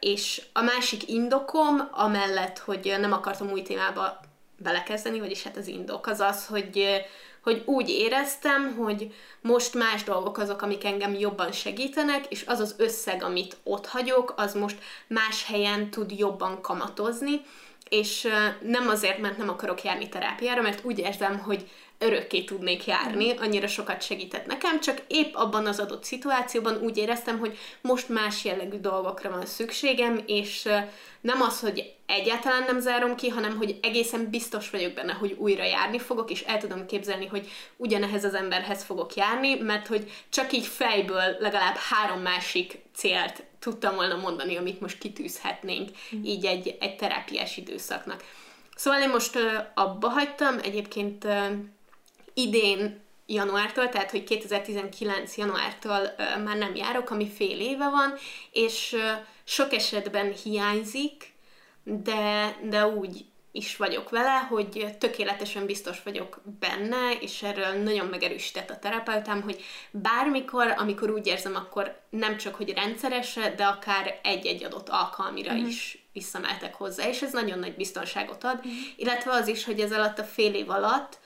és 0.00 0.42
a 0.52 0.62
másik 0.62 1.08
indokom, 1.08 1.88
amellett, 1.90 2.58
hogy 2.58 2.96
nem 3.00 3.12
akartam 3.12 3.50
új 3.50 3.62
témába 3.62 4.20
belekezdeni, 4.56 5.20
vagyis 5.20 5.42
hát 5.42 5.56
az 5.56 5.66
indok 5.66 6.06
az 6.06 6.20
az, 6.20 6.46
hogy 6.46 7.04
hogy 7.42 7.62
úgy 7.64 7.88
éreztem, 7.88 8.76
hogy 8.76 9.14
most 9.40 9.74
más 9.74 10.04
dolgok 10.04 10.38
azok, 10.38 10.62
amik 10.62 10.84
engem 10.84 11.14
jobban 11.14 11.52
segítenek, 11.52 12.26
és 12.28 12.44
az 12.46 12.60
az 12.60 12.74
összeg, 12.78 13.22
amit 13.22 13.56
ott 13.62 13.86
hagyok, 13.86 14.34
az 14.36 14.54
most 14.54 14.78
más 15.06 15.44
helyen 15.44 15.90
tud 15.90 16.18
jobban 16.18 16.60
kamatozni, 16.60 17.40
és 17.88 18.28
nem 18.60 18.88
azért, 18.88 19.18
mert 19.18 19.36
nem 19.36 19.48
akarok 19.48 19.82
járni 19.82 20.08
terápiára, 20.08 20.62
mert 20.62 20.84
úgy 20.84 20.98
érzem, 20.98 21.38
hogy 21.38 21.68
örökké 22.02 22.44
tudnék 22.44 22.86
járni, 22.86 23.30
annyira 23.36 23.66
sokat 23.66 24.02
segített 24.02 24.46
nekem, 24.46 24.80
csak 24.80 25.02
épp 25.06 25.34
abban 25.34 25.66
az 25.66 25.78
adott 25.80 26.04
szituációban 26.04 26.76
úgy 26.82 26.96
éreztem, 26.96 27.38
hogy 27.38 27.58
most 27.80 28.08
más 28.08 28.44
jellegű 28.44 28.76
dolgokra 28.76 29.30
van 29.30 29.46
szükségem, 29.46 30.22
és 30.26 30.68
nem 31.20 31.40
az, 31.40 31.60
hogy 31.60 31.92
egyáltalán 32.06 32.62
nem 32.62 32.80
zárom 32.80 33.16
ki, 33.16 33.28
hanem 33.28 33.56
hogy 33.56 33.78
egészen 33.82 34.30
biztos 34.30 34.70
vagyok 34.70 34.92
benne, 34.92 35.12
hogy 35.12 35.36
újra 35.38 35.64
járni 35.64 35.98
fogok, 35.98 36.30
és 36.30 36.42
el 36.42 36.58
tudom 36.58 36.86
képzelni, 36.86 37.26
hogy 37.26 37.48
ugyanehez 37.76 38.24
az 38.24 38.34
emberhez 38.34 38.82
fogok 38.82 39.14
járni, 39.14 39.54
mert 39.54 39.86
hogy 39.86 40.10
csak 40.30 40.52
így 40.52 40.66
fejből 40.66 41.36
legalább 41.38 41.76
három 41.76 42.20
másik 42.20 42.78
célt 42.94 43.42
tudtam 43.58 43.94
volna 43.94 44.16
mondani, 44.16 44.56
amit 44.56 44.80
most 44.80 44.98
kitűzhetnénk 44.98 45.90
mm. 46.16 46.24
így 46.24 46.44
egy, 46.44 46.76
egy 46.80 46.96
terápiás 46.96 47.56
időszaknak. 47.56 48.24
Szóval 48.76 49.00
én 49.00 49.08
most 49.08 49.38
abba 49.74 50.08
hagytam, 50.08 50.58
egyébként 50.62 51.26
idén 52.42 53.00
januártól, 53.26 53.88
tehát 53.88 54.10
hogy 54.10 54.24
2019 54.24 55.36
januártól 55.36 56.14
uh, 56.18 56.42
már 56.44 56.56
nem 56.56 56.74
járok, 56.74 57.10
ami 57.10 57.28
fél 57.28 57.60
éve 57.60 57.88
van, 57.88 58.14
és 58.52 58.92
uh, 58.92 59.00
sok 59.44 59.72
esetben 59.72 60.32
hiányzik, 60.32 61.32
de, 61.84 62.56
de 62.62 62.86
úgy 62.86 63.24
is 63.52 63.76
vagyok 63.76 64.10
vele, 64.10 64.38
hogy 64.38 64.96
tökéletesen 64.98 65.66
biztos 65.66 66.02
vagyok 66.02 66.40
benne, 66.60 67.12
és 67.20 67.42
erről 67.42 67.82
nagyon 67.82 68.06
megerősített 68.06 68.70
a 68.70 68.78
terapeutám, 68.78 69.42
hogy 69.42 69.64
bármikor, 69.90 70.74
amikor 70.76 71.10
úgy 71.10 71.26
érzem, 71.26 71.54
akkor 71.54 72.00
nem 72.10 72.36
csak, 72.36 72.54
hogy 72.54 72.72
rendszeresre, 72.72 73.54
de 73.54 73.64
akár 73.64 74.20
egy-egy 74.22 74.64
adott 74.64 74.88
alkalmira 74.88 75.52
mm. 75.52 75.66
is 75.66 76.04
visszameltek 76.12 76.74
hozzá, 76.74 77.08
és 77.08 77.22
ez 77.22 77.32
nagyon 77.32 77.58
nagy 77.58 77.74
biztonságot 77.74 78.44
ad, 78.44 78.60
mm. 78.66 78.70
illetve 78.96 79.30
az 79.30 79.48
is, 79.48 79.64
hogy 79.64 79.80
ez 79.80 79.92
alatt 79.92 80.18
a 80.18 80.24
fél 80.24 80.54
év 80.54 80.70
alatt 80.70 81.18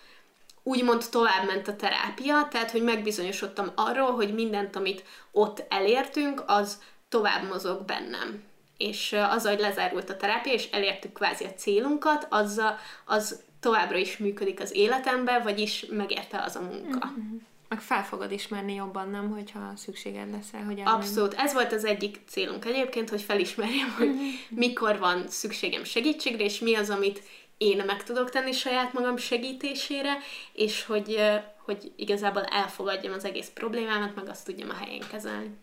úgymond 0.66 1.05
tovább 1.11 1.47
ment 1.47 1.69
a 1.69 1.77
terápia, 1.77 2.49
tehát 2.51 2.70
hogy 2.70 2.82
megbizonyosodtam 2.82 3.73
arról, 3.74 4.11
hogy 4.11 4.35
mindent, 4.35 4.77
amit 4.77 5.05
ott 5.32 5.65
elértünk, 5.69 6.43
az 6.47 6.82
tovább 7.09 7.49
mozog 7.49 7.85
bennem. 7.85 8.43
És 8.77 9.16
az, 9.31 9.47
hogy 9.47 9.59
lezárult 9.59 10.11
a 10.11 10.16
terápia, 10.16 10.53
és 10.53 10.70
elértük 10.70 11.12
kvázi 11.12 11.45
a 11.45 11.55
célunkat, 11.55 12.27
az, 12.31 12.62
az 13.05 13.43
továbbra 13.61 13.97
is 13.97 14.16
működik 14.16 14.61
az 14.61 14.74
életemben, 14.74 15.43
vagyis 15.43 15.86
megérte 15.91 16.43
az 16.43 16.57
a 16.57 16.61
munka. 16.61 17.07
Mm-hmm. 17.07 17.36
Meg 17.69 17.81
fel 17.81 18.05
fogod 18.05 18.32
ismerni 18.32 18.74
jobban, 18.74 19.11
nem, 19.11 19.31
hogyha 19.31 19.73
szükséged 19.77 20.31
lesz 20.31 20.51
rá, 20.53 20.59
hogy 20.59 20.78
elmenj. 20.78 20.97
Abszolút. 20.97 21.35
Ez 21.35 21.53
volt 21.53 21.73
az 21.73 21.85
egyik 21.85 22.20
célunk 22.27 22.65
egyébként, 22.65 23.11
hogy 23.11 23.23
felismerjem, 23.23 23.95
hogy 23.99 24.11
mikor 24.49 24.99
van 24.99 25.28
szükségem 25.28 25.85
segítségre, 25.85 26.45
és 26.45 26.59
mi 26.59 26.74
az, 26.74 26.91
amit 26.91 27.23
én 27.59 27.82
meg 27.86 28.02
tudok 28.02 28.31
tenni 28.31 28.52
saját 28.52 28.93
magam 28.93 29.16
segítésére, 29.16 30.16
és 30.52 30.85
hogy, 30.85 31.20
hogy 31.64 31.93
igazából 31.97 32.43
elfogadjam 32.43 33.12
az 33.12 33.24
egész 33.24 33.51
problémámat, 33.55 34.14
meg 34.14 34.28
azt 34.28 34.44
tudjam 34.44 34.70
a 34.70 34.85
helyén 34.85 35.05
kezelni. 35.10 35.56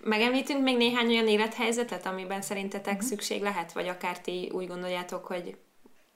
Megemlítünk 0.00 0.62
még 0.62 0.76
néhány 0.76 1.08
olyan 1.08 1.28
élethelyzetet, 1.28 2.06
amiben 2.06 2.42
szerintetek 2.42 2.94
uh-huh. 2.94 3.08
szükség 3.08 3.42
lehet, 3.42 3.72
vagy 3.72 3.88
akár 3.88 4.20
ti 4.20 4.50
úgy 4.52 4.66
gondoljátok, 4.66 5.26
hogy 5.26 5.56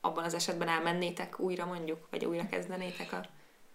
abban 0.01 0.25
az 0.25 0.35
esetben 0.35 0.69
elmennétek 0.69 1.41
újra 1.41 1.65
mondjuk, 1.65 1.99
vagy 2.11 2.25
újra 2.25 2.47
kezdenétek 2.51 3.13
a... 3.13 3.21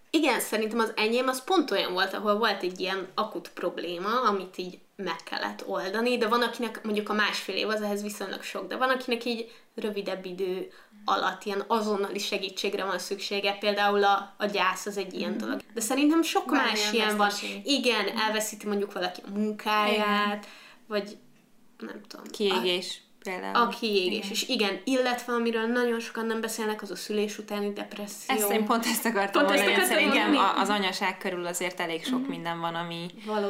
Igen, 0.09 0.39
szerintem 0.39 0.79
az 0.79 0.93
enyém 0.95 1.27
az 1.27 1.43
pont 1.43 1.71
olyan 1.71 1.93
volt, 1.93 2.13
ahol 2.13 2.37
volt 2.37 2.63
egy 2.63 2.79
ilyen 2.79 3.07
akut 3.15 3.49
probléma, 3.53 4.21
amit 4.21 4.57
így 4.57 4.79
meg 4.95 5.15
kellett 5.23 5.67
oldani, 5.67 6.17
de 6.17 6.27
van 6.27 6.41
akinek 6.41 6.83
mondjuk 6.83 7.09
a 7.09 7.13
másfél 7.13 7.55
év 7.55 7.69
az 7.69 7.81
ehhez 7.81 8.01
viszonylag 8.01 8.41
sok, 8.41 8.67
de 8.67 8.75
van 8.75 8.89
akinek 8.89 9.25
így 9.25 9.51
rövidebb 9.75 10.25
idő 10.25 10.71
alatt 11.09 11.43
ilyen 11.43 11.63
azonnali 11.67 12.19
segítségre 12.19 12.85
van 12.85 12.99
szüksége, 12.99 13.57
például 13.59 14.03
a, 14.03 14.35
a 14.37 14.45
gyász 14.45 14.85
az 14.85 14.97
egy 14.97 15.13
ilyen 15.13 15.37
dolog. 15.37 15.59
De 15.73 15.81
szerintem 15.81 16.21
sok 16.21 16.45
Bármilyen 16.45 16.77
más 16.77 16.93
ilyen 16.93 17.17
van. 17.17 17.29
Igen, 17.63 18.17
elveszíti 18.17 18.67
mondjuk 18.67 18.93
valaki 18.93 19.21
a 19.25 19.29
munkáját, 19.29 20.47
vagy 20.87 21.17
nem 21.77 22.01
tudom. 22.07 22.25
Kiégés 22.25 23.01
például. 23.23 23.55
A, 23.55 23.67
kiégés. 23.67 24.31
És 24.31 24.47
igen, 24.47 24.79
illetve 24.83 25.33
amiről 25.33 25.65
nagyon 25.65 25.99
sokan 25.99 26.25
nem 26.25 26.41
beszélnek, 26.41 26.81
az 26.81 26.91
a 26.91 26.95
szülés 26.95 27.37
utáni 27.37 27.73
depresszió. 27.73 28.35
Ezt 28.35 28.51
én 28.51 28.65
pont 28.65 28.85
ezt 28.85 29.05
akartam 29.05 29.45
Pont 29.45 29.55
ezt 29.55 29.65
mondani, 29.65 29.73
hogy 29.73 29.83
akartam 29.83 29.97
szerintem 29.97 30.31
mondani. 30.31 30.61
az 30.61 30.69
anyaság 30.69 31.17
körül 31.17 31.45
azért 31.45 31.79
elég 31.79 32.05
sok 32.05 32.27
minden 32.27 32.59
van, 32.59 32.75
ami, 32.75 33.05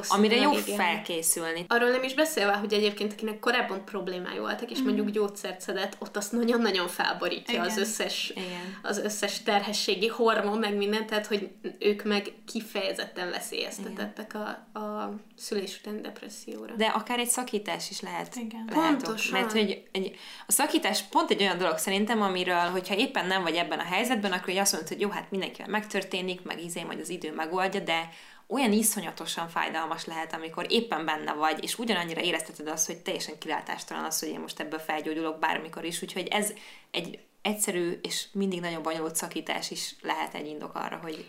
amire 0.07 0.35
jó 0.35 0.51
igen. 0.51 0.75
felkészülni. 0.75 1.65
Arról 1.67 1.89
nem 1.89 2.03
is 2.03 2.13
beszélve, 2.13 2.53
hogy 2.53 2.73
egyébként 2.73 3.11
akinek 3.11 3.39
korábban 3.39 3.85
problémái 3.85 4.39
voltak, 4.39 4.71
és 4.71 4.79
mondjuk 4.79 5.09
gyógyszert 5.09 5.61
szedett, 5.61 5.95
ott 5.99 6.17
azt 6.17 6.31
nagyon-nagyon 6.31 6.87
felborítja 6.87 7.53
Igen. 7.53 7.65
az 7.65 7.77
összes, 7.77 8.29
Igen. 8.29 8.77
az 8.81 8.97
összes 8.97 9.43
terhességi 9.43 10.07
hormon, 10.07 10.57
meg 10.57 10.75
minden, 10.75 11.05
tehát 11.05 11.25
hogy 11.25 11.49
ők 11.79 12.03
meg 12.03 12.33
kifejezetten 12.45 13.29
veszélyeztetettek 13.29 14.33
a, 14.33 14.79
a 14.79 15.13
szülés 15.37 15.79
utáni 15.79 16.01
depresszióra. 16.01 16.73
De 16.75 16.85
akár 16.85 17.19
egy 17.19 17.27
szakítás 17.29 17.89
is 17.89 18.01
lehet. 18.01 18.35
Igen. 18.35 18.69
Lehetok. 18.69 19.01
Pontosan. 19.01 19.39
Mert 19.39 19.51
hogy 19.51 19.68
egy, 19.91 20.17
a 20.47 20.51
szakítás 20.51 21.01
pont 21.01 21.31
egy 21.31 21.41
olyan 21.41 21.57
dolog 21.57 21.77
szerintem, 21.77 22.21
amiről, 22.21 22.69
hogyha 22.69 22.95
éppen 22.95 23.25
nem 23.25 23.41
vagy 23.41 23.55
ebben 23.55 23.79
a 23.79 23.83
helyzetben, 23.83 24.31
akkor 24.31 24.49
így 24.49 24.57
azt 24.57 24.71
mondod, 24.71 24.89
hogy 24.89 25.01
jó, 25.01 25.09
hát 25.09 25.31
mindenkivel 25.31 25.69
megtörténik, 25.69 26.41
meg 26.41 26.63
izé 26.63 26.83
majd 26.83 26.99
az 26.99 27.09
idő 27.09 27.33
megoldja, 27.33 27.79
de 27.79 28.09
olyan 28.47 28.71
iszonyatosan 28.71 29.49
fájdalmas 29.49 30.05
lehet, 30.05 30.33
amikor 30.33 30.65
éppen 30.69 31.05
benne 31.05 31.33
vagy, 31.33 31.63
és 31.63 31.77
ugyanannyira 31.77 32.21
érezteted 32.21 32.67
azt, 32.67 32.85
hogy 32.85 32.97
teljesen 32.97 33.37
kilátástalan 33.37 34.03
az, 34.03 34.19
hogy 34.19 34.29
én 34.29 34.39
most 34.39 34.59
ebből 34.59 34.79
felgyógyulok 34.79 35.39
bármikor 35.39 35.85
is, 35.85 36.01
úgyhogy 36.01 36.27
ez 36.27 36.53
egy 36.91 37.19
egyszerű 37.41 37.99
és 38.01 38.27
mindig 38.31 38.59
nagyon 38.59 38.81
bonyolult 38.81 39.15
szakítás 39.15 39.71
is 39.71 39.95
lehet 40.01 40.33
egy 40.33 40.47
indok 40.47 40.75
arra, 40.75 40.99
hogy 41.01 41.27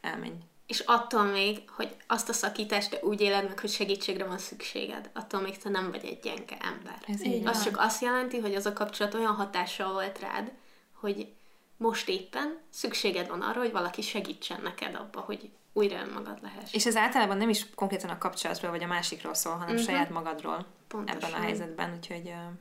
elmenj. 0.00 0.32
És 0.70 0.80
attól 0.80 1.22
még, 1.22 1.70
hogy 1.70 1.96
azt 2.06 2.28
a 2.28 2.32
szakítást 2.32 2.90
te 2.90 2.98
úgy 3.02 3.20
éled 3.20 3.48
meg, 3.48 3.58
hogy 3.60 3.70
segítségre 3.70 4.24
van 4.24 4.38
szükséged, 4.38 5.10
attól 5.14 5.40
még 5.40 5.58
te 5.58 5.68
nem 5.68 5.90
vagy 5.90 6.04
egy 6.04 6.18
gyenge 6.22 6.56
ember. 6.60 7.02
Ez 7.06 7.24
így 7.24 7.32
így 7.32 7.42
van. 7.42 7.52
Az 7.52 7.64
csak 7.64 7.78
azt 7.78 8.02
jelenti, 8.02 8.38
hogy 8.38 8.54
az 8.54 8.66
a 8.66 8.72
kapcsolat 8.72 9.14
olyan 9.14 9.34
hatással 9.34 9.92
volt 9.92 10.18
rád, 10.18 10.52
hogy 10.92 11.32
most 11.76 12.08
éppen 12.08 12.58
szükséged 12.68 13.28
van 13.28 13.40
arra, 13.40 13.60
hogy 13.60 13.72
valaki 13.72 14.02
segítsen 14.02 14.60
neked 14.62 14.94
abba, 14.94 15.20
hogy 15.20 15.50
újra 15.72 16.00
önmagad 16.00 16.38
lehess. 16.42 16.72
És 16.72 16.86
ez 16.86 16.96
általában 16.96 17.36
nem 17.36 17.48
is 17.48 17.66
konkrétan 17.74 18.10
a 18.10 18.18
kapcsolatról 18.18 18.70
vagy 18.70 18.82
a 18.82 18.86
másikról 18.86 19.34
szól, 19.34 19.52
hanem 19.52 19.74
uh-huh. 19.74 19.84
saját 19.84 20.10
magadról 20.10 20.66
Pontosan. 20.88 21.22
ebben 21.22 21.40
a 21.40 21.42
helyzetben, 21.42 21.94
úgyhogy 21.96 22.26
uh, 22.26 22.52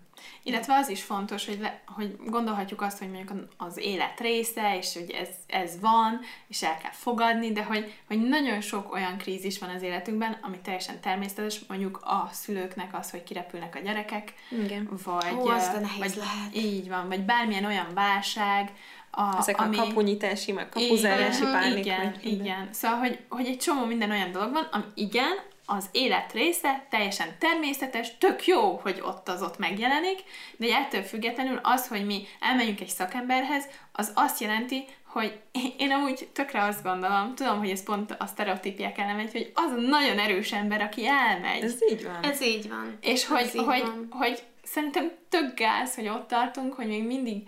Illetve 0.43 0.73
az 0.73 0.89
is 0.89 1.03
fontos, 1.03 1.45
hogy, 1.45 1.59
le, 1.59 1.81
hogy 1.85 2.15
gondolhatjuk 2.25 2.81
azt, 2.81 2.97
hogy 2.97 3.11
mondjuk 3.11 3.47
az 3.57 3.77
élet 3.77 4.19
része, 4.19 4.77
és 4.77 4.93
hogy 4.93 5.09
ez, 5.09 5.27
ez 5.47 5.79
van, 5.79 6.19
és 6.47 6.63
el 6.63 6.77
kell 6.77 6.91
fogadni, 6.91 7.51
de 7.51 7.63
hogy, 7.63 7.93
hogy 8.07 8.21
nagyon 8.21 8.61
sok 8.61 8.93
olyan 8.93 9.17
krízis 9.17 9.59
van 9.59 9.69
az 9.69 9.81
életünkben, 9.81 10.37
ami 10.41 10.59
teljesen 10.59 10.99
természetes, 10.99 11.59
mondjuk 11.67 11.99
a 12.03 12.29
szülőknek 12.31 12.97
az, 12.97 13.11
hogy 13.11 13.23
kirepülnek 13.23 13.75
a 13.75 13.79
gyerekek, 13.79 14.33
Igen. 14.49 14.89
vagy, 15.03 15.33
Ó, 15.33 15.47
az 15.47 15.69
de 15.73 15.79
nehéz 15.79 15.99
vagy 15.99 16.15
lehet. 16.15 16.55
Így 16.55 16.89
van, 16.89 17.07
vagy 17.07 17.21
bármilyen 17.21 17.65
olyan 17.65 17.93
válság, 17.93 18.71
a, 19.11 19.37
ezek 19.37 19.61
ami... 19.61 19.77
a 19.77 19.83
kapunyitási, 19.83 20.51
meg 20.51 20.69
kapuzárási 20.69 21.41
Igen, 21.41 21.51
pánik. 21.51 21.85
Igen, 21.85 22.15
igen. 22.21 22.69
Szóval, 22.71 22.97
hogy, 22.97 23.19
hogy 23.29 23.45
egy 23.45 23.57
csomó 23.57 23.85
minden 23.85 24.11
olyan 24.11 24.31
dolog 24.31 24.51
van, 24.51 24.67
ami 24.71 24.83
igen, 24.93 25.37
az 25.65 25.85
élet 25.91 26.31
része, 26.33 26.85
teljesen 26.89 27.27
természetes, 27.39 28.17
tök 28.17 28.47
jó, 28.47 28.79
hogy 28.83 29.01
ott 29.05 29.27
az 29.27 29.41
ott 29.41 29.57
megjelenik, 29.57 30.19
de 30.57 30.75
ettől 30.75 31.01
függetlenül 31.01 31.59
az, 31.63 31.87
hogy 31.87 32.05
mi 32.05 32.27
elmenjünk 32.39 32.79
egy 32.79 32.87
szakemberhez, 32.87 33.65
az 33.91 34.11
azt 34.15 34.39
jelenti, 34.39 34.85
hogy 35.05 35.39
én 35.77 35.91
amúgy 35.91 36.29
tökre 36.33 36.63
azt 36.63 36.83
gondolom, 36.83 37.35
tudom, 37.35 37.57
hogy 37.57 37.69
ez 37.69 37.83
pont 37.83 38.15
a 38.19 38.25
sztereotípiák 38.25 38.97
ellen 38.97 39.15
megy, 39.15 39.31
hogy 39.31 39.51
az 39.53 39.71
a 39.71 39.79
nagyon 39.79 40.19
erős 40.19 40.51
ember, 40.51 40.81
aki 40.81 41.07
elmegy. 41.07 41.63
Ez 41.63 41.77
így 41.91 42.03
van. 42.03 42.23
Ez 42.23 42.41
így 42.41 42.69
van. 42.69 42.97
És 43.01 43.25
hogy, 43.25 43.41
Ez 43.41 43.55
így 43.55 43.63
hogy, 43.63 43.81
van. 43.81 44.07
hogy 44.09 44.43
szerintem 44.63 45.11
tök 45.29 45.53
gáz, 45.53 45.95
hogy 45.95 46.07
ott 46.07 46.27
tartunk, 46.27 46.73
hogy 46.73 46.87
még 46.87 47.03
mindig 47.03 47.47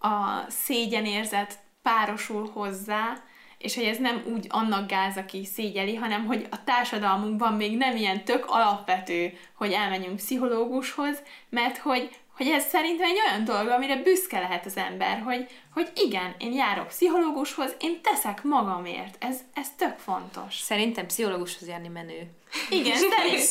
a 0.00 0.44
szégyenérzet 0.48 1.58
párosul 1.82 2.50
hozzá, 2.52 3.22
és 3.58 3.74
hogy 3.74 3.84
ez 3.84 3.98
nem 3.98 4.22
úgy 4.34 4.46
annak 4.48 4.88
gáz, 4.88 5.16
aki 5.16 5.44
szégyeli, 5.44 5.94
hanem 5.94 6.26
hogy 6.26 6.46
a 6.50 6.64
társadalmunkban 6.64 7.52
még 7.52 7.76
nem 7.76 7.96
ilyen 7.96 8.24
tök 8.24 8.44
alapvető, 8.48 9.32
hogy 9.54 9.72
elmenjünk 9.72 10.16
pszichológushoz, 10.16 11.22
mert 11.48 11.78
hogy, 11.78 12.10
hogy 12.36 12.46
ez 12.46 12.66
szerintem 12.66 13.08
egy 13.08 13.20
olyan 13.26 13.44
dolog, 13.44 13.68
amire 13.68 13.96
büszke 13.96 14.40
lehet 14.40 14.66
az 14.66 14.76
ember, 14.76 15.22
hogy, 15.24 15.46
hogy 15.72 15.90
igen, 15.94 16.34
én 16.38 16.52
járok 16.52 16.86
pszichológushoz, 16.86 17.74
én 17.80 18.00
teszek 18.02 18.42
magamért. 18.42 19.24
Ez, 19.24 19.38
ez 19.54 19.66
tök 19.76 19.98
fontos. 19.98 20.54
Szerintem 20.58 21.06
pszichológushoz 21.06 21.68
járni 21.68 21.88
menő. 21.88 22.30
Igen, 22.70 22.96
szerintem 23.16 23.26
is. 23.32 23.50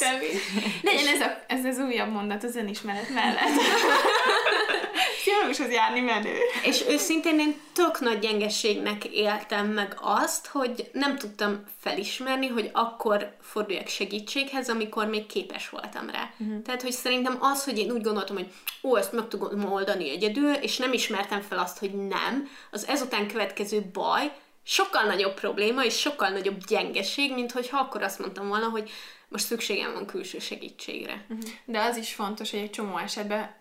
Legyen 0.82 1.08
ez, 1.08 1.22
a, 1.22 1.44
ez 1.48 1.66
az 1.66 1.80
újabb 1.80 2.12
mondat 2.12 2.44
az 2.44 2.56
önismeret 2.56 3.10
mellett. 3.10 3.50
Pszichológushoz 5.30 5.72
járni 5.72 6.00
menő. 6.00 6.38
És 6.64 6.84
őszintén 6.88 7.40
én 7.40 7.60
tök 7.74 8.00
nagy 8.00 8.20
gyengeségnek 8.20 9.06
éltem 9.06 9.68
meg 9.68 9.98
azt, 10.02 10.48
hogy 10.48 10.90
nem 10.94 11.18
tudtam 11.18 11.64
felismerni, 11.80 12.48
hogy 12.48 12.70
akkor 12.74 13.36
forduljak 13.42 13.88
segítséghez, 13.88 14.70
amikor 14.70 15.06
még 15.08 15.26
képes 15.26 15.70
voltam 15.70 16.10
rá. 16.10 16.30
Uh-huh. 16.40 16.62
Tehát, 16.62 16.82
hogy 16.82 16.92
szerintem 16.92 17.38
az, 17.40 17.64
hogy 17.64 17.78
én 17.78 17.92
úgy 17.92 18.02
gondoltam, 18.02 18.36
hogy 18.36 18.52
ó, 18.84 18.98
ezt 18.98 19.12
meg 19.12 19.28
tudom 19.28 19.72
oldani 19.72 20.10
egyedül, 20.10 20.54
és 20.54 20.78
nem 20.78 20.94
ismertem 20.94 21.42
fel 21.42 21.60
azt, 21.60 21.80
hogy 21.80 22.08
nem, 22.08 22.50
az 22.72 22.88
ezután 22.88 23.28
következő 23.28 23.90
baj 23.94 24.32
sokkal 24.64 25.04
nagyobb 25.04 25.34
probléma, 25.34 25.84
és 25.84 26.00
sokkal 26.00 26.30
nagyobb 26.30 26.64
gyengeség, 26.68 27.34
mint 27.34 27.52
hogyha 27.52 27.80
akkor 27.80 28.02
azt 28.02 28.20
mondtam 28.20 28.48
volna, 28.48 28.70
hogy 28.70 28.92
most 29.30 29.46
szükségem 29.46 29.94
van 29.94 30.06
külső 30.06 30.40
segítségre. 30.40 31.26
Uh-huh. 31.30 31.50
De 31.66 31.80
az 31.82 31.98
is 31.98 32.14
fontos, 32.14 32.52
hogy 32.52 32.60
egy 32.60 32.70
csomó 32.70 32.98
esetben 32.98 33.56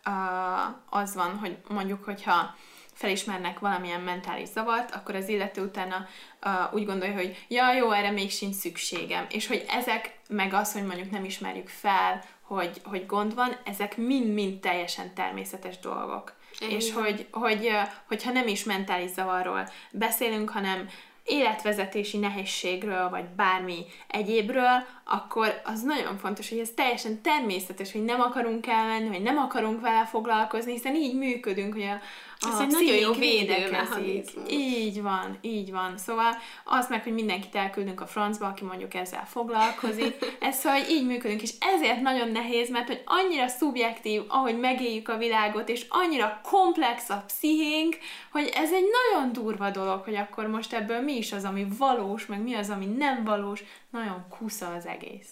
az 0.91 1.15
van, 1.15 1.39
hogy 1.39 1.57
mondjuk, 1.69 2.05
hogyha 2.05 2.57
felismernek 2.93 3.59
valamilyen 3.59 4.01
mentális 4.01 4.49
zavart, 4.49 4.95
akkor 4.95 5.15
az 5.15 5.29
illető 5.29 5.63
utána 5.63 6.07
uh, 6.45 6.75
úgy 6.75 6.85
gondolja, 6.85 7.15
hogy 7.15 7.45
ja, 7.49 7.73
jó, 7.73 7.91
erre 7.91 8.11
még 8.11 8.31
sincs 8.31 8.55
szükségem. 8.55 9.27
És 9.31 9.47
hogy 9.47 9.65
ezek, 9.69 10.19
meg 10.29 10.53
az, 10.53 10.73
hogy 10.73 10.87
mondjuk 10.87 11.11
nem 11.11 11.25
ismerjük 11.25 11.69
fel, 11.69 12.25
hogy, 12.41 12.81
hogy 12.85 13.07
gond 13.07 13.35
van, 13.35 13.57
ezek 13.65 13.97
mind-mind 13.97 14.61
teljesen 14.61 15.15
természetes 15.15 15.79
dolgok. 15.79 16.37
Igen. 16.59 16.77
És 16.77 16.93
hogy, 16.93 17.27
hogy, 17.31 17.71
hogyha 18.07 18.33
nem 18.33 18.49
is 18.49 18.65
mentális 18.65 19.11
zavarról 19.11 19.69
beszélünk, 19.93 20.51
hanem 20.51 20.89
életvezetési 21.29 22.19
nehézségről, 22.19 23.09
vagy 23.09 23.25
bármi 23.25 23.85
egyébről, 24.09 24.87
akkor 25.05 25.61
az 25.65 25.83
nagyon 25.83 26.19
fontos, 26.19 26.49
hogy 26.49 26.59
ez 26.59 26.71
teljesen 26.75 27.23
természetes, 27.23 27.93
hogy 27.93 28.05
nem 28.05 28.21
akarunk 28.21 28.67
elmenni, 28.67 29.09
vagy 29.09 29.23
nem 29.23 29.37
akarunk 29.37 29.81
vele 29.81 30.05
foglalkozni, 30.05 30.73
hiszen 30.73 30.95
így 30.95 31.15
működünk, 31.15 31.73
hogy 31.73 31.83
a 31.83 32.01
Ez 32.41 32.61
egy 32.61 32.71
nagyon 32.71 32.97
jó 32.97 33.13
védőmechanizmus. 33.13 34.51
Így 34.51 35.03
van, 35.03 35.39
így 35.41 35.71
van. 35.71 35.99
Szóval 35.99 36.37
az 36.65 36.89
meg, 36.89 37.03
hogy 37.03 37.13
mindenkit 37.13 37.55
elküldünk 37.55 38.01
a 38.01 38.07
francba, 38.07 38.47
aki 38.47 38.65
mondjuk 38.65 38.95
ezzel 38.95 39.27
foglalkozik, 39.27 40.17
ez 40.41 40.59
szóval 40.59 40.81
így 40.91 41.07
működünk, 41.07 41.43
és 41.43 41.53
ezért 41.75 42.01
nagyon 42.01 42.31
nehéz, 42.31 42.71
mert 42.71 42.87
hogy 42.87 43.03
annyira 43.05 43.49
szubjektív, 43.49 44.23
ahogy 44.29 44.59
megéljük 44.59 45.09
a 45.09 45.17
világot, 45.17 45.69
és 45.69 45.87
annyira 45.89 46.41
komplex 46.43 47.11
a 47.11 47.25
pszichénk, 47.27 47.99
hogy 48.33 48.53
ez 48.55 48.73
egy 48.73 48.85
nagyon 49.13 49.33
durva 49.33 49.71
dolog, 49.71 50.05
hogy 50.05 50.17
akkor 50.17 50.47
most 50.47 50.73
ebből 50.73 51.01
mi 51.01 51.17
is 51.17 51.33
az, 51.33 51.45
ami 51.45 51.67
valós, 51.79 52.27
meg 52.27 52.43
mi 52.43 52.55
az, 52.55 52.71
ami 52.71 52.87
nem 52.87 53.25
valós, 53.25 53.63
nagyon 53.91 54.27
kusza 54.39 54.75
az 54.75 54.87
egész. 54.87 55.29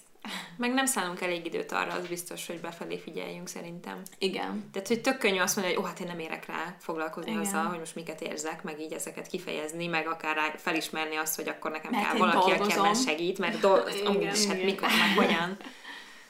Meg 0.57 0.73
nem 0.73 0.87
szállunk 0.87 1.21
elég 1.21 1.47
időt 1.47 1.73
arra, 1.73 1.93
az 1.93 2.07
biztos, 2.07 2.47
hogy 2.47 2.61
befelé 2.61 2.99
figyeljünk 2.99 3.49
szerintem. 3.49 4.03
Igen. 4.19 4.71
Tehát, 4.73 4.89
hogy 4.89 5.01
tök 5.01 5.19
könnyű 5.19 5.39
azt 5.39 5.57
mondani, 5.57 5.77
hogy 5.77 5.85
ó, 5.85 5.87
hát 5.87 6.01
én 6.01 6.07
nem 6.07 6.19
érek 6.19 6.47
rá 6.47 6.77
foglalkozni 6.79 7.31
Igen. 7.31 7.43
azzal, 7.43 7.65
hogy 7.65 7.79
most 7.79 7.95
miket 7.95 8.21
érzek, 8.21 8.63
meg 8.63 8.81
így 8.81 8.93
ezeket 8.93 9.27
kifejezni, 9.27 9.87
meg 9.87 10.07
akár 10.07 10.55
felismerni 10.59 11.17
azt, 11.17 11.37
hogy 11.37 11.49
akkor 11.49 11.71
nekem 11.71 11.91
Mert 11.91 12.07
kell 12.07 12.17
valaki, 12.17 12.37
aki 12.37 12.59
dolgozom. 12.59 12.85
ebben 12.85 12.95
segít, 12.95 13.39
mert 13.39 13.61
dolgoz, 13.61 13.95
Igen, 14.15 14.33
is, 14.33 14.45
hát 14.47 14.55
igen. 14.55 14.67
mikor, 14.67 14.89
meg 14.89 15.27
hogyan. 15.27 15.57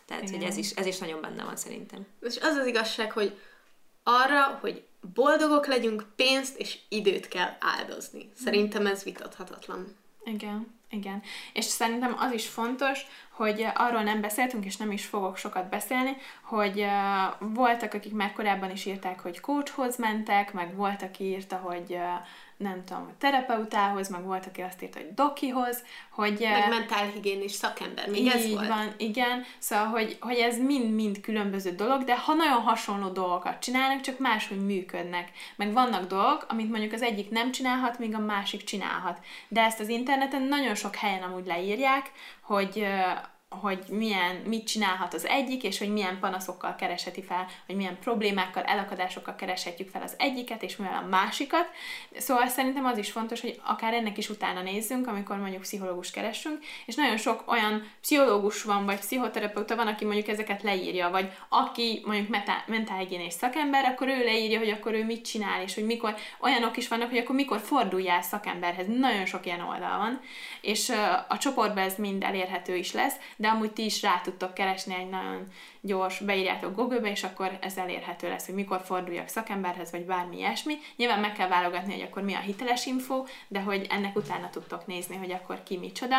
Tehát, 0.07 0.23
hogy 0.23 0.33
Igen. 0.33 0.49
ez 0.49 0.57
is, 0.57 0.71
ez 0.71 0.87
is 0.87 0.99
nagyon 0.99 1.21
benne 1.21 1.45
van 1.45 1.57
szerintem. 1.57 2.07
És 2.21 2.37
az 2.41 2.57
az 2.57 2.67
igazság, 2.67 3.13
hogy 3.13 3.39
arra, 4.03 4.59
hogy 4.61 4.85
boldogok 5.15 5.67
legyünk, 5.67 6.07
pénzt 6.17 6.59
és 6.59 6.79
időt 6.89 7.29
kell 7.29 7.57
áldozni. 7.61 8.31
Szerintem 8.45 8.87
ez 8.87 9.03
vitathatatlan. 9.03 9.97
Igen, 10.25 10.76
igen. 10.91 11.23
És 11.53 11.65
szerintem 11.65 12.17
az 12.19 12.33
is 12.33 12.49
fontos, 12.49 13.07
hogy 13.31 13.67
arról 13.75 14.03
nem 14.03 14.21
beszéltünk, 14.21 14.65
és 14.65 14.77
nem 14.77 14.91
is 14.91 15.05
fogok 15.05 15.37
sokat 15.37 15.69
beszélni, 15.69 16.17
hogy 16.43 16.81
uh, 16.81 17.55
voltak, 17.55 17.95
akik 17.95 18.13
már 18.13 18.33
korábban 18.33 18.71
is 18.71 18.85
írták, 18.85 19.21
hogy 19.21 19.41
coachhoz 19.41 19.97
mentek, 19.97 20.53
meg 20.53 20.75
volt, 20.75 21.03
aki 21.03 21.25
írta, 21.25 21.57
hogy 21.57 21.91
uh, 21.91 22.01
nem 22.57 22.85
tudom, 22.85 23.13
terapeutához, 23.19 24.09
meg 24.09 24.25
volt, 24.25 24.47
aki 24.47 24.61
azt 24.61 24.83
írta, 24.83 24.99
hogy 24.99 25.15
dokihoz, 25.15 25.83
hogy... 26.11 26.39
Meg 26.41 26.69
mentálhigiénis 26.69 27.53
szakember, 27.53 28.09
még 28.09 28.27
ez 28.27 28.45
így 28.45 28.55
volt. 28.55 28.69
van, 28.69 28.95
igen. 28.97 29.45
Szóval, 29.59 29.87
hogy, 29.87 30.17
hogy 30.21 30.37
ez 30.37 30.59
mind-mind 30.59 31.21
különböző 31.21 31.71
dolog, 31.71 32.05
de 32.05 32.19
ha 32.19 32.35
nagyon 32.35 32.61
hasonló 32.61 33.09
dolgokat 33.09 33.59
csinálnak, 33.59 34.01
csak 34.01 34.19
máshogy 34.19 34.65
működnek. 34.65 35.31
Meg 35.57 35.73
vannak 35.73 36.07
dolgok, 36.07 36.47
amit 36.49 36.71
mondjuk 36.71 36.93
az 36.93 37.03
egyik 37.03 37.31
nem 37.31 37.53
csinálhat, 37.53 37.99
míg 37.99 38.15
a 38.15 38.19
másik 38.19 38.65
csinálhat. 38.65 39.25
De 39.49 39.63
ezt 39.63 39.81
az 39.81 39.89
interneten 39.89 40.43
nagyon 40.43 40.75
sok 40.75 40.95
helyen 40.95 41.23
amúgy 41.23 41.47
leírják, 41.47 42.13
hogy 42.41 42.79
ö, 42.79 43.13
hogy 43.49 43.85
milyen, 43.89 44.37
mit 44.37 44.67
csinálhat 44.67 45.15
az 45.15 45.27
egyik, 45.27 45.63
és 45.63 45.79
hogy 45.79 45.93
milyen 45.93 46.19
panaszokkal 46.19 46.75
keresheti 46.75 47.23
fel, 47.23 47.47
hogy 47.67 47.77
milyen 47.77 47.99
problémákkal, 47.99 48.63
elakadásokkal 48.63 49.35
kereshetjük 49.35 49.89
fel 49.89 50.03
az 50.03 50.15
egyiket, 50.19 50.63
és 50.63 50.77
mivel 50.77 51.03
a 51.05 51.07
másikat. 51.09 51.71
Szóval 52.17 52.47
szerintem 52.47 52.85
az 52.85 52.99
is 52.99 53.11
fontos, 53.11 53.41
hogy 53.41 53.61
akár 53.65 53.95
ennek 53.95 54.19
is 54.19 54.29
utána 54.29 54.63
nézzünk, 54.63 55.07
amikor 55.07 55.37
mondjuk 55.37 55.63
pszichológus 55.63 56.11
keresünk, 56.11 56.59
és 56.87 56.95
nagyon 56.95 57.17
sok 57.17 57.51
olyan 57.51 57.91
pszichológus 58.01 58.63
van, 58.63 58.85
vagy 58.85 58.99
pszichoterapeuta 58.99 59.77
van, 59.77 59.87
aki 59.87 60.05
mondjuk 60.05 60.29
ezeket 60.29 60.63
leírja, 60.63 61.11
vagy 61.11 61.33
aki 61.49 62.03
mondjuk 62.05 62.37
mentálhigiénés 62.67 63.33
szakember, 63.33 63.85
akkor 63.85 64.09
ő 64.09 64.25
leírja, 64.25 64.59
hogy 64.59 64.71
akkor 64.71 64.93
ő 64.93 65.05
mit 65.05 65.25
csinál, 65.25 65.63
és 65.63 65.75
hogy 65.75 65.85
mikor, 65.85 66.15
olyanok 66.41 66.77
is 66.77 66.89
vannak, 66.89 67.09
hogy 67.09 67.19
akkor 67.19 67.35
mikor 67.35 67.61
forduljál 67.61 68.23
szakemberhez. 68.23 68.87
Nagyon 68.87 69.27
sok 69.27 69.47
ilyen 69.47 69.61
oldal 69.61 69.99
van, 69.99 70.21
és 70.61 70.93
a 71.29 71.39
csoportban 71.39 71.85
ez 71.85 71.97
mind 71.99 72.23
elérhető 72.23 72.77
is 72.77 72.93
lesz, 72.93 73.15
de 73.37 73.49
amúgy 73.49 73.73
ti 73.73 73.85
is 73.85 74.03
rá 74.03 74.21
tudtok 74.21 74.55
keresni 74.55 74.95
egy 74.95 75.09
nagyon 75.09 75.47
gyors, 75.81 76.21
beírjátok 76.21 76.75
Google-be, 76.75 77.11
és 77.11 77.25
akkor 77.25 77.59
ez 77.61 77.77
elérhető 77.77 78.29
lesz, 78.29 78.47
hogy 78.47 78.55
mikor 78.55 78.81
forduljak 78.85 79.29
szakemberhez, 79.29 79.91
vagy 79.91 80.05
bármi 80.05 80.37
ilyesmi. 80.37 80.75
Nyilván 80.97 81.21
meg 81.21 81.33
kell 81.33 81.49
válogatni, 81.49 81.93
hogy 81.93 82.09
akkor 82.11 82.23
mi 82.23 82.35
a 82.35 82.39
hiteles 82.39 82.87
info, 82.87 83.25
de 83.49 83.61
hogy 83.61 83.87
ennek 83.91 84.17
utána 84.17 84.51
tudtok 84.51 84.87
nézni, 84.87 85.17
hogy 85.17 85.33
akkor 85.33 85.63
ki 85.63 85.77
micsoda. 85.79 86.17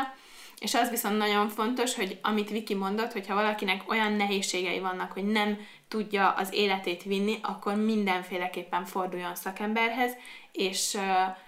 És 0.59 0.73
az 0.73 0.89
viszont 0.89 1.17
nagyon 1.17 1.49
fontos, 1.49 1.95
hogy 1.95 2.19
amit 2.21 2.49
Viki 2.49 2.73
mondott, 2.73 3.11
hogyha 3.11 3.35
valakinek 3.35 3.89
olyan 3.89 4.13
nehézségei 4.13 4.79
vannak, 4.79 5.11
hogy 5.11 5.25
nem 5.25 5.59
tudja 5.87 6.29
az 6.29 6.53
életét 6.53 7.03
vinni, 7.03 7.39
akkor 7.41 7.75
mindenféleképpen 7.75 8.85
forduljon 8.85 9.35
szakemberhez, 9.35 10.11
és, 10.51 10.97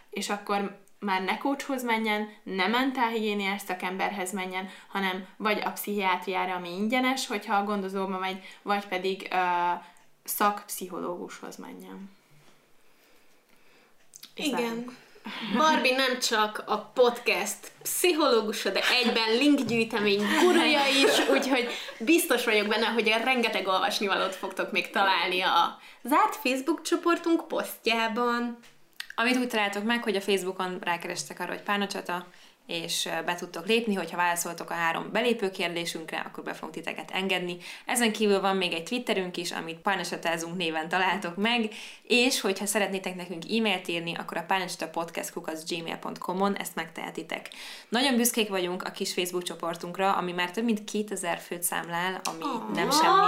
és 0.09 0.29
akkor 0.29 0.79
már 0.99 1.21
ne 1.21 1.37
coachhoz 1.37 1.83
menjen, 1.83 2.33
ne 2.43 2.67
mentálhigiéniás 2.67 3.61
szakemberhez 3.61 4.31
menjen, 4.31 4.69
hanem 4.87 5.25
vagy 5.37 5.61
a 5.65 5.71
pszichiátriára, 5.71 6.55
ami 6.55 6.69
ingyenes, 6.69 7.27
hogyha 7.27 7.55
a 7.55 7.63
gondozóba 7.63 8.17
megy, 8.17 8.43
vagy 8.61 8.87
pedig 8.87 9.27
ö, 9.31 9.71
szakpszichológushoz 10.23 11.55
menjen. 11.55 12.17
Igen. 14.35 14.97
Barbie 15.57 15.95
nem 15.95 16.19
csak 16.19 16.63
a 16.65 16.77
podcast 16.77 17.71
pszichológusa, 17.81 18.69
de 18.69 18.81
egyben 18.89 19.37
linkgyűjtemény 19.37 20.23
gurúja 20.41 20.87
is, 20.87 21.29
úgyhogy 21.29 21.67
biztos 21.99 22.45
vagyok 22.45 22.67
benne, 22.67 22.85
hogy 22.85 23.07
rengeteg 23.07 23.67
olvasnivalót 23.67 24.35
fogtok 24.35 24.71
még 24.71 24.89
találni 24.89 25.41
a 25.41 25.79
zárt 26.03 26.35
Facebook 26.35 26.81
csoportunk 26.81 27.47
posztjában. 27.47 28.57
Amit 29.19 29.37
úgy 29.37 29.47
találtok 29.47 29.83
meg, 29.83 30.03
hogy 30.03 30.15
a 30.15 30.21
Facebookon 30.21 30.77
rákerestek 30.81 31.39
arra, 31.39 31.51
hogy 31.51 31.61
párnacsata, 31.61 32.27
és 32.69 33.09
be 33.25 33.35
tudtok 33.35 33.65
lépni, 33.65 33.93
hogyha 33.93 34.17
válaszoltok 34.17 34.69
a 34.69 34.73
három 34.73 35.09
belépő 35.11 35.49
kérdésünkre, 35.49 36.17
akkor 36.17 36.43
be 36.43 36.53
fogunk 36.53 36.73
titeket 36.73 37.11
engedni. 37.11 37.57
Ezen 37.85 38.11
kívül 38.11 38.41
van 38.41 38.55
még 38.55 38.73
egy 38.73 38.83
Twitterünk 38.83 39.37
is, 39.37 39.51
amit 39.51 39.77
párnacsatázunk 39.77 40.57
néven 40.57 40.89
találtok 40.89 41.35
meg, 41.35 41.69
és 42.03 42.41
hogyha 42.41 42.65
szeretnétek 42.65 43.15
nekünk 43.15 43.43
e-mailt 43.43 43.87
írni, 43.87 44.15
akkor 44.15 44.37
a 44.37 44.43
párnacsatapodcast.gmail.com-on 44.47 46.55
ezt 46.55 46.75
megtehetitek. 46.75 47.49
Nagyon 47.89 48.15
büszkék 48.15 48.49
vagyunk 48.49 48.83
a 48.83 48.91
kis 48.91 49.13
Facebook 49.13 49.43
csoportunkra, 49.43 50.15
ami 50.15 50.31
már 50.31 50.51
több 50.51 50.63
mint 50.63 50.83
2000 50.83 51.37
főt 51.37 51.63
számlál, 51.63 52.21
ami 52.23 52.43
nem 52.73 52.91
semmi, 52.91 53.21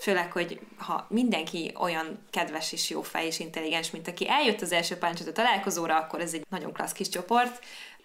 főleg, 0.00 0.32
hogy 0.32 0.60
ha 0.76 1.06
mindenki 1.08 1.72
olyan 1.80 2.18
kedves 2.30 2.72
és 2.72 2.90
jó 2.90 3.02
fej 3.02 3.26
és 3.26 3.38
intelligens, 3.38 3.90
mint 3.90 4.08
aki 4.08 4.28
eljött 4.28 4.60
az 4.60 4.72
első 4.72 4.96
párnacsata 4.96 5.32
találkozóra, 5.32 5.96
akkor 5.96 6.20
ez 6.20 6.32
egy 6.32 6.46
nagyon 6.50 6.72
klassz 6.72 6.92
kis 6.92 7.08
csoport. 7.08 7.58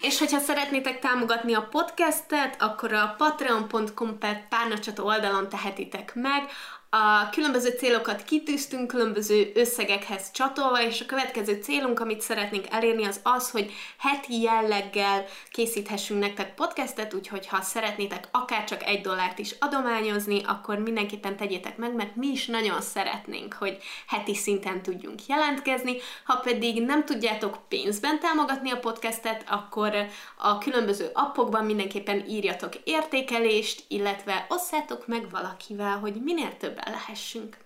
És 0.04 0.20
hogyha 0.20 0.40
szeretnétek 0.40 1.00
támogatni 1.00 1.54
a 1.54 1.68
podcastet, 1.72 2.62
akkor 2.62 2.94
a 2.94 3.16
patreon.com 3.18 4.18
per 4.18 4.48
párnacsata 4.48 5.04
oldalon 5.04 5.50
tehetitek 5.50 6.16
meg. 6.16 6.50
A 6.96 7.30
különböző 7.30 7.70
célokat 7.70 8.24
kitűztünk 8.24 8.88
különböző 8.88 9.52
összegekhez 9.56 10.32
csatolva, 10.32 10.84
és 10.84 11.02
a 11.02 11.06
következő 11.06 11.60
célunk, 11.62 12.00
amit 12.00 12.22
szeretnénk 12.22 12.66
elérni, 12.70 13.06
az 13.06 13.20
az, 13.24 13.52
hogy 13.52 13.72
heti 13.98 14.42
jelleggel 14.42 15.26
készíthessünk 15.52 16.20
nektek 16.20 16.54
podcastet, 16.54 17.14
úgyhogy 17.14 17.48
ha 17.48 17.62
szeretnétek 17.62 18.28
akár 18.32 18.64
csak 18.64 18.84
egy 18.84 19.02
dollárt 19.02 19.40
is 19.40 19.56
adományozni, 19.60 20.42
akkor 20.46 20.78
mindenképpen 20.78 21.38
tegyétek 21.38 21.78
meg, 21.78 21.94
mert 21.94 22.16
mi 22.16 22.28
is 22.28 22.46
nagyon 22.46 22.82
szeretnénk, 22.82 23.54
hogy 23.54 23.78
heti 24.08 24.36
szinten 24.36 24.82
tudjunk 24.82 25.20
jelentkezni. 25.28 25.98
Ha 26.26 26.36
pedig 26.36 26.86
nem 26.86 27.06
tudjátok 27.06 27.60
pénzben 27.68 28.20
támogatni 28.20 28.72
a 28.72 28.80
podcastet, 28.80 29.44
akkor 29.50 29.94
a 30.38 30.58
különböző 30.58 31.10
appokban 31.14 31.66
mindenképpen 31.66 32.26
írjatok 32.30 32.74
értékelést, 32.84 33.84
illetve 33.88 34.46
osszátok 34.50 35.08
meg 35.08 35.30
valakivel, 35.30 35.98
hogy 35.98 36.14
minél 36.24 36.58
többen 36.84 37.00
lehessünk. 37.00 37.58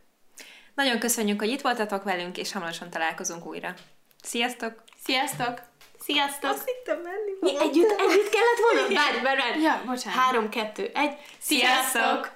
Nagyon 0.76 1.00
köszönjük, 1.00 1.40
hogy 1.40 1.50
itt 1.50 1.62
voltatok 1.62 2.04
velünk, 2.04 2.38
és 2.38 2.52
hamarosan 2.52 2.90
találkozunk 2.90 3.46
újra. 3.46 3.74
Sziasztok! 4.22 4.84
Sziasztok! 5.04 5.62
Sziasztok! 6.04 6.64
hittem 6.66 7.02
menni 7.02 7.32
Mi 7.40 7.58
együtt, 7.60 8.00
együtt 8.00 8.30
kellett 8.30 8.60
volna? 8.62 8.94
Várj, 8.94 9.22
várj, 9.22 9.40
várj! 9.40 9.62
Ja, 9.62 9.82
bocsánat. 9.86 10.20
Három, 10.20 10.50
kettő, 10.50 10.92
egy. 10.94 11.18
Sziasztok! 11.38 12.32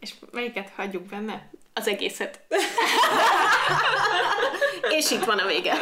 És 0.00 0.14
melyiket 0.30 0.72
hagyjuk 0.76 1.02
benne? 1.02 1.50
Az 1.74 1.88
egészet. 1.88 2.40
És 4.98 5.10
itt 5.10 5.24
van 5.24 5.38
a 5.38 5.46
vége. 5.46 5.74